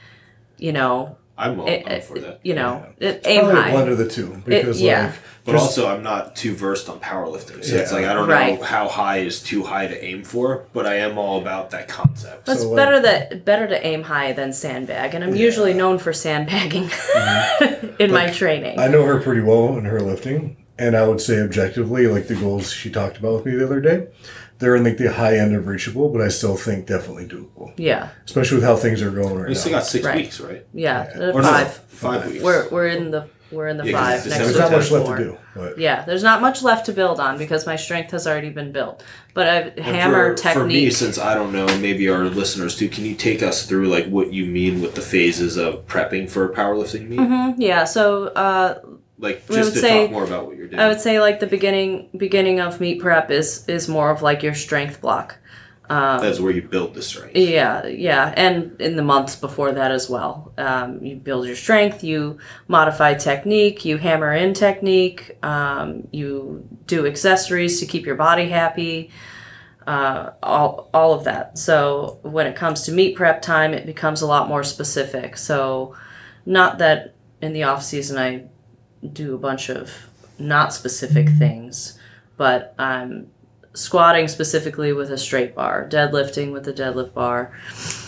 You 0.57 0.71
know, 0.71 1.17
I'm 1.37 1.59
all 1.59 1.67
it, 1.67 1.83
I'm 1.85 2.01
for 2.01 2.17
that. 2.19 2.39
you 2.43 2.55
know, 2.55 2.85
it, 2.99 3.21
aim 3.25 3.41
Probably 3.45 3.61
high. 3.61 3.71
blend 3.71 3.89
of 3.89 3.97
the 3.99 4.07
two 4.09 4.41
because 4.45 4.81
yeah. 4.81 5.07
like 5.07 5.15
But 5.45 5.51
just- 5.53 5.63
also, 5.77 5.87
I'm 5.87 6.01
not 6.03 6.35
too 6.35 6.55
versed 6.55 6.89
on 6.89 6.99
powerlifting, 6.99 7.63
so 7.63 7.75
it's 7.75 7.91
like 7.93 8.05
I 8.05 8.13
don't 8.13 8.27
Right. 8.27 8.59
know 8.59 8.65
how 8.65 8.87
high 8.87 9.19
is 9.19 9.41
too 9.41 9.63
high 9.63 9.87
to 9.87 10.03
aim 10.03 10.23
for. 10.23 10.65
But 10.73 10.85
I 10.87 10.95
am 10.95 11.17
all 11.17 11.39
about 11.39 11.69
that 11.71 11.87
concept. 11.87 12.49
It's 12.49 12.61
So, 12.61 12.69
like- 12.69 12.75
better 12.77 12.99
that 13.01 13.45
better 13.45 13.67
to 13.67 13.85
aim 13.85 14.03
high 14.03 14.33
than 14.33 14.51
sandbag, 14.51 15.13
and 15.13 15.23
I'm 15.23 15.35
usually 15.35 15.73
known 15.73 15.99
for 15.99 16.11
sandbagging 16.11 16.85
mm-hmm. 16.89 18.01
in 18.01 18.11
my 18.11 18.29
training. 18.29 18.79
I 18.79 18.87
know 18.87 19.03
her 19.05 19.19
pretty 19.19 19.41
well 19.41 19.77
in 19.77 19.85
her 19.85 20.01
lifting, 20.01 20.57
and 20.79 20.95
I 20.97 21.07
would 21.07 21.21
say 21.21 21.39
objectively, 21.39 22.07
like 22.07 22.27
the 22.27 22.35
goals 22.35 22.71
she 22.71 22.89
talked 22.89 23.17
about 23.17 23.33
with 23.35 23.45
me 23.45 23.51
the 23.55 23.65
other 23.65 23.79
day, 23.79 24.07
they're 24.59 24.75
in 24.75 24.83
like 24.83 24.97
the 24.97 25.11
high 25.11 25.37
end 25.37 25.55
of 25.55 25.67
reachable, 25.67 26.09
but 26.09 26.21
I 26.21 26.29
still 26.29 26.55
think 26.57 26.87
definitely 26.87 27.27
doable, 27.27 27.73
yeah, 27.77 28.09
especially 28.25 28.57
with 28.57 28.65
how 28.65 28.75
things 28.75 29.01
are 29.01 29.11
going 29.11 29.35
right 29.35 29.43
now. 29.43 29.47
We 29.49 29.55
still 29.55 29.71
now. 29.71 29.77
got 29.79 29.85
six 29.87 30.05
Right. 30.05 30.15
weeks, 30.17 30.39
right? 30.39 30.65
yeah, 30.73 31.11
uh, 31.15 31.31
Or 31.31 31.41
no, 31.41 31.47
five. 31.47 31.73
five 31.87 32.27
weeks. 32.31 32.43
We're 32.43 32.67
we're 32.69 32.87
in 32.87 33.11
the 33.11 33.25
we're 33.49 33.67
in 33.69 33.77
the 33.77 33.85
Yeah, 33.85 33.91
'cause 33.93 34.01
five 34.01 34.15
it's 34.17 34.25
next 34.25 34.37
December 34.47 34.69
There's 34.69 34.89
to 34.89 34.93
not 34.95 34.99
much 34.99 35.07
left 35.07 35.19
to 35.19 35.23
do, 35.23 35.37
but 35.55 35.77
Yeah, 35.79 36.03
there's 36.05 36.23
not 36.23 36.41
much 36.41 36.63
left 36.63 36.85
to 36.87 36.91
build 36.91 37.19
on 37.21 37.37
because 37.37 37.65
my 37.65 37.77
strength 37.77 38.11
has 38.11 38.27
already 38.27 38.49
been 38.49 38.73
built. 38.73 39.03
But 39.33 39.47
I 39.47 39.53
And 39.77 39.79
hammer 39.85 40.35
for, 40.35 40.49
For 40.49 40.65
me, 40.65 40.73
technique. 40.73 40.91
since 40.93 41.17
I 41.17 41.33
don't 41.33 41.53
know, 41.53 41.65
maybe 41.77 42.09
our 42.09 42.25
listeners 42.25 42.75
too, 42.75 42.89
can 42.89 43.05
you 43.05 43.15
take 43.15 43.41
us 43.41 43.65
through 43.65 43.87
like 43.87 44.07
what 44.09 44.33
you 44.33 44.47
mean 44.47 44.81
with 44.81 44.95
the 44.95 45.01
phases 45.01 45.55
of 45.55 45.85
prepping 45.87 46.29
for 46.29 46.43
a 46.43 46.49
powerlifting 46.53 47.07
meet? 47.07 47.19
Mhm, 47.19 47.55
yeah, 47.57 47.85
so 47.85 48.25
uh, 48.35 48.79
Like 49.19 49.47
just 49.47 49.73
to 49.73 49.79
say- 49.79 50.03
talk 50.03 50.11
more 50.11 50.23
about 50.23 50.45
what 50.45 50.57
you're 50.57 50.67
doing. 50.67 50.79
I 50.79 50.87
would 50.87 51.01
say 51.01 51.19
like 51.19 51.39
the 51.39 51.47
beginning 51.47 52.09
beginning 52.15 52.59
of 52.59 52.79
meet 52.79 53.01
prep 53.01 53.31
is 53.31 53.67
is 53.67 53.87
more 53.87 54.11
of 54.11 54.21
like 54.21 54.43
your 54.43 54.53
strength 54.53 55.01
block. 55.01 55.39
Um, 55.89 56.21
That's 56.21 56.39
where 56.39 56.51
you 56.51 56.63
build 56.63 56.95
the 56.95 57.01
strength. 57.01 57.35
Yeah, 57.37 57.85
yeah, 57.87 58.33
and 58.35 58.79
in 58.81 58.97
the 58.97 59.03
months 59.03 59.37
before 59.37 59.71
that 59.71 59.89
as 59.91 60.09
well. 60.09 60.51
Um, 60.57 61.01
you 61.01 61.15
build 61.15 61.47
your 61.47 61.55
strength, 61.55 62.03
you 62.03 62.39
modify 62.67 63.13
technique, 63.13 63.85
you 63.85 63.95
hammer 63.97 64.33
in 64.33 64.53
technique, 64.53 65.37
um, 65.43 66.07
you 66.11 66.67
do 66.87 67.07
accessories 67.07 67.79
to 67.79 67.85
keep 67.85 68.05
your 68.05 68.15
body 68.15 68.49
happy, 68.49 69.11
uh, 69.87 70.31
all, 70.43 70.89
all 70.93 71.13
of 71.13 71.23
that. 71.23 71.57
So 71.57 72.19
when 72.21 72.47
it 72.47 72.57
comes 72.57 72.81
to 72.83 72.91
meet 72.91 73.15
prep 73.15 73.41
time, 73.41 73.73
it 73.73 73.85
becomes 73.85 74.21
a 74.21 74.27
lot 74.27 74.49
more 74.49 74.65
specific. 74.65 75.37
So 75.37 75.95
not 76.45 76.79
that 76.79 77.15
in 77.41 77.53
the 77.53 77.63
off 77.63 77.81
season 77.81 78.17
I 78.17 78.47
do 79.13 79.35
a 79.35 79.37
bunch 79.37 79.69
of 79.69 79.91
not 80.39 80.73
specific 80.73 81.29
things, 81.29 81.97
but 82.37 82.73
I'm 82.77 83.29
squatting 83.73 84.27
specifically 84.27 84.91
with 84.93 85.11
a 85.11 85.17
straight 85.17 85.53
bar, 85.55 85.87
deadlifting 85.89 86.51
with 86.51 86.67
a 86.67 86.73
deadlift 86.73 87.13
bar, 87.13 87.51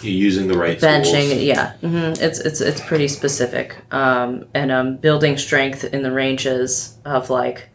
You're 0.02 0.14
using 0.14 0.48
the 0.48 0.58
right 0.58 0.80
benching. 0.80 1.30
tools. 1.30 1.44
Yeah, 1.44 1.74
hmm 1.78 2.14
it's 2.22 2.40
it's 2.40 2.60
it's 2.62 2.82
pretty 2.82 3.08
specific. 3.08 3.78
Um, 3.94 4.46
and 4.54 4.72
um, 4.72 4.98
building 4.98 5.38
strength 5.38 5.84
in 5.84 6.02
the 6.04 6.12
ranges 6.12 6.98
of 7.06 7.30
like 7.30 7.70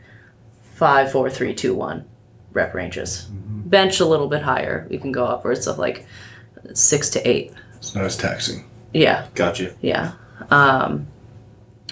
five, 0.74 1.12
four, 1.12 1.30
three, 1.30 1.54
two, 1.54 1.74
one 1.74 2.04
rep 2.52 2.74
ranges. 2.74 3.28
Bench 3.30 3.98
a 4.00 4.04
little 4.04 4.28
bit 4.28 4.42
higher. 4.42 4.86
You 4.90 4.98
can 5.00 5.10
go 5.12 5.24
upwards 5.24 5.66
of 5.66 5.78
like 5.78 6.06
six 6.74 7.10
to 7.10 7.28
eight. 7.28 7.52
it's 7.76 7.94
not 7.94 8.04
as 8.04 8.16
taxing. 8.16 8.64
Yeah, 8.92 9.26
Gotcha. 9.34 9.74
yeah. 9.80 10.12
Um, 10.50 11.06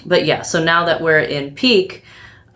but 0.05 0.25
yeah, 0.25 0.43
so 0.43 0.63
now 0.63 0.85
that 0.87 1.01
we're 1.01 1.21
in 1.21 1.55
peak, 1.55 2.05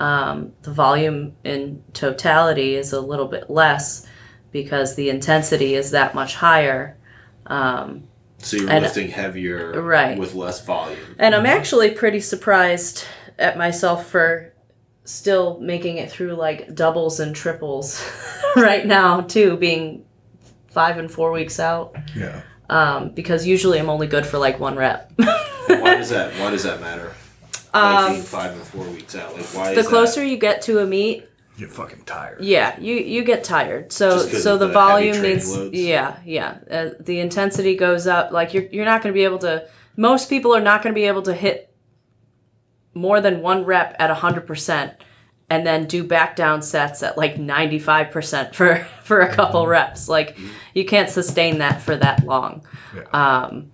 um, 0.00 0.52
the 0.62 0.72
volume 0.72 1.34
in 1.44 1.82
totality 1.92 2.74
is 2.76 2.92
a 2.92 3.00
little 3.00 3.26
bit 3.28 3.48
less 3.50 4.06
because 4.52 4.94
the 4.94 5.08
intensity 5.10 5.74
is 5.74 5.90
that 5.92 6.14
much 6.14 6.34
higher. 6.36 6.96
Um, 7.46 8.04
So 8.38 8.58
you're 8.58 8.68
And- 8.70 8.82
lifting 8.82 9.08
heavier 9.08 9.80
Right. 9.80 10.18
with 10.18 10.34
less 10.34 10.60
volume. 10.64 10.98
and 11.18 11.34
I'm 11.34 11.46
actually 11.46 11.90
pretty 11.92 12.20
surprised 12.20 13.04
at 13.38 13.56
myself 13.56 14.06
for 14.06 14.52
still 15.04 15.58
making 15.60 15.96
it 15.96 16.10
through 16.10 16.34
like 16.34 16.74
doubles 16.74 17.18
and 17.20 17.34
triples 17.34 18.02
right 18.56 18.84
now 18.84 19.22
too, 19.22 19.56
being 19.56 20.04
five 20.70 20.98
and 20.98 21.10
four 21.10 21.32
weeks 21.32 21.58
out. 21.58 21.96
Yeah. 22.14 22.42
Um, 22.68 23.10
because 23.14 23.46
usually 23.46 23.78
I'm 23.78 23.88
only 23.88 24.06
good 24.06 24.26
for 24.26 24.36
like 24.38 24.60
one 24.60 24.76
rep. 24.76 25.12
why 25.16 25.94
does 25.96 26.10
that? 26.10 26.32
Why 26.34 26.50
does 26.50 26.64
that 26.64 26.80
matter? 26.80 27.12
Like 27.76 28.22
five 28.22 28.52
and 28.52 28.62
four 28.62 28.84
weeks 28.86 29.14
out. 29.14 29.34
Like 29.34 29.44
why? 29.46 29.68
Um, 29.68 29.74
the 29.74 29.80
is 29.80 29.88
closer 29.88 30.20
that? 30.20 30.28
you 30.28 30.36
get 30.36 30.62
to 30.62 30.80
a 30.80 30.86
meet, 30.86 31.28
you're 31.56 31.68
fucking 31.68 32.02
tired. 32.04 32.42
yeah, 32.42 32.78
you 32.78 32.96
you 32.96 33.24
get 33.24 33.42
tired. 33.44 33.92
So 33.92 34.18
so 34.18 34.58
the, 34.58 34.66
the 34.66 34.72
volume 34.72 35.14
training 35.14 35.36
needs 35.36 35.56
loads? 35.56 35.74
yeah 35.74 36.18
yeah 36.24 36.58
uh, 36.70 36.90
the 37.00 37.20
intensity 37.20 37.76
goes 37.76 38.06
up. 38.06 38.30
Like 38.30 38.52
you're 38.52 38.64
you're 38.64 38.84
not 38.84 39.02
going 39.02 39.12
to 39.12 39.18
be 39.18 39.24
able 39.24 39.38
to. 39.38 39.68
Most 39.96 40.28
people 40.28 40.54
are 40.54 40.60
not 40.60 40.82
going 40.82 40.94
to 40.94 40.98
be 40.98 41.06
able 41.06 41.22
to 41.22 41.32
hit 41.34 41.74
more 42.92 43.20
than 43.20 43.40
one 43.40 43.64
rep 43.64 43.96
at 43.98 44.10
hundred 44.10 44.46
percent, 44.46 44.92
and 45.48 45.66
then 45.66 45.86
do 45.86 46.04
back 46.04 46.36
down 46.36 46.60
sets 46.60 47.02
at 47.02 47.16
like 47.16 47.38
ninety 47.38 47.78
five 47.78 48.10
percent 48.10 48.54
for 48.54 48.76
for 49.02 49.20
a 49.20 49.34
couple 49.34 49.66
reps. 49.66 50.08
Like 50.08 50.36
you 50.74 50.84
can't 50.84 51.08
sustain 51.08 51.58
that 51.58 51.80
for 51.80 51.96
that 51.96 52.24
long. 52.24 52.66
Um, 53.12 53.70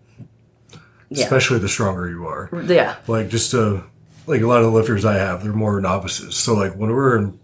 yeah. 1.10 1.24
Especially 1.24 1.58
the 1.58 1.68
stronger 1.68 2.08
you 2.08 2.26
are. 2.26 2.48
Yeah. 2.64 2.96
Like 3.06 3.28
just 3.28 3.50
to 3.50 3.84
like 4.26 4.40
a 4.40 4.46
lot 4.46 4.58
of 4.58 4.64
the 4.64 4.70
lifters 4.70 5.04
I 5.04 5.14
have, 5.14 5.42
they're 5.42 5.52
more 5.52 5.80
novices. 5.80 6.36
So 6.36 6.54
like 6.54 6.74
when 6.74 6.90
we're 6.90 7.18
in 7.18 7.38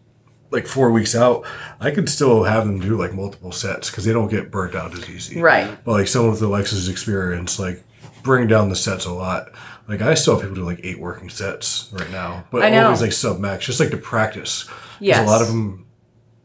like 0.51 0.67
four 0.67 0.91
weeks 0.91 1.15
out, 1.15 1.45
I 1.81 1.91
could 1.91 2.09
still 2.09 2.45
have 2.45 2.67
them 2.67 2.81
do 2.81 2.97
like 2.97 3.13
multiple 3.13 3.53
sets 3.53 3.91
because 3.91 4.05
they 4.05 4.13
don't 4.13 4.29
get 4.31 4.51
burnt 4.51 4.75
out 4.75 4.93
as 4.95 5.09
easy. 5.11 5.41
Right. 5.41 5.77
But 5.85 5.93
like 5.93 6.09
someone 6.09 6.31
with 6.33 6.43
Alexa's 6.43 6.89
experience, 6.89 7.59
like 7.59 7.85
bring 8.23 8.47
down 8.47 8.69
the 8.69 8.77
sets 8.77 9.05
a 9.07 9.13
lot. 9.13 9.51
Like 9.89 10.01
I 10.03 10.15
still 10.15 10.35
have 10.35 10.43
people 10.43 10.57
do 10.57 10.65
like 10.65 10.81
eight 10.83 10.99
working 11.01 11.31
sets 11.31 11.89
right 11.93 12.11
now, 12.11 12.45
but 12.51 12.63
I 12.63 12.71
know. 12.71 12.85
always 12.85 13.01
like 13.03 13.13
sub 13.13 13.39
max, 13.41 13.65
just 13.67 13.81
like 13.81 13.91
to 13.91 13.97
practice. 13.97 14.69
Yes. 15.01 15.19
a 15.27 15.31
lot 15.31 15.41
of 15.43 15.49
them 15.49 15.87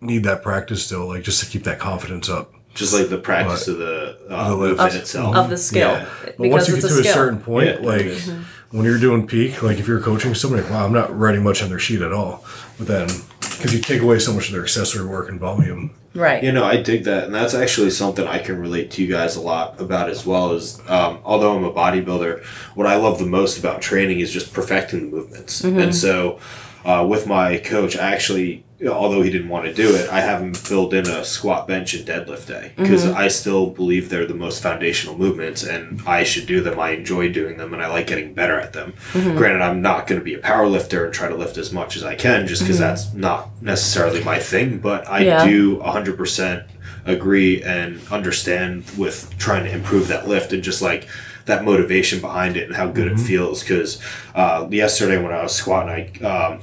need 0.01 0.23
that 0.25 0.43
practice 0.43 0.85
still, 0.85 1.07
like 1.07 1.23
just 1.23 1.43
to 1.43 1.49
keep 1.49 1.63
that 1.63 1.79
confidence 1.79 2.29
up. 2.29 2.53
just 2.73 2.93
like 2.93 3.09
the 3.09 3.17
practice 3.17 3.67
of 3.67 3.77
the 3.79 4.17
uh, 4.29 4.49
the 4.49 4.55
lift. 4.55 4.79
Of- 4.79 4.95
itself? 4.95 5.35
of 5.35 5.49
the 5.49 5.57
skill. 5.57 5.91
Yeah. 5.91 6.09
But 6.23 6.37
Because 6.37 6.51
once 6.51 6.67
you 6.69 6.75
it's 6.75 6.85
get 6.85 6.99
a 6.99 7.03
to 7.03 7.09
a 7.09 7.13
certain 7.13 7.39
point, 7.39 7.67
Yeah, 7.81 7.87
like 7.87 8.01
it 8.01 8.07
is. 8.07 8.33
When 8.73 8.85
you're 8.85 8.99
doing 8.99 9.27
peak, 9.27 9.61
like 9.61 9.77
if 9.77 9.87
you're 9.87 10.01
coaching 10.01 10.33
somebody, 10.33 10.63
wow, 10.63 10.85
I'm 10.85 10.93
not 10.93 11.17
writing 11.17 11.43
much 11.43 11.61
on 11.61 11.69
their 11.69 11.79
sheet 11.79 12.01
at 12.01 12.11
all. 12.11 12.43
But 12.77 12.87
then, 12.87 13.07
because 13.39 13.73
you 13.73 13.79
take 13.79 14.01
away 14.01 14.17
so 14.19 14.33
much 14.33 14.47
of 14.47 14.53
their 14.53 14.63
accessory 14.63 15.05
work 15.05 15.29
and 15.29 15.39
volume, 15.39 15.95
Right. 16.15 16.43
You 16.43 16.51
know, 16.51 16.63
I 16.63 16.77
dig 16.77 17.05
that, 17.05 17.23
and 17.23 17.33
that's 17.33 17.55
actually 17.55 17.89
something 17.89 18.27
I 18.27 18.37
can 18.37 18.59
relate 18.59 18.91
to 18.91 19.03
you 19.03 19.11
guys 19.11 19.35
a 19.35 19.41
lot 19.41 19.81
about 19.81 20.09
as 20.09 20.25
well. 20.25 20.53
Is 20.53 20.79
um, 20.87 21.19
although 21.23 21.57
I'm 21.57 21.63
a 21.63 21.73
bodybuilder, 21.73 22.43
what 22.75 22.85
I 22.85 22.97
love 22.97 23.17
the 23.17 23.25
most 23.25 23.57
about 23.57 23.81
training 23.81 24.19
is 24.19 24.31
just 24.31 24.53
perfecting 24.53 25.09
the 25.09 25.15
movements. 25.17 25.63
And 25.63 25.95
so, 25.95 26.39
uh, 26.85 27.05
with 27.09 27.25
my 27.25 27.57
coach, 27.57 27.97
I 27.97 28.11
actually, 28.11 28.63
although 28.87 29.21
he 29.21 29.29
didn't 29.29 29.49
want 29.49 29.65
to 29.65 29.73
do 29.73 29.95
it, 29.95 30.09
I 30.09 30.19
have 30.21 30.41
him 30.41 30.53
filled 30.53 30.93
in 30.93 31.07
a 31.07 31.23
squat, 31.23 31.67
bench, 31.67 31.93
and 31.93 32.05
deadlift 32.07 32.47
day 32.47 32.73
because 32.75 33.05
I 33.05 33.27
still 33.27 33.67
believe 33.67 34.09
they're 34.09 34.25
the 34.25 34.33
most 34.33 34.61
foundational 34.61 35.17
movements, 35.17 35.63
and 35.63 36.01
I 36.07 36.23
should 36.23 36.45
do 36.47 36.61
them. 36.61 36.79
I 36.79 36.91
enjoy 36.91 37.31
doing 37.31 37.57
them, 37.57 37.73
and 37.73 37.81
I 37.81 37.87
like 37.87 38.07
getting 38.07 38.33
better 38.33 38.59
at 38.59 38.73
them. 38.73 38.93
Granted, 39.13 39.61
I'm 39.61 39.81
not 39.81 40.07
going 40.07 40.19
to 40.19 40.25
be 40.25 40.33
a 40.33 40.39
power 40.39 40.67
lifter 40.67 41.05
and 41.05 41.13
try 41.13 41.27
to 41.29 41.35
lift 41.35 41.57
as 41.57 41.71
much 41.71 41.95
as 41.95 42.03
I 42.03 42.15
can, 42.15 42.47
just 42.47 42.61
because 42.63 42.79
that's 42.79 43.13
not 43.13 43.49
necessarily 43.61 44.23
my 44.23 44.39
thing. 44.39 44.79
But 44.79 45.07
I 45.07 45.19
Yeah. 45.19 45.45
do 45.45 45.77
100% 45.79 46.65
agree 47.05 47.61
and 47.63 47.99
understand 48.11 48.83
with 48.97 49.33
trying 49.37 49.63
to 49.65 49.71
improve 49.71 50.07
that 50.07 50.27
lift 50.27 50.53
and 50.53 50.63
just 50.63 50.81
like 50.81 51.07
that 51.45 51.65
motivation 51.65 52.21
behind 52.21 52.55
it 52.55 52.67
and 52.67 52.75
how 52.75 52.87
good 52.87 53.11
it 53.11 53.19
feels 53.19 53.59
because 53.61 54.01
uh, 54.35 54.65
yesterday 54.71 55.21
when 55.21 55.33
i 55.33 55.43
was 55.43 55.53
squatting 55.53 56.23
i 56.23 56.25
um, 56.53 56.61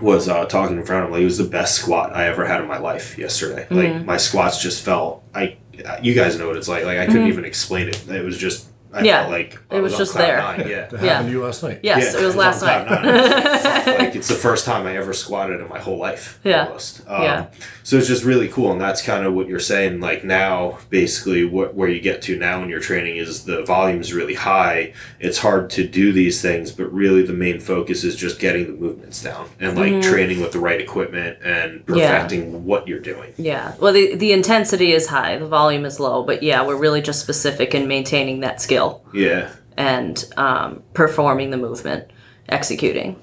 was 0.00 0.28
uh, 0.28 0.44
talking 0.46 0.76
in 0.78 0.84
front 0.84 1.02
of 1.04 1.08
him 1.08 1.12
like 1.12 1.22
it 1.22 1.24
was 1.24 1.38
the 1.38 1.44
best 1.44 1.74
squat 1.76 2.14
i 2.14 2.26
ever 2.26 2.44
had 2.46 2.60
in 2.60 2.68
my 2.68 2.78
life 2.78 3.16
yesterday 3.18 3.66
like 3.70 4.04
my 4.04 4.16
squats 4.16 4.60
just 4.62 4.84
felt 4.84 5.22
i 5.34 5.56
you 6.02 6.14
guys 6.14 6.38
know 6.38 6.46
what 6.48 6.56
it's 6.56 6.68
like 6.68 6.84
like 6.84 6.98
i 6.98 7.06
couldn't 7.06 7.26
even 7.28 7.44
explain 7.44 7.88
it 7.88 8.08
it 8.08 8.24
was 8.24 8.38
just 8.38 8.66
I 8.90 9.02
Yeah. 9.02 9.20
felt 9.20 9.32
like 9.32 9.58
I 9.70 9.76
It 9.76 9.80
was 9.82 9.92
on 9.92 9.98
just 9.98 10.14
there. 10.14 10.38
nine, 10.38 10.60
Yeah. 10.66 10.86
that 10.86 10.92
Yeah. 11.02 11.08
happened 11.12 11.28
to 11.28 11.32
you 11.32 11.44
last 11.44 11.62
night. 11.62 11.80
Yes, 11.82 12.14
Yeah, 12.14 12.20
it 12.20 12.24
was 12.24 12.34
on 12.34 12.40
last 12.40 12.62
night. 12.62 12.90
nine. 12.90 13.98
like 13.98 14.16
it's 14.16 14.28
the 14.28 14.34
first 14.34 14.64
time 14.64 14.86
I 14.86 14.96
ever 14.96 15.12
squatted 15.12 15.60
in 15.60 15.68
my 15.68 15.78
whole 15.78 15.98
life. 15.98 16.40
Yeah. 16.42 16.64
Almost. 16.68 17.02
Um, 17.06 17.22
Yeah. 17.22 17.46
So 17.82 17.98
it's 17.98 18.08
just 18.08 18.24
really 18.24 18.48
cool, 18.48 18.72
and 18.72 18.80
that's 18.80 19.02
kind 19.02 19.26
of 19.26 19.34
what 19.34 19.46
you're 19.46 19.60
saying. 19.60 20.00
Like 20.00 20.24
now, 20.24 20.78
basically, 20.88 21.44
what 21.44 21.74
where 21.74 21.90
you 21.90 22.00
get 22.00 22.22
to 22.22 22.38
now 22.38 22.62
in 22.62 22.70
your 22.70 22.80
training 22.80 23.16
is 23.18 23.44
the 23.44 23.62
volume 23.62 24.00
is 24.00 24.14
really 24.14 24.34
high. 24.34 24.94
It's 25.20 25.36
hard 25.38 25.68
to 25.70 25.86
do 25.86 26.10
these 26.10 26.40
things, 26.40 26.70
but 26.72 26.87
really 26.98 27.22
the 27.22 27.32
main 27.32 27.60
focus 27.60 28.04
is 28.04 28.16
just 28.16 28.38
getting 28.40 28.66
the 28.66 28.72
movements 28.72 29.22
down 29.22 29.48
and 29.60 29.76
like 29.78 30.02
training 30.02 30.40
with 30.40 30.52
the 30.52 30.58
right 30.58 30.80
equipment 30.80 31.38
and 31.42 31.80
Mm-hmm. 31.86 31.94
Yeah. 31.94 32.10
perfecting 32.12 32.64
what 32.66 32.86
you're 32.88 32.98
doing. 33.00 33.32
Yeah. 33.38 33.74
Well, 33.80 33.92
the, 33.92 34.14
the 34.16 34.32
intensity 34.32 34.92
is 34.92 35.06
high, 35.06 35.38
the 35.38 35.46
volume 35.46 35.84
is 35.86 35.98
low, 36.00 36.22
but 36.24 36.42
yeah, 36.42 36.66
we're 36.66 36.76
really 36.76 37.00
just 37.00 37.20
specific 37.20 37.74
in 37.74 37.88
maintaining 37.88 38.40
that 38.40 38.60
skill 38.60 39.02
Yeah. 39.14 39.50
and 39.76 40.22
um, 40.36 40.82
performing 40.92 41.50
the 41.50 41.56
movement, 41.56 42.10
executing. 42.48 43.16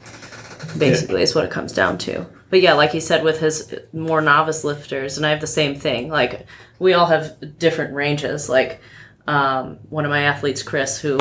Basically, 0.78 1.22
is 1.22 1.34
what 1.36 1.46
it 1.46 1.52
comes 1.52 1.72
down 1.72 1.98
to. 2.00 2.26
But 2.50 2.62
yeah, 2.62 2.74
like 2.74 2.92
he 2.92 3.00
said, 3.00 3.24
with 3.24 3.40
his 3.40 3.74
more 3.94 4.20
novice 4.22 4.64
lifters, 4.64 5.16
and 5.18 5.26
I 5.26 5.30
have 5.30 5.40
the 5.40 5.48
same 5.48 5.76
thing. 5.76 6.10
Like 6.10 6.46
we 6.80 6.94
all 6.94 7.06
have 7.06 7.58
different 7.60 7.94
ranges. 7.94 8.50
Like 8.50 8.82
um, 9.28 9.78
one 9.90 10.04
of 10.06 10.10
my 10.12 10.22
athletes, 10.24 10.64
Chris, 10.64 11.00
who 11.00 11.20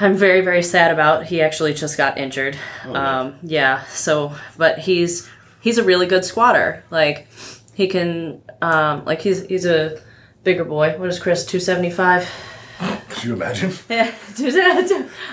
I'm 0.00 0.14
very 0.16 0.40
very 0.42 0.62
sad 0.62 0.90
about. 0.92 1.26
He 1.26 1.40
actually 1.42 1.74
just 1.74 1.96
got 1.96 2.18
injured. 2.18 2.56
um, 2.84 3.34
yeah. 3.42 3.84
So, 3.86 4.34
but 4.56 4.78
he's 4.78 5.28
he's 5.60 5.78
a 5.78 5.84
really 5.84 6.06
good 6.06 6.24
squatter. 6.24 6.84
Like 6.90 7.26
he 7.74 7.88
can 7.88 8.42
um, 8.62 9.04
like 9.04 9.20
he's 9.20 9.44
he's 9.46 9.66
a 9.66 10.00
bigger 10.44 10.64
boy. 10.64 10.98
What 10.98 11.08
is 11.08 11.18
Chris? 11.18 11.44
Two 11.44 11.60
seventy 11.60 11.90
five. 11.90 12.28
Could 13.08 13.24
you 13.24 13.32
imagine? 13.34 13.72
Yeah, 13.88 14.14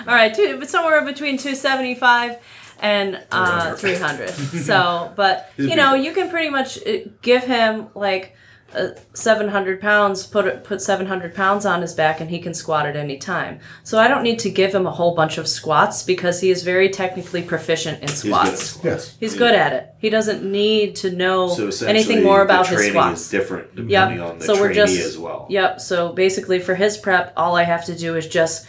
all 0.08 0.14
right, 0.14 0.34
two, 0.34 0.58
but 0.58 0.68
somewhere 0.68 1.04
between 1.04 1.38
two 1.38 1.54
seventy 1.54 1.94
five 1.94 2.38
and 2.80 3.22
uh, 3.30 3.74
three 3.76 3.94
hundred. 3.94 4.30
so, 4.30 5.12
but 5.14 5.52
you 5.56 5.76
know, 5.76 5.94
you 5.94 6.12
can 6.12 6.28
pretty 6.28 6.50
much 6.50 6.78
uh, 6.84 7.08
give 7.22 7.44
him 7.44 7.88
like 7.94 8.34
uh, 8.76 8.88
seven 9.14 9.48
hundred 9.48 9.80
pounds. 9.80 10.26
Put 10.26 10.62
put 10.64 10.80
seven 10.82 11.06
hundred 11.06 11.34
pounds 11.34 11.64
on 11.64 11.80
his 11.82 11.94
back, 11.94 12.20
and 12.20 12.30
he 12.30 12.38
can 12.38 12.54
squat 12.54 12.86
at 12.86 12.94
any 12.96 13.16
time. 13.16 13.58
So 13.84 13.98
I 13.98 14.06
don't 14.08 14.22
need 14.22 14.38
to 14.40 14.50
give 14.50 14.74
him 14.74 14.86
a 14.86 14.90
whole 14.90 15.14
bunch 15.14 15.38
of 15.38 15.48
squats 15.48 16.02
because 16.02 16.40
he 16.40 16.50
is 16.50 16.62
very 16.62 16.88
technically 16.90 17.42
proficient 17.42 18.02
in 18.02 18.08
He's 18.08 18.22
good 18.22 18.28
squats. 18.28 18.62
squats. 18.70 18.84
Yes. 18.84 19.16
He's 19.18 19.34
good 19.34 19.54
at 19.54 19.72
it. 19.72 19.88
He 19.98 20.10
doesn't 20.10 20.42
need 20.48 20.96
to 20.96 21.10
know 21.10 21.48
So 21.48 21.86
anything 21.86 22.22
more 22.22 22.42
about 22.42 22.64
the 22.66 22.70
his 22.72 22.78
training 22.78 22.92
squats. 22.92 23.20
is 23.22 23.30
different 23.30 23.74
depending 23.74 24.20
on 24.20 24.38
the 24.38 24.44
so 24.44 24.54
we're 24.60 24.74
just 24.74 24.98
as 24.98 25.16
well. 25.18 25.46
Yep. 25.48 25.80
So 25.80 26.12
basically, 26.12 26.58
for 26.58 26.74
his 26.74 26.96
prep, 26.98 27.32
all 27.36 27.56
I 27.56 27.62
have 27.64 27.84
to 27.86 27.96
do 27.96 28.14
is 28.16 28.26
just 28.28 28.66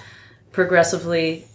progressively 0.52 1.46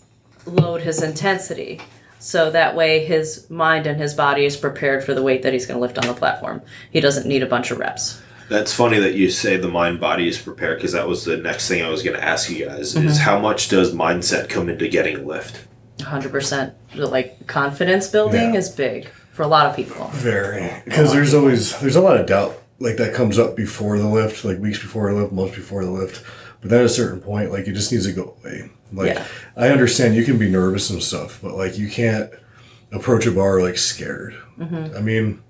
load 0.47 0.81
his 0.83 1.03
intensity, 1.03 1.81
so 2.19 2.51
that 2.51 2.77
way 2.77 3.05
his 3.05 3.49
mind 3.51 3.87
and 3.87 4.01
his 4.01 4.15
body 4.15 4.45
is 4.45 4.57
prepared 4.57 5.03
for 5.05 5.13
the 5.15 5.23
weight 5.23 5.43
that 5.43 5.53
he's 5.53 5.67
going 5.67 5.77
to 5.77 5.81
lift 5.81 5.99
on 5.99 6.07
the 6.07 6.15
platform. 6.15 6.63
He 6.91 7.01
doesn't 7.01 7.27
need 7.27 7.43
a 7.43 7.47
bunch 7.47 7.71
of 7.71 7.79
reps. 7.79 8.21
That's 8.49 8.73
funny 8.75 8.99
that 8.99 9.15
you 9.15 9.31
say 9.31 9.57
the 9.57 9.69
mind 9.69 10.01
body 10.01 10.29
is 10.29 10.39
prepared 10.39 10.79
because 10.79 10.93
that 10.93 11.07
was 11.09 11.25
the 11.25 11.37
next 11.37 11.69
thing 11.69 11.83
I 11.83 11.89
was 11.89 12.03
going 12.03 12.17
to 12.17 12.25
ask 12.25 12.51
you 12.51 12.67
guys 12.67 12.95
Mm-hmm. 12.95 13.09
is 13.09 13.19
how 13.21 13.39
much 13.39 13.69
does 13.69 13.95
mindset 13.95 14.49
come 14.49 14.69
into 14.69 14.89
getting 14.89 15.27
lift? 15.27 15.67
100%. 15.99 16.75
Like 16.95 17.47
confidence 17.47 18.09
building 18.09 18.53
Yeah. 18.55 18.59
is 18.59 18.69
big 18.71 19.09
for 19.33 19.43
a 19.43 19.47
lot 19.47 19.67
of 19.67 19.77
people. 19.77 20.09
Very. 20.13 20.71
Because 20.85 21.13
there's 21.13 21.33
always 21.35 21.79
there's 21.81 21.97
a 21.97 22.01
lot 22.01 22.19
of 22.19 22.27
doubt 22.27 22.59
like 22.79 22.97
that 22.97 23.15
comes 23.15 23.39
up 23.39 23.57
before 23.57 23.99
the 23.99 24.09
lift, 24.09 24.45
like 24.45 24.59
weeks 24.59 24.79
before 24.81 25.13
the 25.13 25.21
lift, 25.21 25.33
months 25.33 25.55
before 25.57 25.85
the 25.85 25.91
lift. 25.91 26.25
But 26.61 26.71
then 26.71 26.81
at 26.81 26.87
a 26.87 26.91
certain 26.91 27.21
point, 27.21 27.51
like 27.51 27.67
it 27.67 27.73
just 27.73 27.91
needs 27.93 28.07
to 28.07 28.13
go 28.13 28.37
away. 28.43 28.71
Like 28.93 29.15
Yeah. 29.15 29.25
I 29.57 29.69
understand 29.69 30.15
you 30.17 30.25
can 30.25 30.39
be 30.39 30.51
nervous 30.51 30.91
and 30.91 31.03
stuff, 31.03 31.39
but 31.43 31.55
like 31.55 31.79
you 31.79 31.89
can't 31.89 32.31
approach 32.91 33.25
a 33.27 33.31
bar 33.33 33.63
like 33.63 33.79
scared. 33.79 34.35
Mm-hmm. 34.59 34.97
I 34.97 35.01
mean, 35.01 35.43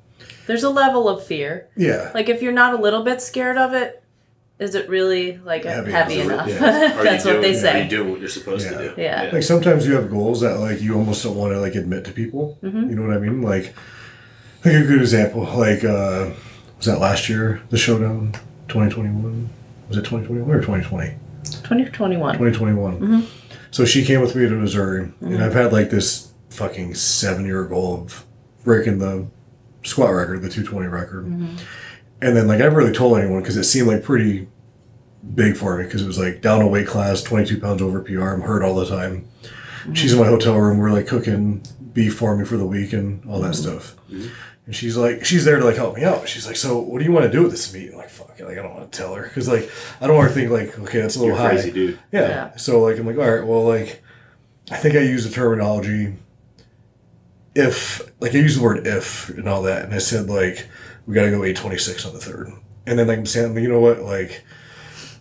There's 0.47 0.63
a 0.65 0.71
level 0.71 1.09
of 1.09 1.25
fear. 1.25 1.69
yeah. 1.77 2.11
Like 2.15 2.29
if 2.29 2.43
you're 2.43 2.53
not 2.53 2.75
a 2.75 2.83
little 2.83 3.03
bit 3.03 3.21
scared 3.23 3.57
of 3.57 3.73
it, 3.75 4.03
is 4.59 4.75
it 4.75 4.89
really 4.89 5.39
like 5.39 5.65
heavy, 5.65 5.91
Heavy. 5.93 6.21
enough? 6.21 6.49
Yeah. 6.49 6.59
That's 7.03 7.25
you 7.25 7.33
what 7.33 7.43
they 7.43 7.53
doing- 7.53 7.57
Are 7.57 7.61
say. 7.73 7.83
you 7.85 7.89
doing 7.91 8.11
what 8.11 8.21
you're 8.21 8.29
supposed 8.29 8.71
Yeah. 8.71 8.79
to 8.79 8.95
do? 8.95 9.01
Yeah. 9.03 9.31
like 9.33 9.43
sometimes 9.43 9.87
you 9.87 9.95
have 9.95 10.11
goals 10.11 10.41
that 10.43 10.59
like 10.61 10.81
you 10.81 10.95
almost 10.95 11.23
don't 11.25 11.37
want 11.37 11.53
to 11.53 11.61
like 11.61 11.75
admit 11.75 12.05
to 12.05 12.13
people. 12.13 12.59
Mm-hmm. 12.63 12.91
You 12.91 12.97
know 12.97 13.07
what 13.07 13.17
I 13.17 13.21
mean? 13.21 13.43
Like, 13.43 13.75
like 14.65 14.75
a 14.75 14.83
good 14.83 15.01
example, 15.01 15.43
like 15.57 15.83
uh 15.85 16.31
was 16.77 16.87
that 16.87 16.99
last 17.01 17.29
year 17.29 17.61
the 17.71 17.79
showdown, 17.79 18.35
twenty 18.69 18.91
twenty 18.93 19.11
one. 19.11 19.49
Was 19.89 19.97
it 19.99 20.05
twenty 20.05 20.27
twenty 20.27 20.43
one 20.43 20.51
or 20.57 20.63
twenty 20.63 20.85
twenty? 20.85 21.15
2021. 21.45 22.35
2021. 22.39 23.01
Mm-hmm. 23.01 23.21
So 23.73 23.85
she 23.85 24.05
came 24.05 24.21
with 24.21 24.35
me 24.37 24.49
to 24.49 24.55
Missouri, 24.55 25.11
and 25.21 25.43
I've 25.43 25.55
had 25.55 25.73
like 25.73 25.91
this 25.91 26.33
fucking 26.51 26.95
seven 26.95 27.47
year 27.47 27.65
goal 27.65 28.03
of 28.03 28.25
breaking 28.65 28.99
the 28.99 29.27
squat 29.85 30.13
record, 30.13 30.43
the 30.43 30.49
220 30.49 30.89
record. 30.89 31.27
Mm-hmm. 31.27 31.57
And 32.21 32.37
then, 32.37 32.47
like, 32.47 32.57
I 32.57 32.65
never 32.65 32.77
really 32.77 32.93
told 32.93 33.19
anyone 33.19 33.41
because 33.41 33.57
it 33.57 33.65
seemed 33.65 33.89
like 33.89 34.05
pretty 34.05 34.49
big 35.35 35.57
for 35.57 35.77
me 35.77 35.85
because 35.85 36.03
it 36.03 36.07
was 36.07 36.19
like 36.19 36.41
down 36.41 36.63
a 36.63 36.67
weight 36.67 36.87
class, 36.87 37.23
22 37.23 37.61
pounds 37.61 37.83
over 37.83 38.01
PR. 38.01 38.29
I'm 38.29 38.43
hurt 38.43 38.63
all 38.63 38.75
the 38.75 38.87
time. 38.87 39.29
Mm-hmm. 39.43 39.95
she's 39.95 40.13
in 40.13 40.21
my 40.21 40.27
hotel 40.27 40.57
room. 40.59 40.79
We're 40.79 40.93
like 40.93 41.09
cooking 41.09 41.63
beef 41.93 42.17
for 42.17 42.37
me 42.37 42.45
for 42.45 42.57
the 42.57 42.67
week 42.67 42.93
and 42.93 43.25
all 43.29 43.41
that 43.41 43.53
mm-hmm. 43.53 43.71
stuff. 43.71 43.97
Mm-hmm. 44.09 44.29
And 44.67 44.77
she's 44.77 44.97
like, 44.97 45.25
she's 45.25 45.45
there 45.45 45.59
to 45.59 45.65
like 45.65 45.77
help 45.77 45.97
me 45.97 46.05
out. 46.05 46.29
She's 46.29 46.47
like, 46.47 46.55
so 46.55 46.79
what 46.79 47.01
do 47.01 47.05
you 47.05 47.11
want 47.11 47.27
to 47.27 47.33
do 47.33 47.43
with 47.43 47.51
this 47.51 47.73
meat? 47.75 47.91
I'm 47.91 47.99
like, 47.99 48.11
fuck 48.11 48.39
it, 48.39 48.45
like 48.45 48.59
I 48.59 48.63
don't 48.63 48.75
want 48.75 48.91
to 48.91 48.97
tell 48.97 49.15
her 49.15 49.25
because 49.25 49.49
like 49.49 49.69
I 50.01 50.07
don't 50.07 50.17
want 50.17 50.29
to 50.29 50.35
think 50.35 50.51
like, 50.51 50.79
okay, 50.79 51.01
that's 51.01 51.17
a 51.17 51.19
little 51.19 51.35
You're 51.35 51.45
high. 51.45 51.55
crazy, 51.55 51.73
dude. 51.73 51.99
Yeah. 52.13 52.29
Yeah. 52.29 52.57
So 52.57 52.81
like 52.81 52.99
I'm 52.99 53.07
like, 53.07 53.19
all 53.19 53.29
right, 53.29 53.45
well 53.45 53.65
like 53.65 54.03
I 54.71 54.77
think 54.77 54.95
I 54.95 55.01
use 55.01 55.25
the 55.25 55.35
terminology 55.35 56.15
if 57.55 58.01
like 58.21 58.35
I 58.35 58.39
use 58.39 58.57
the 58.57 58.63
word 58.63 58.87
if 58.87 59.29
and 59.31 59.49
all 59.49 59.63
that 59.63 59.85
and 59.85 59.95
I 59.95 59.99
said 59.99 60.29
like 60.29 60.69
we 61.07 61.15
gotta 61.15 61.31
go 61.31 61.45
eight 61.45 61.57
twenty 61.57 61.79
six 61.79 62.07
on 62.07 62.13
the 62.13 62.21
third. 62.21 62.53
And 62.87 62.99
then 62.99 63.07
like 63.07 63.19
I'm 63.19 63.27
saying, 63.27 63.57
you 63.59 63.69
know 63.69 63.81
what, 63.81 64.01
like 64.01 64.45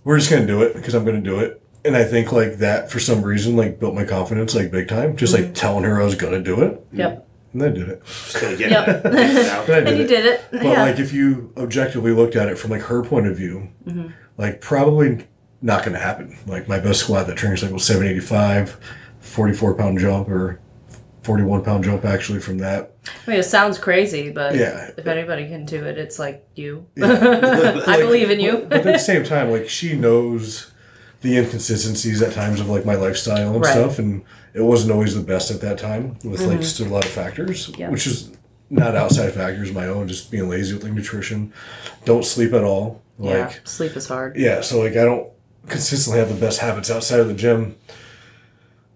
we're 0.03 0.17
just 0.17 0.29
gonna 0.29 0.47
do 0.47 0.61
it 0.61 0.73
because 0.73 0.93
I'm 0.93 1.05
gonna 1.05 1.21
do 1.21 1.39
it. 1.39 1.61
And 1.83 1.95
I 1.95 2.03
think 2.03 2.31
like 2.31 2.57
that 2.57 2.91
for 2.91 2.99
some 2.99 3.23
reason 3.23 3.55
like 3.55 3.79
built 3.79 3.95
my 3.95 4.05
confidence 4.05 4.55
like 4.55 4.71
big 4.71 4.87
time. 4.87 5.15
Just 5.15 5.33
like 5.33 5.45
mm-hmm. 5.45 5.53
telling 5.53 5.83
her 5.83 6.01
I 6.01 6.05
was 6.05 6.15
gonna 6.15 6.41
do 6.41 6.61
it. 6.61 6.85
Yep. 6.93 7.27
And 7.53 7.63
I 7.63 7.69
did 7.69 7.89
it. 7.89 8.05
Just 8.05 8.39
get 8.39 8.71
Yep. 8.71 8.87
it. 8.87 9.05
And 9.69 9.87
And 9.87 9.97
you 9.97 10.07
did 10.07 10.25
it. 10.25 10.45
But 10.51 10.63
yeah. 10.63 10.83
like 10.83 10.99
if 10.99 11.11
you 11.11 11.53
objectively 11.57 12.11
looked 12.11 12.35
at 12.35 12.47
it 12.47 12.57
from 12.57 12.71
like 12.71 12.83
her 12.83 13.03
point 13.03 13.27
of 13.27 13.35
view, 13.35 13.69
mm-hmm. 13.85 14.07
like 14.37 14.61
probably 14.61 15.27
not 15.61 15.83
going 15.83 15.93
to 15.93 15.99
happen. 15.99 16.37
Like 16.47 16.67
my 16.67 16.79
best 16.79 17.01
squat 17.01 17.27
that 17.27 17.37
trains 17.37 17.61
like 17.61 17.71
was 17.71 17.83
785, 17.85 18.79
44 19.19 19.75
pound 19.75 19.99
jump 19.99 20.29
or 20.29 20.60
41 21.23 21.63
pound 21.63 21.83
jump 21.83 22.03
actually 22.05 22.39
from 22.39 22.57
that. 22.59 22.93
I 23.27 23.29
mean, 23.29 23.39
it 23.39 23.43
sounds 23.43 23.77
crazy, 23.77 24.31
but 24.31 24.55
Yeah. 24.55 24.89
if 24.97 25.05
anybody 25.07 25.47
can 25.47 25.65
do 25.65 25.83
it, 25.85 25.97
it's 25.97 26.17
like 26.19 26.47
you. 26.55 26.87
Yeah. 26.95 27.81
I 27.87 27.97
believe 27.97 28.31
in 28.31 28.39
you. 28.39 28.65
But 28.69 28.79
at 28.79 28.83
the 28.93 28.97
same 28.99 29.23
time, 29.23 29.51
like 29.51 29.69
she 29.69 29.95
knows 29.95 30.71
the 31.21 31.37
inconsistencies 31.37 32.21
at 32.21 32.33
times 32.33 32.59
of 32.59 32.69
like 32.69 32.85
my 32.85 32.95
lifestyle 32.95 33.53
and 33.53 33.63
Right. 33.63 33.71
stuff, 33.71 33.99
and 33.99 34.23
it 34.53 34.61
wasn't 34.61 34.91
always 34.91 35.13
the 35.15 35.21
best 35.21 35.51
at 35.51 35.61
that 35.61 35.77
time 35.77 36.17
with 36.23 36.41
like 36.41 36.59
just 36.61 36.79
a 36.79 36.85
lot 36.85 37.05
of 37.05 37.11
factors, 37.11 37.67
Mm-hmm. 37.69 37.81
Yeah. 37.81 37.89
which 37.89 38.07
is 38.07 38.31
not 38.71 38.95
outside 38.95 39.31
factors, 39.33 39.71
my 39.71 39.85
own, 39.85 40.07
just 40.07 40.31
being 40.31 40.49
lazy 40.49 40.73
with 40.73 40.83
like 40.83 40.93
nutrition. 40.93 41.53
Don't 42.05 42.25
sleep 42.25 42.53
at 42.53 42.63
all. 42.63 43.01
Like 43.19 43.33
yeah, 43.35 43.53
sleep 43.65 43.95
is 43.95 44.07
hard. 44.07 44.35
yeah, 44.37 44.61
so 44.61 44.79
like 44.79 44.93
I 44.93 45.03
don't 45.05 45.29
consistently 45.67 46.19
have 46.19 46.29
the 46.29 46.35
best 46.43 46.59
habits 46.59 46.89
outside 46.89 47.19
of 47.19 47.27
the 47.27 47.35
gym. 47.35 47.75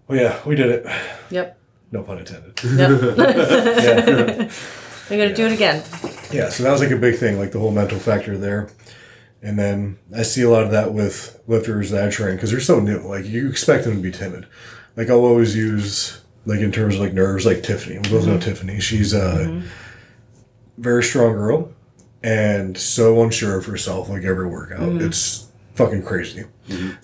Well, 0.08 0.18
yeah, 0.20 0.38
we 0.44 0.56
did 0.56 0.70
it. 0.70 0.86
Yep. 1.30 1.58
No 1.96 2.02
pun 2.02 2.18
intended. 2.18 2.60
Yep. 2.62 4.50
Yeah, 5.08 5.14
I'm 5.14 5.18
gonna 5.18 5.34
do 5.34 5.46
it 5.46 5.52
again. 5.52 5.84
yeah. 6.32 6.48
So 6.48 6.64
that 6.64 6.72
was 6.72 6.80
like 6.80 6.90
a 6.90 6.96
big 6.96 7.16
thing, 7.16 7.38
like 7.38 7.52
the 7.52 7.60
whole 7.60 7.70
mental 7.70 7.98
factor 7.98 8.36
there. 8.36 8.68
And 9.40 9.56
then 9.56 9.98
I 10.14 10.22
see 10.22 10.42
a 10.42 10.50
lot 10.50 10.64
of 10.64 10.72
that 10.72 10.92
with 10.92 11.40
lifters 11.46 11.90
that 11.90 12.08
I 12.08 12.10
train 12.10 12.34
because 12.34 12.50
they're 12.50 12.60
so 12.60 12.80
new. 12.80 12.98
Like 12.98 13.24
you 13.24 13.48
expect 13.48 13.84
them 13.84 13.94
to 13.94 14.02
be 14.02 14.10
timid. 14.10 14.46
Like 14.96 15.08
I'll 15.08 15.24
always 15.24 15.54
use 15.56 16.20
like 16.44 16.58
in 16.58 16.72
terms 16.72 16.96
of 16.96 17.00
like 17.00 17.12
nerves, 17.12 17.46
like 17.46 17.62
Tiffany. 17.62 17.98
We 17.98 18.10
both 18.10 18.26
know 18.26 18.32
mm-hmm. 18.32 18.40
Tiffany. 18.40 18.80
She's 18.80 19.14
a 19.14 19.46
mm-hmm. 19.46 19.66
very 20.76 21.04
strong 21.04 21.32
girl 21.34 21.72
and 22.22 22.76
so 22.76 23.22
unsure 23.22 23.56
of 23.56 23.66
herself. 23.66 24.08
Like 24.08 24.24
every 24.24 24.48
workout, 24.48 24.80
mm-hmm. 24.80 25.06
it's 25.06 25.46
fucking 25.76 26.02
crazy. 26.02 26.44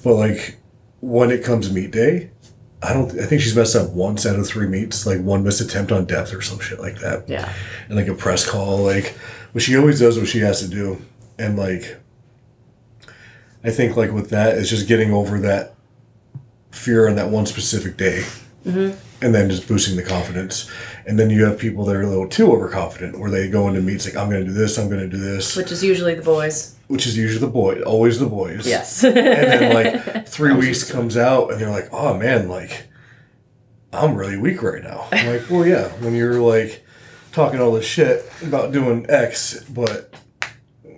But 0.02 0.14
like 0.14 0.58
when 1.00 1.30
it 1.30 1.44
comes 1.44 1.72
meet 1.72 1.92
day, 1.92 2.32
I 2.82 2.92
don't. 2.92 3.10
I 3.20 3.26
think 3.26 3.42
she's 3.42 3.54
messed 3.54 3.76
up 3.76 3.90
once 3.90 4.26
out 4.26 4.38
of 4.38 4.46
three 4.46 4.66
meets. 4.66 5.06
Like 5.06 5.20
one 5.20 5.44
missed 5.44 5.60
attempt 5.60 5.92
on 5.92 6.04
depth 6.04 6.34
or 6.34 6.42
some 6.42 6.58
shit 6.58 6.80
like 6.80 6.98
that 6.98 7.28
Yeah. 7.28 7.52
and 7.86 7.96
like 7.96 8.08
a 8.08 8.14
press 8.14 8.48
call, 8.48 8.78
like, 8.78 9.16
but 9.52 9.62
she 9.62 9.76
always 9.76 10.00
does 10.00 10.18
what 10.18 10.26
she 10.28 10.40
has 10.40 10.60
to 10.60 10.68
do, 10.68 11.00
and 11.38 11.56
like, 11.56 11.96
I 13.64 13.70
think 13.70 13.96
like 13.96 14.10
with 14.12 14.30
that, 14.30 14.58
it's 14.58 14.68
just 14.68 14.88
getting 14.88 15.12
over 15.12 15.38
that 15.40 15.74
fear 16.72 17.08
on 17.08 17.14
that 17.16 17.30
one 17.30 17.46
specific 17.46 17.96
day, 17.96 18.24
mm-hmm. 18.66 18.98
and 19.24 19.34
then 19.34 19.48
just 19.48 19.68
boosting 19.68 19.96
the 19.96 20.02
confidence, 20.02 20.68
and 21.06 21.18
then 21.18 21.30
you 21.30 21.44
have 21.44 21.58
people 21.58 21.84
that 21.84 21.94
are 21.94 22.02
a 22.02 22.08
little 22.08 22.28
too 22.28 22.50
overconfident, 22.50 23.18
where 23.18 23.30
they 23.30 23.48
go 23.48 23.68
into 23.68 23.80
meets 23.80 24.06
like, 24.06 24.16
I'm 24.16 24.28
going 24.28 24.40
to 24.40 24.46
do 24.46 24.52
this, 24.54 24.78
I'm 24.78 24.88
going 24.88 25.02
to 25.02 25.08
do 25.08 25.18
this, 25.22 25.54
Which 25.54 25.70
is 25.70 25.84
usually 25.84 26.14
the 26.14 26.22
boys. 26.22 26.76
Which 26.92 27.06
is 27.06 27.16
usually 27.16 27.40
the 27.40 27.50
boy, 27.50 27.80
always 27.84 28.18
the 28.18 28.26
boys, 28.26 28.66
Yes. 28.66 29.02
and 29.04 29.16
then 29.16 29.72
like 29.72 30.28
three 30.36 30.52
weeks 30.52 30.90
comes 30.92 31.16
out 31.16 31.50
and 31.50 31.58
they're 31.58 31.70
like, 31.70 31.88
oh 31.90 32.18
man, 32.18 32.50
like 32.50 32.86
I'm 33.94 34.14
really 34.14 34.36
weak 34.36 34.62
right 34.62 34.82
now. 34.82 35.06
I'm 35.10 35.26
like, 35.26 35.48
well, 35.48 35.66
yeah, 35.66 35.88
when 36.04 36.14
you're 36.14 36.38
like 36.38 36.84
talking 37.32 37.60
all 37.60 37.72
this 37.72 37.86
shit 37.86 38.30
about 38.42 38.72
doing 38.72 39.06
X, 39.08 39.64
but 39.70 40.14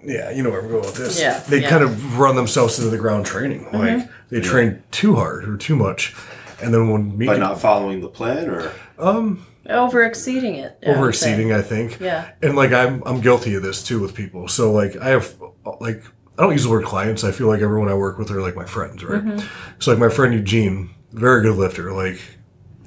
yeah, 0.05 0.33
you 0.33 0.43
know 0.43 0.51
where 0.51 0.63
I'm 0.63 0.69
going 0.69 0.81
with 0.81 0.97
this. 0.97 1.21
Yeah, 1.21 1.39
they 1.49 1.63
yeah. 1.63 1.71
kind 1.71 1.85
of 1.85 2.19
run 2.19 2.35
themselves 2.35 2.77
into 2.77 2.91
the 2.91 2.99
ground 2.99 3.25
training. 3.25 3.69
Like 3.73 4.11
they 4.31 4.41
train 4.41 4.83
too 4.91 5.15
hard 5.15 5.49
or 5.49 5.57
too 5.57 5.77
much, 5.77 6.13
and 6.61 6.75
then 6.75 6.91
when 6.91 7.17
me 7.17 7.27
By 7.27 7.37
not 7.37 7.61
following 7.61 8.01
the 8.01 8.09
plan, 8.09 8.51
or 8.51 8.73
um 8.99 9.47
Over 9.71 10.03
exceeding 10.03 10.57
it. 10.57 10.77
I 10.85 10.87
over 10.91 11.09
exceeding, 11.09 11.53
I 11.53 11.63
think. 11.63 12.01
Yeah. 12.01 12.33
And 12.43 12.57
like 12.57 12.73
I'm 12.73 13.01
I'm 13.07 13.21
guilty 13.21 13.55
of 13.55 13.63
this 13.63 13.81
too 13.81 14.01
with 14.01 14.13
people. 14.13 14.49
So 14.49 14.73
like 14.73 14.97
I 14.97 15.11
have 15.11 15.37
like 15.81 16.05
I 16.39 16.43
don't 16.43 16.53
use 16.53 16.65
the 16.65 16.71
word 16.71 16.85
clients. 16.85 17.25
I 17.25 17.33
feel 17.33 17.47
like 17.47 17.61
everyone 17.61 17.89
I 17.89 17.95
work 17.95 18.19
with 18.19 18.31
are 18.31 18.41
like 18.41 18.57
my 18.57 18.65
friends, 18.65 19.05
right? 19.05 19.25
Mm-hmm. 19.25 19.47
So 19.79 19.93
like 19.93 20.01
my 20.01 20.09
friend 20.09 20.35
Eugene, 20.35 20.91
very 21.13 21.43
good 21.43 21.57
lifter. 21.57 21.93
Like 21.93 22.21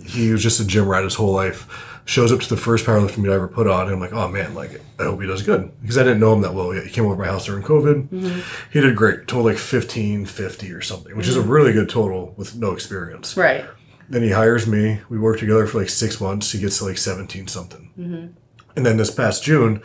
he 0.06 0.32
was 0.32 0.44
just 0.44 0.60
a 0.60 0.66
gym 0.66 0.88
rat 0.88 1.04
his 1.04 1.16
whole 1.16 1.34
life. 1.34 1.84
Shows 2.06 2.32
up 2.32 2.40
to 2.40 2.48
the 2.48 2.56
first 2.56 2.86
powerlifting 2.86 3.18
meet 3.18 3.32
I 3.32 3.36
ever 3.36 3.50
put 3.50 3.68
on, 3.68 3.88
and 3.88 3.96
I'm 3.96 4.00
like, 4.00 4.14
oh 4.14 4.30
man, 4.30 4.56
like 4.56 4.80
I 4.98 5.04
hope 5.04 5.20
he 5.20 5.28
does 5.28 5.42
good 5.42 5.72
because 5.82 5.98
I 5.98 6.04
didn't 6.04 6.22
know 6.22 6.34
him 6.34 6.42
that 6.42 6.54
well 6.54 6.74
yet. 6.74 6.86
He 6.86 6.90
came 6.90 7.06
over 7.06 7.16
to 7.16 7.20
my 7.20 7.28
house 7.28 7.46
during 7.46 7.64
COVID. 7.64 8.08
Mm-hmm. 8.08 8.40
He 8.72 8.80
did 8.80 8.96
great. 8.96 9.28
Total 9.28 9.44
like 9.44 9.58
15, 9.58 10.26
50 10.26 10.72
or 10.72 10.82
something, 10.82 11.18
which 11.18 11.28
is 11.28 11.36
a 11.36 11.42
really 11.42 11.74
good 11.74 11.90
total 11.90 12.34
with 12.38 12.56
no 12.56 12.72
experience. 12.72 13.36
Right. 13.36 13.66
Then 14.10 14.24
he 14.24 14.32
hires 14.32 14.66
me. 14.66 15.02
We 15.10 15.20
work 15.20 15.40
together 15.40 15.68
for 15.68 15.80
like 15.80 15.90
six 15.90 16.22
months. 16.22 16.54
He 16.54 16.62
gets 16.62 16.78
to 16.78 16.86
like 16.86 16.98
17 16.98 17.48
something. 17.48 17.92
And 18.78 18.86
then 18.86 18.96
this 18.96 19.12
past 19.12 19.44
June, 19.44 19.82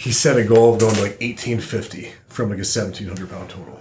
he 0.00 0.12
set 0.12 0.36
a 0.36 0.44
goal 0.44 0.74
of 0.74 0.80
going 0.80 0.94
to 0.94 1.00
like 1.02 1.20
1850 1.20 2.12
from 2.28 2.50
like 2.50 2.58
a 2.58 2.62
1700 2.68 3.28
pound 3.28 3.50
total. 3.50 3.80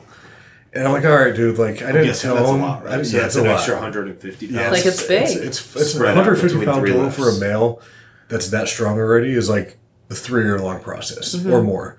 And 0.73 0.85
I'm 0.87 0.91
like, 0.93 1.05
all 1.05 1.15
right, 1.15 1.33
dude, 1.35 1.57
like, 1.57 1.81
I 1.81 1.91
didn't 1.91 2.07
yes, 2.07 2.21
tell 2.21 2.35
that's 2.35 2.49
a 2.49 2.53
him. 2.53 2.61
lot, 2.61 2.83
right? 2.83 2.99
I, 2.99 3.03
so 3.03 3.15
yeah, 3.17 3.21
that's 3.23 3.35
it's 3.35 3.37
a 3.37 3.41
an 3.41 3.47
lot. 3.47 3.55
extra 3.57 3.73
150 3.75 4.47
pounds. 4.47 4.59
Yeah, 4.59 4.69
Like, 4.71 4.85
it's 4.85 5.07
big. 5.07 5.21
It's, 5.23 5.35
it's, 5.35 5.75
it's 5.75 5.93
Spread 5.93 6.15
150 6.15 6.47
between 6.59 6.65
pound 6.67 6.81
three 6.81 6.89
total 6.91 7.05
lifts. 7.05 7.19
for 7.19 7.29
a 7.29 7.39
male 7.39 7.81
that's 8.29 8.49
that 8.49 8.67
strong 8.67 8.97
already 8.99 9.31
is 9.33 9.49
like 9.49 9.77
a 10.09 10.15
three 10.15 10.43
year 10.43 10.59
long 10.59 10.81
process 10.81 11.35
Mm-hmm. 11.35 11.51
or 11.53 11.63
more. 11.63 11.97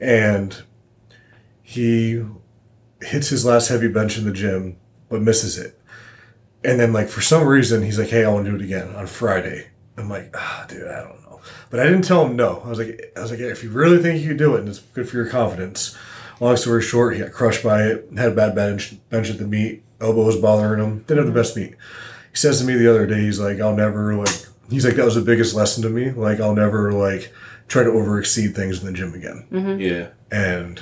And 0.00 0.62
he 1.62 2.24
hits 3.02 3.28
his 3.28 3.44
last 3.44 3.68
heavy 3.68 3.88
bench 3.88 4.18
in 4.18 4.24
the 4.24 4.32
gym, 4.32 4.76
but 5.08 5.22
misses 5.22 5.58
it. 5.58 5.80
And 6.62 6.80
then, 6.80 6.92
like, 6.92 7.08
for 7.08 7.20
some 7.20 7.46
reason, 7.46 7.82
he's 7.82 7.98
like, 7.98 8.08
hey, 8.08 8.24
I 8.24 8.30
want 8.30 8.46
to 8.46 8.50
do 8.52 8.56
it 8.56 8.62
again 8.62 8.94
on 8.96 9.06
Friday. 9.06 9.68
I'm 9.96 10.08
like, 10.08 10.34
ah, 10.36 10.64
dude, 10.68 10.86
I 10.88 11.02
don't 11.02 11.22
know. 11.22 11.23
But 11.70 11.80
I 11.80 11.84
didn't 11.84 12.02
tell 12.02 12.26
him 12.26 12.36
no. 12.36 12.62
I 12.64 12.68
was 12.68 12.78
like, 12.78 13.12
I 13.16 13.20
was 13.20 13.30
like, 13.30 13.40
if 13.40 13.62
you 13.62 13.70
really 13.70 14.02
think 14.02 14.20
you 14.20 14.28
can 14.28 14.36
do 14.36 14.54
it 14.54 14.60
and 14.60 14.68
it's 14.68 14.78
good 14.78 15.08
for 15.08 15.16
your 15.16 15.28
confidence. 15.28 15.96
Long 16.40 16.56
story 16.56 16.82
short, 16.82 17.14
he 17.14 17.22
got 17.22 17.32
crushed 17.32 17.62
by 17.62 17.82
it, 17.82 18.08
had 18.16 18.32
a 18.32 18.34
bad 18.34 18.54
bench, 18.54 18.96
bench 19.08 19.30
at 19.30 19.38
the 19.38 19.46
meet, 19.46 19.84
elbow 20.00 20.24
was 20.24 20.36
bothering 20.36 20.82
him, 20.82 20.98
didn't 21.00 21.24
have 21.24 21.26
the 21.26 21.40
best 21.40 21.56
meet. 21.56 21.74
He 22.30 22.36
says 22.36 22.58
to 22.60 22.66
me 22.66 22.74
the 22.74 22.90
other 22.90 23.06
day, 23.06 23.20
he's 23.20 23.38
like, 23.38 23.60
I'll 23.60 23.76
never, 23.76 24.14
like, 24.14 24.46
he's 24.68 24.84
like, 24.84 24.96
that 24.96 25.04
was 25.04 25.14
the 25.14 25.20
biggest 25.20 25.54
lesson 25.54 25.82
to 25.84 25.88
me. 25.88 26.10
Like, 26.10 26.40
I'll 26.40 26.54
never, 26.54 26.92
like, 26.92 27.32
try 27.68 27.84
to 27.84 27.90
overexceed 27.90 28.54
things 28.54 28.80
in 28.80 28.86
the 28.86 28.92
gym 28.92 29.14
again. 29.14 29.46
Mm-hmm. 29.52 29.80
Yeah. 29.80 30.08
And 30.32 30.80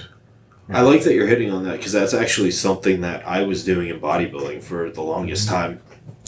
I 0.70 0.80
like 0.80 1.04
that 1.04 1.14
you're 1.14 1.26
hitting 1.26 1.50
on 1.50 1.64
that 1.64 1.76
because 1.76 1.92
that's 1.92 2.14
actually 2.14 2.50
something 2.52 3.02
that 3.02 3.26
I 3.28 3.42
was 3.42 3.64
doing 3.64 3.88
in 3.88 4.00
bodybuilding 4.00 4.62
for 4.62 4.90
the 4.90 5.02
longest 5.02 5.48
mm-hmm. 5.48 5.54
time. 5.54 5.80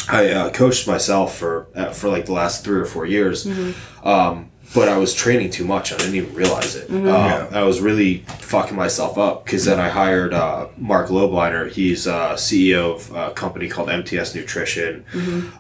I 0.09 0.31
uh, 0.31 0.51
coached 0.51 0.87
myself 0.87 1.37
for 1.37 1.69
uh, 1.75 1.91
for 1.91 2.09
like 2.09 2.27
the 2.27 2.33
last 2.33 2.65
three 2.65 2.79
or 2.81 2.85
four 2.85 3.07
years, 3.07 3.47
um, 4.03 4.51
but 4.75 4.89
I 4.89 4.97
was 4.99 5.15
training 5.15 5.51
too 5.51 5.65
much. 5.65 5.93
I 5.93 5.97
didn't 5.97 6.15
even 6.15 6.35
realize 6.35 6.75
it. 6.77 6.89
Um, 6.91 7.07
Yeah. 7.07 7.49
I 7.53 7.63
was 7.63 7.81
really 7.81 8.19
fucking 8.39 8.77
myself 8.77 9.19
up 9.19 9.45
because 9.45 9.65
then 9.65 9.79
I 9.79 9.89
hired 9.89 10.33
uh, 10.33 10.69
Marc 10.77 11.09
Lobliner. 11.09 11.71
He's 11.71 12.07
uh, 12.07 12.35
CEO 12.35 12.95
of 12.97 13.15
a 13.15 13.33
company 13.35 13.69
called 13.69 13.89
MTS 13.91 14.35
Nutrition. 14.35 15.05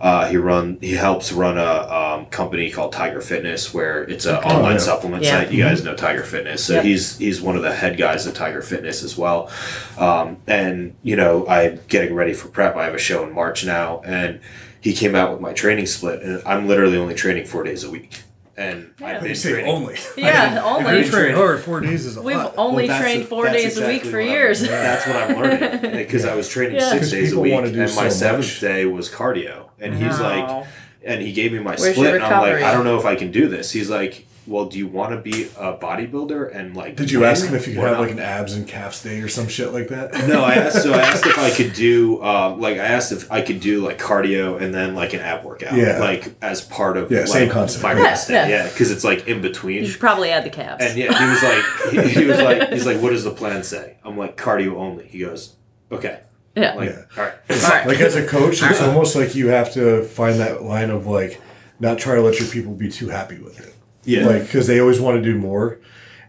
Uh, 0.01 0.27
he 0.27 0.37
run 0.37 0.79
he 0.81 0.93
helps 0.93 1.33
run 1.33 1.59
a 1.59 1.93
um, 1.93 2.27
company 2.27 2.71
called 2.71 2.93
Tiger 2.93 3.21
Fitness, 3.21 3.75
where 3.75 4.05
it's 4.05 4.27
an 4.27 4.37
online 4.37 4.73
yeah. 4.75 4.79
supplement 4.79 5.23
Yeah. 5.23 5.31
site. 5.43 5.53
You 5.53 5.63
guys 5.65 5.85
know 5.85 5.95
Tiger 5.95 6.23
Fitness, 6.25 6.65
so 6.65 6.75
Yep. 6.75 6.85
he's 6.85 7.19
he's 7.19 7.41
one 7.41 7.57
of 7.57 7.63
the 7.63 7.75
head 7.75 7.97
guys 7.97 8.27
at 8.27 8.35
Tiger 8.35 8.63
Fitness 8.63 9.03
as 9.03 9.17
well. 9.19 9.51
Um, 9.99 10.39
and 10.47 10.95
you 11.03 11.17
know, 11.17 11.47
I'm 11.47 11.81
getting 11.89 12.15
ready 12.15 12.33
for 12.33 12.49
prep. 12.49 12.77
I 12.77 12.85
have 12.85 12.95
a 12.95 12.99
show 12.99 13.25
in 13.25 13.33
March 13.33 13.65
now, 13.65 14.01
and 14.05 14.41
he 14.81 14.93
came 14.93 15.15
out 15.15 15.31
with 15.33 15.41
my 15.41 15.53
training 15.53 15.87
split, 15.87 16.23
and 16.23 16.43
I'm 16.45 16.67
literally 16.69 16.99
only 16.99 17.15
training 17.15 17.47
four 17.47 17.63
days 17.63 17.85
a 17.85 17.91
week. 17.91 18.23
And 18.57 18.93
I've 19.03 19.23
been 19.23 19.35
say 19.35 19.53
training. 19.53 19.71
only. 19.73 19.97
Yeah, 20.17 20.59
If 20.59 20.63
only. 20.65 20.99
you 21.05 21.11
train 21.11 21.35
hard, 21.35 21.61
four 21.61 21.81
days 21.81 22.07
is 22.07 22.17
a 22.17 22.23
We've 22.23 22.37
lot. 22.37 22.55
only 22.57 22.87
Well, 22.89 23.01
trained 23.01 23.27
four 23.27 23.47
that's 23.47 23.57
days 23.63 23.79
a 23.79 23.87
week 23.89 24.03
for 24.05 24.13
what 24.13 24.21
I'm- 24.21 24.29
years. 24.31 24.61
that's 24.69 25.07
what 25.07 25.17
I'm 25.17 25.37
learning 25.37 25.97
because 25.97 26.25
I 26.25 26.35
was 26.37 26.49
training 26.49 26.77
Yeah. 26.77 26.91
six 26.91 27.01
'Cause 27.07 27.11
days 27.11 27.33
a 27.33 27.41
week, 27.41 27.53
wanna 27.53 27.73
do 27.73 27.81
and 27.83 27.95
my 27.97 28.09
so 28.09 28.15
seventh 28.17 28.45
much. 28.47 28.61
day 28.61 28.85
was 28.87 29.11
cardio. 29.11 29.71
And 29.81 29.95
he's 29.95 30.19
Wow. 30.21 30.59
like, 30.61 30.67
and 31.05 31.21
he 31.21 31.33
gave 31.33 31.53
me 31.53 31.59
my 31.59 31.75
Where's 31.77 31.95
split, 31.97 32.15
and 32.15 32.25
I'm 32.25 32.43
like. 32.43 32.63
I 32.63 32.73
don't 32.73 32.85
know 32.85 32.97
if 32.99 33.05
I 33.05 33.17
can 33.17 33.31
do 33.33 33.49
this. 33.49 33.73
He's 33.73 33.91
like, 33.91 34.25
well, 34.47 34.67
do 34.67 34.79
you 34.79 34.87
want 34.87 35.13
to 35.13 35.17
be 35.21 35.45
a 35.59 35.73
bodybuilder 35.77 36.55
and 36.55 36.77
like? 36.77 36.97
Did 36.97 37.11
you 37.11 37.25
ask 37.25 37.47
him 37.47 37.55
if 37.55 37.67
you 37.67 37.75
could 37.75 37.85
have 37.85 37.99
like 37.99 38.11
an 38.11 38.19
abs 38.19 38.55
and 38.55 38.67
calves 38.69 39.03
day 39.03 39.21
or 39.21 39.29
some 39.29 39.49
shit 39.49 39.73
like 39.73 39.89
that? 39.89 40.13
No, 40.29 40.43
I 40.45 40.55
asked. 40.55 40.83
So 40.83 40.93
I 40.93 40.99
asked 41.03 41.25
if 41.27 41.39
I 41.39 41.51
could 41.51 41.73
do, 41.73 42.23
um, 42.23 42.61
like, 42.61 42.75
I 42.79 42.85
asked 42.85 43.11
if 43.13 43.31
I 43.33 43.41
could 43.43 43.61
do 43.61 43.85
like 43.85 43.99
cardio 43.99 44.61
and 44.61 44.75
then 44.75 44.95
like 44.95 45.15
an 45.15 45.21
ab 45.21 45.45
workout, 45.45 45.75
Yeah. 45.77 45.99
like 45.99 46.35
as 46.43 46.61
part 46.61 46.97
of 46.97 47.11
Yeah, 47.11 47.21
like, 47.21 47.29
same 47.29 47.51
concept. 47.51 47.83
My 47.83 47.93
Yeah, 47.95 48.03
rest 48.03 48.29
yeah. 48.31 48.47
yeah, 48.49 48.69
because 48.69 48.91
it's 48.91 49.05
like 49.05 49.27
in 49.29 49.41
between. 49.41 49.83
You 49.83 49.89
should 49.89 50.01
probably 50.01 50.31
add 50.31 50.45
the 50.45 50.51
calves. 50.51 50.85
And 50.85 50.99
yeah, 50.99 51.19
he 51.19 51.31
was 51.31 51.43
like, 51.43 52.05
he, 52.15 52.21
he 52.21 52.27
was 52.27 52.39
like, 52.39 52.69
he's 52.73 52.87
like, 52.87 53.01
what 53.01 53.11
does 53.11 53.25
the 53.25 53.31
plan 53.31 53.63
say? 53.63 53.97
I'm 54.05 54.19
like, 54.19 54.37
cardio 54.37 54.75
only. 54.77 55.07
He 55.07 55.21
goes, 55.21 55.57
okay, 55.91 56.21
yeah. 56.55 56.75
like, 56.75 56.91
Yeah. 56.91 57.03
all 57.17 57.25
right, 57.25 57.35
All 57.51 57.71
right. 57.71 57.87
like 57.87 58.01
as 58.01 58.15
a 58.17 58.27
coach, 58.27 58.63
it's 58.63 58.81
almost 58.83 59.17
like 59.17 59.35
you 59.35 59.49
have 59.49 59.73
to 59.73 60.05
find 60.05 60.39
that 60.41 60.63
line 60.63 60.91
of 60.91 61.07
like 61.07 61.41
not 61.81 61.99
try 61.99 62.15
to 62.15 62.21
let 62.23 62.39
your 62.39 62.49
people 62.49 62.75
be 62.75 62.91
too 62.91 63.09
happy 63.09 63.39
with 63.39 63.59
it. 63.61 63.75
Yeah, 64.07 64.27
like 64.27 64.43
because 64.43 64.67
they 64.67 64.81
always 64.81 65.01
want 65.01 65.17
to 65.17 65.23
do 65.23 65.39
more 65.39 65.79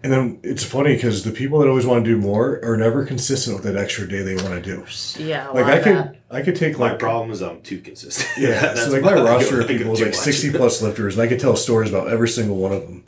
and 0.03 0.13
then 0.13 0.39
it's 0.43 0.63
funny 0.63 0.93
because 0.93 1.23
the 1.23 1.31
people 1.31 1.57
that 1.59 1.67
always 1.67 1.85
want 1.87 2.05
to 2.05 2.11
do 2.11 2.17
more 2.17 2.59
are 2.63 2.77
never 2.77 3.03
consistent 3.05 3.55
with 3.55 3.65
that 3.65 3.75
extra 3.75 4.07
day 4.07 4.21
they 4.21 4.35
want 4.35 4.49
to 4.49 4.61
do 4.61 4.85
yeah. 5.23 5.49
Like 5.49 5.65
i 5.65 5.79
could 5.79 5.95
that. 5.95 6.15
i 6.29 6.41
could 6.43 6.55
take 6.55 6.77
my 6.77 6.91
like 6.91 6.99
problem 6.99 7.31
is 7.31 7.41
I'm 7.41 7.61
too 7.61 7.79
consistent. 7.81 8.29
yeah 8.37 8.73
so 8.75 8.91
like 8.91 9.01
why 9.03 9.15
my 9.15 9.23
roster 9.23 9.61
of 9.61 9.67
people 9.67 9.93
is 9.93 9.99
like 10.01 10.09
much. 10.09 10.15
60 10.17 10.51
plus 10.51 10.81
lifters 10.81 11.15
and 11.15 11.23
i 11.23 11.27
could 11.27 11.39
tell 11.39 11.55
stories 11.55 11.89
about 11.89 12.07
every 12.09 12.29
single 12.29 12.57
one 12.57 12.71
of 12.71 12.83
them 12.83 13.03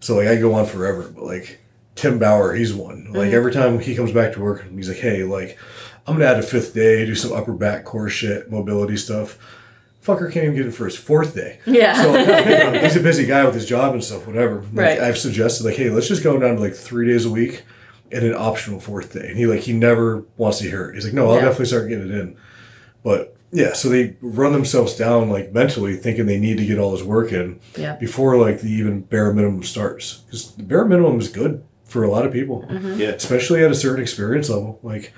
so 0.00 0.16
like 0.16 0.28
i 0.28 0.36
go 0.36 0.52
on 0.54 0.66
forever 0.66 1.08
but 1.14 1.24
like 1.24 1.60
tim 1.94 2.18
bauer 2.18 2.52
he's 2.54 2.74
one 2.74 3.04
like 3.12 3.28
Mm-hmm. 3.28 3.34
every 3.34 3.52
time 3.52 3.78
he 3.78 3.94
comes 3.96 4.12
back 4.12 4.32
to 4.34 4.40
work 4.40 4.66
he's 4.70 4.88
like 4.88 4.98
hey 4.98 5.24
like 5.24 5.58
i'm 6.06 6.14
gonna 6.16 6.26
add 6.30 6.38
a 6.38 6.42
fifth 6.42 6.74
day 6.74 7.06
do 7.06 7.14
some 7.14 7.32
upper 7.32 7.54
back 7.54 7.84
core 7.84 8.10
shit 8.10 8.50
mobility 8.50 8.98
stuff 8.98 9.38
fucker 10.04 10.30
can't 10.30 10.44
even 10.44 10.54
get 10.56 10.66
it 10.66 10.72
for 10.72 10.84
his 10.84 10.96
fourth 10.96 11.34
day 11.34 11.58
Yeah. 11.66 12.00
so 12.02 12.18
you 12.18 12.26
know, 12.26 12.78
he's 12.82 12.96
a 12.96 13.00
busy 13.00 13.24
guy 13.26 13.44
with 13.44 13.54
his 13.54 13.66
job 13.66 13.94
and 13.94 14.04
stuff, 14.04 14.26
whatever. 14.26 14.56
Like, 14.60 14.72
Right. 14.74 15.00
I've 15.00 15.16
suggested 15.18 15.64
like, 15.64 15.76
hey, 15.76 15.88
let's 15.90 16.08
just 16.08 16.22
go 16.22 16.38
down 16.38 16.56
to 16.56 16.60
like 16.60 16.74
three 16.74 17.06
days 17.06 17.24
a 17.24 17.30
week 17.30 17.64
and 18.12 18.24
an 18.24 18.34
optional 18.34 18.80
fourth 18.80 19.12
day. 19.14 19.26
And 19.28 19.36
he 19.38 19.46
like 19.46 19.60
he 19.60 19.72
never 19.72 20.24
wants 20.36 20.58
to 20.58 20.64
hear 20.68 20.90
it. 20.90 20.94
He's 20.94 21.04
like, 21.04 21.14
no, 21.14 21.28
I'll 21.30 21.36
Yeah. 21.36 21.42
definitely 21.46 21.66
start 21.66 21.88
getting 21.88 22.10
it 22.10 22.14
in. 22.14 22.36
But 23.02 23.34
yeah, 23.50 23.72
so 23.72 23.88
they 23.88 24.16
run 24.20 24.52
themselves 24.52 24.94
down 24.96 25.30
like 25.30 25.52
mentally, 25.52 25.96
thinking 25.96 26.26
they 26.26 26.38
need 26.40 26.58
to 26.58 26.66
get 26.66 26.78
all 26.78 26.92
this 26.92 27.02
work 27.02 27.32
in 27.32 27.60
Yeah. 27.76 27.96
before 27.96 28.36
like 28.36 28.60
the 28.60 28.68
even 28.70 29.00
bare 29.02 29.32
minimum 29.32 29.62
starts. 29.62 30.18
Because 30.26 30.52
the 30.54 30.64
bare 30.64 30.84
minimum 30.84 31.18
is 31.18 31.28
good 31.28 31.62
for 31.84 32.02
a 32.02 32.10
lot 32.10 32.26
of 32.26 32.32
people, 32.32 32.62
Mm-hmm. 32.68 33.00
Yeah, 33.00 33.08
especially 33.10 33.64
at 33.64 33.70
a 33.70 33.74
certain 33.74 34.02
experience 34.02 34.50
level. 34.50 34.80
Like 34.82 35.12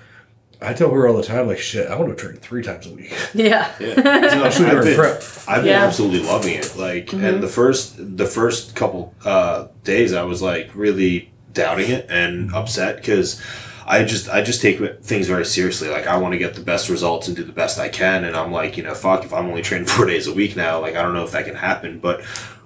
I 0.61 0.73
tell 0.73 0.91
her 0.91 1.07
all 1.07 1.17
the 1.17 1.23
time, 1.23 1.47
like 1.47 1.59
shit, 1.59 1.89
I 1.91 1.97
want 1.97 2.17
to 2.17 2.23
train 2.25 2.37
three 2.39 2.63
times 2.63 2.87
a 2.87 2.91
week. 2.95 3.13
yeah. 3.35 3.73
yeah. 3.79 3.95
No, 3.95 4.27
Especially 4.27 4.67
I've 4.67 4.71
during 4.73 4.87
been, 4.87 4.97
prep. 4.97 5.23
I've 5.47 5.63
been 5.63 5.67
Yeah. 5.67 5.85
absolutely 5.85 6.21
loving 6.27 6.55
it. 6.55 6.77
Like, 6.77 7.13
and 7.13 7.43
the 7.43 7.49
first 7.49 7.97
the 8.17 8.27
first 8.27 8.75
couple 8.75 9.15
uh, 9.25 9.69
days, 9.85 10.13
I 10.15 10.23
was 10.23 10.41
like 10.43 10.71
really 10.75 11.31
doubting 11.53 11.91
it 11.91 12.07
and 12.11 12.53
upset 12.55 12.97
because 12.97 13.43
I 13.87 14.03
just 14.05 14.29
I 14.29 14.43
just 14.43 14.61
take 14.63 14.79
things 15.03 15.27
very 15.29 15.45
seriously. 15.45 15.89
Like, 15.89 16.07
I 16.07 16.17
want 16.17 16.33
to 16.33 16.39
get 16.39 16.55
the 16.55 16.61
best 16.63 16.89
results 16.89 17.29
and 17.29 17.37
do 17.37 17.45
the 17.45 17.53
best 17.53 17.79
I 17.79 17.89
can. 17.89 18.25
And 18.25 18.35
I'm 18.37 18.51
like, 18.51 18.77
you 18.77 18.83
know, 18.83 18.95
fuck, 18.95 19.25
if 19.25 19.33
I'm 19.33 19.47
only 19.47 19.63
training 19.63 19.87
four 19.95 20.07
days 20.07 20.27
a 20.27 20.33
week 20.35 20.57
now, 20.57 20.81
like, 20.81 20.97
I 20.97 21.03
don't 21.03 21.15
know 21.15 21.25
if 21.25 21.33
that 21.33 21.45
can 21.45 21.55
happen. 21.57 21.99
But 22.01 22.23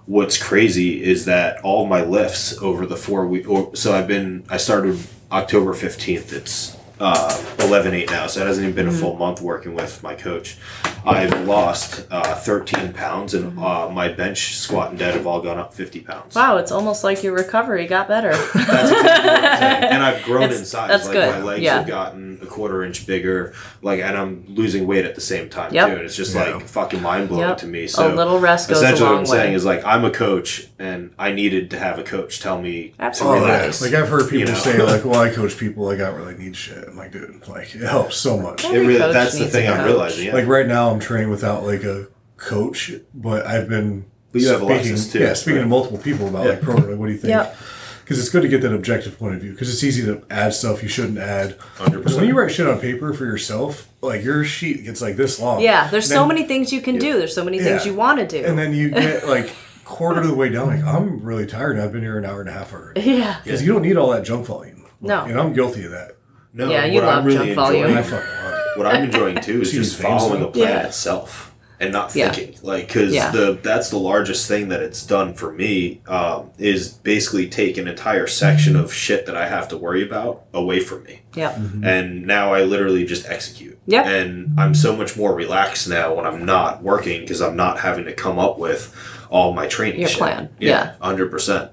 what's 0.06 0.42
crazy 0.42 1.02
is 1.02 1.24
that 1.26 1.60
all 1.62 1.86
my 1.86 2.02
lifts 2.02 2.56
over 2.62 2.86
the 2.86 2.96
four 2.96 3.26
week, 3.26 3.48
or 3.48 3.74
so 3.76 3.92
I've 3.94 4.08
been 4.08 4.44
I 4.48 4.56
started 4.56 4.98
October 5.30 5.74
fifteenth. 5.74 6.32
It's 6.32 6.76
uh, 7.00 7.44
11 7.60 7.94
8 7.94 8.10
now, 8.10 8.26
so 8.26 8.42
it 8.42 8.46
hasn't 8.46 8.64
even 8.64 8.76
been 8.76 8.88
a 8.88 8.92
full 8.92 9.16
month 9.16 9.40
working 9.40 9.74
with 9.74 10.02
my 10.02 10.14
coach. 10.14 10.56
I've 11.04 11.46
lost 11.46 12.06
uh, 12.10 12.34
13 12.34 12.92
pounds, 12.92 13.34
and 13.34 13.58
uh, 13.58 13.88
my 13.88 14.08
bench, 14.08 14.54
squat, 14.56 14.90
and 14.90 14.98
dead 14.98 15.14
have 15.14 15.26
all 15.26 15.40
gone 15.40 15.58
up 15.58 15.72
50 15.74 16.00
pounds. 16.00 16.34
Wow, 16.34 16.56
it's 16.58 16.70
almost 16.72 17.04
like 17.04 17.22
your 17.22 17.32
recovery 17.34 17.86
got 17.86 18.08
better. 18.08 18.30
That's 18.54 18.90
exactly 18.90 19.30
what 19.30 19.44
I'm 19.44 19.58
saying. 19.58 19.84
And 19.90 20.02
I've 20.02 20.22
grown 20.24 20.42
It's- 20.44 20.60
in 20.60 20.64
size. 20.66 20.88
that's 20.88 21.04
like 21.06 21.12
good. 21.14 21.30
my 21.30 21.42
legs 21.42 21.62
Yeah. 21.62 21.78
have 21.78 21.86
gotten 21.86 22.38
a 22.42 22.46
quarter 22.46 22.84
inch 22.84 23.06
bigger. 23.06 23.52
Like, 23.82 24.00
and 24.00 24.16
I'm 24.16 24.44
losing 24.48 24.86
weight 24.86 25.04
at 25.04 25.14
the 25.14 25.20
same 25.20 25.48
time 25.48 25.72
Yep. 25.74 25.88
too. 25.88 25.94
And 25.96 26.04
it's 26.04 26.16
just 26.16 26.34
Yeah. 26.34 26.54
like 26.56 26.66
fucking 26.66 27.02
mind 27.02 27.28
blowing 27.28 27.48
Yep. 27.48 27.58
to 27.58 27.66
me. 27.66 27.86
So 27.86 28.12
a 28.12 28.14
little 28.14 28.38
rest 28.38 28.68
goes 28.68 28.78
a 28.80 28.84
essentially, 28.84 29.04
long 29.06 29.14
what 29.14 29.20
I'm 29.20 29.26
saying 29.26 29.54
is 29.54 29.64
like 29.64 29.84
I'm 29.84 30.04
a 30.04 30.10
coach, 30.10 30.68
and 30.78 31.10
I 31.18 31.32
needed 31.32 31.70
to 31.70 31.78
have 31.78 31.98
a 31.98 32.02
coach 32.02 32.40
tell 32.40 32.60
me 32.60 32.92
Absolutely. 32.98 33.40
to 33.40 33.44
Oh, 33.46 33.48
relax. 33.52 33.82
Like 33.82 33.94
I've 33.94 34.08
heard 34.08 34.24
people 34.24 34.38
you 34.38 34.44
know? 34.46 34.54
say, 34.54 34.80
like, 34.82 35.04
"Well, 35.10 35.20
I 35.20 35.30
coach 35.30 35.56
people. 35.58 35.84
Like, 35.84 36.00
I 36.00 36.04
don't 36.10 36.14
really 36.16 36.36
need 36.36 36.56
shit." 36.56 36.84
I'm 36.88 36.96
like, 36.96 37.12
dude, 37.12 37.46
like 37.48 37.74
it 37.74 37.82
helps 37.82 38.16
so 38.16 38.36
much. 38.38 38.64
Every 38.64 38.78
it 38.78 38.98
really, 38.98 39.12
that's 39.12 39.38
the 39.38 39.46
thing 39.46 39.68
I'm 39.68 39.84
realizing. 39.84 40.26
Yeah. 40.26 40.34
Like 40.34 40.46
right 40.46 40.66
now, 40.66 40.89
I'm 40.90 41.00
training 41.00 41.30
without 41.30 41.64
like 41.64 41.84
a 41.84 42.08
coach, 42.36 42.92
but 43.14 43.46
I've 43.46 43.68
been. 43.68 44.06
But 44.32 44.42
you 44.42 44.48
have 44.48 44.58
speaking, 44.58 44.74
Alexis, 44.76 45.12
too, 45.12 45.18
Yeah, 45.18 45.32
speaking 45.34 45.56
right? 45.56 45.62
to 45.64 45.68
multiple 45.68 45.98
people 45.98 46.28
about 46.28 46.44
Yeah. 46.44 46.50
like 46.52 46.62
program. 46.62 46.90
Like, 46.90 46.98
what 46.98 47.06
do 47.06 47.12
you 47.12 47.18
think? 47.18 47.30
Yep. 47.30 47.56
Because 48.04 48.18
it's 48.20 48.28
good 48.28 48.42
to 48.42 48.48
get 48.48 48.60
that 48.62 48.72
objective 48.74 49.18
point 49.18 49.34
of 49.36 49.40
view. 49.40 49.52
Because 49.52 49.72
it's 49.72 49.82
easy 49.84 50.02
to 50.04 50.22
add 50.30 50.52
stuff 50.54 50.82
you 50.82 50.88
shouldn't 50.88 51.18
add. 51.18 51.56
Because 51.84 52.16
when 52.16 52.26
you 52.26 52.36
write 52.38 52.50
shit 52.52 52.66
on 52.66 52.78
paper 52.80 53.12
for 53.12 53.24
yourself, 53.24 53.88
like 54.02 54.22
your 54.24 54.44
sheet 54.44 54.84
gets 54.84 55.00
like 55.00 55.16
this 55.16 55.38
long. 55.40 55.60
Yeah, 55.60 55.88
there's 55.90 56.04
And 56.10 56.14
so 56.16 56.18
then- 56.20 56.28
many 56.28 56.44
things 56.44 56.72
you 56.72 56.80
can 56.80 56.98
do. 56.98 57.18
There's 57.18 57.34
so 57.34 57.44
many 57.44 57.58
things 57.60 57.86
you 57.86 57.94
want 57.94 58.18
to 58.20 58.26
do. 58.26 58.44
And 58.44 58.58
then 58.58 58.72
you 58.74 58.90
get 59.06 59.28
like 59.28 59.54
quarter 59.84 60.20
of 60.20 60.26
the 60.28 60.34
way 60.34 60.48
down, 60.48 60.68
like 60.68 60.84
I'm 60.84 61.20
really 61.24 61.46
tired. 61.46 61.78
I've 61.78 61.92
been 61.92 62.02
here 62.02 62.16
an 62.18 62.24
hour 62.24 62.40
and 62.40 62.48
a 62.48 62.52
half 62.52 62.72
already. 62.72 63.00
yeah. 63.02 63.36
Because 63.44 63.62
you 63.64 63.72
don't 63.72 63.82
need 63.82 63.96
all 63.96 64.10
that 64.10 64.24
junk 64.24 64.46
volume. 64.46 64.84
No. 65.00 65.24
And 65.24 65.38
I'm 65.38 65.52
guilty 65.52 65.84
of 65.84 65.90
that. 65.92 66.12
no, 66.52 66.68
Yeah, 66.70 66.84
you 66.84 66.94
what 67.00 67.04
love 67.04 67.18
I'm 67.20 67.24
really 67.26 67.46
junk 67.46 67.54
volume. 67.56 67.96
I 67.96 68.02
fucking 68.02 68.16
love 68.44 68.54
it. 68.54 68.59
What 68.76 68.86
I'm 68.86 69.04
enjoying 69.04 69.40
too 69.40 69.60
is 69.62 69.72
just 69.72 70.00
following 70.00 70.42
a 70.42 70.44
though. 70.46 70.50
plan 70.52 70.68
Yeah. 70.68 70.86
itself 70.86 71.46
and 71.80 71.92
not 71.92 72.14
Yeah. 72.14 72.30
thinking 72.30 72.56
like 72.62 72.86
because 72.88 73.12
Yeah. 73.14 73.30
the 73.30 73.58
that's 73.62 73.88
the 73.90 73.96
largest 73.98 74.46
thing 74.46 74.68
that 74.68 74.80
it's 74.82 75.04
done 75.04 75.32
for 75.34 75.50
me 75.52 76.00
um, 76.06 76.50
is 76.58 76.88
basically 76.88 77.46
take 77.48 77.78
an 77.78 77.88
entire 77.88 78.26
section 78.26 78.76
of 78.76 78.92
shit 78.92 79.24
that 79.26 79.36
I 79.36 79.48
have 79.48 79.66
to 79.68 79.76
worry 79.78 80.02
about 80.02 80.42
away 80.52 80.80
from 80.80 81.04
me 81.04 81.22
Yep. 81.34 81.58
and 81.82 82.26
now 82.26 82.52
I 82.52 82.62
literally 82.64 83.04
just 83.06 83.26
execute 83.28 83.78
yeah 83.86 84.06
and 84.08 84.52
I'm 84.58 84.74
so 84.74 84.94
much 84.94 85.16
more 85.16 85.34
relaxed 85.34 85.88
now 85.88 86.14
when 86.14 86.26
I'm 86.26 86.44
not 86.44 86.82
working 86.82 87.22
because 87.22 87.40
I'm 87.40 87.56
not 87.56 87.78
having 87.80 88.04
to 88.04 88.12
come 88.12 88.38
up 88.38 88.58
with 88.58 88.94
all 89.30 89.52
my 89.54 89.66
training 89.66 90.00
Your 90.00 90.08
shit. 90.10 90.18
plan. 90.18 90.48
yeah 90.58 90.68
Yeah. 90.68 90.82
Mm-hmm. 90.84 91.00
100 91.02 91.30
percent 91.30 91.70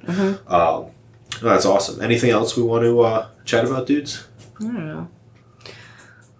um, 0.47 0.85
that's 1.41 1.65
awesome 1.65 2.01
anything 2.01 2.29
else 2.31 2.55
we 2.55 2.63
want 2.63 2.83
to 2.83 3.01
uh, 3.01 3.25
chat 3.43 3.65
about 3.65 3.85
dudes 3.87 4.23
I 4.59 4.63
don't 4.63 4.87
know. 4.87 5.07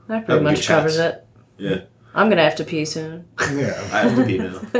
That 0.08 0.26
pretty 0.26 0.44
much 0.44 0.68
covers 0.68 0.98
chats. 0.98 1.18
it. 1.18 1.26
yeah 1.58 1.82
I'm 2.16 2.30
gonna 2.30 2.44
have 2.44 2.56
to 2.56 2.64
pee 2.64 2.86
soon. 2.86 3.28
Yeah. 3.40 3.80
I 3.92 4.00
have 4.02 4.16
to 4.16 4.26
be 4.26 4.40
now 4.40 4.60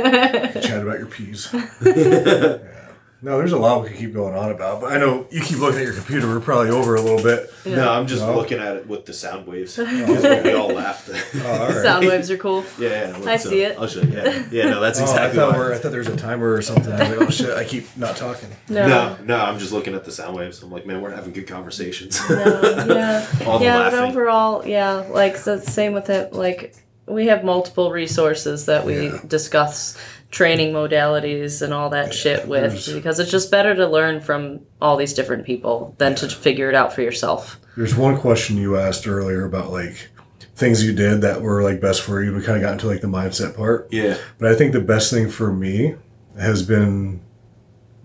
Chat 0.60 0.82
about 0.82 0.98
your 0.98 1.06
peas. 1.06 1.48
yeah. 1.84 2.58
No, 3.20 3.36
there's 3.38 3.50
a 3.50 3.58
lot 3.58 3.82
we 3.82 3.88
could 3.88 3.96
keep 3.98 4.14
going 4.14 4.36
on 4.36 4.52
about, 4.52 4.80
but 4.80 4.92
I 4.92 4.96
know 4.98 5.26
you 5.28 5.40
keep 5.40 5.58
looking 5.58 5.80
at 5.80 5.86
your 5.86 5.94
computer. 5.94 6.28
We're 6.28 6.38
probably 6.38 6.70
over 6.70 6.94
a 6.94 7.00
little 7.00 7.20
bit. 7.20 7.52
No, 7.66 7.90
I'm 7.90 8.06
just 8.06 8.22
No? 8.22 8.36
looking 8.36 8.60
at 8.60 8.76
it 8.76 8.86
with 8.86 9.06
the 9.06 9.12
sound 9.12 9.44
waves. 9.48 9.76
Because 9.76 10.44
we 10.44 10.52
all 10.52 10.68
laughed. 10.68 11.10
Oh, 11.12 11.46
all 11.50 11.66
right. 11.66 11.82
Sound 11.82 12.06
waves 12.06 12.30
are 12.30 12.36
cool. 12.36 12.64
yeah, 12.78 13.08
yeah. 13.10 13.16
I 13.16 13.20
let's, 13.20 13.42
see 13.48 13.62
it. 13.62 13.76
I'll 13.76 13.88
show 13.88 14.02
you. 14.02 14.12
Yeah, 14.12 14.44
yeah. 14.52 14.70
No, 14.70 14.80
that's 14.80 15.00
Oh, 15.00 15.02
exactly. 15.02 15.40
I 15.40 15.42
thought 15.42 15.52
why. 15.54 15.58
we're, 15.58 15.74
I 15.74 15.78
thought 15.78 15.90
there 15.90 15.98
was 15.98 16.06
a 16.08 16.16
timer 16.16 16.52
or 16.52 16.62
something. 16.62 16.92
I 16.92 17.08
was 17.08 17.18
like, 17.18 17.28
oh 17.28 17.30
shit, 17.30 17.50
I 17.56 17.64
keep 17.64 17.88
not 17.96 18.16
talking. 18.16 18.50
No. 18.68 18.86
No, 18.86 19.16
no. 19.24 19.36
I'm 19.36 19.58
just 19.58 19.72
looking 19.72 19.94
at 19.94 20.04
the 20.04 20.12
sound 20.12 20.36
waves. 20.36 20.62
I'm 20.62 20.70
like, 20.70 20.86
man, 20.86 21.00
we're 21.02 21.10
having 21.10 21.32
good 21.32 21.48
conversations. 21.48 22.20
No, 22.30 22.36
yeah. 22.36 23.26
all 23.46 23.58
the 23.58 23.64
yeah, 23.64 23.90
but 23.90 23.94
overall, 23.94 24.64
yeah, 24.64 24.92
like 25.10 25.36
so 25.38 25.58
same 25.58 25.92
with 25.92 26.08
it. 26.08 26.32
Like 26.34 26.76
we 27.06 27.26
have 27.26 27.42
multiple 27.42 27.90
resources 27.90 28.66
that 28.66 28.84
we 28.84 29.06
Yeah. 29.06 29.20
discuss 29.26 29.96
training 30.30 30.72
modalities 30.74 31.62
and 31.62 31.72
all 31.72 31.88
that 31.90 32.12
shit 32.12 32.46
with 32.46 32.60
there's- 32.72 32.88
because 32.92 33.18
it's 33.18 33.30
just 33.30 33.50
better 33.50 33.74
to 33.74 33.86
learn 33.86 34.20
from 34.20 34.60
all 34.80 34.96
these 34.96 35.14
different 35.14 35.46
people 35.46 35.94
than 35.98 36.14
to 36.16 36.28
figure 36.28 36.68
it 36.68 36.74
out 36.74 36.92
for 36.92 37.02
yourself. 37.02 37.58
There's 37.76 37.94
one 37.94 38.18
question 38.18 38.56
you 38.58 38.76
asked 38.76 39.06
earlier 39.08 39.44
about 39.44 39.72
like 39.72 40.08
things 40.54 40.84
you 40.84 40.92
did 40.92 41.20
that 41.22 41.40
were 41.40 41.62
like 41.62 41.80
best 41.80 42.02
for 42.02 42.22
you. 42.22 42.34
We 42.34 42.42
kind 42.42 42.56
of 42.56 42.62
got 42.62 42.72
into 42.72 42.88
like 42.88 43.00
the 43.00 43.06
mindset 43.06 43.56
part, 43.56 43.88
yeah, 43.90 44.16
but 44.38 44.50
I 44.50 44.54
think 44.54 44.72
the 44.72 44.80
best 44.80 45.10
thing 45.12 45.30
for 45.30 45.52
me 45.52 45.94
has 46.38 46.62
been 46.62 47.20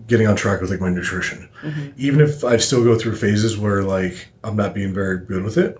getting 0.06 0.26
on 0.26 0.36
track 0.36 0.60
with 0.60 0.70
like 0.70 0.80
my 0.80 0.90
nutrition. 0.90 1.48
Mm-hmm. 1.62 1.88
Even 1.96 2.20
if 2.20 2.44
I 2.44 2.56
still 2.58 2.84
go 2.84 2.96
through 2.98 3.16
phases 3.16 3.58
where 3.58 3.82
like 3.82 4.28
I'm 4.44 4.54
not 4.56 4.74
being 4.74 4.94
very 4.94 5.18
good 5.18 5.42
with 5.42 5.58
it, 5.58 5.78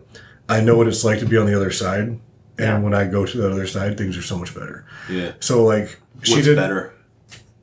I 0.48 0.60
know 0.60 0.76
what 0.76 0.88
it's 0.88 1.04
like 1.04 1.20
to 1.20 1.26
be 1.26 1.36
on 1.38 1.46
the 1.46 1.54
other 1.56 1.70
side. 1.70 2.00
And 2.08 2.20
Yeah. 2.58 2.78
when 2.80 2.94
I 2.94 3.04
go 3.06 3.24
to 3.26 3.36
the 3.38 3.50
other 3.50 3.66
side, 3.66 3.96
things 3.98 4.16
are 4.18 4.22
so 4.22 4.36
much 4.38 4.54
better. 4.54 4.84
yeah. 5.08 5.32
So 5.40 5.64
like 5.64 5.98
she 6.22 6.42
did 6.42 6.56
better? 6.56 6.94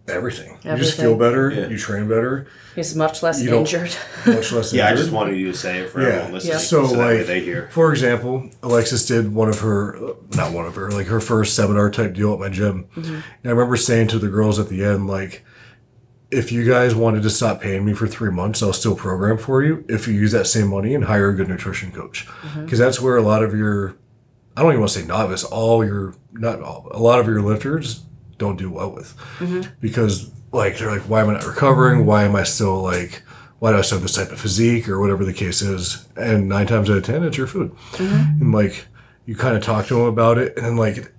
everything. 0.07 0.57
You 0.63 0.75
just 0.75 0.97
feel 0.97 1.15
better. 1.17 1.49
Yeah. 1.51 1.67
You 1.67 1.77
train 1.77 2.07
better. 2.07 2.47
He's 2.75 2.95
much 2.95 3.23
less 3.23 3.41
You 3.41 3.55
injured. 3.55 3.95
Much 4.27 4.51
less. 4.51 4.73
Yeah, 4.73 4.87
I 4.89 4.95
just 4.95 5.11
wanted 5.11 5.37
you 5.37 5.51
to 5.51 5.57
say 5.57 5.79
it 5.79 5.89
for 5.89 6.01
Yeah. 6.01 6.07
everyone 6.09 6.33
listening, 6.33 6.53
Yeah. 6.53 6.59
so, 6.59 6.87
So, 6.87 6.95
that 6.95 6.99
way 6.99 7.17
like- 7.19 7.27
they 7.27 7.41
hear. 7.41 7.69
For 7.71 7.91
example, 7.91 8.49
Alexis 8.63 9.05
did 9.05 9.33
one 9.33 9.49
of 9.49 9.59
her, 9.59 9.97
not 10.35 10.51
one 10.51 10.65
of 10.65 10.75
her, 10.75 10.89
like 10.91 11.07
her 11.07 11.19
first 11.19 11.55
seminar 11.55 11.89
type 11.89 12.13
deal 12.13 12.33
at 12.33 12.39
my 12.39 12.49
gym. 12.49 12.85
Mm-hmm. 12.95 13.13
And 13.13 13.23
I 13.45 13.49
remember 13.49 13.77
saying 13.77 14.07
to 14.09 14.19
the 14.19 14.27
girls 14.29 14.59
at 14.59 14.69
the 14.69 14.83
end, 14.83 15.07
like, 15.07 15.45
if 16.29 16.51
you 16.51 16.63
guys 16.69 16.95
wanted 16.95 17.23
to 17.23 17.29
stop 17.29 17.59
paying 17.61 17.83
me 17.85 17.93
for 17.93 18.07
three 18.07 18.31
months, 18.31 18.63
I'll 18.63 18.73
still 18.73 18.95
program 18.95 19.37
for 19.37 19.63
you 19.63 19.83
if 19.89 20.07
you 20.07 20.13
use 20.13 20.31
that 20.31 20.47
same 20.47 20.67
money 20.67 20.95
and 20.95 21.05
hire 21.05 21.29
a 21.29 21.35
good 21.35 21.49
nutrition 21.49 21.91
coach. 21.91 22.25
Mm-hmm. 22.27 22.63
Because 22.65 22.79
that's 22.79 23.01
where 23.01 23.17
a 23.17 23.21
lot 23.21 23.43
of 23.43 23.53
your, 23.53 23.95
I 24.55 24.61
don't 24.61 24.71
even 24.71 24.79
want 24.81 24.91
to 24.91 24.99
say 24.99 25.05
novice, 25.05 25.43
all 25.43 25.85
your, 25.85 26.15
not 26.31 26.61
all, 26.61 26.87
a 26.91 26.99
lot 26.99 27.19
of 27.19 27.27
your 27.27 27.41
lifters 27.41 28.03
don't 28.41 28.57
do 28.57 28.69
well 28.69 28.91
with. 28.91 29.15
Mm-hmm. 29.37 29.69
Because 29.79 30.31
like 30.51 30.77
they're 30.77 30.91
like 30.91 31.03
why 31.03 31.21
am 31.21 31.29
I 31.29 31.33
not 31.33 31.45
recovering? 31.45 31.99
Mm-hmm. 31.99 32.07
Why 32.07 32.23
am 32.23 32.35
I 32.35 32.43
still 32.43 32.81
like 32.81 33.21
why 33.59 33.71
do 33.71 33.77
I 33.77 33.81
still 33.81 33.99
have 33.99 34.03
this 34.03 34.15
type 34.15 34.31
of 34.31 34.39
physique 34.41 34.89
or 34.89 34.99
whatever 34.99 35.23
the 35.23 35.33
case 35.33 35.61
is? 35.61 36.07
And 36.17 36.49
nine 36.49 36.67
times 36.67 36.89
out 36.89 36.97
of 36.97 37.03
ten 37.03 37.23
it's 37.23 37.37
your 37.37 37.47
food. 37.47 37.71
Mm-hmm. 37.91 38.41
And 38.41 38.51
like 38.51 38.87
you 39.25 39.35
kind 39.35 39.55
of 39.55 39.63
talk 39.63 39.85
to 39.87 39.93
them 39.93 40.05
about 40.05 40.37
it 40.39 40.57
and 40.57 40.65
then 40.65 40.75
like 40.75 41.13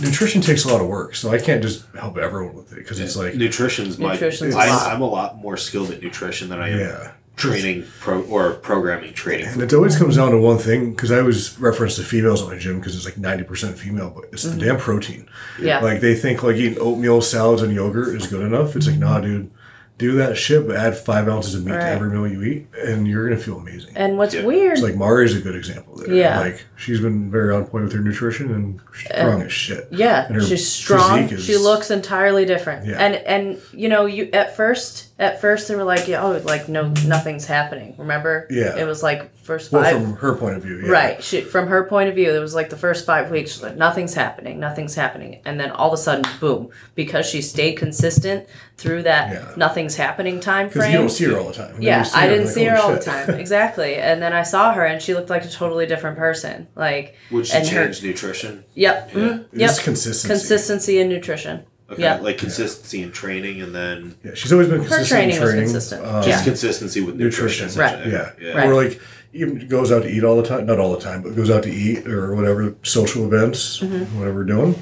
nutrition 0.00 0.40
takes 0.40 0.64
a 0.64 0.68
lot 0.68 0.80
of 0.80 0.86
work 0.86 1.16
so 1.16 1.30
I 1.30 1.38
can't 1.38 1.60
just 1.60 1.84
help 1.96 2.16
everyone 2.16 2.54
with 2.54 2.72
it 2.72 2.76
because 2.76 3.00
it's 3.00 3.16
like 3.16 3.34
nutrition's 3.34 3.98
my. 3.98 4.12
Nutrition's 4.12 4.54
a 4.54 4.58
I'm, 4.58 4.68
lot. 4.70 4.92
I'm 4.92 5.02
a 5.02 5.06
lot 5.06 5.36
more 5.38 5.56
skilled 5.56 5.90
at 5.90 6.00
nutrition 6.00 6.48
than 6.48 6.60
I 6.60 6.68
am 6.70 6.78
yeah 6.78 7.12
training 7.38 7.84
pro 8.00 8.22
or 8.22 8.52
programming 8.54 9.14
training. 9.14 9.46
And 9.46 9.62
it 9.62 9.72
always 9.72 9.96
comes 9.96 10.16
down 10.16 10.32
to 10.32 10.38
one 10.38 10.58
thing 10.58 10.90
because 10.90 11.10
I 11.10 11.20
always 11.20 11.58
reference 11.58 11.96
the 11.96 12.04
females 12.04 12.42
at 12.42 12.48
my 12.48 12.58
gym 12.58 12.78
because 12.78 12.96
it's 12.96 13.04
like 13.04 13.16
ninety 13.16 13.44
percent 13.44 13.78
female, 13.78 14.10
but 14.14 14.24
it's 14.32 14.42
the 14.42 14.50
mm-hmm. 14.50 14.60
damn 14.60 14.78
protein. 14.78 15.28
Yeah. 15.60 15.80
Like 15.80 16.00
they 16.00 16.14
think 16.14 16.42
like 16.42 16.56
eating 16.56 16.78
oatmeal, 16.80 17.22
salads, 17.22 17.62
and 17.62 17.72
yogurt 17.72 18.14
is 18.16 18.26
good 18.26 18.42
enough. 18.42 18.76
It's 18.76 18.86
like 18.86 18.98
nah, 18.98 19.20
dude. 19.20 19.50
Do 19.96 20.12
that 20.18 20.36
shit, 20.36 20.64
but 20.64 20.76
add 20.76 20.96
five 20.96 21.26
ounces 21.26 21.56
of 21.56 21.64
meat 21.64 21.72
Right. 21.72 21.80
to 21.80 21.86
every 21.88 22.08
meal 22.08 22.28
you 22.28 22.44
eat, 22.44 22.68
and 22.86 23.08
you're 23.08 23.28
gonna 23.28 23.40
feel 23.40 23.56
amazing. 23.58 23.96
And 23.96 24.16
what's 24.16 24.32
Yeah. 24.32 24.44
weird, 24.44 24.74
It's 24.74 24.82
like 24.82 24.94
Mari's 24.94 25.34
a 25.34 25.40
good 25.40 25.56
example 25.56 25.96
there. 25.96 26.14
Yeah. 26.14 26.38
Like 26.38 26.64
she's 26.76 27.00
been 27.00 27.32
very 27.32 27.52
on 27.52 27.64
point 27.64 27.82
with 27.82 27.94
her 27.94 28.00
nutrition 28.00 28.54
and 28.54 28.78
she's 28.94 29.08
strong 29.08 29.42
as 29.42 29.52
shit. 29.52 29.88
yeah, 29.90 30.26
And 30.26 30.36
her 30.36 30.40
she's 30.42 30.68
strong. 30.68 31.28
is- 31.28 31.44
She 31.44 31.56
looks 31.56 31.90
entirely 31.90 32.44
different. 32.44 32.86
Yeah. 32.86 32.98
And 32.98 33.16
and 33.16 33.58
you 33.72 33.88
know, 33.88 34.06
you 34.06 34.28
at 34.32 34.56
first 34.56 35.07
at 35.18 35.40
first 35.40 35.66
they 35.66 35.74
were 35.74 35.82
like, 35.84 36.06
yeah, 36.06 36.22
oh, 36.22 36.38
like 36.44 36.68
no, 36.68 36.88
nothing's 37.04 37.44
happening. 37.46 37.94
Remember? 37.98 38.46
Yeah. 38.50 38.76
It 38.78 38.86
was 38.86 39.02
like 39.02 39.36
first 39.38 39.72
Well, 39.72 39.82
five. 39.82 39.94
from 40.00 40.14
her 40.16 40.36
point 40.36 40.56
of 40.56 40.62
view, 40.62 40.78
yeah. 40.84 40.90
Right. 40.90 41.24
She, 41.24 41.40
from 41.40 41.66
her 41.66 41.84
point 41.84 42.08
of 42.08 42.14
view, 42.14 42.32
it 42.32 42.38
was 42.38 42.54
like 42.54 42.70
the 42.70 42.76
first 42.76 43.04
five 43.04 43.30
weeks, 43.30 43.52
she's 43.52 43.62
like, 43.62 43.76
nothing's 43.76 44.14
happening, 44.14 44.60
nothing's 44.60 44.94
happening. 44.94 45.40
And 45.44 45.58
then 45.58 45.70
all 45.72 45.88
of 45.88 45.94
a 45.94 45.96
sudden, 45.96 46.24
boom, 46.38 46.70
because 46.94 47.26
she 47.26 47.42
stayed 47.42 47.72
consistent 47.74 48.46
through 48.76 49.02
that 49.04 49.32
Yeah. 49.32 49.52
nothing's 49.56 49.96
happening 49.96 50.38
time 50.38 50.68
Because 50.68 50.82
frame. 50.82 50.92
you 50.92 50.98
don't 50.98 51.08
see 51.10 51.24
her 51.24 51.36
all 51.38 51.48
the 51.48 51.54
time. 51.54 51.74
And 51.74 51.82
yeah, 51.82 52.08
I 52.14 52.28
didn't 52.28 52.44
like, 52.44 52.54
see 52.54 52.64
her 52.66 52.76
holy 52.76 52.92
all 52.92 52.98
the 52.98 53.04
time. 53.04 53.30
Exactly. 53.40 53.96
And 53.96 54.22
then 54.22 54.32
I 54.32 54.44
saw 54.44 54.72
her 54.72 54.84
and 54.84 55.02
she 55.02 55.14
looked 55.14 55.30
like 55.30 55.44
a 55.44 55.48
totally 55.50 55.86
different 55.86 56.16
person. 56.16 56.68
Like, 56.76 57.16
Would 57.32 57.48
she 57.48 57.56
and 57.56 57.66
her- 57.66 57.86
change 57.86 58.04
nutrition? 58.04 58.64
Yep. 58.74 59.10
mhm, 59.12 59.46
yep. 59.52 59.76
Consistency. 59.82 60.28
Consistency 60.28 60.98
in 61.00 61.08
nutrition. 61.08 61.64
Okay, 61.90 62.02
Yeah. 62.02 62.18
like 62.20 62.36
consistency 62.38 63.02
in 63.02 63.12
training, 63.12 63.62
and 63.62 63.74
then 63.74 64.14
Yeah, 64.22 64.32
she's 64.34 64.52
always 64.52 64.68
been 64.68 64.80
consistent 64.80 65.08
Her 65.08 65.14
training 65.16 65.36
in 65.36 65.42
was 65.42 65.52
consistent. 65.54 66.04
Um, 66.04 66.14
Yeah. 66.16 66.28
just 66.28 66.44
consistency 66.44 67.00
with 67.00 67.14
nutrition. 67.16 67.66
Nutrition. 67.68 67.80
Right. 68.00 68.06
Yeah. 68.06 68.30
yeah. 68.40 68.52
Right. 68.58 68.68
Or 68.68 68.74
like 68.74 69.00
even 69.32 69.66
goes 69.68 69.90
out 69.92 70.02
to 70.02 70.08
eat 70.10 70.22
all 70.24 70.36
the 70.40 70.46
time. 70.46 70.66
Not 70.66 70.78
all 70.78 70.92
the 70.94 71.00
time, 71.00 71.22
but 71.22 71.34
goes 71.34 71.50
out 71.50 71.62
to 71.62 71.70
eat 71.70 72.06
or 72.06 72.34
whatever 72.34 72.74
social 72.82 73.24
events, 73.26 73.80
Mm-hmm. 73.80 74.18
whatever 74.18 74.36
we're 74.40 74.44
doing. 74.44 74.74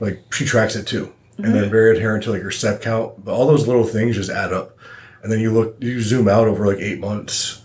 Like 0.00 0.22
she 0.32 0.44
tracks 0.44 0.74
it 0.76 0.86
too, 0.86 1.12
and 1.36 1.46
Mm-hmm. 1.46 1.54
then 1.54 1.70
very 1.70 1.96
adherent 1.96 2.24
to 2.24 2.30
like 2.32 2.42
her 2.42 2.50
step 2.50 2.80
count. 2.82 3.24
But 3.24 3.32
all 3.32 3.46
those 3.46 3.66
little 3.66 3.84
things 3.84 4.16
just 4.16 4.30
add 4.30 4.52
up, 4.52 4.76
and 5.22 5.30
then 5.30 5.38
you 5.40 5.50
look, 5.52 5.76
you 5.80 6.00
zoom 6.00 6.28
out 6.28 6.48
over 6.48 6.66
like 6.66 6.78
eight 6.78 6.98
months. 6.98 7.58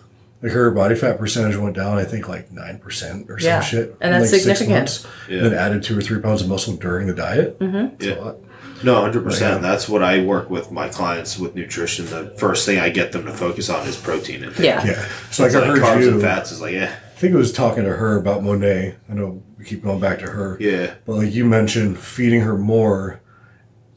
Like 0.44 0.52
her 0.52 0.70
body 0.70 0.94
fat 0.94 1.18
percentage 1.18 1.56
went 1.58 1.76
down, 1.76 1.98
I 1.98 2.04
think 2.04 2.28
like 2.30 2.52
nine 2.52 2.78
percent 2.78 3.26
or 3.30 3.40
some 3.40 3.48
Yeah. 3.48 3.62
shit. 3.62 3.96
And 4.02 4.14
in, 4.14 4.20
that's 4.22 4.32
like, 4.32 4.42
six 4.42 4.60
significant. 4.60 4.70
months, 4.70 5.08
Yeah. 5.28 5.38
And 5.38 5.46
then 5.48 5.54
added 5.56 5.82
two 5.84 5.98
or 5.98 6.02
three 6.02 6.20
pounds 6.20 6.42
of 6.44 6.48
muscle 6.48 6.76
during 6.76 7.08
the 7.08 7.14
diet. 7.16 7.58
Mm-hmm. 7.60 8.04
Yeah. 8.04 8.34
No, 8.84 9.02
hundred 9.02 9.20
Yeah. 9.24 9.30
percent. 9.30 9.54
Uh, 9.56 9.68
That's 9.68 9.90
what 9.90 10.04
I 10.04 10.22
work 10.24 10.50
with 10.50 10.72
my 10.72 10.88
clients 10.90 11.38
with 11.40 11.56
nutrition. 11.56 12.06
The 12.06 12.34
first 12.38 12.66
thing 12.66 12.80
I 12.80 12.90
get 12.90 13.12
them 13.12 13.26
to 13.26 13.32
focus 13.34 13.70
on 13.70 13.88
is 13.88 13.96
protein 13.98 14.44
intake. 14.44 14.60
Yeah. 14.66 14.86
Yeah. 14.86 15.06
So 15.32 15.44
like 15.44 15.54
It's 15.54 15.56
I 15.62 15.66
heard 15.68 15.80
carbs 15.82 16.02
you. 16.04 16.12
and 16.12 16.22
fats 16.22 16.52
is 16.52 16.62
like, 16.62 16.74
yeah, 16.74 16.94
I 17.06 17.20
think 17.20 17.34
it 17.34 17.38
was 17.38 17.52
talking 17.52 17.84
to 17.84 17.96
her 17.96 18.18
about 18.18 18.44
Monet. 18.44 18.96
I 19.10 19.14
know 19.14 19.42
we 19.58 19.66
keep 19.66 19.84
going 19.84 20.00
back 20.00 20.20
to 20.20 20.28
her. 20.28 20.58
yeah, 20.60 20.94
But 21.06 21.14
like 21.14 21.34
you 21.34 21.46
mentioned, 21.46 21.98
feeding 21.98 22.42
her 22.42 22.58
more 22.58 23.20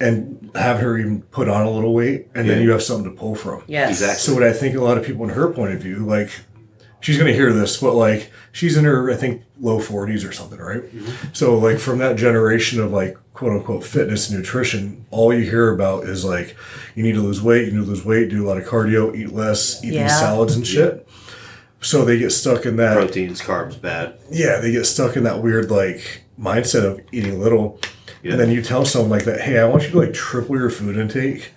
and 0.01 0.51
have 0.55 0.78
her 0.81 0.97
even 0.97 1.20
put 1.23 1.47
on 1.48 1.66
a 1.66 1.70
little 1.70 1.93
weight, 1.93 2.28
and 2.35 2.48
then 2.48 2.62
you 2.62 2.70
have 2.70 2.82
something 2.82 3.11
to 3.11 3.16
pull 3.16 3.35
from. 3.35 3.62
Yes. 3.66 3.90
Exactly. 3.90 4.19
So 4.20 4.35
what 4.35 4.43
I 4.43 4.52
think 4.55 4.74
a 4.74 4.81
lot 4.81 4.97
of 4.97 5.05
people 5.05 5.24
in 5.24 5.31
her 5.31 5.48
point 5.48 5.74
of 5.74 5.81
view, 5.82 5.97
like 5.98 6.31
she's 7.01 7.18
gonna 7.18 7.32
hear 7.32 7.52
this, 7.52 7.78
but 7.81 7.94
like 7.94 8.31
she's 8.52 8.77
in 8.77 8.85
her 8.85 9.10
I 9.10 9.16
think 9.16 9.43
low 9.59 9.81
forties 9.81 10.24
or 10.24 10.32
something, 10.32 10.59
right? 10.59 10.82
Mm-hmm. 10.82 11.32
So 11.32 11.56
like 11.59 11.78
from 11.78 11.98
that 11.98 12.16
generation 12.16 12.81
of 12.81 12.93
like 12.93 13.16
quote 13.35 13.52
unquote 13.52 13.85
fitness 13.85 14.28
and 14.31 14.39
nutrition, 14.39 15.05
all 15.10 15.32
you 15.32 15.43
hear 15.48 15.72
about 15.72 16.05
is 16.05 16.24
like 16.24 16.56
you 16.94 17.02
need 17.02 17.14
to 17.14 17.20
lose 17.22 17.40
weight, 17.43 17.66
you 17.66 17.72
need 17.72 17.85
to 17.85 17.90
lose 17.90 18.05
weight, 18.05 18.28
do 18.31 18.44
a 18.44 18.48
lot 18.48 18.59
of 18.59 18.64
cardio, 18.64 19.14
eat 19.16 19.32
less, 19.32 19.82
eat 19.85 19.94
Yeah. 19.94 20.05
these 20.05 20.18
salads 20.18 20.55
and 20.56 20.66
shit. 20.66 21.06
So 21.82 22.05
they 22.05 22.18
get 22.18 22.31
stuck 22.31 22.66
in 22.66 22.77
that 22.77 22.94
proteins, 22.94 23.40
carbs, 23.40 23.81
bad. 23.81 24.18
yeah, 24.31 24.59
they 24.60 24.70
get 24.70 24.85
stuck 24.85 25.16
in 25.16 25.22
that 25.24 25.43
weird 25.43 25.70
like 25.70 26.22
mindset 26.39 26.85
of 26.85 27.01
eating 27.12 27.40
little. 27.40 27.81
Yeah. 28.22 28.32
And 28.32 28.40
then 28.40 28.51
you 28.51 28.60
tell 28.60 28.85
someone 28.85 29.09
like 29.10 29.24
that, 29.24 29.40
hey, 29.40 29.59
I 29.59 29.64
want 29.64 29.85
you 29.85 29.90
to 29.90 29.98
like 29.98 30.12
triple 30.12 30.59
your 30.59 30.68
food 30.68 30.98
intake 30.98 31.52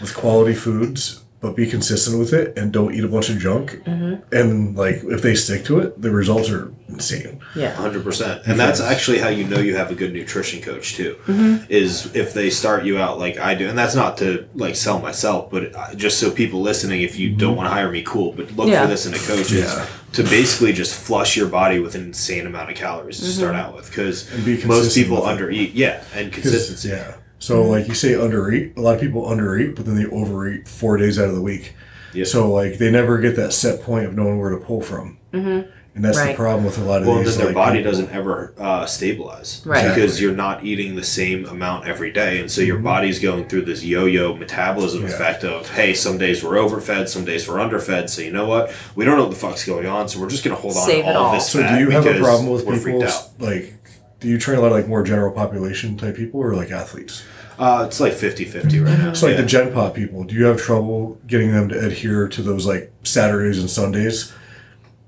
with 0.00 0.14
quality 0.16 0.54
foods, 0.54 1.22
but 1.46 1.54
be 1.54 1.66
consistent 1.66 2.18
with 2.18 2.32
it 2.32 2.58
and 2.58 2.72
don't 2.72 2.92
eat 2.92 3.04
a 3.04 3.08
bunch 3.08 3.28
of 3.30 3.38
junk. 3.38 3.82
Mm-hmm. 3.84 4.34
And 4.34 4.76
like 4.76 4.96
if 5.04 5.22
they 5.22 5.34
stick 5.36 5.64
to 5.66 5.78
it, 5.78 6.00
the 6.02 6.10
results 6.10 6.50
are 6.50 6.72
insane. 6.88 7.40
Yeah. 7.54 7.72
Hundred 7.74 8.02
percent, 8.02 8.42
and 8.46 8.58
that's 8.58 8.80
actually 8.80 9.18
how 9.18 9.28
you 9.28 9.44
know 9.44 9.58
you 9.60 9.76
have 9.76 9.90
a 9.92 9.94
good 9.94 10.12
nutrition 10.12 10.60
coach 10.60 10.94
too. 10.94 11.16
Mm-hmm. 11.26 11.64
Is 11.68 12.14
if 12.16 12.34
they 12.34 12.50
start 12.50 12.84
you 12.84 12.98
out 12.98 13.18
like 13.20 13.38
I 13.38 13.54
do, 13.54 13.68
and 13.68 13.78
that's 13.78 13.94
not 13.94 14.18
to 14.18 14.48
like 14.54 14.74
sell 14.74 14.98
myself, 15.00 15.50
but 15.50 15.74
uh, 15.76 15.94
just 15.94 16.18
so 16.18 16.30
people 16.30 16.60
listening, 16.62 17.02
if 17.02 17.16
you 17.18 17.30
don't 17.34 17.54
want 17.56 17.68
to 17.68 17.72
hire 17.72 17.90
me, 17.92 18.02
cool, 18.02 18.32
but 18.32 18.50
look 18.56 18.68
Yeah. 18.68 18.82
for 18.82 18.88
this 18.88 19.06
in 19.06 19.14
a 19.14 19.18
coach 19.18 19.52
is 19.52 19.72
Yeah. 19.72 19.86
to 20.14 20.22
basically 20.24 20.72
just 20.72 20.94
flush 20.98 21.36
your 21.36 21.48
body 21.48 21.78
with 21.78 21.94
an 21.94 22.02
insane 22.02 22.46
amount 22.46 22.70
of 22.70 22.76
calories 22.76 23.18
to 23.20 23.24
start 23.26 23.54
Mm-hmm. 23.54 23.66
out 23.68 23.76
with, 23.76 23.88
because 23.88 24.24
be 24.44 24.64
most 24.64 24.94
people 24.96 25.16
with 25.22 25.28
it. 25.30 25.38
undereat, 25.38 25.70
yeah, 25.74 26.02
and 26.14 26.32
consistency. 26.32 26.88
Yeah. 26.88 27.14
So 27.38 27.62
like 27.64 27.86
you 27.88 27.94
say 27.94 28.12
undereat, 28.12 28.76
a 28.76 28.80
lot 28.80 28.94
of 28.94 29.00
people 29.00 29.26
undereat, 29.26 29.76
but 29.76 29.84
then 29.86 29.96
they 29.96 30.06
overeat 30.06 30.66
four 30.68 30.96
days 30.96 31.18
out 31.18 31.28
of 31.28 31.34
the 31.34 31.42
week. 31.42 31.74
Yeah. 32.14 32.24
So 32.24 32.50
like 32.50 32.78
they 32.78 32.90
never 32.90 33.18
get 33.18 33.36
that 33.36 33.52
set 33.52 33.82
point 33.82 34.06
of 34.06 34.14
knowing 34.14 34.38
where 34.38 34.50
to 34.50 34.56
pull 34.58 34.80
from. 34.80 35.18
Mm-hmm. 35.32 35.70
And 35.94 36.04
that's 36.04 36.22
the 36.22 36.34
problem 36.34 36.66
with 36.66 36.76
a 36.76 36.82
lot 36.82 37.00
of 37.00 37.08
Well, 37.08 37.20
these. 37.20 37.38
then 37.38 37.46
their 37.46 37.46
like, 37.46 37.54
body 37.54 37.78
people. 37.78 37.92
doesn't 37.92 38.10
ever 38.10 38.52
uh, 38.58 38.84
stabilize, 38.84 39.62
Right. 39.64 39.88
Because 39.88 40.20
you're 40.20 40.34
not 40.34 40.62
eating 40.62 40.94
the 40.94 41.02
same 41.02 41.46
amount 41.46 41.86
every 41.86 42.10
day, 42.12 42.38
and 42.38 42.50
so 42.50 42.60
your 42.60 42.78
body's 42.78 43.18
going 43.18 43.48
through 43.48 43.62
this 43.62 43.82
yo-yo 43.82 44.34
metabolism 44.36 45.00
Mm-hmm. 45.00 45.08
Yeah. 45.08 45.14
effect 45.14 45.44
of, 45.44 45.70
hey, 45.70 45.94
some 45.94 46.18
days 46.18 46.44
we're 46.44 46.58
overfed, 46.58 47.08
some 47.08 47.24
days 47.24 47.48
we're 47.48 47.58
underfed. 47.60 48.10
So 48.10 48.20
you 48.20 48.30
know 48.30 48.44
what? 48.46 48.74
We 48.94 49.06
don't 49.06 49.16
know 49.16 49.22
what 49.24 49.30
the 49.32 49.38
fuck's 49.38 49.64
going 49.64 49.86
on, 49.86 50.06
so 50.10 50.20
we're 50.20 50.28
just 50.28 50.44
gonna 50.44 50.56
hold 50.56 50.76
on 50.76 50.84
Save 50.86 51.04
to 51.04 51.10
it 51.12 51.16
all 51.16 51.26
all. 51.28 51.32
this 51.34 51.48
So 51.48 51.66
do 51.66 51.78
you 51.78 51.88
have 51.88 52.04
a 52.04 52.18
problem 52.18 52.48
with 52.50 52.66
people 52.84 53.02
like? 53.38 53.72
Do 54.20 54.28
you 54.28 54.38
train 54.38 54.58
a 54.58 54.60
lot 54.60 54.68
of 54.68 54.72
like 54.72 54.88
more 54.88 55.02
general 55.02 55.32
population 55.32 55.96
type 55.96 56.16
people 56.16 56.40
or 56.40 56.54
like 56.54 56.70
athletes? 56.70 57.24
Uh, 57.58 57.84
it's 57.86 58.00
like 58.00 58.12
50-50 58.12 58.84
right 58.84 58.98
now. 58.98 59.12
So 59.14 59.26
like 59.26 59.36
yeah. 59.36 59.42
the 59.42 59.46
Gen 59.46 59.72
Pop 59.72 59.94
people, 59.94 60.24
do 60.24 60.34
you 60.34 60.44
have 60.44 60.60
trouble 60.60 61.18
getting 61.26 61.52
them 61.52 61.68
to 61.70 61.78
adhere 61.78 62.28
to 62.28 62.42
those 62.42 62.66
like 62.66 62.92
Saturdays 63.02 63.58
and 63.58 63.70
Sundays? 63.70 64.32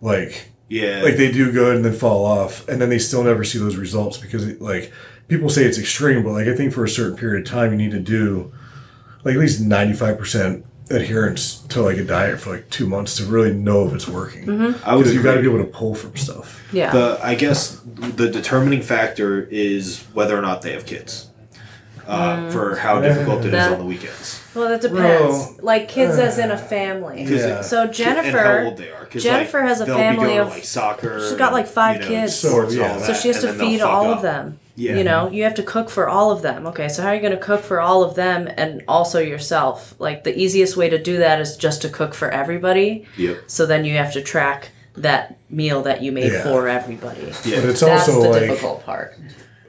Like 0.01 0.51
yeah, 0.69 1.03
like 1.03 1.17
they 1.17 1.33
do 1.33 1.51
good 1.51 1.77
and 1.77 1.85
then 1.85 1.95
fall 1.95 2.25
off, 2.25 2.67
and 2.69 2.81
then 2.81 2.89
they 2.91 2.99
still 2.99 3.25
never 3.25 3.43
see 3.43 3.59
those 3.59 3.77
results 3.77 4.19
because 4.19 4.47
it, 4.47 4.61
like 4.61 4.93
people 5.27 5.49
say 5.49 5.65
it's 5.65 5.79
extreme, 5.79 6.23
but 6.23 6.33
like 6.33 6.47
I 6.47 6.55
think 6.55 6.73
for 6.73 6.85
a 6.85 6.89
certain 6.89 7.17
period 7.17 7.47
of 7.47 7.51
time 7.51 7.73
you 7.73 7.79
need 7.79 7.91
to 7.91 8.01
do 8.01 8.53
like 9.25 9.35
at 9.35 9.41
least 9.41 9.61
ninety 9.61 9.95
five 9.95 10.19
percent 10.19 10.65
adherence 10.91 11.59
to 11.69 11.83
like 11.83 11.97
a 11.99 12.05
diet 12.05 12.41
for 12.41 12.51
like 12.51 12.69
two 12.71 12.87
months 12.87 13.17
to 13.19 13.25
really 13.25 13.53
know 13.53 13.87
if 13.87 13.93
it's 13.95 14.09
working. 14.09 14.47
Mm-hmm. 14.47 14.89
I 14.89 14.95
would 14.95 15.03
Because 15.03 15.15
you 15.15 15.23
got 15.23 15.35
to 15.35 15.41
be 15.41 15.47
able 15.49 15.59
to 15.59 15.71
pull 15.71 15.95
from 15.95 16.17
stuff. 16.17 16.63
Yeah. 16.73 16.91
the 16.93 17.19
I 17.23 17.35
guess 17.35 17.81
the 17.85 18.31
determining 18.31 18.83
factor 18.83 19.43
is 19.51 20.01
whether 20.15 20.37
or 20.39 20.43
not 20.43 20.63
they 20.63 20.73
have 20.73 20.87
kids. 20.87 21.27
Uh, 22.07 22.37
mm. 22.39 22.53
for 22.53 22.75
how 22.77 23.03
difficult 23.03 23.41
it 23.41 23.47
is 23.49 23.53
That- 23.53 23.73
on 23.73 23.81
the 23.81 23.85
weekends. 23.85 24.43
well, 24.55 24.71
that 24.71 24.81
depends. 24.81 24.97
Well, 24.99 25.57
like 25.61 25.89
kids 25.91 26.17
uh, 26.19 26.23
as 26.23 26.39
in 26.39 26.51
a 26.51 26.57
family. 26.57 27.25
Yeah. 27.25 27.61
So 27.61 27.83
and 27.83 27.93
Jennifer, 27.93 28.39
how 28.39 28.65
old 28.65 28.79
they 28.79 28.91
are. 28.91 29.05
'cause, 29.05 29.23
Jennifer 29.23 29.59
like, 29.61 29.69
has 29.69 29.83
a 29.83 29.85
they'll 29.85 29.95
be 29.97 30.01
family 30.01 30.25
going 30.25 30.37
to, 30.37 30.43
of- 30.45 30.49
like 30.49 30.65
soccer. 30.65 31.21
she's 31.21 31.37
got, 31.37 31.53
like, 31.53 31.67
five 31.67 31.97
you 31.97 32.01
know, 32.03 32.09
kids. 32.09 32.35
So, 32.35 32.67
yeah. 32.71 32.97
so 32.97 33.13
she 33.13 33.29
has 33.29 33.45
and 33.45 33.59
to 33.59 33.63
feed 33.63 33.83
all 33.83 34.07
up. 34.11 34.17
of 34.17 34.23
them. 34.23 34.59
Yeah. 34.79 34.97
You 34.97 35.03
know, 35.03 35.29
you 35.29 35.43
have 35.43 35.55
to 35.57 35.63
cook 35.65 35.91
for 35.91 36.09
all 36.09 36.31
of 36.31 36.41
them. 36.43 36.65
Okay, 36.69 36.89
so 36.89 37.03
how 37.03 37.09
are 37.09 37.15
you 37.17 37.21
going 37.21 37.33
to 37.33 37.45
cook 37.45 37.63
for 37.63 37.81
all 37.81 38.05
of 38.05 38.15
them 38.15 38.49
and 38.57 38.83
also 38.87 39.19
yourself? 39.19 39.95
Like 39.99 40.23
the 40.23 40.39
easiest 40.39 40.77
way 40.77 40.89
to 40.89 41.03
do 41.03 41.17
that 41.19 41.41
is 41.41 41.57
just 41.57 41.83
to 41.83 41.89
cook 41.89 42.15
for 42.15 42.31
everybody. 42.31 43.05
Yep. 43.17 43.43
So 43.49 43.67
then 43.67 43.85
you 43.85 43.97
have 43.97 44.13
to 44.13 44.23
track 44.23 44.71
that 44.95 45.37
meal 45.51 45.83
that 45.83 46.01
you 46.03 46.13
made 46.13 46.33
Yeah. 46.33 46.45
for 46.45 46.69
everybody. 46.69 47.23
Yeah. 47.45 47.61
But 47.61 47.71
it's 47.71 47.81
That's 47.81 48.09
also 48.09 48.23
the 48.23 48.29
like 48.31 48.41
difficult 48.43 48.85
part. 48.85 49.17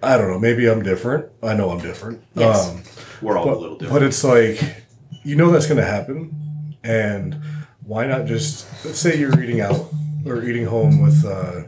I 0.04 0.16
don't 0.18 0.30
know. 0.30 0.40
Maybe 0.40 0.68
I'm 0.70 0.84
different. 0.84 1.26
I 1.42 1.56
know 1.56 1.72
I'm 1.72 1.82
different. 1.82 2.24
Yes. 2.36 2.70
Um, 2.70 2.84
We're 3.22 3.36
all 3.38 3.46
but, 3.46 3.58
a 3.58 3.60
little 3.60 3.78
different. 3.78 3.94
but 4.00 4.04
it's 4.08 4.24
like 4.24 4.84
you 5.24 5.36
know 5.36 5.50
that's 5.52 5.66
going 5.68 5.80
to 5.80 5.86
happen, 5.86 6.76
and 6.84 7.36
why 7.84 8.06
not 8.06 8.26
just 8.26 8.66
let's 8.86 9.00
say 9.00 9.18
you're 9.20 9.42
eating 9.42 9.60
out 9.60 9.92
or 10.26 10.44
eating 10.44 10.66
home 10.66 11.02
with 11.02 11.26
uh, 11.26 11.64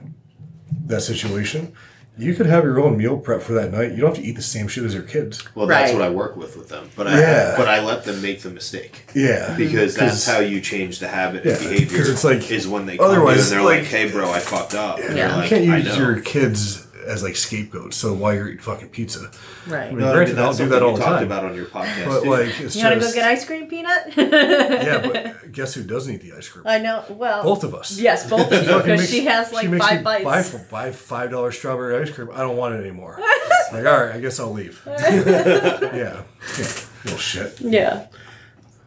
that 0.86 1.02
situation. 1.02 1.74
You 2.22 2.36
could 2.36 2.46
have 2.46 2.64
your 2.64 2.80
own 2.80 2.98
meal 2.98 3.18
prep 3.18 3.42
for 3.42 3.54
that 3.54 3.72
night. 3.72 3.92
You 3.92 3.98
don't 4.02 4.16
have 4.16 4.24
to 4.24 4.30
eat 4.30 4.36
the 4.36 4.42
same 4.44 4.68
shit 4.68 4.84
as 4.84 4.94
your 4.94 5.02
kids. 5.04 5.44
well, 5.56 5.66
that's 5.66 5.92
Right. 5.92 6.00
what 6.00 6.08
I 6.08 6.10
work 6.12 6.38
with 6.38 6.56
with 6.56 6.70
them. 6.70 6.90
But 6.96 7.08
I 7.08 7.20
Yeah. 7.20 7.54
but 7.58 7.68
I 7.68 7.84
let 7.84 8.04
them 8.04 8.22
make 8.22 8.42
the 8.44 8.50
mistake. 8.52 9.06
Yeah, 9.16 9.56
Because 9.58 9.96
that's 9.96 10.26
how 10.28 10.40
you 10.40 10.62
change 10.62 11.00
the 11.00 11.08
habit 11.08 11.44
Yeah, 11.46 11.54
and 11.54 11.62
behavior. 11.70 11.98
'cause 11.98 12.10
it's 12.10 12.24
like- 12.24 12.52
is 12.52 12.68
when 12.68 12.86
they 12.86 12.98
come 12.98 13.08
to 13.08 13.12
you 13.14 13.18
otherwise, 13.18 13.44
and 13.52 13.60
they're 13.60 13.66
like- 13.66 13.80
like, 13.82 13.88
"Hey, 13.88 14.08
bro, 14.10 14.30
I 14.32 14.40
fucked 14.40 14.76
up." 14.76 15.00
And 15.00 15.18
Yeah. 15.18 15.30
you're 15.30 15.38
like, 15.38 15.50
can't 15.50 15.64
use 15.66 15.98
your 15.98 16.16
kids 16.20 16.81
as 17.06 17.24
like 17.24 17.36
scapegoats. 17.36 17.98
So 17.98 18.14
why 18.14 18.34
you're 18.34 18.48
eating 18.48 18.60
fucking 18.62 18.90
pizza? 18.90 19.32
Right. 19.68 19.88
I 19.88 19.90
mean, 19.90 20.00
No, 20.00 20.10
I 20.12 20.14
granted, 20.14 20.36
mean, 20.36 20.46
I'll 20.46 20.54
do 20.54 20.66
that 20.68 20.80
something 20.80 20.84
all 20.84 20.92
you 20.92 20.98
the 20.98 21.04
time. 21.04 21.24
about 21.24 21.46
on 21.46 21.56
your 21.56 21.66
podcast. 21.66 22.06
But 22.06 22.26
like, 22.28 22.60
it's 22.62 22.76
You 22.76 22.84
want 22.84 23.02
to 23.02 23.08
go 23.08 23.14
get 23.14 23.26
ice 23.28 23.46
cream, 23.46 23.68
Peanut? 23.68 24.14
yeah. 24.18 25.08
But 25.08 25.52
guess 25.52 25.74
who 25.74 25.84
doesn't 25.84 26.14
eat 26.14 26.22
the 26.22 26.34
ice 26.38 26.48
cream? 26.50 26.64
I 26.68 26.80
know. 26.80 27.04
Well, 27.10 27.44
Both 27.44 27.64
of 27.64 27.74
us. 27.76 27.98
Yes, 28.00 28.30
both 28.30 28.52
of 28.52 28.54
you, 28.64 28.68
because 28.68 28.86
makes- 28.86 29.10
she 29.10 29.26
has 29.26 29.52
like 29.52 29.70
makes 29.70 29.86
five 29.86 30.00
me 30.00 30.04
bites. 30.04 30.52
Buy, 30.52 30.60
buy 30.70 30.92
five 30.92 31.32
dollar 31.32 31.52
strawberry 31.52 32.02
ice 32.02 32.12
cream. 32.12 32.30
I 32.34 32.40
don't 32.40 32.58
want 32.58 32.76
it 32.76 32.80
anymore. 32.82 33.18
like, 33.74 33.86
all 33.86 34.04
right, 34.06 34.16
I 34.16 34.20
guess 34.20 34.40
I'll 34.40 34.52
leave. 34.52 34.82
yeah, 34.86 35.80
yeah, 35.96 36.24
little 37.06 37.18
shit. 37.20 37.60
Yeah. 37.62 38.08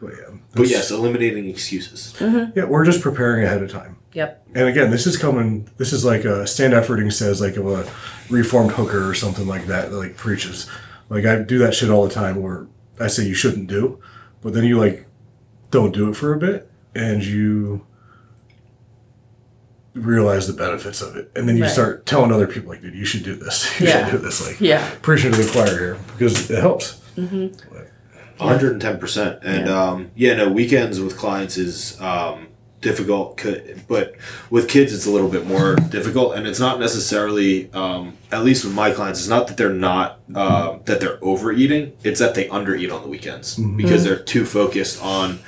But 0.01 0.13
yeah, 0.17 0.29
but 0.53 0.67
yes, 0.67 0.91
eliminating 0.91 1.49
excuses. 1.49 2.13
Mm-hmm. 2.19 2.57
yeah, 2.57 2.65
we're 2.65 2.83
just 2.85 3.01
preparing 3.01 3.45
ahead 3.45 3.63
of 3.63 3.71
time. 3.71 3.94
Yep. 4.15 4.47
And 4.55 4.67
again, 4.69 4.91
this 4.91 5.05
is 5.05 5.17
coming. 5.17 5.69
This 5.77 5.91
is 5.93 6.03
like 6.05 6.23
a 6.23 6.47
stand 6.47 6.73
efforting 6.73 7.11
says 7.11 7.41
like 7.41 7.57
of 7.57 7.67
a 7.67 7.87
reformed 8.33 8.71
hooker 8.71 9.07
or 9.09 9.13
something 9.13 9.45
like 9.45 9.67
that 9.67 9.91
that 9.91 9.97
like 9.97 10.15
preaches. 10.17 10.69
Like 11.09 11.25
I 11.25 11.39
do 11.43 11.57
that 11.59 11.75
shit 11.75 11.89
all 11.89 12.07
the 12.07 12.13
time 12.13 12.41
where 12.41 12.67
I 12.99 13.07
say 13.07 13.25
you 13.25 13.33
shouldn't 13.35 13.67
do, 13.67 13.99
but 14.41 14.53
then 14.53 14.63
you 14.63 14.79
like 14.79 15.05
don't 15.69 15.93
do 15.93 16.09
it 16.09 16.15
for 16.15 16.33
a 16.33 16.37
bit 16.39 16.69
and 16.95 17.23
you 17.23 17.85
realize 19.93 20.47
the 20.47 20.53
benefits 20.53 21.01
of 21.01 21.15
it, 21.15 21.31
and 21.35 21.47
then 21.47 21.55
you 21.57 21.63
Right. 21.63 21.71
start 21.71 22.05
telling 22.05 22.31
other 22.31 22.47
people 22.47 22.69
like, 22.69 22.81
dude, 22.81 22.95
you 22.95 23.05
should 23.05 23.23
do 23.23 23.35
this. 23.35 23.69
You 23.79 23.87
Yeah. 23.87 24.09
should 24.09 24.17
do 24.19 24.25
this. 24.25 24.45
Like 24.45 24.59
Yeah. 24.61 24.89
preaching 25.01 25.31
to 25.31 25.37
the 25.43 25.49
choir 25.51 25.77
here 25.77 25.97
because 26.17 26.49
it 26.49 26.59
helps. 26.59 26.99
Mm-hmm. 27.17 27.47
110% 28.39 29.39
and 29.43 29.69
um, 29.69 30.11
yeah 30.15 30.33
no 30.33 30.49
weekends 30.49 30.99
with 30.99 31.15
clients 31.17 31.55
is 31.57 31.99
um, 32.01 32.47
difficult 32.89 33.41
but 33.87 34.13
with 34.51 34.69
kids 34.69 34.93
it's 34.93 35.07
a 35.07 35.09
little 35.09 35.27
bit 35.27 35.47
more 35.47 35.75
difficult 35.97 36.35
and 36.35 36.45
it's 36.45 36.59
not 36.59 36.79
necessarily 36.79 37.71
um, 37.73 38.13
at 38.31 38.43
least 38.43 38.63
with 38.63 38.75
my 38.75 38.91
clients 38.91 39.19
it's 39.19 39.27
not 39.27 39.47
that 39.47 39.57
they're 39.57 39.79
not 39.91 40.19
uh, 40.35 40.77
that 40.85 40.99
they're 40.99 41.17
overeating 41.23 41.83
it's 42.03 42.19
that 42.19 42.35
they 42.35 42.45
undereat 42.49 42.93
on 42.95 43.01
the 43.01 43.07
weekends 43.07 43.55
because 43.55 44.03
they're 44.03 44.23
too 44.33 44.45
focused 44.45 45.01
on 45.01 45.39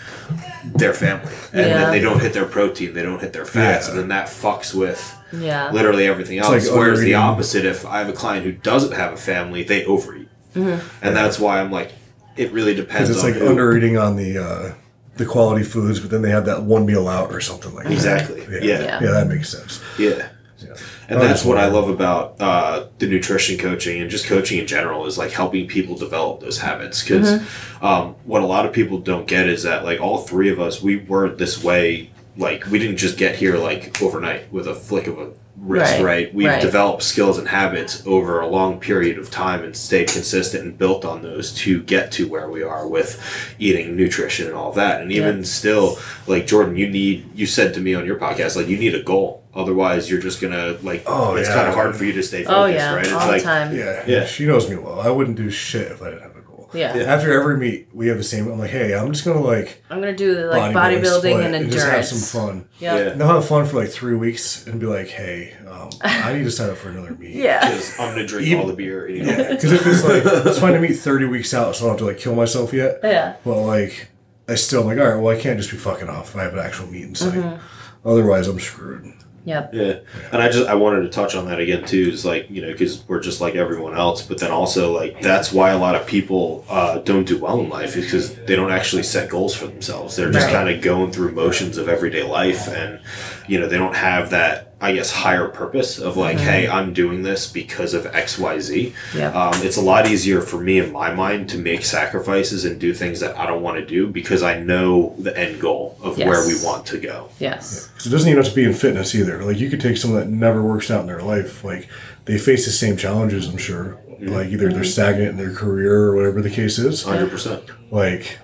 their 0.82 0.94
family 0.94 1.32
and 1.54 1.68
Yeah. 1.68 1.78
then 1.78 1.92
they 1.92 2.00
don't 2.00 2.20
hit 2.26 2.34
their 2.34 2.46
protein 2.58 2.94
they 2.96 3.04
don't 3.04 3.22
hit 3.22 3.34
their 3.34 3.46
fats 3.46 3.86
Yeah. 3.86 3.92
and 3.92 4.00
then 4.00 4.08
that 4.10 4.28
fucks 4.28 4.74
with 4.74 5.00
Yeah. 5.32 5.72
literally 5.72 6.08
everything 6.08 6.40
else. 6.40 6.50
like 6.50 6.76
Whereas 6.80 7.02
the 7.02 7.14
opposite, 7.14 7.66
if 7.66 7.86
I 7.86 8.00
have 8.00 8.10
a 8.10 8.14
client 8.24 8.46
who 8.48 8.54
doesn't 8.72 8.94
have 9.02 9.12
a 9.14 9.18
family, 9.18 9.62
they 9.72 9.86
overeat, 9.86 10.30
and 10.56 10.82
that's 11.20 11.38
why 11.38 11.60
I'm 11.62 11.72
like, 11.80 11.90
it 12.38 12.52
really 12.58 12.74
depends. 12.74 13.10
It's 13.12 13.24
on 13.24 13.32
like 13.32 13.42
undereating 13.52 13.96
on 14.02 14.16
the 14.16 14.32
uh, 14.48 14.74
the 15.18 15.26
quality 15.26 15.64
foods, 15.64 16.00
but 16.00 16.10
then 16.10 16.22
they 16.22 16.30
have 16.30 16.46
that 16.46 16.64
one 16.64 16.86
meal 16.86 17.08
out 17.08 17.32
or 17.34 17.42
something 17.42 17.74
like 17.74 17.86
that. 17.86 17.94
Exactly. 17.94 18.42
Yeah. 18.42 18.60
Yeah. 18.62 18.80
yeah, 18.80 19.04
Yeah. 19.04 19.12
that 19.12 19.28
makes 19.28 19.50
sense. 19.50 19.82
Yeah. 20.00 20.30
Yeah. 20.60 20.74
And 21.10 21.20
I 21.20 21.28
that's 21.28 21.46
what 21.46 21.58
I 21.58 21.68
love 21.68 21.88
about 21.90 22.36
uh, 22.42 22.88
the 22.98 23.08
nutrition 23.08 23.58
coaching 23.58 24.02
and 24.02 24.10
just 24.10 24.26
coaching 24.26 24.60
in 24.60 24.66
general 24.68 25.06
is 25.06 25.18
like 25.18 25.32
helping 25.32 25.68
people 25.68 25.96
develop 25.96 26.40
those 26.42 26.60
habits. 26.60 27.04
Because 27.04 27.42
um, 27.82 28.16
what 28.26 28.42
a 28.42 28.46
lot 28.46 28.66
of 28.66 28.74
people 28.74 28.98
don't 29.00 29.28
get 29.28 29.48
is 29.48 29.64
that 29.64 29.84
like 29.86 30.02
all 30.02 30.18
three 30.20 30.50
of 30.50 30.60
us, 30.60 30.82
we 30.82 30.98
weren't 30.98 31.38
this 31.38 31.64
way. 31.64 32.10
Like 32.36 32.66
we 32.68 32.80
didn't 32.80 32.98
just 32.98 33.18
get 33.18 33.36
here 33.36 33.58
like 33.58 34.02
overnight 34.02 34.52
with 34.52 34.68
a 34.68 34.76
flick 34.76 35.08
of 35.08 35.18
a 35.20 35.30
wrist, 35.60 35.94
Right, 35.96 36.04
right? 36.04 36.34
We've 36.34 36.48
right. 36.48 36.62
developed 36.62 37.04
skills 37.04 37.38
and 37.38 37.48
habits 37.48 38.06
over 38.06 38.40
a 38.40 38.48
long 38.48 38.80
period 38.80 39.18
of 39.18 39.32
time 39.32 39.64
and 39.64 39.76
stayed 39.76 40.08
consistent 40.10 40.64
and 40.64 40.78
built 40.78 41.04
on 41.04 41.22
those 41.24 41.54
to 41.56 41.82
get 41.84 42.12
to 42.14 42.28
where 42.28 42.50
we 42.50 42.62
are 42.64 42.88
with 42.88 43.20
eating 43.60 43.96
nutrition 43.96 44.46
and 44.48 44.56
all 44.56 44.72
that. 44.74 45.02
And 45.02 45.12
even 45.12 45.38
Yeah. 45.38 45.44
still, 45.44 46.00
like 46.28 46.46
Jordan, 46.48 46.78
you 46.78 46.88
need 46.90 47.30
you 47.36 47.46
said 47.48 47.74
to 47.74 47.80
me 47.82 47.94
on 47.96 48.06
your 48.06 48.18
podcast, 48.18 48.56
like 48.56 48.68
you 48.68 48.78
need 48.78 48.94
a 48.96 49.02
goal. 49.04 49.44
Otherwise 49.56 50.10
you're 50.10 50.22
just 50.22 50.40
gonna 50.40 50.78
like 50.84 51.04
Oh, 51.08 51.36
it's 51.36 51.50
yeah. 51.50 51.56
kind 51.56 51.68
of 51.68 51.74
hard 51.74 51.96
for 51.96 52.06
you 52.06 52.14
to 52.14 52.22
stay 52.24 52.46
oh, 52.46 52.50
focused, 52.50 52.60
Oh 52.60 52.66
yeah. 52.68 52.94
right? 52.94 53.04
It's 53.06 53.14
All 53.14 53.28
like 53.28 53.42
the 53.42 53.48
time. 53.48 53.76
Yeah, 53.76 54.04
Yeah. 54.06 54.26
She 54.26 54.46
knows 54.46 54.70
me 54.70 54.76
well. 54.76 55.00
I 55.02 55.10
wouldn't 55.10 55.38
do 55.38 55.50
shit 55.50 55.92
if 55.92 56.02
I 56.04 56.12
didn't 56.12 56.22
have 56.22 56.37
a. 56.74 56.78
Yeah. 56.78 56.96
Yeah. 56.98 57.04
After 57.04 57.32
every 57.32 57.58
meet, 57.58 57.90
we 57.94 58.08
have 58.08 58.18
the 58.18 58.24
same. 58.24 58.48
I'm 58.52 58.60
like, 58.60 58.70
hey, 58.72 58.94
I'm 58.96 59.12
just 59.12 59.26
gonna 59.26 59.42
like 59.42 59.84
I'm 59.90 60.00
gonna 60.00 60.16
do 60.16 60.36
like 60.50 60.74
bodybuilding 60.76 61.02
bodybuilding 61.02 61.18
split 61.20 61.46
and 61.46 61.56
endurance. 61.56 61.74
just 61.74 61.88
have 61.88 62.06
some 62.06 62.42
fun. 62.42 62.70
Yep. 62.80 63.00
Yeah. 63.06 63.12
And 63.14 63.24
I'll 63.24 63.36
have 63.36 63.48
fun 63.48 63.66
for 63.66 63.78
like 63.78 63.90
three 63.90 64.16
weeks 64.16 64.66
and 64.68 64.80
be 64.80 64.86
like, 64.86 65.08
hey, 65.08 65.56
um, 65.68 65.90
I 66.02 66.34
need 66.34 66.44
to 66.44 66.52
sign 66.52 66.70
up 66.70 66.78
for 66.78 66.90
another 66.90 67.12
meet. 67.12 67.36
Yeah. 67.36 67.68
because 67.70 68.00
I'm 68.00 68.10
gonna 68.16 68.28
drink 68.28 68.48
Even- 68.48 68.62
all 68.62 68.68
the 68.68 68.74
beer. 68.74 69.10
You 69.10 69.24
know, 69.24 69.32
Yeah, 69.32 69.50
because 69.52 69.72
if 69.72 69.86
it's 69.88 70.04
like 70.04 70.24
it's 70.46 70.60
fine 70.60 70.74
to 70.74 70.80
meet 70.80 70.94
30 70.94 71.26
weeks 71.26 71.54
out, 71.54 71.76
so 71.76 71.86
I 71.86 71.88
don't 71.88 71.92
have 71.94 72.00
to 72.00 72.06
like 72.06 72.18
kill 72.20 72.36
myself 72.36 72.74
yet. 72.74 73.00
Yeah. 73.04 73.36
But 73.44 73.62
like, 73.62 74.10
I 74.50 74.56
still 74.56 74.82
am 74.82 74.88
like, 74.88 74.98
all 74.98 75.14
right, 75.14 75.22
well, 75.22 75.36
I 75.36 75.40
can't 75.40 75.58
just 75.60 75.72
be 75.72 75.78
fucking 75.78 76.10
off 76.10 76.30
if 76.30 76.36
I 76.38 76.44
have 76.44 76.54
an 76.54 76.60
actual 76.60 76.88
meet 76.88 77.04
in 77.04 77.16
sight. 77.16 77.34
Mm-hmm. 77.34 78.08
Otherwise, 78.08 78.48
I'm 78.48 78.60
screwed. 78.60 79.14
Yep. 79.48 79.74
Yeah, 79.74 79.96
and 80.34 80.42
I 80.42 80.50
just 80.50 80.68
I 80.68 80.76
wanted 80.76 81.04
to 81.04 81.10
touch 81.10 81.34
on 81.34 81.46
that 81.48 81.60
again 81.62 81.86
too. 81.86 82.10
Is 82.12 82.26
like 82.26 82.50
you 82.50 82.62
know 82.62 82.72
because 82.74 83.08
we're 83.08 83.22
just 83.22 83.40
like 83.40 83.56
everyone 83.56 83.96
else, 83.96 84.22
but 84.22 84.40
then 84.40 84.52
also 84.52 84.94
like 84.94 85.22
that's 85.22 85.54
why 85.54 85.70
a 85.72 85.78
lot 85.78 85.96
of 85.96 86.06
people 86.06 86.66
uh, 86.70 87.00
don't 87.00 87.24
do 87.26 87.38
well 87.38 87.60
in 87.62 87.70
life 87.70 87.96
is 87.96 88.04
because 88.06 88.36
they 88.46 88.58
don't 88.58 88.72
actually 88.72 89.04
set 89.04 89.30
goals 89.30 89.56
for 89.56 89.68
themselves. 89.68 90.18
They're 90.18 90.32
just 90.32 90.48
Right. 90.48 90.54
kind 90.54 90.70
of 90.70 90.82
going 90.82 91.12
through 91.14 91.32
motions 91.32 91.78
of 91.78 91.88
everyday 91.88 92.24
life, 92.24 92.68
and 92.68 93.00
you 93.48 93.60
know 93.60 93.68
they 93.68 93.78
don't 93.78 93.96
have 93.96 94.30
that 94.32 94.68
I 94.80 94.94
guess 94.94 95.12
higher 95.12 95.48
purpose 95.48 95.98
of 95.98 96.18
like, 96.18 96.38
hey, 96.38 96.66
mm-hmm. 96.66 96.76
I'm 96.76 96.94
doing 96.94 97.24
this 97.24 97.52
because 97.52 97.96
of 97.96 98.06
X 98.06 98.38
Y 98.38 98.60
Z. 98.60 98.94
Yep. 99.16 99.36
Um, 99.36 99.54
it's 99.64 99.78
a 99.78 99.82
lot 99.82 100.08
easier 100.08 100.40
for 100.40 100.62
me 100.62 100.78
in 100.78 100.92
my 100.92 101.12
mind 101.12 101.50
to 101.50 101.58
make 101.58 101.84
sacrifices 101.84 102.64
and 102.64 102.80
do 102.80 102.94
things 102.94 103.20
that 103.22 103.36
I 103.40 103.48
don't 103.48 103.64
want 103.64 103.78
to 103.78 103.86
do 103.86 104.08
because 104.08 104.44
I 104.44 104.60
know 104.60 105.16
the 105.18 105.36
end 105.36 105.60
goal 105.60 105.98
of 106.04 106.20
where 106.20 106.46
we 106.46 106.64
want 106.64 106.86
to 106.88 107.00
go. 107.00 107.30
Yes. 107.40 107.90
So 107.98 108.10
it 108.10 108.12
doesn't 108.12 108.30
even 108.30 108.44
have 108.44 108.52
to 108.52 108.56
be 108.56 108.66
in 108.66 108.74
fitness 108.74 109.16
either. 109.16 109.44
Like 109.44 109.58
you 109.58 109.70
could 109.70 109.82
take 109.82 109.98
someone 109.98 110.20
that 110.20 110.30
never 110.30 110.62
works 110.62 110.92
out 110.92 111.02
in 111.02 111.08
their 111.08 111.24
life. 111.24 111.64
Like 111.64 111.90
they 112.26 112.38
face 112.38 112.66
the 112.66 112.72
same 112.72 112.98
challenges, 112.98 113.48
I'm 113.48 113.58
sure. 113.58 113.98
Mm-hmm. 114.08 114.28
Like 114.28 114.50
either 114.50 114.70
they're 114.70 114.82
mm-hmm. 114.82 114.84
stagnant 114.84 115.30
in 115.32 115.38
their 115.38 115.56
career 115.56 116.04
or 116.04 116.16
whatever 116.16 116.44
the 116.44 116.52
case 116.52 116.78
is. 116.78 117.02
Hundred 117.02 117.32
percent. 117.32 117.64
Like, 117.92 118.38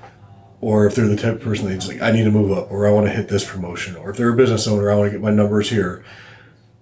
or 0.64 0.86
if 0.86 0.96
they're 0.96 1.08
the 1.08 1.18
type 1.18 1.34
of 1.36 1.42
person 1.42 1.68
that's 1.68 1.88
like, 1.90 2.02
I 2.02 2.12
need 2.12 2.24
to 2.24 2.32
move 2.32 2.52
up, 2.58 2.72
or 2.72 2.88
I 2.88 2.92
want 2.92 3.06
to 3.08 3.12
hit 3.14 3.28
this 3.28 3.44
promotion, 3.50 3.98
or 3.98 4.10
if 4.12 4.18
they're 4.18 4.32
a 4.32 4.36
business 4.36 4.66
owner, 4.66 4.90
I 4.90 4.96
want 4.96 5.08
to 5.08 5.12
get 5.12 5.22
my 5.22 5.30
numbers 5.32 5.70
here. 5.70 6.04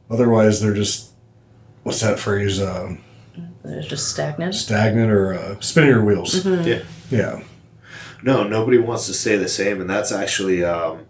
Otherwise, 0.09 0.61
they're 0.61 0.73
just 0.73 1.11
what's 1.83 2.01
that 2.01 2.19
phrase? 2.19 2.61
Um, 2.61 2.99
It's 3.63 3.87
just 3.87 4.09
stagnant. 4.09 4.53
stagnant 4.53 5.11
or 5.11 5.33
uh, 5.33 5.59
spinning 5.61 5.89
your 5.89 6.03
wheels. 6.05 6.45
Yeah. 6.45 6.83
Yeah. 7.09 7.41
No, 8.23 8.43
nobody 8.43 8.77
wants 8.77 9.07
to 9.07 9.13
stay 9.13 9.35
the 9.35 9.47
same, 9.47 9.81
and 9.81 9.89
that's 9.89 10.11
actually 10.11 10.63
um, 10.63 11.05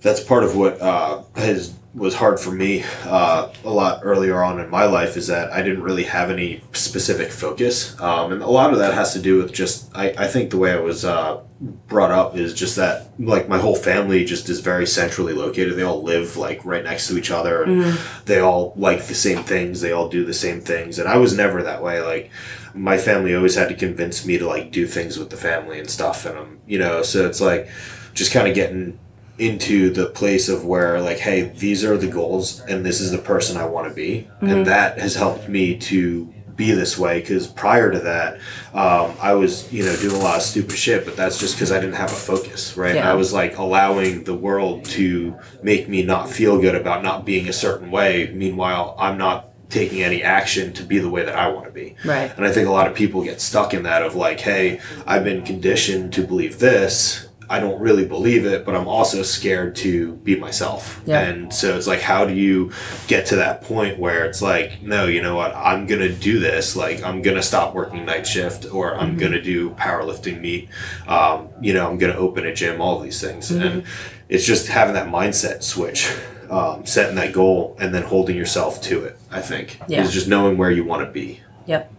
that's 0.00 0.20
part 0.20 0.44
of 0.44 0.56
what 0.56 0.80
uh, 0.80 1.22
has 1.34 1.74
was 1.94 2.14
hard 2.14 2.38
for 2.38 2.50
me 2.52 2.84
uh, 3.04 3.50
a 3.64 3.70
lot 3.70 4.00
earlier 4.02 4.42
on 4.42 4.60
in 4.60 4.68
my 4.68 4.84
life 4.84 5.16
is 5.16 5.26
that 5.28 5.50
I 5.50 5.62
didn't 5.62 5.82
really 5.82 6.04
have 6.04 6.30
any 6.30 6.62
specific 6.72 7.30
focus, 7.30 7.98
um, 8.00 8.32
and 8.32 8.42
a 8.42 8.46
lot 8.48 8.72
of 8.72 8.78
that 8.78 8.94
has 8.94 9.12
to 9.14 9.18
do 9.18 9.38
with 9.38 9.52
just 9.52 9.90
I, 9.94 10.10
I 10.16 10.26
think 10.26 10.50
the 10.50 10.58
way 10.58 10.72
I 10.72 10.80
was 10.80 11.04
uh, 11.04 11.42
brought 11.60 12.10
up 12.10 12.36
is 12.36 12.52
just 12.52 12.76
that 12.76 13.08
like 13.18 13.48
my 13.48 13.58
whole 13.58 13.76
family 13.76 14.24
just 14.24 14.48
is 14.48 14.60
very 14.60 14.86
centrally 14.86 15.32
located. 15.32 15.76
They 15.76 15.82
all 15.82 16.02
live 16.02 16.36
like 16.36 16.64
right 16.64 16.84
next 16.84 17.08
to 17.08 17.16
each 17.16 17.30
other, 17.30 17.62
and 17.62 17.98
they 18.26 18.40
all 18.40 18.74
like 18.76 19.04
the 19.06 19.14
same 19.14 19.42
things. 19.42 19.80
They 19.80 19.92
all 19.92 20.08
do 20.08 20.24
the 20.24 20.34
same 20.34 20.60
things, 20.60 20.98
and 20.98 21.08
I 21.08 21.16
was 21.16 21.36
never 21.36 21.62
that 21.62 21.82
way. 21.82 22.00
Like 22.02 22.30
my 22.74 22.98
family 22.98 23.34
always 23.34 23.54
had 23.54 23.68
to 23.68 23.74
convince 23.74 24.26
me 24.26 24.36
to 24.38 24.46
like 24.46 24.70
do 24.70 24.86
things 24.86 25.18
with 25.18 25.30
the 25.30 25.36
family 25.36 25.78
and 25.78 25.88
stuff, 25.88 26.26
and 26.26 26.36
um, 26.38 26.58
you 26.66 26.78
know, 26.78 27.02
so 27.02 27.26
it's 27.26 27.40
like 27.40 27.68
just 28.12 28.32
kind 28.32 28.48
of 28.48 28.54
getting 28.54 28.98
into 29.38 29.90
the 29.90 30.06
place 30.06 30.48
of 30.48 30.64
where 30.64 30.98
like 31.00 31.18
hey 31.18 31.42
these 31.42 31.84
are 31.84 31.98
the 31.98 32.06
goals 32.06 32.60
and 32.60 32.86
this 32.86 33.02
is 33.02 33.10
the 33.10 33.18
person 33.18 33.58
i 33.58 33.66
want 33.66 33.86
to 33.86 33.92
be 33.94 34.26
and 34.40 34.64
that 34.64 34.98
has 34.98 35.14
helped 35.14 35.46
me 35.46 35.76
to 35.76 36.32
be 36.56 36.72
this 36.72 36.96
way 36.98 37.20
because 37.20 37.46
prior 37.46 37.90
to 37.90 37.98
that 38.00 38.34
um, 38.74 39.12
i 39.20 39.34
was 39.34 39.70
you 39.72 39.84
know 39.84 39.94
doing 39.96 40.14
a 40.16 40.18
lot 40.18 40.36
of 40.36 40.42
stupid 40.42 40.76
shit 40.76 41.04
but 41.04 41.14
that's 41.16 41.38
just 41.38 41.54
because 41.54 41.70
i 41.70 41.78
didn't 41.78 41.94
have 41.96 42.10
a 42.10 42.14
focus 42.14 42.76
right 42.76 42.94
Yeah. 42.94 43.10
i 43.10 43.14
was 43.14 43.32
like 43.32 43.58
allowing 43.58 44.24
the 44.24 44.34
world 44.34 44.84
to 44.86 45.36
make 45.62 45.88
me 45.88 46.02
not 46.02 46.30
feel 46.30 46.60
good 46.60 46.74
about 46.74 47.02
not 47.02 47.24
being 47.24 47.48
a 47.48 47.52
certain 47.52 47.90
way 47.90 48.30
meanwhile 48.34 48.94
i'm 48.98 49.18
not 49.18 49.50
taking 49.68 50.02
any 50.02 50.22
action 50.22 50.72
to 50.72 50.82
be 50.84 50.98
the 50.98 51.10
way 51.10 51.24
that 51.24 51.34
i 51.36 51.48
want 51.48 51.66
to 51.66 51.72
be 51.72 51.94
Right. 52.04 52.32
and 52.36 52.46
I 52.46 52.52
think 52.52 52.68
a 52.68 52.70
lot 52.72 52.86
of 52.86 52.94
people 52.94 53.22
get 53.24 53.40
stuck 53.40 53.74
in 53.74 53.82
that 53.82 54.02
of 54.02 54.14
like, 54.14 54.38
hey, 54.40 54.80
I've 55.06 55.24
been 55.24 55.42
conditioned 55.44 56.12
to 56.14 56.22
believe 56.22 56.58
this. 56.60 57.25
I 57.48 57.60
don't 57.60 57.80
really 57.80 58.04
believe 58.04 58.44
it, 58.44 58.64
but 58.64 58.74
I'm 58.74 58.88
also 58.88 59.22
scared 59.22 59.76
to 59.76 60.14
be 60.16 60.34
myself. 60.36 61.00
Yeah. 61.06 61.20
And 61.20 61.52
so 61.54 61.76
it's 61.76 61.86
like, 61.86 62.00
how 62.00 62.24
do 62.24 62.34
you 62.34 62.72
get 63.06 63.26
to 63.26 63.36
that 63.36 63.62
point 63.62 63.98
where 63.98 64.24
it's 64.24 64.42
like, 64.42 64.82
no, 64.82 65.06
you 65.06 65.22
know 65.22 65.36
what? 65.36 65.54
I'm 65.54 65.86
going 65.86 66.00
to 66.00 66.12
do 66.12 66.40
this. 66.40 66.74
Like, 66.74 67.02
I'm 67.02 67.22
going 67.22 67.36
to 67.36 67.42
stop 67.42 67.74
working 67.74 68.04
night 68.04 68.26
shift 68.26 68.66
or 68.72 68.96
I'm 68.96 69.16
going 69.16 69.32
to 69.32 69.40
do 69.42 69.70
powerlifting 69.70 70.40
meet. 70.40 70.68
Um, 71.06 71.48
you 71.60 71.72
know, 71.72 71.88
I'm 71.88 71.98
going 71.98 72.12
to 72.12 72.18
open 72.18 72.46
a 72.46 72.54
gym, 72.54 72.80
all 72.80 72.98
these 73.00 73.20
things. 73.20 73.50
And 73.50 73.84
it's 74.28 74.44
just 74.44 74.66
having 74.68 74.94
that 74.94 75.08
mindset 75.08 75.62
switch. 75.62 76.12
Um, 76.48 76.86
setting 76.86 77.16
that 77.16 77.32
goal 77.32 77.76
and 77.80 77.92
then 77.92 78.04
holding 78.04 78.36
yourself 78.36 78.80
to 78.82 79.02
it, 79.04 79.18
I 79.32 79.40
think, 79.40 79.80
Yeah. 79.88 80.04
is 80.04 80.12
just 80.12 80.28
knowing 80.28 80.56
where 80.56 80.70
you 80.70 80.84
want 80.84 81.04
to 81.04 81.10
be. 81.10 81.40
Yep. 81.66 81.92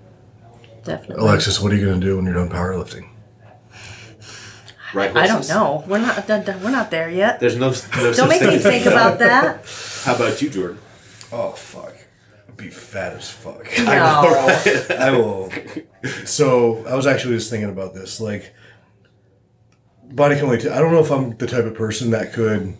Definitely. 0.86 1.22
Alexis, 1.22 1.60
what 1.60 1.74
are 1.74 1.76
you 1.76 1.86
going 1.86 2.00
to 2.00 2.08
do 2.08 2.16
when 2.16 2.24
you're 2.24 2.34
done 2.34 2.48
powerlifting? 2.50 3.10
Right? 4.94 5.16
I 5.16 5.28
don't 5.28 5.48
know. 5.50 5.84
We're 5.88 5.98
not 6.00 6.28
done- 6.28 6.46
done- 6.46 6.64
we're 6.64 6.72
not 6.72 6.90
there 6.92 7.10
yet. 7.10 7.40
There's 7.40 7.58
no, 7.58 7.72
no 7.98 8.14
Don't 8.14 8.30
make 8.30 8.42
me 8.42 8.58
think 8.58 8.86
about 8.86 9.20
that. 9.20 9.66
How 10.06 10.16
about 10.16 10.42
you, 10.42 10.50
Jordan? 10.50 10.80
Oh, 11.32 11.52
fuck. 11.52 11.94
be 12.56 12.70
fat 12.70 13.14
as 13.14 13.30
fuck. 13.30 13.68
No. 13.84 13.92
I 14.98 15.12
will. 15.12 15.52
So 16.26 16.86
I 16.88 16.96
was 16.96 17.06
actually 17.06 17.36
just 17.36 17.50
thinking 17.50 17.70
about 17.70 17.94
this. 17.94 18.22
Like, 18.22 18.54
body 20.12 20.36
can 20.36 20.46
only. 20.46 20.58
T- 20.60 20.70
I 20.70 20.80
don't 20.80 20.92
know 20.94 21.02
if 21.04 21.12
I'm 21.12 21.36
the 21.38 21.48
type 21.48 21.66
of 21.66 21.76
person 21.76 22.12
that 22.12 22.32
could 22.34 22.78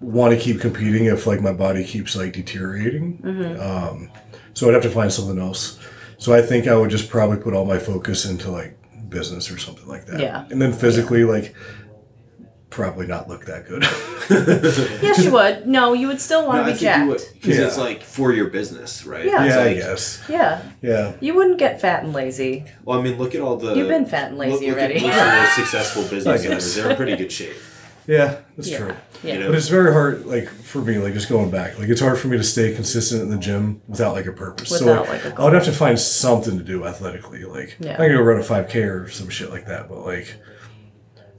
want 0.00 0.34
to 0.34 0.40
keep 0.40 0.60
competing 0.60 1.06
if 1.06 1.26
like 1.26 1.40
my 1.40 1.52
body 1.52 1.84
keeps 1.84 2.16
like 2.16 2.32
deteriorating. 2.32 3.20
Um, 3.60 4.10
so 4.54 4.68
I'd 4.68 4.74
have 4.74 4.82
to 4.82 4.90
find 4.90 5.12
something 5.12 5.38
else. 5.38 5.78
So 6.18 6.32
I 6.34 6.42
think 6.42 6.66
I 6.66 6.76
would 6.76 6.90
just 6.90 7.08
probably 7.08 7.38
put 7.38 7.54
all 7.54 7.64
my 7.64 7.78
focus 7.78 8.24
into 8.26 8.50
like 8.50 8.76
business 9.10 9.50
or 9.50 9.58
something 9.58 9.86
like 9.86 10.06
that. 10.06 10.20
Yeah. 10.20 10.46
And 10.50 10.60
then 10.62 10.72
physically, 10.72 11.24
like, 11.24 11.54
probably 12.70 13.06
not 13.06 13.28
look 13.28 13.46
that 13.46 13.66
good. 13.66 13.82
yes, 15.02 15.24
you 15.24 15.32
would. 15.32 15.66
No, 15.66 15.92
you 15.92 16.06
would 16.06 16.20
still 16.20 16.46
want 16.46 16.58
No, 16.58 16.66
to 16.66 16.72
be 16.72 16.78
think 16.78 16.82
jacked. 16.82 17.32
because 17.34 17.58
Yeah. 17.58 17.66
it's 17.66 17.76
like 17.78 18.02
for 18.04 18.32
your 18.32 18.46
business, 18.48 19.04
right? 19.04 19.24
Yeah. 19.26 19.44
It's 19.44 19.54
yeah, 19.56 19.62
I 19.62 19.74
guess. 19.74 20.22
Yeah, 20.28 20.62
Yeah. 20.80 21.12
you 21.20 21.34
wouldn't 21.34 21.58
get 21.58 21.80
fat 21.80 22.04
and 22.04 22.12
lazy. 22.12 22.64
Well, 22.84 22.98
I 22.98 23.02
mean, 23.02 23.18
look 23.18 23.34
at 23.34 23.40
all 23.40 23.56
the. 23.56 23.74
You've 23.74 23.88
been 23.88 24.06
fat 24.06 24.28
and 24.28 24.38
lazy 24.38 24.68
look 24.68 24.76
already. 24.78 24.94
At 24.96 25.02
most 25.02 25.18
of 25.18 25.26
the 25.26 25.46
successful 25.62 26.02
business 26.04 26.42
guess. 26.42 26.50
owners, 26.50 26.74
they're 26.76 26.90
in 26.90 26.96
pretty 26.96 27.16
good 27.16 27.32
shape. 27.32 27.56
Yeah, 28.10 28.40
that's 28.56 28.68
yeah. 28.68 28.78
true. 28.78 28.94
Yeah. 29.22 29.34
You 29.34 29.38
know? 29.38 29.46
But 29.46 29.54
it's 29.54 29.68
very 29.68 29.92
hard, 29.92 30.26
like 30.26 30.48
for 30.48 30.82
me, 30.82 30.98
like 30.98 31.14
just 31.14 31.28
going 31.28 31.48
back, 31.48 31.78
like 31.78 31.88
it's 31.88 32.00
hard 32.00 32.18
for 32.18 32.26
me 32.26 32.36
to 32.38 32.42
stay 32.42 32.74
consistent 32.74 33.22
in 33.22 33.30
the 33.30 33.36
gym 33.38 33.82
without 33.86 34.14
like 34.14 34.26
a 34.26 34.32
purpose. 34.32 34.68
Without, 34.72 35.06
so 35.06 35.12
like, 35.12 35.24
a 35.26 35.40
I 35.40 35.44
would 35.44 35.52
have 35.52 35.64
to 35.66 35.72
find 35.72 35.96
something 35.96 36.58
to 36.58 36.64
do 36.64 36.84
athletically. 36.84 37.44
Like 37.44 37.76
Yeah. 37.78 37.94
I 37.94 38.08
can 38.08 38.16
go 38.16 38.22
run 38.22 38.40
a 38.40 38.42
five 38.42 38.68
k 38.68 38.82
or 38.82 39.08
some 39.08 39.28
shit 39.28 39.50
like 39.50 39.66
that. 39.66 39.88
But 39.88 40.04
like, 40.04 40.34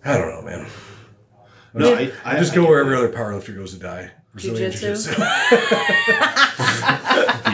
I 0.05 0.17
don't 0.17 0.29
know, 0.29 0.41
man. 0.43 0.65
No, 1.73 1.93
I, 1.93 2.13
I 2.23 2.37
just 2.39 2.55
go 2.55 2.65
where 2.65 2.79
every 2.79 2.95
other 2.95 3.09
powerlifter 3.09 3.53
goes 3.53 3.73
to 3.73 3.79
die. 3.79 4.11
Brazilian 4.31 4.71
Jiu-jitsu? 4.71 5.13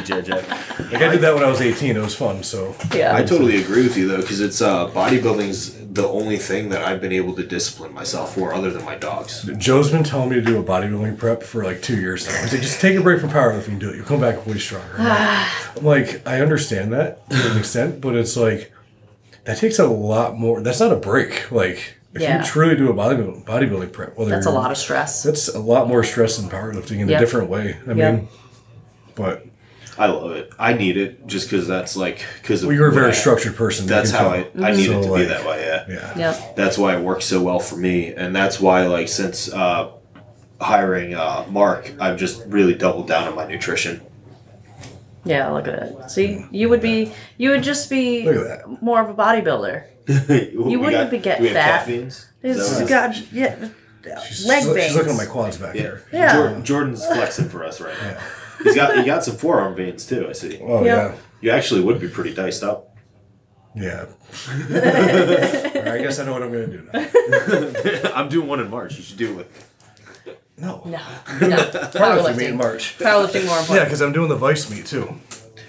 jiu-jitsu. 0.04 0.34
BJJ. 0.90 0.94
like 0.94 1.02
I 1.02 1.12
did 1.12 1.22
that 1.22 1.34
when 1.36 1.44
I 1.44 1.50
was 1.50 1.62
eighteen. 1.62 1.96
It 1.98 2.02
was 2.02 2.16
fun. 2.16 2.44
So 2.44 2.76
Yeah. 2.94 3.16
I 3.16 3.24
totally 3.24 3.62
agree 3.62 3.84
with 3.84 3.98
you 3.98 4.08
though, 4.08 4.22
because 4.22 4.42
it's 4.42 4.62
uh, 4.62 4.88
bodybuilding's 4.90 5.76
the 5.94 6.08
only 6.08 6.38
thing 6.38 6.70
that 6.70 6.84
I've 6.84 7.02
been 7.02 7.12
able 7.12 7.34
to 7.34 7.44
discipline 7.44 7.92
myself 7.94 8.36
for, 8.36 8.54
other 8.54 8.70
than 8.70 8.86
my 8.86 8.96
dogs. 8.96 9.50
Joe's 9.58 9.90
been 9.92 10.04
telling 10.04 10.30
me 10.30 10.36
to 10.36 10.42
do 10.42 10.60
a 10.60 10.64
bodybuilding 10.64 11.18
prep 11.18 11.42
for 11.42 11.64
like 11.64 11.82
two 11.82 12.00
years 12.00 12.28
now. 12.28 12.40
He's 12.42 12.52
like, 12.54 12.62
just 12.62 12.80
take 12.80 12.96
a 12.98 13.02
break 13.02 13.20
from 13.20 13.30
powerlifting 13.32 13.70
and 13.70 13.80
do 13.80 13.90
it. 13.90 13.96
You'll 13.96 14.06
come 14.06 14.22
back 14.22 14.46
way 14.46 14.60
stronger. 14.60 14.96
I'm 14.98 15.06
like- 15.08 15.78
I'm 15.78 15.86
like, 15.86 16.28
I 16.28 16.42
understand 16.42 16.94
that 16.94 17.28
to 17.32 17.52
an 17.52 17.58
extent, 17.58 18.00
but 18.02 18.16
it's 18.16 18.38
like 18.38 18.72
that 19.46 19.58
takes 19.58 19.80
a 19.80 19.88
lot 19.88 20.38
more. 20.38 20.62
That's 20.62 20.80
not 20.80 20.92
a 20.92 20.98
break. 20.98 21.52
Like 21.52 21.96
if 22.14 22.22
Yeah. 22.22 22.40
you 22.40 22.46
truly 22.46 22.76
do 22.76 22.90
a 22.90 22.94
bodybuilding 22.94 23.46
bodybuilding 23.46 23.92
prep, 23.94 24.18
whether 24.18 24.32
That's 24.32 24.46
a 24.46 24.52
lot 24.52 24.70
of 24.72 24.78
stress. 24.78 25.24
That's 25.24 25.48
a 25.48 25.60
lot 25.60 25.88
more 25.88 26.04
stress 26.04 26.38
than 26.38 26.50
powerlifting 26.50 27.00
in 27.00 27.08
Yep. 27.10 27.18
a 27.18 27.20
different 27.26 27.50
way. 27.50 27.78
I 27.88 27.94
Yep. 27.94 28.14
mean, 28.14 28.28
but 29.16 29.46
I 30.00 30.06
love 30.08 30.32
it. 30.32 30.52
I 30.60 30.74
need 30.74 30.98
it 30.98 31.26
just 31.28 31.50
because 31.50 31.68
that's 31.68 31.96
like 31.98 32.24
because 32.42 32.64
well, 32.66 32.76
you're 32.76 32.88
a 32.90 32.94
very 32.94 33.14
structured 33.14 33.56
person. 33.56 33.88
That's 33.88 34.12
can 34.12 34.20
how 34.20 34.32
tell. 34.34 34.64
I 34.64 34.70
I 34.70 34.72
need 34.76 34.86
So, 34.88 35.00
it 35.00 35.04
to 35.08 35.16
be 35.16 35.24
that 35.26 35.46
way. 35.46 35.66
Yeah. 35.66 35.86
Yeah. 35.90 36.18
Yep. 36.18 36.56
That's 36.56 36.78
why 36.78 36.96
it 36.96 37.02
works 37.04 37.26
so 37.26 37.42
well 37.42 37.60
for 37.60 37.78
me, 37.78 38.14
and 38.14 38.36
that's 38.36 38.60
why 38.60 38.86
like 38.88 39.08
since 39.08 39.52
uh, 39.52 39.92
hiring 40.62 41.16
uh, 41.16 41.46
Marc, 41.50 41.94
I've 42.00 42.18
just 42.18 42.46
really 42.48 42.74
doubled 42.76 43.08
down 43.08 43.28
on 43.28 43.36
my 43.36 43.48
nutrition. 43.48 44.02
Yeah, 45.26 45.50
look 45.50 45.68
at 45.68 45.74
it. 45.74 46.10
See, 46.12 46.46
you 46.52 46.70
would 46.70 46.82
be, 46.82 47.12
you 47.38 47.50
would 47.50 47.62
just 47.64 47.90
be 47.90 48.24
Look 48.24 48.38
at 48.38 48.66
that. 48.66 48.82
more 48.82 49.02
of 49.02 49.10
a 49.10 49.14
bodybuilder. 49.14 49.84
you 50.64 50.80
wouldn't 50.80 51.12
be 51.12 51.18
get 51.18 51.42
we 51.42 51.50
fat. 51.50 51.80
caffeines? 51.80 52.28
It's 52.42 52.60
Is 52.60 52.88
got 52.88 53.14
yeah, 53.34 53.68
She's, 54.26 54.46
leg 54.46 54.64
she's, 54.64 54.72
veins. 54.74 54.86
she's 54.88 54.96
looking 54.96 55.12
at 55.12 55.18
my 55.18 55.26
quads 55.26 55.58
back 55.58 55.76
Yeah. 55.76 55.82
there. 55.82 56.04
Yeah. 56.14 56.34
Jor- 56.34 56.62
Jordan's 56.62 57.06
flexing 57.06 57.50
for 57.50 57.66
us 57.66 57.82
right 57.82 57.94
now. 58.02 58.18
He's 58.64 58.76
got 58.76 58.98
he 58.98 59.04
got 59.06 59.24
some 59.24 59.36
forearm 59.36 59.76
veins 59.76 60.06
too. 60.06 60.28
I 60.30 60.34
see. 60.34 60.60
Oh 60.62 60.84
Yeah. 60.84 61.16
You 61.42 61.52
actually 61.52 61.82
would 61.82 62.00
be 62.00 62.08
pretty 62.08 62.34
diced 62.34 62.64
up. 62.64 62.96
yeah, 63.76 64.06
yeah. 64.70 64.72
All 65.76 65.82
right, 65.84 65.88
I 65.88 66.02
guess 66.02 66.20
I 66.20 66.26
know 66.26 66.34
what 66.34 66.42
I'm 66.44 66.52
gonna 66.52 66.68
do 66.68 66.90
now. 66.92 68.12
I'm 68.16 68.28
doing 68.30 68.48
one 68.48 68.60
in 68.60 68.70
March. 68.70 68.98
You 68.98 69.04
should 69.04 69.18
do 69.18 69.32
it 69.32 69.36
with. 69.38 69.74
No, 70.60 70.82
no, 70.86 70.92
no. 71.48 71.56
powerlifting 71.94 72.38
meet 72.38 72.50
in 72.50 72.58
March. 72.58 72.98
Powerlifting 72.98 73.46
more 73.46 73.60
important. 73.60 73.70
Yeah, 73.78 73.84
because 73.84 74.02
I'm 74.02 74.12
doing 74.14 74.30
the 74.30 74.36
Vice 74.36 74.70
meet 74.72 74.88
too. 74.88 75.14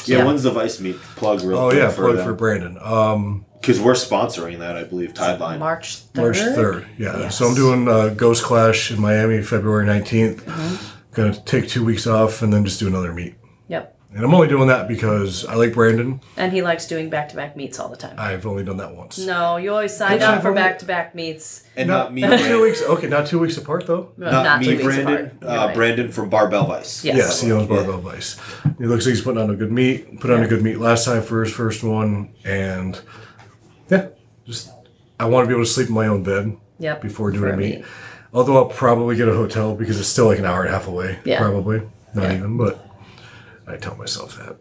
Yeah, 0.07 0.19
Yeah. 0.19 0.25
when's 0.25 0.43
the 0.43 0.51
Vice 0.51 0.81
meet 0.81 0.97
plug 1.17 1.43
real 1.43 1.59
Oh 1.59 1.71
yeah, 1.73 1.91
for 1.91 2.05
plug 2.05 2.17
them? 2.17 2.25
for 2.25 2.33
Brandon. 2.33 2.79
Um, 2.81 3.45
Because 3.61 3.79
we're 3.79 3.93
sponsoring 3.93 4.61
that, 4.61 4.79
I 4.79 4.85
believe, 4.85 5.13
Tideline. 5.13 5.59
March 5.59 5.97
third. 5.99 6.23
March 6.23 6.39
third. 6.39 6.87
Yeah. 6.97 7.19
Yes. 7.19 7.37
So 7.37 7.47
I'm 7.47 7.55
doing 7.55 7.87
uh, 7.87 8.09
Ghost 8.17 8.43
Clash 8.43 8.91
in 8.91 8.99
Miami, 8.99 9.43
February 9.43 9.85
19th. 9.87 10.95
Gonna 11.19 11.35
take 11.35 11.69
two 11.69 11.85
weeks 11.85 12.07
off 12.07 12.43
and 12.43 12.53
then 12.53 12.65
just 12.65 12.79
do 12.79 12.87
another 12.87 13.13
meet. 13.13 13.35
Yep. 13.67 13.97
And 14.15 14.25
I'm 14.25 14.33
only 14.33 14.47
doing 14.47 14.69
that 14.69 14.87
because 14.89 15.45
I 15.45 15.55
like 15.57 15.75
Brandon. 15.75 16.21
And 16.37 16.53
he 16.53 16.63
likes 16.63 16.87
doing 16.87 17.11
back-to-back 17.11 17.57
meets 17.57 17.79
all 17.81 17.89
the 17.89 17.97
time. 17.97 18.15
I've 18.19 18.47
only 18.47 18.63
done 18.65 18.77
that 18.79 18.95
once. 18.95 19.19
No, 19.19 19.57
you 19.57 19.71
always 19.73 19.95
signed 19.95 20.23
up 20.23 20.41
for 20.43 20.53
back-to-back 20.53 21.15
meets. 21.17 21.65
And 21.77 21.89
not 21.89 22.15
me, 22.15 22.21
Not 22.23 22.39
two 22.39 22.63
weeks. 22.63 22.81
Okay, 22.83 23.09
not 23.09 23.27
two 23.27 23.41
weeks 23.41 23.59
apart 23.59 23.87
though. 23.89 24.13
Not, 24.17 24.31
Not, 24.45 24.63
two 24.63 24.69
me, 24.71 24.77
weeks 24.77 24.85
Brandon. 24.85 25.27
apart. 25.43 25.43
Uh, 25.43 25.67
right. 25.67 25.75
Brandon 25.75 26.13
from 26.13 26.31
Barbell 26.31 26.67
Vice. 26.67 27.05
Yes. 27.05 27.17
Yes, 27.17 27.41
he 27.43 27.51
owns 27.51 27.69
Yeah. 27.69 27.77
Barbell 27.77 27.99
Vice. 27.99 28.39
He 28.79 28.87
looks 28.87 29.05
like 29.05 29.15
he's 29.17 29.23
putting 29.23 29.43
on 29.43 29.51
a 29.51 29.57
good 29.57 29.73
meet. 29.73 30.21
Put 30.21 30.31
on 30.31 30.43
a 30.43 30.47
good 30.49 30.63
meet 30.63 30.79
last 30.79 31.05
time 31.05 31.23
for 31.23 31.43
his 31.45 31.53
first 31.53 31.83
one, 31.83 32.33
and 32.45 32.99
yeah, 33.91 34.07
just 34.47 34.71
I 35.19 35.25
want 35.27 35.45
to 35.45 35.49
be 35.49 35.55
able 35.55 35.65
to 35.65 35.71
sleep 35.71 35.89
in 35.89 35.95
my 35.95 36.07
own 36.07 36.23
bed 36.23 36.57
Yep. 36.79 37.03
before 37.03 37.33
doing 37.33 37.43
For 37.43 37.51
a 37.51 37.55
a 37.55 37.57
meet. 37.57 37.77
meet. 37.79 37.85
Although 38.33 38.57
I'll 38.57 38.67
probably 38.67 39.17
get 39.17 39.29
a 39.29 39.35
hotel 39.35 39.75
because 39.75 39.99
it's 39.99 40.09
still 40.09 40.27
like 40.27 40.39
an 40.39 40.45
hour 40.45 40.61
and 40.61 40.69
a 40.69 40.73
half 40.73 40.87
away. 40.89 41.19
Yeah. 41.25 41.39
Probably 41.39 41.83
not 42.15 42.25
Yeah. 42.31 42.37
even, 42.37 42.57
but 42.57 42.85
I 43.67 43.77
tell 43.77 43.97
myself 43.97 44.37
that. 44.37 44.57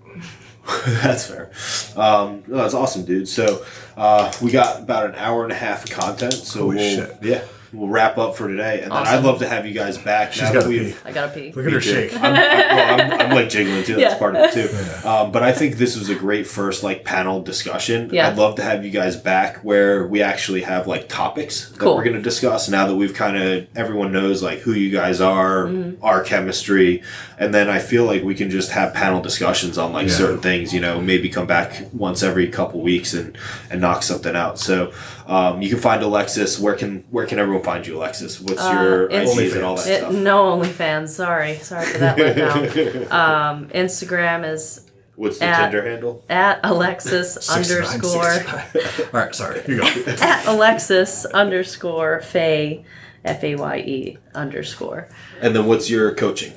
That's 1.03 1.27
fair. 1.27 1.49
Um, 1.95 2.43
no, 2.47 2.57
that's 2.57 2.73
awesome, 2.73 3.05
dude. 3.05 3.27
So 3.29 3.63
uh, 3.95 4.31
we 4.41 4.51
got 4.51 4.81
about 4.81 5.05
an 5.05 5.15
hour 5.15 5.43
and 5.43 5.51
a 5.53 5.55
half 5.55 5.85
of 5.85 5.91
content. 5.91 6.33
So 6.33 6.59
Holy 6.63 6.75
we'll 6.75 6.95
shit. 6.95 7.17
yeah, 7.21 7.43
we'll 7.73 7.87
wrap 7.89 8.17
up 8.17 8.35
for 8.35 8.47
today, 8.47 8.81
and 8.81 8.91
then 8.91 8.97
Awesome. 9.03 9.19
I'd 9.19 9.23
love 9.25 9.39
to 9.39 9.47
have 9.47 9.65
you 9.65 9.73
guys 9.73 9.97
back. 9.97 10.33
She's 10.33 10.43
now 10.43 10.53
got 10.53 10.63
that 10.63 10.69
to 10.71 10.83
pee. 10.93 10.95
I 11.05 11.11
gotta 11.11 11.31
pee. 11.33 11.51
Look 11.51 11.65
at 11.65 11.73
her 11.73 11.81
shake. 11.81 12.13
I'm, 12.15 12.23
I'm, 12.25 12.33
well, 12.33 13.01
I'm, 13.01 13.21
I'm 13.21 13.29
like 13.35 13.49
jiggling 13.49 13.83
too. 13.83 13.95
That's 13.95 14.13
Yeah. 14.13 14.17
part 14.19 14.35
of 14.35 14.43
it 14.45 14.53
too. 14.53 14.67
Um, 15.07 15.31
but 15.31 15.41
I 15.43 15.51
think 15.53 15.77
this 15.77 15.97
was 15.97 16.09
a 16.09 16.15
great 16.15 16.45
first 16.47 16.83
like 16.83 17.03
panel 17.05 17.41
discussion. 17.41 18.09
Yeah. 18.11 18.27
I'd 18.27 18.37
love 18.37 18.55
to 18.55 18.61
have 18.63 18.83
you 18.83 18.91
guys 18.91 19.15
back 19.15 19.57
where 19.63 20.05
we 20.05 20.21
actually 20.21 20.61
have 20.63 20.85
like 20.87 21.07
topics 21.07 21.69
that 21.69 21.79
Cool. 21.79 21.95
we're 21.95 22.03
going 22.03 22.15
to 22.17 22.21
discuss. 22.21 22.67
Now 22.69 22.87
that 22.87 22.95
we've 22.95 23.13
kind 23.13 23.37
of 23.37 23.67
everyone 23.75 24.11
knows 24.11 24.43
like 24.43 24.59
who 24.59 24.73
you 24.73 24.91
guys 24.91 25.21
are, 25.21 25.65
Mm-hmm. 25.67 26.03
our 26.03 26.23
chemistry, 26.23 27.03
and 27.37 27.53
then 27.53 27.69
I 27.69 27.79
feel 27.79 28.05
like 28.05 28.23
we 28.23 28.35
can 28.35 28.49
just 28.49 28.71
have 28.71 28.93
panel 28.93 29.21
discussions 29.21 29.77
on 29.77 29.93
like 29.93 30.07
Yeah. 30.07 30.13
certain 30.13 30.39
things. 30.41 30.73
You 30.73 30.81
know, 30.81 30.99
maybe 30.99 31.29
come 31.29 31.47
back 31.47 31.83
once 31.93 32.21
every 32.23 32.47
couple 32.49 32.81
weeks 32.81 33.13
and 33.13 33.37
and 33.69 33.79
knock 33.81 34.03
something 34.03 34.35
out. 34.35 34.59
So. 34.59 34.91
Um, 35.27 35.61
you 35.61 35.69
can 35.69 35.79
find 35.79 36.01
Alexis. 36.01 36.57
Where 36.57 36.73
can 36.75 37.03
where 37.11 37.25
can 37.25 37.37
everyone 37.37 37.61
find 37.63 37.85
you, 37.85 37.97
Alexis? 37.97 38.39
What's 38.39 38.63
your 38.63 39.11
Uh, 39.11 39.15
it's- 39.15 39.37
IDs 39.37 39.55
and 39.55 39.63
all 39.65 39.75
that 39.75 39.87
It, 39.87 39.97
stuff? 39.99 40.13
no 40.13 40.57
OnlyFans. 40.57 41.09
Sorry, 41.09 41.57
sorry 41.57 41.85
for 41.85 41.97
that 41.97 43.11
um, 43.11 43.67
Instagram 43.69 44.49
is 44.49 44.81
What's 45.15 45.39
the 45.39 45.45
at- 45.45 45.63
Tinder 45.71 45.83
handle? 45.89 46.23
at 46.29 46.59
Alexis 46.63 47.49
underscore 47.55 48.31
All 48.33 49.09
right, 49.11 49.35
sorry. 49.35 49.61
You 49.67 49.81
go. 49.81 49.87
at 50.21 50.45
Alexis 50.47 51.25
underscore 51.25 52.21
Faye 52.21 52.85
F 53.25 53.43
A 53.43 53.55
Y 53.55 53.77
E 53.79 54.17
underscore. 54.33 55.09
And 55.41 55.53
then 55.55 55.65
what's 55.65 55.89
your 55.89 56.13
coaching? 56.15 56.53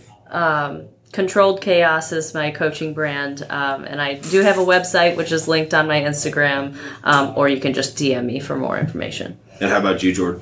Controlled 1.12 1.60
Chaos 1.60 2.12
is 2.12 2.34
my 2.34 2.50
coaching 2.52 2.94
brand, 2.94 3.44
um, 3.50 3.84
and 3.84 4.00
I 4.00 4.14
do 4.14 4.42
have 4.42 4.58
a 4.58 4.64
website 4.64 5.16
which 5.16 5.32
is 5.32 5.48
linked 5.48 5.74
on 5.74 5.88
my 5.88 6.00
Instagram, 6.00 6.76
um, 7.02 7.32
or 7.36 7.48
you 7.48 7.60
can 7.60 7.72
just 7.74 7.96
DM 7.96 8.26
me 8.26 8.38
for 8.38 8.56
more 8.56 8.78
information. 8.78 9.36
And 9.60 9.70
how 9.70 9.78
about 9.78 10.02
you, 10.04 10.12
Jordan? 10.14 10.40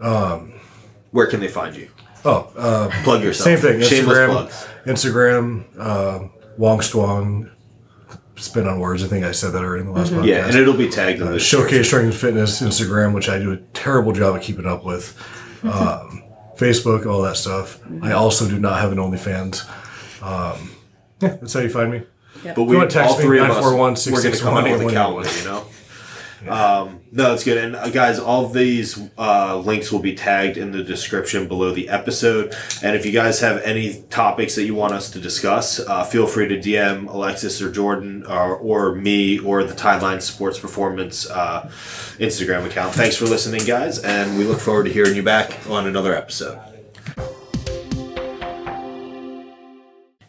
Um, 0.00 0.54
Where 1.10 1.26
can 1.26 1.40
they 1.40 1.48
find 1.48 1.76
you? 1.76 1.90
Oh, 2.24 2.50
uh, 2.56 2.90
Plug 3.04 3.22
yourself. 3.22 3.44
same 3.44 3.58
thing. 3.58 3.80
Shameless 3.82 4.18
Instagram. 4.18 4.30
plugs. 4.30 4.66
Instagram. 4.86 5.64
Uh, 5.78 6.28
Wong 6.56 6.78
Stwong. 6.78 7.50
Spin 8.36 8.66
on 8.66 8.80
words. 8.80 9.04
I 9.04 9.08
think 9.08 9.24
I 9.24 9.32
said 9.32 9.52
that 9.52 9.62
already 9.62 9.82
in 9.82 9.86
the 9.86 9.92
last 9.92 10.10
podcast. 10.12 10.16
Mm-hmm. 10.20 10.28
Yeah, 10.28 10.46
and 10.46 10.56
it'll 10.56 10.74
be 10.76 10.88
tagged 10.88 11.20
in 11.20 11.30
the 11.30 11.38
Showcase 11.38 11.86
Strength 11.86 12.04
and 12.06 12.14
Fitness 12.14 12.62
Instagram, 12.62 13.14
which 13.14 13.28
I 13.28 13.38
do 13.38 13.52
a 13.52 13.58
terrible 13.58 14.12
job 14.12 14.34
of 14.36 14.42
keeping 14.42 14.66
up 14.66 14.84
with. 14.84 15.16
Um, 15.64 16.24
Facebook, 16.62 17.06
all 17.06 17.22
that 17.22 17.36
stuff. 17.36 17.80
I 18.02 18.12
also 18.12 18.48
do 18.48 18.58
not 18.58 18.80
have 18.80 18.92
an 18.92 18.98
OnlyFans. 18.98 19.68
Um, 20.22 20.70
yeah, 21.20 21.28
that's 21.36 21.52
how 21.54 21.60
you 21.60 21.68
find 21.68 21.90
me. 21.90 22.02
But 22.44 22.64
we 22.64 22.76
wanna 22.76 22.88
text 22.90 23.12
all 23.12 23.18
me, 23.18 23.24
three 23.24 23.38
of 23.38 23.50
us, 23.50 23.64
we're 23.64 23.76
going 23.76 23.94
to 23.96 24.04
come 24.40 24.56
out 24.56 24.64
with 24.64 24.76
a 24.76 24.80
661 24.80 24.90
calendar, 24.92 25.38
you 25.38 25.44
know. 25.44 25.64
Um, 26.48 27.00
no, 27.12 27.30
that's 27.30 27.44
good. 27.44 27.58
And 27.58 27.76
uh, 27.76 27.88
guys, 27.90 28.18
all 28.18 28.48
these 28.48 29.00
uh, 29.16 29.58
links 29.58 29.92
will 29.92 30.00
be 30.00 30.14
tagged 30.14 30.56
in 30.56 30.72
the 30.72 30.82
description 30.82 31.46
below 31.46 31.72
the 31.72 31.88
episode. 31.88 32.54
And 32.82 32.96
if 32.96 33.06
you 33.06 33.12
guys 33.12 33.40
have 33.40 33.62
any 33.62 34.02
topics 34.10 34.54
that 34.56 34.64
you 34.64 34.74
want 34.74 34.92
us 34.92 35.10
to 35.10 35.20
discuss, 35.20 35.78
uh, 35.80 36.04
feel 36.04 36.26
free 36.26 36.48
to 36.48 36.58
DM 36.58 37.08
Alexis 37.08 37.62
or 37.62 37.70
Jordan 37.70 38.26
or, 38.26 38.56
or 38.56 38.94
me 38.94 39.38
or 39.38 39.62
the 39.64 39.74
Tideline 39.74 40.20
Sports 40.20 40.58
Performance 40.58 41.28
uh, 41.30 41.68
Instagram 42.18 42.66
account. 42.66 42.94
Thanks 42.94 43.16
for 43.16 43.26
listening, 43.26 43.64
guys, 43.64 43.98
and 43.98 44.36
we 44.36 44.44
look 44.44 44.60
forward 44.60 44.84
to 44.84 44.92
hearing 44.92 45.14
you 45.14 45.22
back 45.22 45.58
on 45.68 45.86
another 45.86 46.14
episode. 46.14 46.58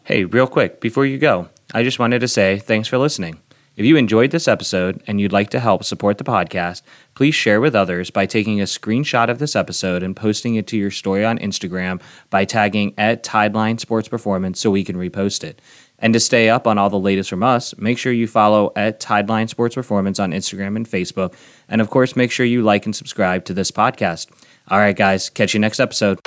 Hey, 0.04 0.24
real 0.24 0.46
quick, 0.46 0.80
before 0.80 1.06
you 1.06 1.18
go, 1.18 1.48
I 1.72 1.82
just 1.82 1.98
wanted 1.98 2.20
to 2.20 2.28
say 2.28 2.58
thanks 2.58 2.88
for 2.88 2.98
listening. 2.98 3.40
If 3.76 3.84
you 3.84 3.96
enjoyed 3.96 4.30
this 4.30 4.46
episode 4.46 5.02
and 5.08 5.20
you'd 5.20 5.32
like 5.32 5.50
to 5.50 5.58
help 5.58 5.82
support 5.82 6.18
the 6.18 6.24
podcast, 6.24 6.82
please 7.14 7.34
share 7.34 7.60
with 7.60 7.74
others 7.74 8.08
by 8.08 8.24
taking 8.24 8.60
a 8.60 8.64
screenshot 8.64 9.28
of 9.28 9.40
this 9.40 9.56
episode 9.56 10.04
and 10.04 10.14
posting 10.14 10.54
it 10.54 10.68
to 10.68 10.76
your 10.76 10.92
story 10.92 11.24
on 11.24 11.38
Instagram 11.38 12.00
by 12.30 12.44
tagging 12.44 12.94
at 12.96 13.24
Tideline 13.24 13.80
Sports 13.80 14.08
Performance 14.08 14.60
so 14.60 14.70
we 14.70 14.84
can 14.84 14.94
repost 14.94 15.42
it. 15.42 15.60
And 15.98 16.14
to 16.14 16.20
stay 16.20 16.48
up 16.48 16.68
on 16.68 16.78
all 16.78 16.88
the 16.88 17.00
latest 17.00 17.30
from 17.30 17.42
us, 17.42 17.76
make 17.76 17.98
sure 17.98 18.12
you 18.12 18.28
follow 18.28 18.72
at 18.76 19.00
Tideline 19.00 19.48
Sports 19.48 19.74
Performance 19.74 20.20
on 20.20 20.30
Instagram 20.30 20.76
and 20.76 20.88
Facebook. 20.88 21.34
And 21.68 21.80
of 21.80 21.90
course, 21.90 22.14
make 22.14 22.30
sure 22.30 22.46
you 22.46 22.62
like 22.62 22.84
and 22.84 22.94
subscribe 22.94 23.44
to 23.46 23.54
this 23.54 23.72
podcast. 23.72 24.28
All 24.68 24.78
right, 24.78 24.96
guys, 24.96 25.30
catch 25.30 25.52
you 25.52 25.58
next 25.58 25.80
episode. 25.80 26.20